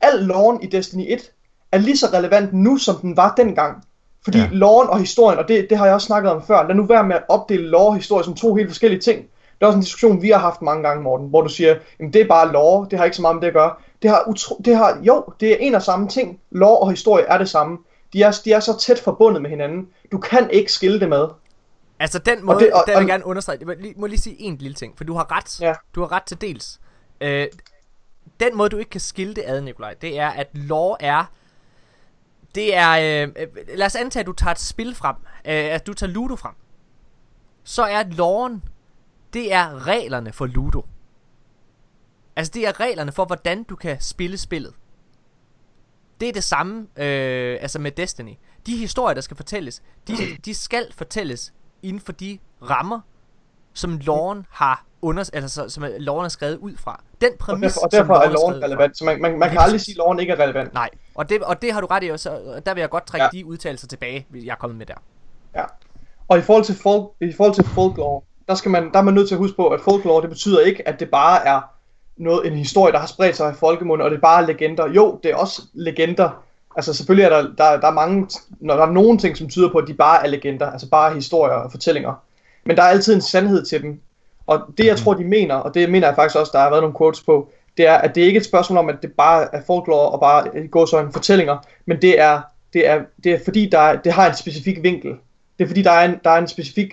[0.00, 1.32] Al loven i Destiny 1
[1.72, 3.84] er lige så relevant nu, som den var dengang.
[4.24, 4.48] Fordi Ja.
[4.52, 7.04] loven og historien, og det, det har jeg også snakket om før, lad nu være
[7.06, 9.18] med at opdele lore og historie som to helt forskellige ting.
[9.20, 12.12] Det er også en diskussion, vi har haft mange gange, Morten, hvor du siger, jamen
[12.12, 13.72] det er bare lore, det har ikke så meget med det at gøre.
[14.02, 16.40] Det har, utro, det har jo, det er en og samme ting.
[16.50, 17.78] Lore og historie er det samme.
[18.12, 19.86] De er, de er så tæt forbundet med hinanden.
[20.12, 21.26] Du kan ikke skille det med.
[22.00, 23.72] Altså den måde, det- det, og- og, der vil og- jeg gerne understrege, jeg må
[23.80, 25.60] lige, må lige sige en lille ting, for du har ret.
[25.60, 25.74] Ja.
[25.94, 26.80] Du har ret til dels.
[27.20, 27.46] Øh,
[28.40, 31.24] den måde, du ikke kan skille det ad, Nikolaj, det er, at lore er...
[32.54, 33.22] Det er...
[33.24, 33.48] Øh, øh,
[33.78, 35.16] lad os antage, at du tager et spil frem.
[35.44, 36.54] Øh, at du tager Ludo frem.
[37.64, 38.62] Så er loven...
[39.32, 40.86] Det er reglerne for Ludo.
[42.36, 44.74] Altså, det er reglerne for, hvordan du kan spille spillet.
[46.20, 48.34] Det er det samme, øh, altså med Destiny.
[48.66, 50.12] De historier, der skal fortælles, de,
[50.44, 53.00] de skal fortælles inden for de rammer,
[53.74, 57.02] som loven har under, altså, så- som loven er skrevet ud fra.
[57.20, 58.66] Den Og præmis, derfor, og derfor som er loven loven skrevet ud fra.
[58.66, 58.98] relevant.
[58.98, 60.74] Så man, man, man kan aldrig sige, at loven ikke er relevant.
[60.74, 62.90] Nej, og det, og det har du ret i, og så, og der vil jeg
[62.90, 63.38] godt trække ja.
[63.38, 64.94] De udtalelser tilbage, jeg er kommet med der.
[65.56, 65.64] Ja.
[66.28, 69.14] Og i forhold til, folk, i forhold til folklore, der, skal man, der er man
[69.14, 71.60] nødt til at huske på, at folklore, det betyder ikke, at det bare er
[72.16, 74.88] noget, en historie, der har spredt sig i folkemunde, og det er bare legender.
[74.88, 76.30] Jo, det er også legender,
[76.76, 78.28] Altså selvfølgelig er der, der, der er mange,
[78.60, 81.14] når der er nogle ting, som tyder på, at de bare er legender, altså bare
[81.14, 82.22] historier og fortællinger.
[82.64, 84.00] Men der er altid en sandhed til dem.
[84.50, 86.82] Og det jeg tror, de mener, og det mener jeg faktisk også, der har været
[86.82, 89.54] nogle quotes på, det er, at det ikke er et spørgsmål om, at det bare
[89.54, 91.56] er folklore og bare går så en fortællinger,
[91.86, 92.40] men det er,
[92.72, 95.10] det er, det er fordi, der er, det har en specifik vinkel.
[95.58, 96.92] Det er fordi, der er en, der er en specifik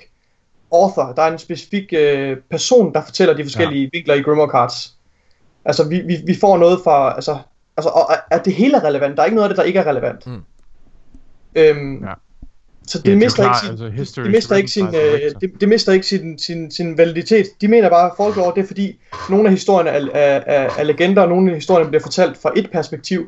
[0.74, 3.90] author, der er en specifik øh, person, der fortæller de forskellige ja.
[3.94, 4.94] vinkler i Grimoire Cards.
[5.66, 7.38] Altså, vi, vi, vi får noget fra, altså,
[7.78, 9.16] altså og, og- at det hele er relevant.
[9.18, 10.28] Der er ikke noget af det, der ikke er relevant.
[10.28, 10.42] Mm.
[11.56, 12.14] Øhm, Ja.
[12.88, 14.60] Så Ja, det, er jo mister klart, ikke sin, altså, det, history det mister is
[14.60, 15.40] ikke sin, øh, victor.
[15.40, 17.46] det, det mister ikke sin, sin, sin validitet.
[17.62, 19.00] De mener bare, at folklore, det er fordi,
[19.30, 22.52] nogle af historierne er, er, er, er legender, og nogle af historierne bliver fortalt fra
[22.56, 23.26] et perspektiv.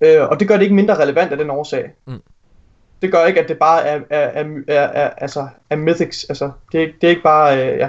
[0.00, 1.90] Øh, og det gør det ikke mindre relevant af den årsag.
[2.06, 2.22] Mm.
[3.02, 6.24] Det gør ikke, at det bare er, er, er, er, er, altså, er mythics.
[6.24, 7.88] Altså, det, er, ikke- det er ikke bare, øh, ja.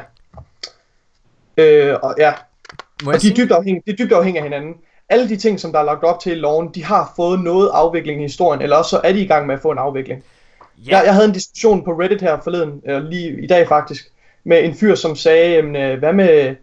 [1.57, 2.33] Øh, og ja,
[3.03, 4.73] Må og de er dybt afhængige, de er dybt afhængige af hinanden.
[5.09, 7.69] Alle de ting, som der er lagt op til i loven, de har fået noget
[7.73, 10.23] afvikling i historien, eller også så er de i gang med at få en afvikling.
[10.77, 10.97] Ja.
[10.97, 14.11] Jeg, jeg havde en diskussion på Reddit her forleden, øh, lige i dag faktisk,
[14.43, 16.55] med en fyr, som sagde, jamen, øh, hvad med,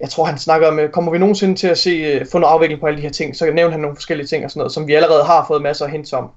[0.00, 2.52] jeg tror han snakker om, øh, kommer vi nogensinde til at se, øh, få noget
[2.52, 4.72] afvikling på alle de her ting, så nævnte han nogle forskellige ting og sådan noget,
[4.72, 6.30] som vi allerede har fået masser af hints om.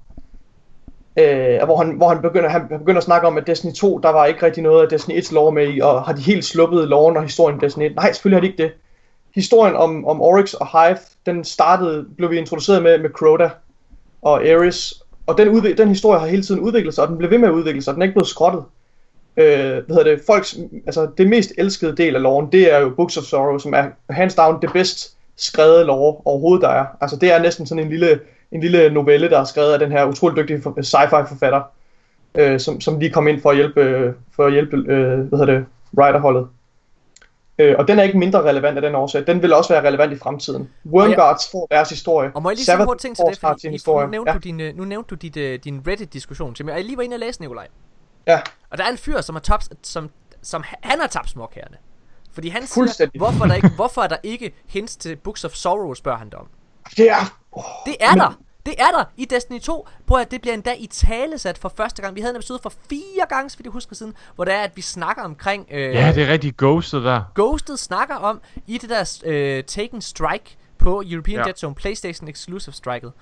[1.16, 3.98] Øh, og hvor han, hvor han, begynder, han begynder at snakke om, at Destiny 2,
[3.98, 6.44] der var ikke rigtig noget af Destiny 1's lore med i, og har de helt
[6.44, 7.94] sluppet loven og historien i Destiny 1?
[7.96, 8.72] Nej, selvfølgelig har de ikke det.
[9.34, 13.50] Historien om, om Oryx og Hive, den startede, blev vi introduceret med, med Crota
[14.22, 14.99] og Ares,
[15.30, 17.48] og den, udvik- den historie har hele tiden udviklet sig, og den bliver ved med
[17.48, 18.62] at udvikle sig, og den er ikke blevet skrottet.
[19.36, 22.90] Øh, hvad hedder det, folks, altså det mest elskede del af loven, det er jo
[22.90, 26.86] Books of Sorrow, som er hands down det bedst skrevet lore overhovedet der er.
[27.00, 28.20] Altså det er næsten sådan en lille,
[28.52, 31.62] en lille novelle, der er skrevet af den her utrolig dygtige sci-fi forfatter,
[32.34, 35.38] øh, som, som lige kom ind for at hjælpe, øh, for at hjælpe øh, hvad
[35.38, 35.64] hedder det,
[35.98, 36.46] writerholdet.
[37.60, 39.26] Øh, og den er ikke mindre relevant af den årsag.
[39.26, 40.70] Den vil også være relevant i fremtiden.
[40.86, 42.30] Wormguards får deres historie.
[42.34, 44.08] Og må jeg lige sige en ting til det, fordi nu historie.
[44.08, 44.34] nævnte, Ja.
[44.34, 47.02] du din, øh, nu nævnte du dit, øh, din Reddit-diskussion til mig, jeg lige var
[47.02, 47.66] inde og læse, Nikolaj.
[48.26, 48.40] Ja.
[48.70, 50.10] Og der er en fyr, som har tabt, som,
[50.42, 51.76] som han har tabt småkærne.
[52.32, 55.52] Fordi han siger, hvorfor er, der ikke, hvorfor er der ikke hints til Books of
[55.52, 56.46] Sorrow, spørger han dig om.
[56.96, 57.38] Det er...
[57.52, 58.38] Oh, Det er der!
[58.70, 59.88] Det er der i Destiny 2.
[60.06, 62.14] Prøv at det bliver endda i talesat for første gang.
[62.14, 64.76] Vi havde en episode for fire gange, vidt jeg husker siden, hvor det er, at
[64.76, 65.66] vi snakker omkring...
[65.70, 67.22] Øh, Ja, det er rigtig ghostet der.
[67.34, 71.40] Ghosted snakker om i det der øh, Taken Strike på European Ja.
[71.40, 71.44] ja.
[71.44, 73.12] Dead Zone PlayStation Exclusive Striket.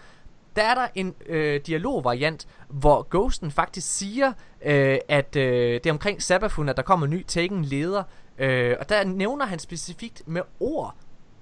[0.57, 4.33] Der er der en øh, dialogvariant, hvor Ghosten faktisk siger,
[4.65, 8.03] øh, at øh, det er omkring Sabafun, at der kommer en ny Taken leder.
[8.39, 10.95] Øh, og der nævner han specifikt med ord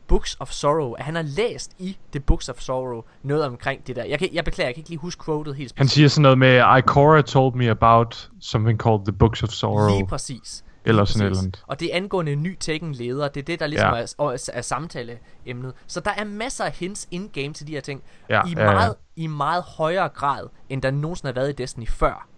[0.08, 3.96] Books of Sorrow, at han har læst i The Books of Sorrow noget omkring det
[3.96, 4.04] der.
[4.04, 5.94] Jeg, kan, jeg beklager, jeg kan ikke lige huske quotet helt Han specifikt.
[5.94, 9.88] siger sådan noget med, Ikora told me about something called the Books of Sorrow.
[9.88, 10.64] Lige præcis.
[10.84, 11.42] Eller sådan et præcis.
[11.42, 11.64] eller andet.
[11.66, 13.28] Og det er angående en ny Taken leder.
[13.28, 13.96] Det er det, der ligesom Ja.
[14.00, 15.72] er, er, er samtaleemnet.
[15.86, 18.02] Så der er masser af hints in-game til de her ting.
[18.30, 18.72] Ja, I, ja, ja.
[18.72, 22.28] meget, I meget højere grad, end der nogensinde har været i Destiny før.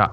[0.00, 0.04] Ja.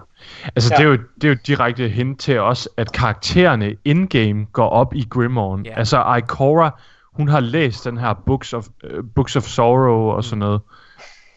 [0.56, 0.78] Altså, Ja.
[0.78, 4.94] Det, er jo, det er jo direkte hint til os, at karaktererne in-game går op
[4.96, 5.66] i Grimorn.
[5.66, 5.74] Ja.
[5.78, 6.80] Altså, Ikora,
[7.14, 10.62] hun har læst den her Books of, uh, Books of Sorrow og sådan noget.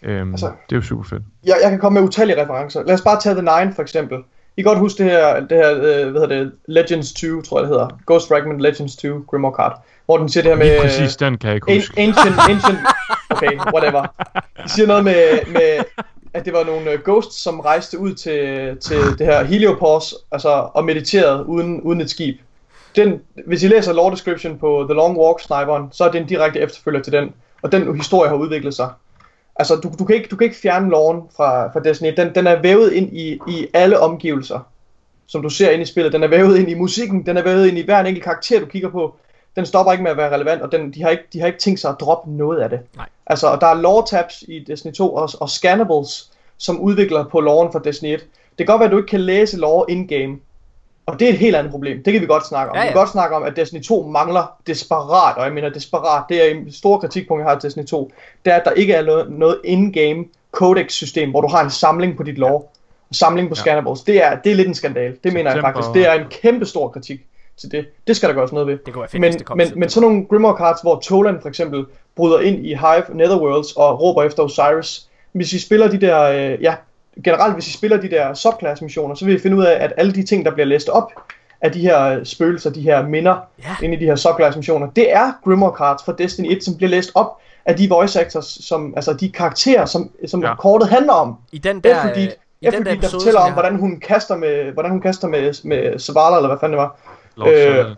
[0.02, 1.22] Øhm, Altså- det er jo super fedt.
[1.46, 2.82] jeg, jeg kan komme med utallige referencer.
[2.86, 4.18] Lad os bare tage The Nine for eksempel.
[4.56, 7.58] I kan godt huske det her, det her øh, hvad hedder det, Legends 2, tror
[7.58, 7.88] jeg det hedder.
[8.06, 9.84] Ghost Fragment Legends 2, Grimoire Card.
[10.06, 10.66] Hvor den siger det her med...
[10.66, 12.00] Lige præcis den kan jeg ikke An- huske.
[12.00, 12.78] ancient, ancient,
[13.30, 14.06] okay, whatever.
[14.64, 15.84] De siger noget med, med
[16.36, 20.68] at det var nogle øh, ghosts, som rejste ud til, til det her Heliopause, altså,
[20.74, 22.40] og mediterede uden, uden et skib.
[22.96, 26.26] Den, hvis I læser lore description på The Long Walk Sniperen, så er det en
[26.26, 27.32] direkte efterfølger til den,
[27.62, 28.90] og den historie har udviklet sig.
[29.56, 32.12] Altså, du, du, kan, ikke, du kan ikke fjerne loven fra, fra Destiny.
[32.16, 34.60] Den, den er vævet ind i, i alle omgivelser,
[35.26, 36.12] som du ser ind i spillet.
[36.12, 38.60] Den er vævet ind i musikken, den er vævet ind i hver en enkelt karakter,
[38.60, 39.16] du kigger på.
[39.56, 41.58] Den stopper ikke med at være relevant, og den, de, har ikke, de har ikke
[41.58, 42.80] tænkt sig at droppe noget af det.
[42.96, 43.06] Nej.
[43.26, 47.40] Altså, og der er lore tabs i Destiny 2 og, og scannables, som udvikler på
[47.40, 48.20] loven for Destiny 1.
[48.58, 50.38] Det kan godt være, at du ikke kan læse lore in-game,
[51.06, 52.02] og det er et helt andet problem.
[52.02, 52.76] Det kan vi godt snakke om.
[52.76, 52.90] Ja, Ja, ja.
[52.90, 56.46] Vi kan godt snakke om, at Destiny 2 mangler desperat, og jeg mener desperat, det
[56.46, 58.12] er en stor kritikpunkt, jeg har til Destiny 2,
[58.44, 62.16] det er, at der ikke er noget, noget in-game codex-system, hvor du har en samling
[62.16, 62.62] på dit lore,
[63.10, 63.60] og samling på Ja.
[63.60, 64.00] scannables.
[64.00, 65.16] Det er, det er lidt en skandal.
[65.24, 65.94] Det mener jeg September- faktisk.
[65.94, 67.20] Det er en kæmpe stor kritik
[67.60, 67.86] til det.
[68.06, 68.78] Det skal der gøres noget ved.
[68.86, 70.80] Det kunne være fedt, Men, hvis det kom men, til men sådan nogle Grimoire cards,
[70.82, 71.84] hvor Toland for eksempel
[72.16, 75.08] bryder ind i Hive Netherworlds og råber efter Osiris.
[75.32, 76.74] Hvis I spiller de der, øh, ja,
[77.24, 79.92] generelt hvis I spiller de der subclass missioner, så vil I finde ud af, at
[79.96, 81.12] alle de ting, der bliver læst op
[81.60, 83.76] af de her øh, spøgelser, de her minder Ja.
[83.82, 86.90] inde i de her subclass missioner, det er Grimoire cards fra Destiny 1, som bliver
[86.90, 90.54] læst op af de voice actors, som, altså de karakterer, som, som Ja.
[90.54, 91.36] kortet handler om.
[91.52, 94.00] I den der, Efterdyt, øh, i den der Efterdyt, der episode, fortæller om, hvordan hun
[94.00, 96.96] kaster med, hvordan hun kaster med, med Zavala, eller hvad fanden det var.
[97.36, 97.94] Lord Øh, Shadow.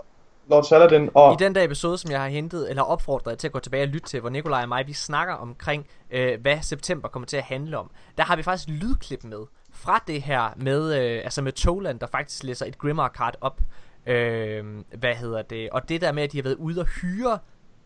[0.50, 3.49] Lord Saladin, og I den der episode, som jeg har hentet, eller opfordret jer til
[3.49, 6.58] at gå tilbage og lytte til, hvor Nikolaj og mig, vi snakker omkring, øh, hvad
[6.62, 7.91] september kommer til at handle om.
[8.17, 12.07] Der har vi faktisk lydklip med, fra det her med, øh, altså med Toland, der
[12.07, 13.60] faktisk læser et Grimmer card op.
[14.07, 14.65] Øh,
[14.99, 15.70] hvad hedder det?
[15.70, 17.39] Og det der med, at de har været ude og hyre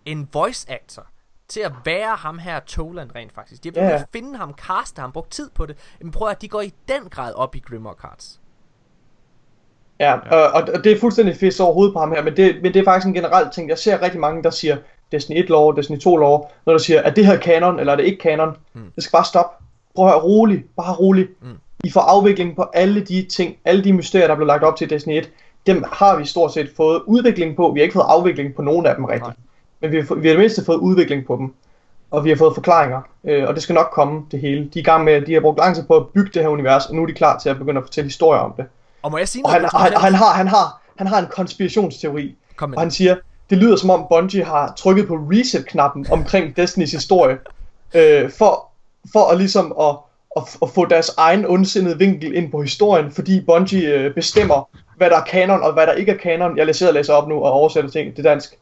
[0.05, 1.07] en voice actor
[1.49, 3.65] til at være ham her Toland rent faktisk.
[3.65, 4.05] De har yeah.
[4.13, 5.97] finde ham, caste ham, brugt tid på det.
[6.01, 8.42] Men prøv at de går i den grad op i Grimmer cards.
[10.03, 12.75] Ja, og, og og det er fuldstændig fisk overhovedet på ham her, men det, men
[12.75, 13.69] det er faktisk en generel ting.
[13.69, 14.77] Jeg ser rigtig mange, der siger
[15.13, 17.97] Destiny 1 lov, Destiny 2 lov, når der siger, er det her kanon, eller er
[17.97, 18.57] det ikke kanon?
[18.75, 18.81] Mm.
[18.95, 19.65] Det skal bare stoppe.
[19.95, 21.29] Prøv at høre, rolig, bare rolig.
[21.43, 21.49] Mm.
[21.85, 24.91] I får afvikling på alle de ting, alle de mysterier, der blev lagt op til
[24.91, 25.31] Destiny 1.
[25.67, 27.71] Dem har vi stort set fået udvikling på.
[27.75, 29.27] Vi har ikke fået afvikling på nogen af dem rigtigt.
[29.27, 29.37] Nej.
[29.81, 31.55] Men vi har, vi har i det mindste fået udvikling på dem.
[32.11, 33.01] Og vi har fået forklaringer.
[33.25, 34.65] Øh, og det skal nok komme, det hele.
[34.75, 36.49] De er i gang med, de har brugt lang tid på at bygge det her
[36.49, 38.65] univers, og nu er de klar til at begynde at fortælle historier om det.
[39.03, 40.05] Og må jeg sige Og han, noget og han, kontroversielt?
[40.05, 43.17] han, har, han, har, han har en konspirationsteori, Kom med og han siger,
[43.51, 47.39] det lyder som om Bungie har trykket på reset-knappen omkring Destinys historie,
[47.95, 48.69] øh, for,
[49.13, 49.97] for at ligesom at,
[50.37, 55.11] at, at få deres egen ondsindede vinkel ind på historien, fordi Bungie øh, bestemmer, hvad
[55.11, 56.59] der er kanon og hvad der ikke er kanon.
[56.59, 58.59] Jeg læser og læser op nu og oversætter ting til dansk.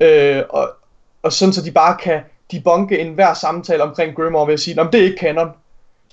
[0.00, 0.70] Øh, og,
[1.22, 2.20] og sådan så de bare kan
[2.52, 5.48] debunke enhver samtale omkring Grimoire ved at sige, at det er ikke kanon.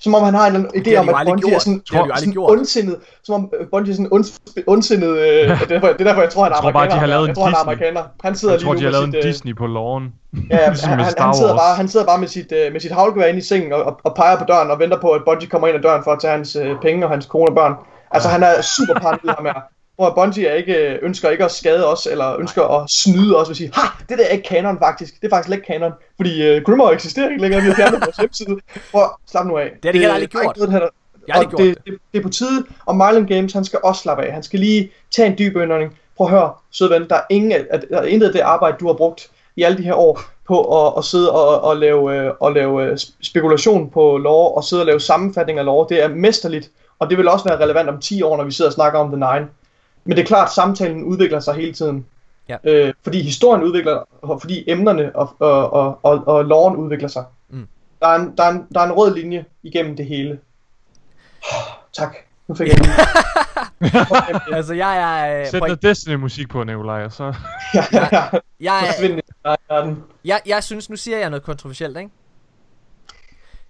[0.00, 1.62] Som om han har en idé de om, at Bungie er gjort.
[1.62, 2.50] sådan, Det har de jo aldrig sådan gjort.
[2.50, 4.24] ondsindet, som om øh, Bungie er sådan ond,
[4.66, 6.86] ondsindet, øh, det, er derfor, det er derfor, jeg tror, han er Jeg tror bare,
[6.86, 7.06] de har amerikaner.
[7.14, 7.72] lavet jeg en tror, han er Disney.
[7.72, 8.02] amerikaner.
[8.26, 9.66] Han sidder Jeg tror, lige de nu har lavet med en sit, øh, Disney på
[9.66, 10.04] loven.
[10.50, 12.80] Ja, ja, ligesom han, han, han, sidder bare, han sidder bare med sit, øh, med
[12.80, 15.22] sit havlgevær inde i sengen og, og, og peger på døren og venter på, at
[15.26, 17.54] Bungie kommer ind ad døren for at tage hans øh, penge og hans kone og
[17.54, 17.74] børn.
[18.10, 19.60] Altså, han er super paranoid ham her.
[19.98, 23.50] Hvor Bungie er ikke, øh, ønsker ikke at skade os, eller ønsker at snyde os
[23.50, 25.20] at sige, ha, det der er ikke kanon faktisk.
[25.20, 28.16] Det er faktisk ikke kanon, fordi øh, Grimmer eksisterer ikke længere, vi har fjernet vores
[28.16, 28.56] hjemmeside.
[28.92, 29.70] Prøv at slappe nu af.
[29.82, 30.56] Det har de heller aldrig der er gjort.
[30.56, 30.88] ikke noget, der-
[31.28, 33.64] Jeg har aldrig og gjort det, det, det er på tide, og Mylan Games, han
[33.64, 34.32] skal også slappe af.
[34.32, 35.98] Han skal lige tage en dyb indånding.
[36.16, 37.50] Prøv at høre, søde ven, der er, ingen,
[37.90, 40.86] der er intet af det arbejde, du har brugt i alle de her år på
[40.86, 44.82] at, at sidde og, og lave, øh, og lave øh, spekulation på lore, og sidde
[44.82, 45.86] og lave sammenfatning af lore.
[45.88, 48.68] Det er mesterligt, og det vil også være relevant om 10 år, når vi sidder
[48.68, 49.48] og snakker om The Nine.
[50.04, 52.06] Men det er klart, at samtalen udvikler sig hele tiden.
[52.48, 52.56] Ja.
[52.64, 57.24] Øh, fordi historien udvikler, og fordi emnerne og, og, og, og, og loven udvikler sig.
[57.48, 57.66] Mm.
[58.00, 60.38] Der, er en, der, er en, der er en rød linje igennem det hele.
[61.92, 62.16] Tak.
[62.48, 62.86] Nu fik jeg den.
[64.56, 65.40] Altså, jeg er...
[65.40, 67.24] Øh, Sæt noget Destiny-musik på, Nikolaj, og så...
[67.74, 68.22] ja, ja, ja.
[68.60, 68.88] jeg,
[69.44, 70.02] er, verden.
[70.24, 72.10] jeg, jeg synes, nu siger jeg noget kontroversielt, ikke?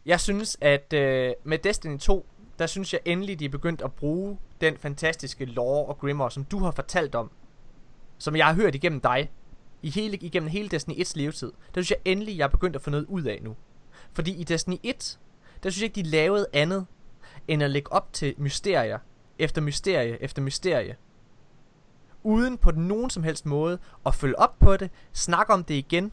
[0.06, 2.26] Jeg synes, at øh, med Destiny 2,
[2.58, 6.44] der synes jeg endelig, de er begyndt at bruge den fantastiske lore og Grimoire, som
[6.44, 7.30] du har fortalt om,
[8.18, 9.30] som jeg har hørt igennem dig,
[9.82, 11.52] i hele, igennem hele Destiny 1's levetid.
[11.74, 13.56] Der synes jeg endelig, jeg er begyndt at få noget ud af nu.
[14.12, 15.18] Fordi i Destiny 1,
[15.62, 16.86] der synes jeg ikke, de lavede andet,
[17.48, 18.98] end at lægge op til mysterier,
[19.38, 20.96] efter mysterie, efter mysterie.
[22.22, 26.12] Uden på nogen som helst måde at følge op på det, snakke om det igen,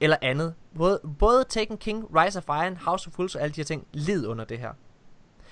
[0.00, 0.54] eller andet.
[0.76, 3.86] Både, både Taken King, Rise of Iron, House of Fools og alle de her ting
[3.92, 4.72] led under det her.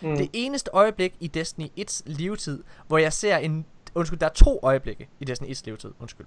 [0.02, 0.16] Mm.
[0.16, 3.66] Det eneste øjeblik i Destiny 1's levetid, hvor jeg ser en...
[3.94, 5.90] Undskyld, der er to øjeblikke i Destiny 1's levetid.
[6.00, 6.26] Undskyld.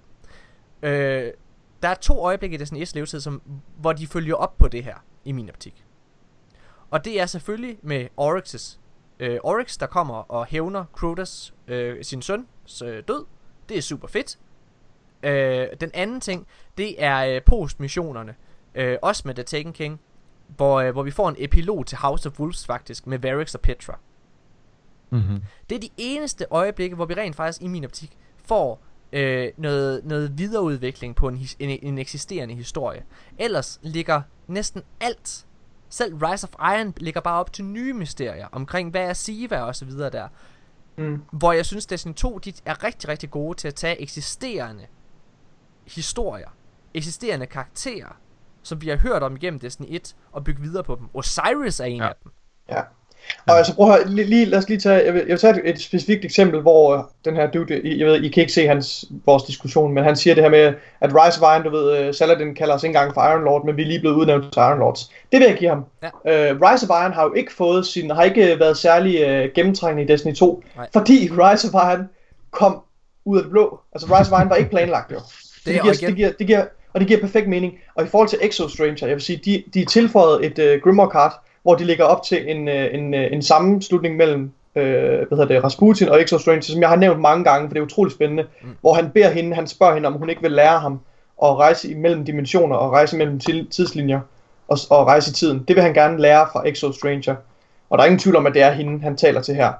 [0.82, 1.32] Øh,
[1.82, 3.42] der er to øjeblikke i Destiny 1's levetid, som,
[3.76, 5.84] hvor de følger op på det her, i min optik.
[6.90, 8.78] Og det er selvfølgelig med Oryx's.
[9.18, 13.24] Øh, Oryx, der kommer og hævner Crotas, øh, sin søns øh, død.
[13.68, 14.38] Det er super fedt.
[15.22, 16.46] Øh, den anden ting,
[16.78, 18.34] det er øh, postmissionerne.
[18.74, 20.00] Øh, også med The Taken King.
[20.48, 23.60] Hvor, øh, hvor vi får en epilog til House of Wolves faktisk, med Varys og
[23.60, 23.98] Petra.
[25.10, 25.42] Mm-hmm.
[25.70, 30.04] Det er de eneste øjeblikke, hvor vi rent faktisk i min optik får øh, noget,
[30.04, 33.02] noget videreudvikling på en, his, en, en eksisterende historie.
[33.38, 35.46] Ellers ligger næsten alt,
[35.88, 39.76] selv Rise of Iron ligger bare op til nye mysterier omkring, hvad er Siva og
[39.76, 40.28] så videre der.
[40.96, 41.22] Mm.
[41.32, 44.86] Hvor jeg synes, Destiny 2 de er rigtig, rigtig gode til at tage eksisterende
[45.86, 46.48] historier,
[46.94, 48.16] eksisterende karakterer,
[48.66, 51.06] som vi har hørt om igennem Destiny 1, og bygge videre på dem.
[51.14, 52.08] Osiris er en Ja.
[52.08, 52.32] af dem.
[52.70, 52.80] Ja.
[53.46, 55.38] Og altså prøv at høre, lige, lige, lad os lige tage, jeg vil, jeg vil
[55.38, 58.40] tage et, et specifikt eksempel, hvor øh, den her dude, I- jeg ved, I kan
[58.40, 61.64] ikke se hans, vores diskussion, men han siger det her med, at Rise of Iron,
[61.64, 64.00] du ved, øh, Saladin kalder os ikke engang for Iron Lord, men vi er lige
[64.00, 65.10] blevet udnævnt til Iron Lords.
[65.32, 65.84] Det vil jeg give ham.
[66.02, 66.50] Ja.
[66.52, 70.02] Øh, Rise of Iron har jo ikke fået sin, har ikke været særlig øh, gennemtrængende
[70.02, 70.88] i Destiny 2, Nej.
[70.92, 72.08] fordi Rise of Iron
[72.50, 72.82] kom
[73.24, 73.80] ud af det blå.
[73.94, 75.16] Altså Rise of Iron var ikke planlagt jo.
[75.16, 75.24] Det
[75.64, 76.64] det, er- giver, igen- det, giver, det giver,
[76.96, 77.78] og det giver perfekt mening.
[77.94, 81.10] Og i forhold til Exo Stranger, jeg vil sige, de, de tilføjede et uh, Grimoire
[81.10, 84.42] card, hvor de lægger op til en, uh, en, uh, en sammenslutning mellem
[84.74, 87.74] uh, hvad hedder det, Rasputin og Exo Stranger, som jeg har nævnt mange gange, for
[87.74, 88.68] det er utroligt spændende, mm.
[88.80, 91.00] hvor han beder hende, han spørger hende, om hun ikke vil lære ham
[91.42, 94.20] at rejse imellem dimensioner og rejse mellem tidslinjer
[94.68, 95.64] og, og rejse i tiden.
[95.68, 97.34] Det vil han gerne lære fra Exo Stranger.
[97.90, 99.72] Og der er ingen tvivl om, at det er hende, han taler til her.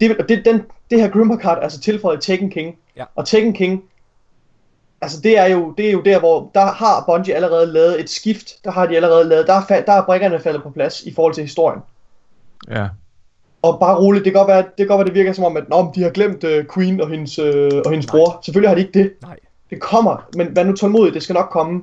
[0.00, 2.76] Det, det, den, det her Grimoire card er altså tilføjet i Taken King.
[2.96, 3.04] Ja.
[3.14, 3.84] Og Taken King
[5.00, 8.10] altså det er jo det er jo der hvor der har Bungie allerede lavet et
[8.10, 8.64] skift.
[8.64, 11.34] Der har de allerede lavet der er, der er brikkerne faldet på plads i forhold
[11.34, 11.80] til historien.
[12.70, 12.88] Ja.
[13.62, 15.56] Og bare roligt, det kan godt være, det kan godt være, det virker som om,
[15.56, 17.46] at Nå, de har glemt uh, Queen og hendes, uh,
[17.84, 18.40] og hendes bror.
[18.42, 19.12] Selvfølgelig har de ikke det.
[19.22, 19.36] Nej.
[19.70, 21.82] Det kommer, men vær nu tålmodig, det skal nok komme.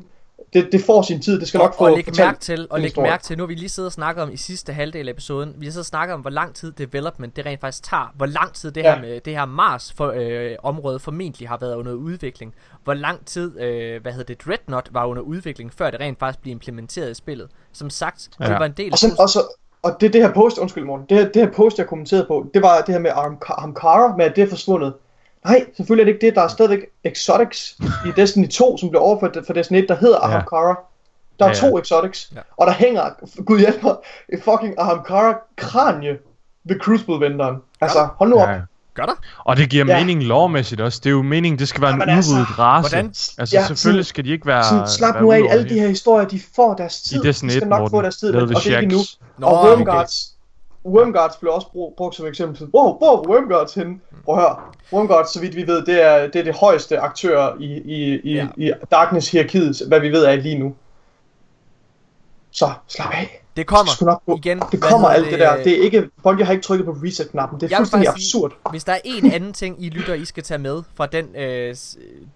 [0.56, 2.68] Det, det får sin tid, det skal nok og, få og læg fortalt mærke til,
[2.70, 3.10] og en læg historie.
[3.10, 5.54] mærke til, nu har vi lige siddet og snakket om i sidste halvdel af episoden,
[5.58, 8.26] vi har siddet og snakket om, hvor lang tid development det rent faktisk tager, hvor
[8.26, 8.96] lang tid det Ja.
[8.96, 12.54] her med det her Mars for, øh, område formentlig har været under udvikling,
[12.84, 16.42] hvor lang tid, øh, hvad hedder det, Dreadnought var under udvikling, før det rent faktisk
[16.42, 17.48] blev implementeret i spillet.
[17.74, 18.58] Som sagt, det Ja.
[18.58, 19.40] var en del Og, så, og, så,
[19.84, 22.46] og det, det her post, undskyld morgen, det, her, det her post, jeg kommenterede på,
[22.54, 24.94] det var det her med Arm- Hamkara, med at det er forsvundet.
[25.46, 26.36] Nej, selvfølgelig er det ikke det.
[26.36, 27.76] Der er stadigvæk exotics
[28.06, 30.28] i Destiny 2, som blev overført for Destiny 1, der hedder Ja.
[30.28, 30.80] Ahamkara.
[31.40, 31.70] Der er Ja, ja.
[31.70, 32.40] to exotics, Ja.
[32.58, 33.04] og der hænger,
[33.46, 33.96] gud hjælp mig,
[34.34, 36.18] et fucking Ahamkara kranje
[36.64, 37.56] ved Crucible-venteren.
[37.82, 38.50] Altså, hold nu op.
[38.50, 38.60] ja.
[38.94, 39.14] Gør der?
[39.46, 39.98] Og det giver Ja.
[40.00, 41.00] mening lovmæssigt også.
[41.04, 42.90] Det er jo meningen, det skal være en Jamen altså, udryddet race.
[42.90, 44.64] hvordan- Altså, Ja, selvfølgelig sådan- skal de ikke være...
[44.64, 47.24] Sådan, slap være nu af, alle de her historier, de får deres tid.
[47.24, 49.00] I Destiny de 1, skal nok Morten, få deres tid, og det er ikke nu.
[49.38, 49.84] Nå, og okay.
[50.86, 52.68] Wormguards, blev også brug, brugt som eksempel.
[52.74, 54.00] Wow, hvor er Wormguards henne?
[54.26, 54.56] Prøv at høre.
[54.94, 58.34] Wormguards, så vidt vi ved, det er det, er det højeste aktør i, i, i,
[58.36, 58.48] Ja.
[58.58, 60.76] i Darkness-hierarkiet, hvad vi ved er lige nu.
[62.52, 63.42] Så slap af.
[63.58, 64.62] Det kommer Det nok igen.
[64.72, 65.64] Det kommer alt det der.
[65.64, 67.60] Det er ikke, Bungie har ikke trykket på reset-knappen.
[67.60, 68.52] Det er Jeg fuldstændig sige- absurd.
[68.72, 71.76] Hvis der er en anden ting, I lytter, I skal tage med fra den, øh,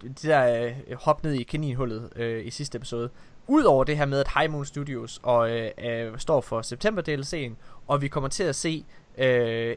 [0.02, 3.08] det der øh, hop ned i kaninhullet øh, i sidste episode.
[3.46, 7.52] Udover det her med, at High Moon Studios og, øh, øh, står for September DLC'en,
[7.90, 8.84] og vi kommer til at se,
[9.18, 9.76] øh,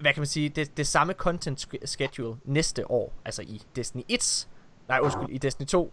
[0.00, 4.02] hvad kan man sige, det, det samme content sch- schedule næste år, altså i Destiny
[4.08, 4.48] 1,
[4.88, 5.92] nej undskyld, i Destiny 2,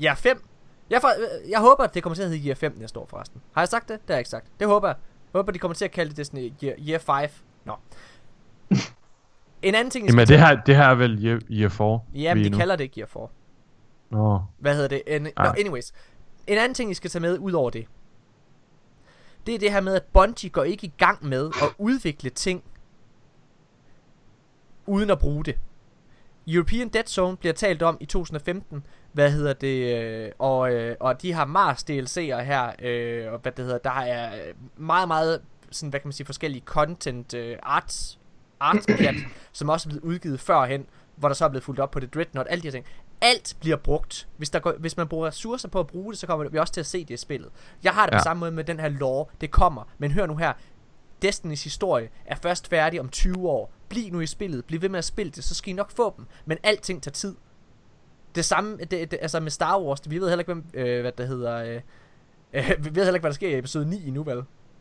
[0.00, 0.44] ja 5.
[0.90, 1.10] Jeg, for,
[1.48, 3.40] jeg håber, at det kommer til at hedde Year 5 næste år forresten.
[3.52, 4.00] Har jeg sagt det?
[4.00, 4.46] Det har jeg ikke sagt.
[4.60, 4.96] Det håber jeg.
[5.32, 7.30] Jeg håber, de kommer til at kalde det Destiny Year, year 5.
[7.64, 7.74] Nå.
[9.62, 12.00] En anden ting, I Jamen, det her, det her er vel year, year 4?
[12.14, 12.56] Jamen, de nu.
[12.58, 13.28] kalder det ikke Gear 4.
[14.10, 14.40] Nå.
[14.58, 15.02] Hvad hedder det?
[15.06, 15.54] En, no, Ah.
[15.58, 15.92] anyways.
[16.46, 17.86] En anden ting, I skal tage med ud over det.
[19.46, 22.64] Det er det her med, at Bungie går ikke i gang med at udvikle ting,
[24.86, 25.58] uden at bruge det.
[26.48, 31.22] European Dead Zone bliver talt om i 2015, hvad hedder det, øh, og, øh, og
[31.22, 35.42] de har Mars DLC'er her, øh, og hvad det hedder, der er øh, meget, meget,
[35.70, 38.18] sådan, hvad kan man sige, forskellige content, øh, arts,
[38.60, 38.86] arts
[39.52, 42.14] som også er blevet udgivet førhen, hvor der så er blevet fuldt op på det
[42.14, 42.86] Dreadnought, alle de her ting.
[43.22, 44.28] Alt bliver brugt.
[44.36, 46.72] Hvis, der går, hvis man bruger ressourcer på at bruge det, så kommer vi også
[46.72, 47.50] til at se det i spillet.
[47.82, 48.18] Jeg har det ja.
[48.18, 49.26] På samme måde med den her lore.
[49.40, 49.84] Det kommer.
[49.98, 50.52] Men hør nu her.
[51.24, 53.72] Destiny's historie er først færdig om 20 år.
[53.88, 54.64] Bliv nu i spillet.
[54.64, 56.26] Bliv ved med at spille det, så skal I nok få dem.
[56.44, 57.36] Men alting tager tid.
[58.34, 61.12] Det samme, det, det, altså med Star Wars, vi ved heller ikke, hvem, øh, hvad
[61.12, 61.80] det hedder, øh,
[62.52, 64.36] øh, vi ved heller ikke, hvad der sker i episode 9 endnu, vel?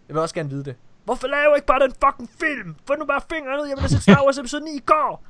[0.07, 0.75] Jeg vil også gerne vide det.
[1.03, 2.75] Hvorfor laver I ikke bare den fucking film?
[2.87, 5.25] Få nu bare fingeren ud, jeg vil set Star Wars episode 9 i går!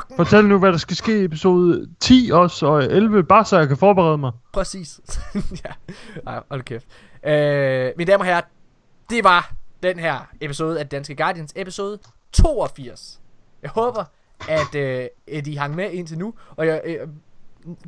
[0.00, 3.58] Fucking Fortæl nu, hvad der skal ske i episode 10 også, og 11, bare så
[3.58, 4.32] jeg kan forberede mig.
[4.52, 5.00] Præcis.
[5.64, 5.70] ja.
[6.26, 6.86] Ej, hold kæft.
[7.26, 8.40] Øh, mine damer og herrer,
[9.10, 11.98] det var den her episode af Danske Guardians, episode
[12.32, 13.20] 82.
[13.62, 14.04] Jeg håber,
[14.48, 15.08] at, øh,
[15.46, 17.08] I hang med indtil nu, og jeg, øh,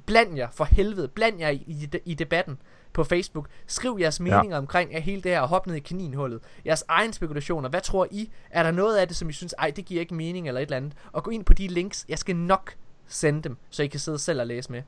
[0.07, 2.59] bland jer for helvede, bland jer i, i, i debatten
[2.97, 3.49] på Facebook.
[3.67, 4.59] Skriv jeres meninger ja.
[4.59, 6.41] omkring at hele det her hop ned i kaninhullet.
[6.67, 7.69] Jeres egen spekulationer.
[7.69, 8.31] Hvad tror I?
[8.51, 10.65] Er der noget af det, som I synes, ej, det giver ikke mening eller et
[10.65, 10.93] eller andet?
[11.13, 12.05] Og gå ind på de links.
[12.09, 12.75] Jeg skal nok
[13.07, 14.83] sende dem, så I kan sidde selv og læse med.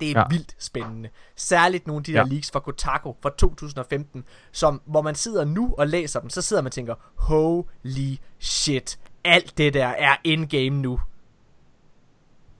[0.00, 0.24] Det er ja.
[0.30, 1.08] Vildt spændende.
[1.36, 2.24] Særligt nogle af de der Ja.
[2.24, 6.62] leaks fra Kotaku fra 2015, som, hvor man sidder nu og læser dem, så sidder
[6.62, 11.00] man og tænker, holy shit, alt det der er in-game nu.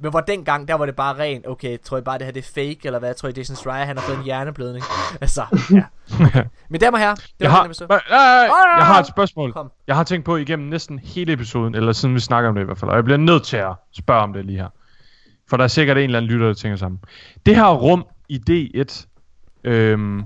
[0.05, 2.41] Men hvor dengang, der var det bare rent, okay, tror jeg bare det her det
[2.41, 4.85] er fake, eller hvad, tror jeg Jason Schreier, han har fået en hjerneblødning.
[5.21, 5.85] Altså, ja.
[6.71, 9.07] Men damer og herrer, det Jeg var har, den nej, nej, nej, jeg har et
[9.07, 9.53] spørgsmål.
[9.53, 9.71] Kom.
[9.87, 12.65] Jeg har tænkt på igennem næsten hele episoden, eller siden vi snakker om det i
[12.65, 14.69] hvert fald, og jeg bliver nødt til at spørge om det lige her.
[15.51, 17.01] For der er sikkert en eller anden lytter, der tænker sammen.
[17.47, 19.07] Det her rum i D1,
[19.65, 20.23] øhm,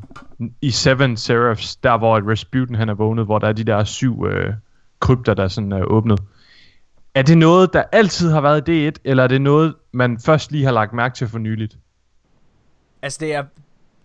[0.63, 4.27] i Seven Seraphs, der hvor Rasputin han er vågnet, hvor der er de der syv
[4.27, 4.55] øh,
[5.01, 6.21] krypter, der sådan er åbnet.
[7.15, 10.53] Er det noget, der altid har været i D1, eller er det noget, man først
[10.53, 11.77] lige har lagt mærke til for nyligt?
[13.03, 13.45] Altså, det er,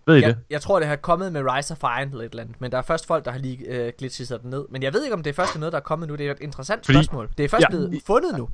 [0.06, 0.38] Ved I jeg, det?
[0.50, 2.78] jeg tror, det har kommet med Rise of Iron eller et eller andet, men der
[2.78, 4.64] er først folk, der har lige øh, glitchet den ned.
[4.70, 6.14] Men jeg ved ikke, om det er først noget, der er kommet nu.
[6.14, 7.30] Det er et interessant Fordi- spørgsmål.
[7.38, 7.68] Det er først Ja.
[7.68, 8.48] blevet fundet nu.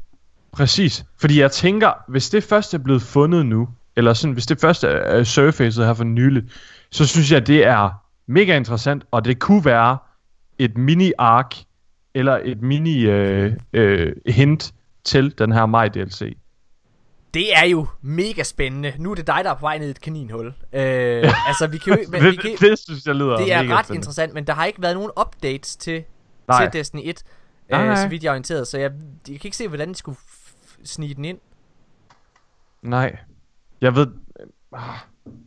[0.52, 1.04] Præcis.
[1.20, 4.84] Fordi jeg tænker, hvis det først er blevet fundet nu, eller sådan, hvis det først
[4.84, 6.46] er, er surfacet her for nyligt,
[6.90, 7.90] så synes jeg, det er
[8.26, 9.98] mega interessant, og det kunne være
[10.58, 11.54] et mini-ark,
[12.14, 14.74] eller et mini-hint øh, øh, hint
[15.04, 16.36] til den her Maj DLC.
[17.34, 18.92] Det er jo mega spændende.
[18.98, 20.46] Nu er det dig, der er på vej ned i et kaninhul.
[20.46, 20.52] Øh,
[21.48, 22.04] altså, vi kan jo.
[22.10, 23.94] Men vi det, kan, det, synes jeg lyder det er ret spændende.
[23.94, 26.04] interessant, men der har ikke været nogen updates til,
[26.48, 26.64] Nej.
[26.70, 27.22] til Destiny 1,
[27.70, 27.96] Nej, øh, nej.
[27.96, 28.68] så vidt jeg er orienteret.
[28.68, 28.90] Så jeg,
[29.28, 30.18] jeg kan ikke se, hvordan de skulle
[30.84, 31.38] snige den ind.
[32.82, 33.16] Nej.
[33.80, 34.06] Jeg ved,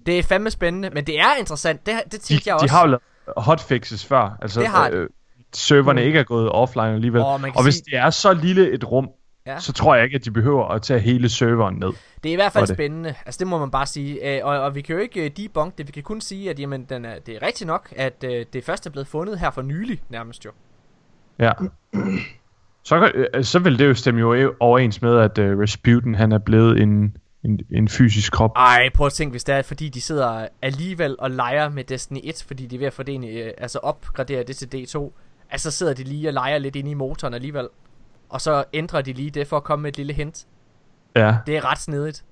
[0.05, 1.85] Det er fandme spændende, men det er interessant.
[1.85, 2.75] Det, det de, tænkte jeg de også.
[2.75, 3.01] har jo lavet
[3.37, 4.37] hotfixes før.
[4.41, 4.95] Altså, Det har de.
[4.95, 5.09] øh,
[5.57, 7.21] serverne ikke er gået offline alligevel.
[7.21, 9.09] Kan og hvis sige- det er så lille et rum,
[9.47, 9.59] Ja.
[9.59, 11.89] så tror jeg ikke, at de behøver at tage hele serveren ned.
[12.23, 12.75] Det er i hvert fald det.
[12.75, 13.13] spændende.
[13.25, 14.37] Altså, det må man bare sige.
[14.37, 15.87] Øh, og, og vi kan jo ikke øh, debunk det.
[15.87, 18.63] Vi kan kun sige, at jamen, den er, det er rigtigt nok, at øh, det
[18.63, 20.51] først er blevet fundet her for nylig, nærmest jo.
[21.39, 21.51] Ja.
[22.83, 26.31] Så, kan- øh, så vil det jo stemme jo overens med, at uh, Rasputin han
[26.31, 28.51] er blevet en, en, en fysisk krop.
[28.55, 32.19] Ej, prøv at tænke, hvis det er, fordi de sidder alligevel og leger med Destiny
[32.23, 35.11] 1, fordi de er ved at i, øh, altså opgradere det til D2.
[35.49, 37.67] Altså så sidder de lige og leger lidt inde i motoren alligevel.
[38.29, 40.45] Og så ændrer de lige det for at komme med et lille hint.
[41.15, 41.35] Ja.
[41.47, 42.23] Det er ret snedigt.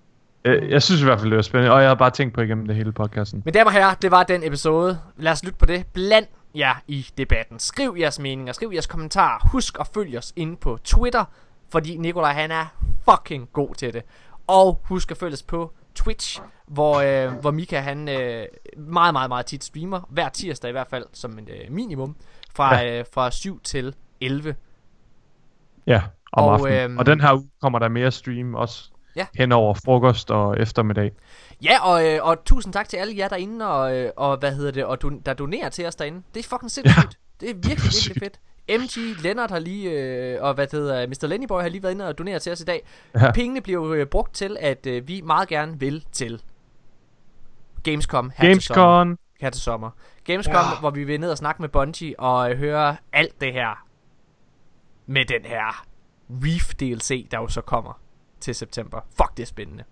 [0.46, 2.42] Øh, Jeg synes i hvert fald, det var spændende, og jeg har bare tænkt på
[2.42, 3.42] igennem det hele podcasten.
[3.46, 5.00] Men damer og herrer, det var den episode.
[5.18, 5.86] Lad os lytte på det.
[5.94, 6.26] Bland
[6.56, 7.60] jer i debatten.
[7.60, 9.50] Skriv jeres meninger, skriv jeres kommentarer.
[9.52, 11.26] Husk at følge os inde på Twitter,
[11.70, 12.66] fordi Nikolaj han er
[13.10, 14.04] fucking god til det.
[14.48, 18.46] Og husk at følge os på Twitch, hvor, øh, hvor Mika han øh,
[18.78, 20.02] meget, meget, meget tit streamer.
[20.10, 22.16] Hver tirsdag i hvert fald, som en øh, minimum.
[22.56, 23.00] Fra, Ja.
[23.00, 24.56] øh, fra 7 til 11.
[25.88, 26.02] Ja,
[26.34, 26.74] om Og, aftenen.
[26.80, 28.90] øhm, Og den her uge kommer der mere stream også.
[29.16, 29.26] Ja.
[29.36, 31.12] Hen over frokost og eftermiddag.
[31.64, 34.72] Ja, og, øh, og tusind tak til alle jer derinde, og, øh, og hvad hedder
[34.72, 36.22] det, og don- der donerer til os derinde.
[36.34, 37.18] Det er fucking sindssygt.
[37.40, 38.40] Det er virkelig, virkelig fedt.
[38.70, 41.28] MG, Lennart har lige, øh, og hvad det hedder, Mr.
[41.28, 42.88] Lennyboy har lige været inde og donere til os i dag.
[43.16, 43.32] Ja.
[43.32, 46.42] Pengene bliver jo øh, brugt til, at øh, vi meget gerne vil til
[47.84, 48.48] Gamescom her.
[48.48, 49.18] Gamescom.
[49.42, 49.90] Her til sommer.
[50.24, 50.80] Gamescom, Ja.
[50.80, 53.86] hvor vi vil ned og snakke med Bungie og øh, høre alt det her
[55.06, 55.86] med den her
[56.30, 58.00] Reef DLC, der jo så kommer
[58.40, 59.02] til september.
[59.18, 59.84] Fuck, det er spændende.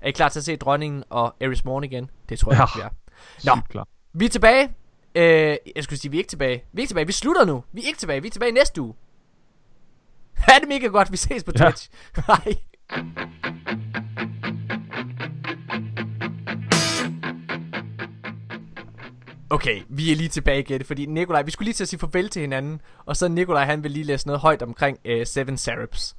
[0.00, 2.10] Er I klar til at se dronningen og Eris Morn igen?
[2.28, 2.64] Det tror jeg Ja.
[2.64, 2.96] ikke,
[3.44, 3.54] vi er.
[3.56, 3.60] Nå.
[3.68, 3.88] Klar.
[4.12, 4.74] Vi er tilbage.
[5.14, 6.64] Øh, jeg skulle sige, vi er ikke tilbage.
[6.72, 7.06] Vi er ikke tilbage.
[7.06, 7.64] Vi slutter nu.
[7.72, 8.22] Vi er ikke tilbage.
[8.22, 8.94] Vi er tilbage næste uge.
[10.34, 11.12] Ha' det mega godt.
[11.12, 11.64] Vi ses på Ja.
[11.64, 11.90] Twitch.
[12.26, 12.54] Hej.
[19.50, 22.28] Okay, vi er lige tilbage igen, fordi Nikolaj, vi skulle lige til at sige farvel
[22.28, 26.14] til hinanden, og så Nikolaj, han vil lige læse noget højt omkring uh, Seven Syrups.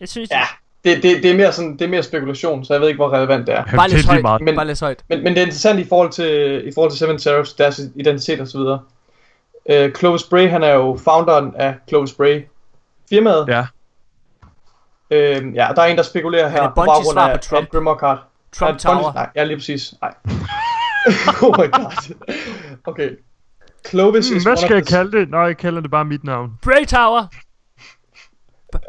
[0.00, 0.42] Jeg synes, Ja,
[0.84, 3.12] det, det, det, er mere sådan, det er mere spekulation, så jeg ved ikke, hvor
[3.12, 3.64] relevant det er.
[3.76, 4.22] Bare læs lige højt.
[4.22, 4.42] meget.
[4.42, 5.04] Men- Bare læs højt.
[5.08, 8.40] Men, men det er interessant i forhold til, i forhold til Seven Seraphs, deres identitet
[8.40, 8.80] og så videre.
[9.86, 12.42] Uh, Clovis Bray, han er jo founderen af Clovis Bray
[13.10, 13.48] firmaet.
[13.48, 13.60] Ja.
[15.10, 17.88] Uh, ja, der er en, der spekulerer her Er på baggrund af, på Trump?
[17.88, 18.18] af Card.
[18.52, 19.12] Trump Nej, Bungie- Tower.
[19.12, 19.94] Nej, ja, lige præcis.
[20.02, 20.14] Nej.
[21.42, 22.14] oh my god.
[22.84, 23.10] Okay.
[23.88, 25.28] Clovis Hmm, is hvad skal jeg kalde det?
[25.30, 26.52] Nå, jeg kalder det bare mit navn.
[26.62, 27.26] Bray Tower.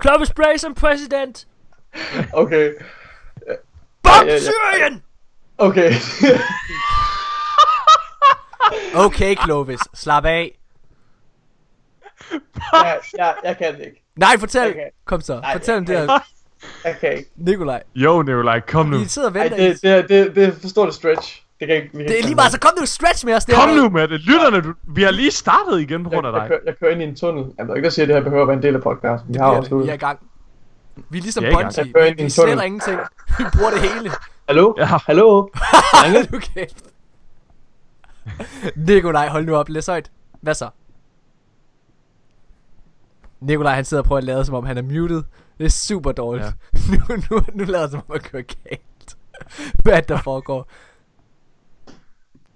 [0.01, 1.47] Clovis Bray som præsident.
[2.33, 2.71] Okay.
[4.03, 4.39] Bomb ja, ja.
[4.39, 5.01] Syrien!
[5.57, 5.91] Okay.
[8.95, 9.79] Okay, Clovis.
[9.93, 10.59] Slap af.
[12.73, 14.03] ja, ja, jeg kan det ikke.
[14.15, 14.69] Nej, fortæl.
[14.69, 14.89] Okay.
[15.05, 15.39] Kom så.
[15.39, 16.19] Nej, Fortæl om det jeg her.
[17.03, 17.29] Jeg ikke.
[17.35, 17.83] Nikolaj.
[17.95, 18.97] Jo, Nikolaj, kom nu.
[18.97, 19.57] Vi sidder og Ej, venter.
[19.57, 21.42] det, det, det, det er for stort stretch.
[21.59, 23.45] Det kan ikke, vi kan det er lige meget, så kom nu stretch med os.
[23.45, 24.19] Det Kom nu med det.
[24.21, 26.47] Lytterne, du, vi har lige startet igen på jeg, grund af jeg, dig.
[26.49, 27.45] kører, jeg kører ind i en tunnel.
[27.57, 29.33] Jeg ved ikke, der siger, at det her behøver at være en del af podcasten.
[29.33, 30.19] Vi har Vi også er, vi er i gang.
[31.09, 31.49] Vi er ligesom Vi.
[31.53, 31.71] Bungie.
[31.85, 32.31] Jeg kører ind i Vi, vi en tunnel.
[32.31, 32.99] sletter ingenting.
[33.39, 34.11] Vi bruger det hele.
[34.47, 34.73] Hallo?
[34.77, 34.85] Ja.
[34.85, 35.47] Hallo?
[35.93, 36.23] Drenge?
[36.23, 36.83] du kæft.
[38.75, 39.69] Nikolaj, hold nu op.
[39.69, 40.11] Læs højt.
[40.41, 40.69] Hvad så?
[43.41, 45.23] Nikolaj, han sidder og prøver at lade, som om han er muted.
[45.57, 46.45] Det er super dårligt.
[46.45, 46.51] Ja.
[47.09, 49.17] nu, nu, nu lader det, som om han kører galt.
[49.83, 50.67] Hvad er der foregår?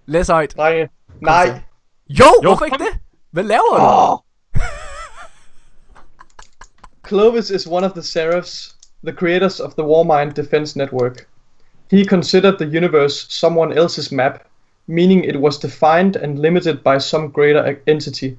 [0.07, 0.53] Læs højt.
[0.57, 0.89] Drenge?
[1.21, 1.61] Nej.
[2.09, 2.85] Jo, Jo, hvorfor ikke kom.
[2.87, 2.99] det?
[3.31, 3.79] Hvad laver du?
[3.79, 4.17] Oh.
[7.07, 11.27] Clovis is one of the Seraphs, the creators of the Warmind Defense Network.
[11.91, 14.45] He considered the universe someone else's map,
[14.87, 18.37] meaning it was defined and limited by some greater entity.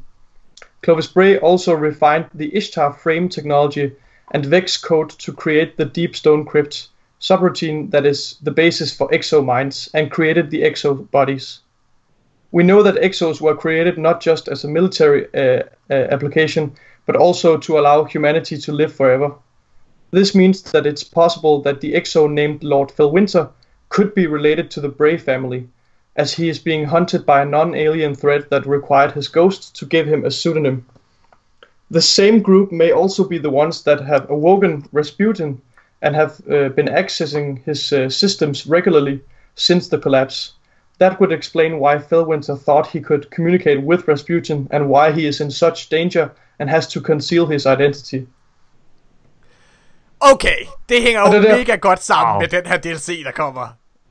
[0.83, 3.93] Clovis Bray also refined the Ishtar frame technology
[4.35, 6.89] and Vex code to create the Deep Stone Crypt,
[7.21, 11.61] subroutine that is the basis for exo minds, and created the exo bodies.
[12.51, 16.73] We know that exos were created not just as a military uh, uh, application,
[17.07, 19.35] but also to allow humanity to live forever.
[20.11, 23.51] This means that it's possible that the exo named Lord Felwinter
[23.89, 25.69] could be related to the Bray family,
[26.17, 29.87] as he is being hunted by a non alien threat that required his ghost to
[29.87, 30.87] give him a pseudonym.
[31.91, 35.61] The same group may also be the ones that have awoken Rasputin
[36.03, 39.21] and have uh, been accessing his uh, systems regularly
[39.55, 40.55] since the collapse.
[40.99, 45.41] That would explain why Felwinter thought he could communicate with Rasputin and why he is
[45.41, 46.29] in such danger
[46.59, 48.27] and has to conceal his identity.
[50.33, 52.41] Okay, det hænger Og jo det der- mega godt sammen Wow.
[52.41, 53.69] med den her DLC, der kommer.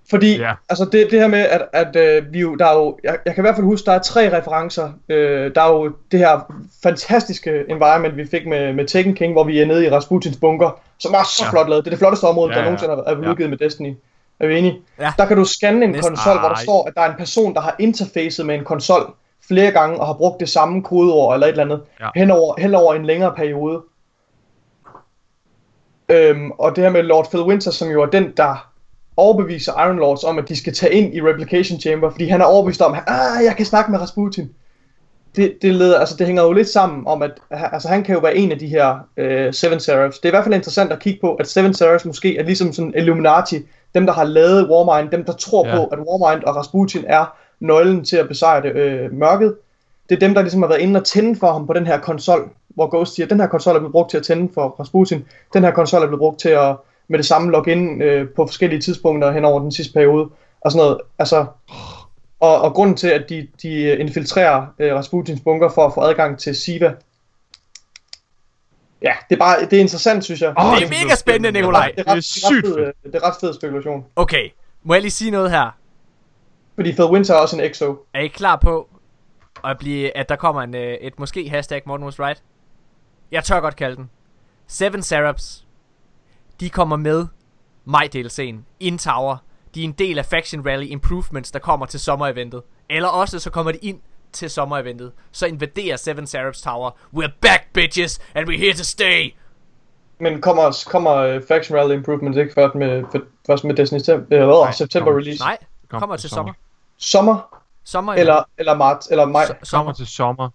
[0.09, 0.53] Fordi, Ja.
[0.69, 3.35] altså det, det her med, at, at øh, vi jo, der er jo, jeg, jeg
[3.35, 4.89] kan i hvert fald huske, der er tre referencer.
[5.09, 6.53] Øh, der er jo det her
[6.83, 10.79] fantastiske environment, vi fik med, med Tekken King, hvor vi er nede i Rasputins bunker,
[10.97, 11.51] som var så Ja.
[11.51, 11.85] flot lavet.
[11.85, 12.69] Det er det flotteste område, Ja, ja, der ja.
[12.69, 13.29] nogensinde har er Ja.
[13.31, 13.93] udgivet med Destiny.
[14.39, 14.79] Er vi enige?
[14.99, 15.13] Ja.
[15.17, 16.09] Der kan du scanne en Næsten.
[16.15, 19.13] konsol, hvor der står, at der er en person, der har interfacet med en konsol
[19.47, 22.09] flere gange, og har brugt det samme kodeord eller et eller andet, Ja.
[22.15, 23.81] hen, over, hen over en længere periode.
[26.09, 28.69] Øhm, og det her med Lord Phil Winter, som jo er den, der
[29.17, 32.45] overbeviser Iron Lords om, at de skal tage ind i Replication Chamber, fordi han er
[32.45, 34.49] overbevist om, at ah, jeg kan snakke med Rasputin.
[35.35, 38.21] Det, det, leder, altså, det hænger jo lidt sammen om, at altså, han kan jo
[38.21, 40.19] være en af de her øh, Seven Seraphs.
[40.19, 42.73] Det er i hvert fald interessant at kigge på, at Seven Seraphs måske er ligesom
[42.73, 43.57] sådan Illuminati,
[43.95, 45.75] dem der har lavet Warmind, dem der tror ja.
[45.75, 49.55] på, at Warmind og Rasputin er nøglen til at besejre det, øh, mørket.
[50.09, 51.99] Det er dem, der ligesom har været inde og tænde for ham på den her
[51.99, 55.25] konsol, hvor Ghost siger, den her konsol er blevet brugt til at tænde for Rasputin,
[55.53, 56.75] den her konsol er blevet brugt til at
[57.07, 60.29] med det samme logge ind øh, på forskellige tidspunkter hen over den sidste periode,
[60.61, 61.01] og sådan noget.
[61.19, 61.45] Altså,
[62.39, 66.01] og, og grunden til, at de, de øh, infiltrerer øh, Rasputins bunker for at få
[66.01, 66.93] adgang til Siva.
[69.01, 70.53] Ja, det er bare, det er interessant, synes jeg.
[70.59, 71.51] Åh, Det er mega spændende.
[71.51, 71.91] Nikolaj.
[71.97, 73.53] det er, ret, det er det, er ret sygt fed, øh, det er ret fed
[73.53, 74.05] spekulation.
[74.15, 74.49] Okay,
[74.83, 75.77] må jeg lige sige noget her?
[76.75, 77.95] Fordi Phil Winter er også en EXO.
[78.13, 78.89] Er I klar på,
[79.65, 82.43] at, blive, at der kommer en, øh, et måske hashtag Morten was right?
[83.31, 84.09] Jeg tør godt kalde den.
[84.67, 85.66] Seven Seraphs.
[86.59, 87.27] De kommer med
[87.85, 88.55] maj DLC'en.
[88.79, 89.37] In Tower.
[89.75, 92.61] De er en del af Faction Rally Improvements, der kommer til sommereventet.
[92.89, 93.99] Eller også så kommer de ind
[94.31, 95.11] til sommereventet.
[95.31, 96.91] Så invaderer Seven Seraphs Tower.
[97.15, 99.33] We're back, bitches, and we're here to stay.
[100.19, 103.03] Men kommer, kommer uh, Faction Rally Improvements ikke først med,
[103.47, 105.39] først med Destiny Tem- eller, Nej, September kommer- release?
[105.43, 105.57] Nej,
[105.89, 106.53] Kom kommer til sommer.
[106.97, 107.33] sommer.
[107.33, 107.61] Sommer?
[107.83, 109.07] Sommer Eller, eller marts?
[109.11, 109.43] Eller maj?
[109.45, 109.93] so- Kommer sommer.
[109.93, 110.49] til sommer.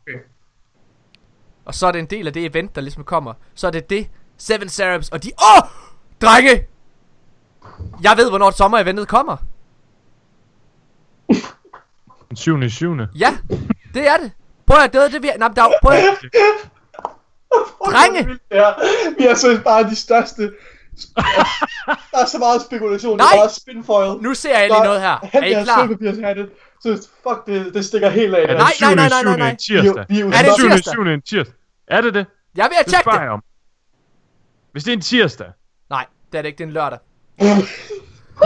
[1.65, 3.35] Og så er det en del af det event, der ligesom kommer.
[3.55, 4.09] Så er det det.
[4.39, 5.31] Seven Seraphs, og de...
[5.43, 5.63] Åh!
[5.63, 5.69] Oh!
[6.23, 6.67] Drenge!
[8.03, 9.37] Jeg ved, hvornår sommer-eventet kommer.
[12.29, 12.63] Den 7.
[12.63, 12.97] i 7.
[13.15, 13.37] Ja,
[13.95, 14.33] det er det.
[14.67, 15.31] Prøv at det, det vi...
[15.39, 16.03] Nej, der er, prøv at...
[17.87, 18.39] Drenge!
[18.51, 18.73] Ja,
[19.19, 20.43] vi er så bare de største.
[22.13, 23.17] der er så meget spekulation.
[23.19, 23.27] Nej!
[23.27, 24.23] Det er bare spinfoil.
[24.23, 25.29] Nu ser jeg lige noget her.
[25.33, 25.87] Er I klar?
[25.87, 26.51] Sølvpapirshattet.
[26.83, 28.49] Så fuck, det, det stikker helt af.
[28.49, 28.65] det her.
[28.65, 29.57] Nej, nej, nej, nej, nej, nej.
[29.57, 30.05] tirsdag.
[30.09, 30.67] Vi er vi er Er det Den 7.
[30.67, 30.93] i tirsdag?
[30.93, 31.03] 7.
[31.03, 31.55] en tirsdag.
[31.87, 32.27] Er det det?
[32.57, 33.21] Jeg er ved at tjekke det.
[33.21, 33.43] jeg om.
[34.73, 35.47] Hvis det er en tirsdag.
[36.33, 36.59] Det er det ikke.
[36.59, 36.99] Det er en lørdag.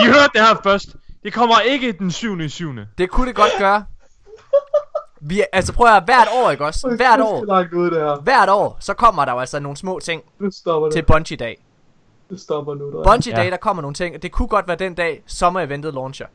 [0.00, 0.96] I hørte det her først.
[1.22, 2.40] Det kommer ikke den 7.
[2.40, 2.72] i 7.
[2.98, 3.84] Det kunne det godt gøre.
[5.20, 6.88] Vi altså prøv at høre, hvert år, ikke også?
[6.88, 7.44] Hvert Det er år.
[7.44, 8.22] langt det.
[8.22, 11.06] Hvert år, så kommer der jo altså nogle små ting Det stopper til det.
[11.06, 11.54] Bungie Day.
[12.30, 12.90] Det stopper nu.
[12.92, 13.02] Der.
[13.04, 13.42] Bungie Ja.
[13.42, 16.26] Day, der kommer nogle ting, og det kunne godt være den dag, sommer-eventet launcher.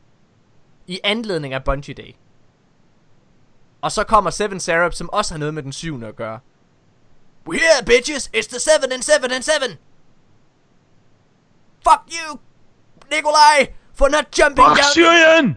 [0.86, 2.14] I anledning af Bungie Day.
[3.82, 6.38] Og så kommer Seven Seraph, som også har noget med den syvende at gøre.
[7.48, 8.30] We're here, bitches!
[8.36, 9.52] It's the 7 and 7 and 7!
[11.88, 12.38] Fuck you,
[13.12, 14.92] Nikolaj, for not jumping Fuck down...
[14.94, 15.56] Syrien!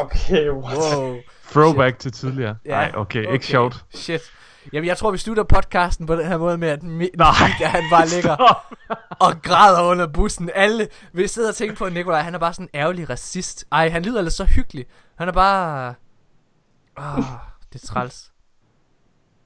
[0.00, 0.78] Okay, what?
[0.78, 1.16] Wow.
[1.52, 2.56] Throwback til tidligere.
[2.64, 3.84] Ja, Nej, okay, ikke sjovt.
[3.94, 4.20] Shit.
[4.72, 7.32] Jamen, jeg tror, vi slutter podcasten på den her måde med, at Mi- Nej.
[7.48, 8.64] Mika, han bare ligger
[9.20, 10.50] og græder under bussen.
[10.54, 13.64] Alle vil sidde og tænke på, at Nikolaj, han er bare sådan en ærgerlig racist.
[13.72, 14.86] Ej, han lyder lidt så hyggelig.
[15.18, 15.94] Han er bare...
[16.96, 17.24] Oh,
[17.72, 18.32] det er træls.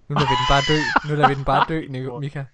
[0.08, 0.80] Nu lader vi den bare dø.
[1.08, 2.44] Nu lader vi den bare dø, Nico, Mika.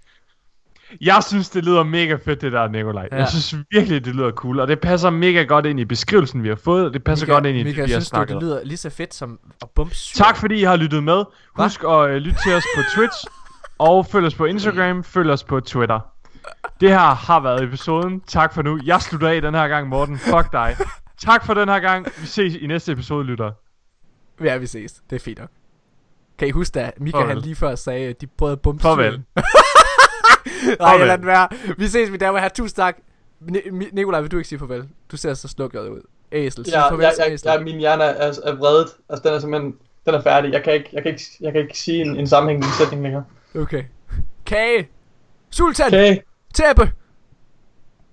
[1.01, 3.09] Jeg synes, det lyder mega fedt, det der, Nikolaj.
[3.13, 3.17] Ja.
[3.17, 6.49] Jeg synes virkelig, det lyder cool, og det passer mega godt ind i beskrivelsen, vi
[6.49, 8.09] har fået, og det passer Mika, godt ind i Mika, det, vi har synes du,
[8.09, 10.25] snakket det lyder lige så fedt som at bumpe syr?
[10.25, 11.25] Tak fordi I har lyttet med.
[11.57, 13.25] Husk at uh, lytte til os på Twitch,
[13.89, 16.01] og følg os på Instagram, følg os på Twitter.
[16.81, 18.21] Det her har været episoden.
[18.21, 18.81] Tak for nu.
[18.85, 20.19] Jeg slutter af den her gang, Morten.
[20.19, 20.77] Fuck dig.
[21.19, 22.07] Tak for den her gang.
[22.21, 23.51] Vi ses i næste episode, lytter.
[24.45, 24.93] Ja, vi ses.
[25.11, 25.49] Det er fint nok.
[26.39, 27.29] Kan I huske, at Mika Farvel.
[27.29, 29.23] han lige før sagde, at de prøvede at bumpe Farvel.
[30.81, 31.49] Nej, lad den være.
[31.79, 32.97] Vi ses, vi der vil have tusind tak.
[33.41, 34.89] Ni- Nikolaj, vil du ikke sige farvel?
[35.13, 36.01] Du ser så slukket ud.
[36.33, 37.49] Æsel, sig Ja, farvel jeg, jeg, æsel.
[37.51, 38.89] jeg, min hjerne er, er vredet.
[39.09, 39.75] Altså, den er simpelthen...
[40.07, 40.53] Den er færdig.
[40.53, 43.25] Jeg kan ikke, jeg kan ikke, jeg kan ikke sige en, en sammenhængende sætning længere.
[43.55, 43.85] Okay.
[44.47, 44.89] Kage.
[45.51, 45.87] Sultan.
[45.87, 46.17] Okay.
[46.55, 46.93] Tæppe.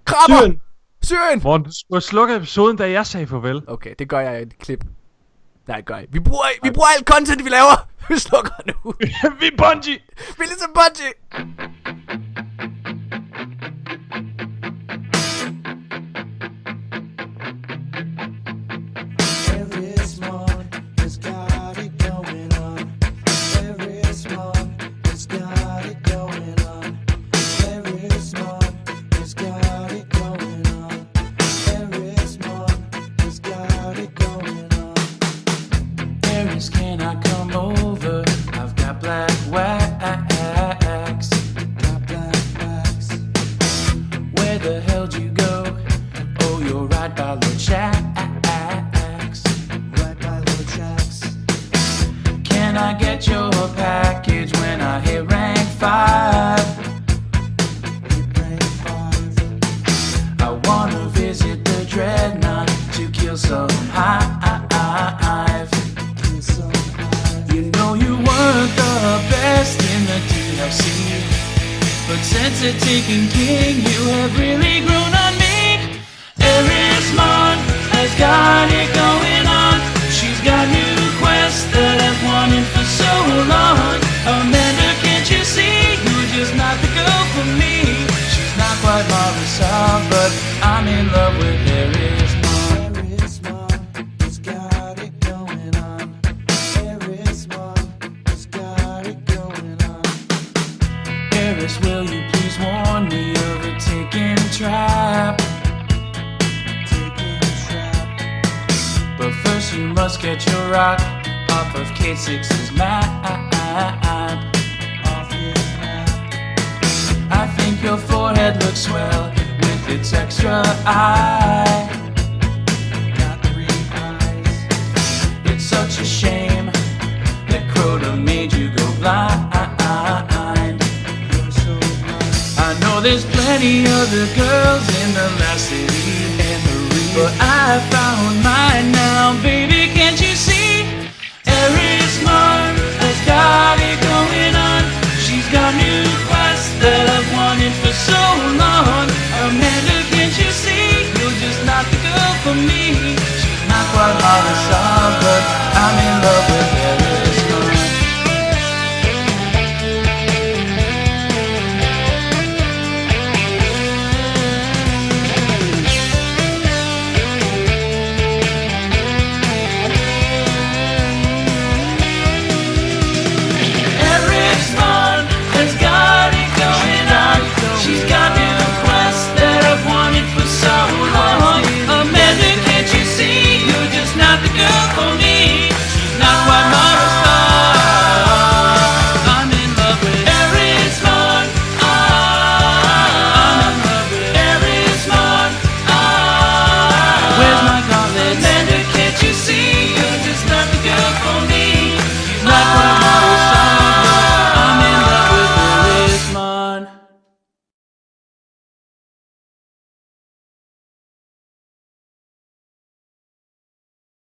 [0.05, 0.37] Krabber.
[0.37, 0.61] Syren.
[1.03, 1.41] Syrien.
[1.43, 3.61] Morten, du skulle have slukket episoden, da jeg sagde farvel.
[3.67, 4.83] Okay, det gør jeg i et klip.
[5.67, 6.05] Nej, det gør jeg.
[6.09, 7.88] Vi bruger, vi bruger alt content, vi laver.
[8.09, 8.93] Vi slukker nu.
[9.39, 9.99] vi Bungie!
[10.37, 11.13] Vi er ligesom Bungie.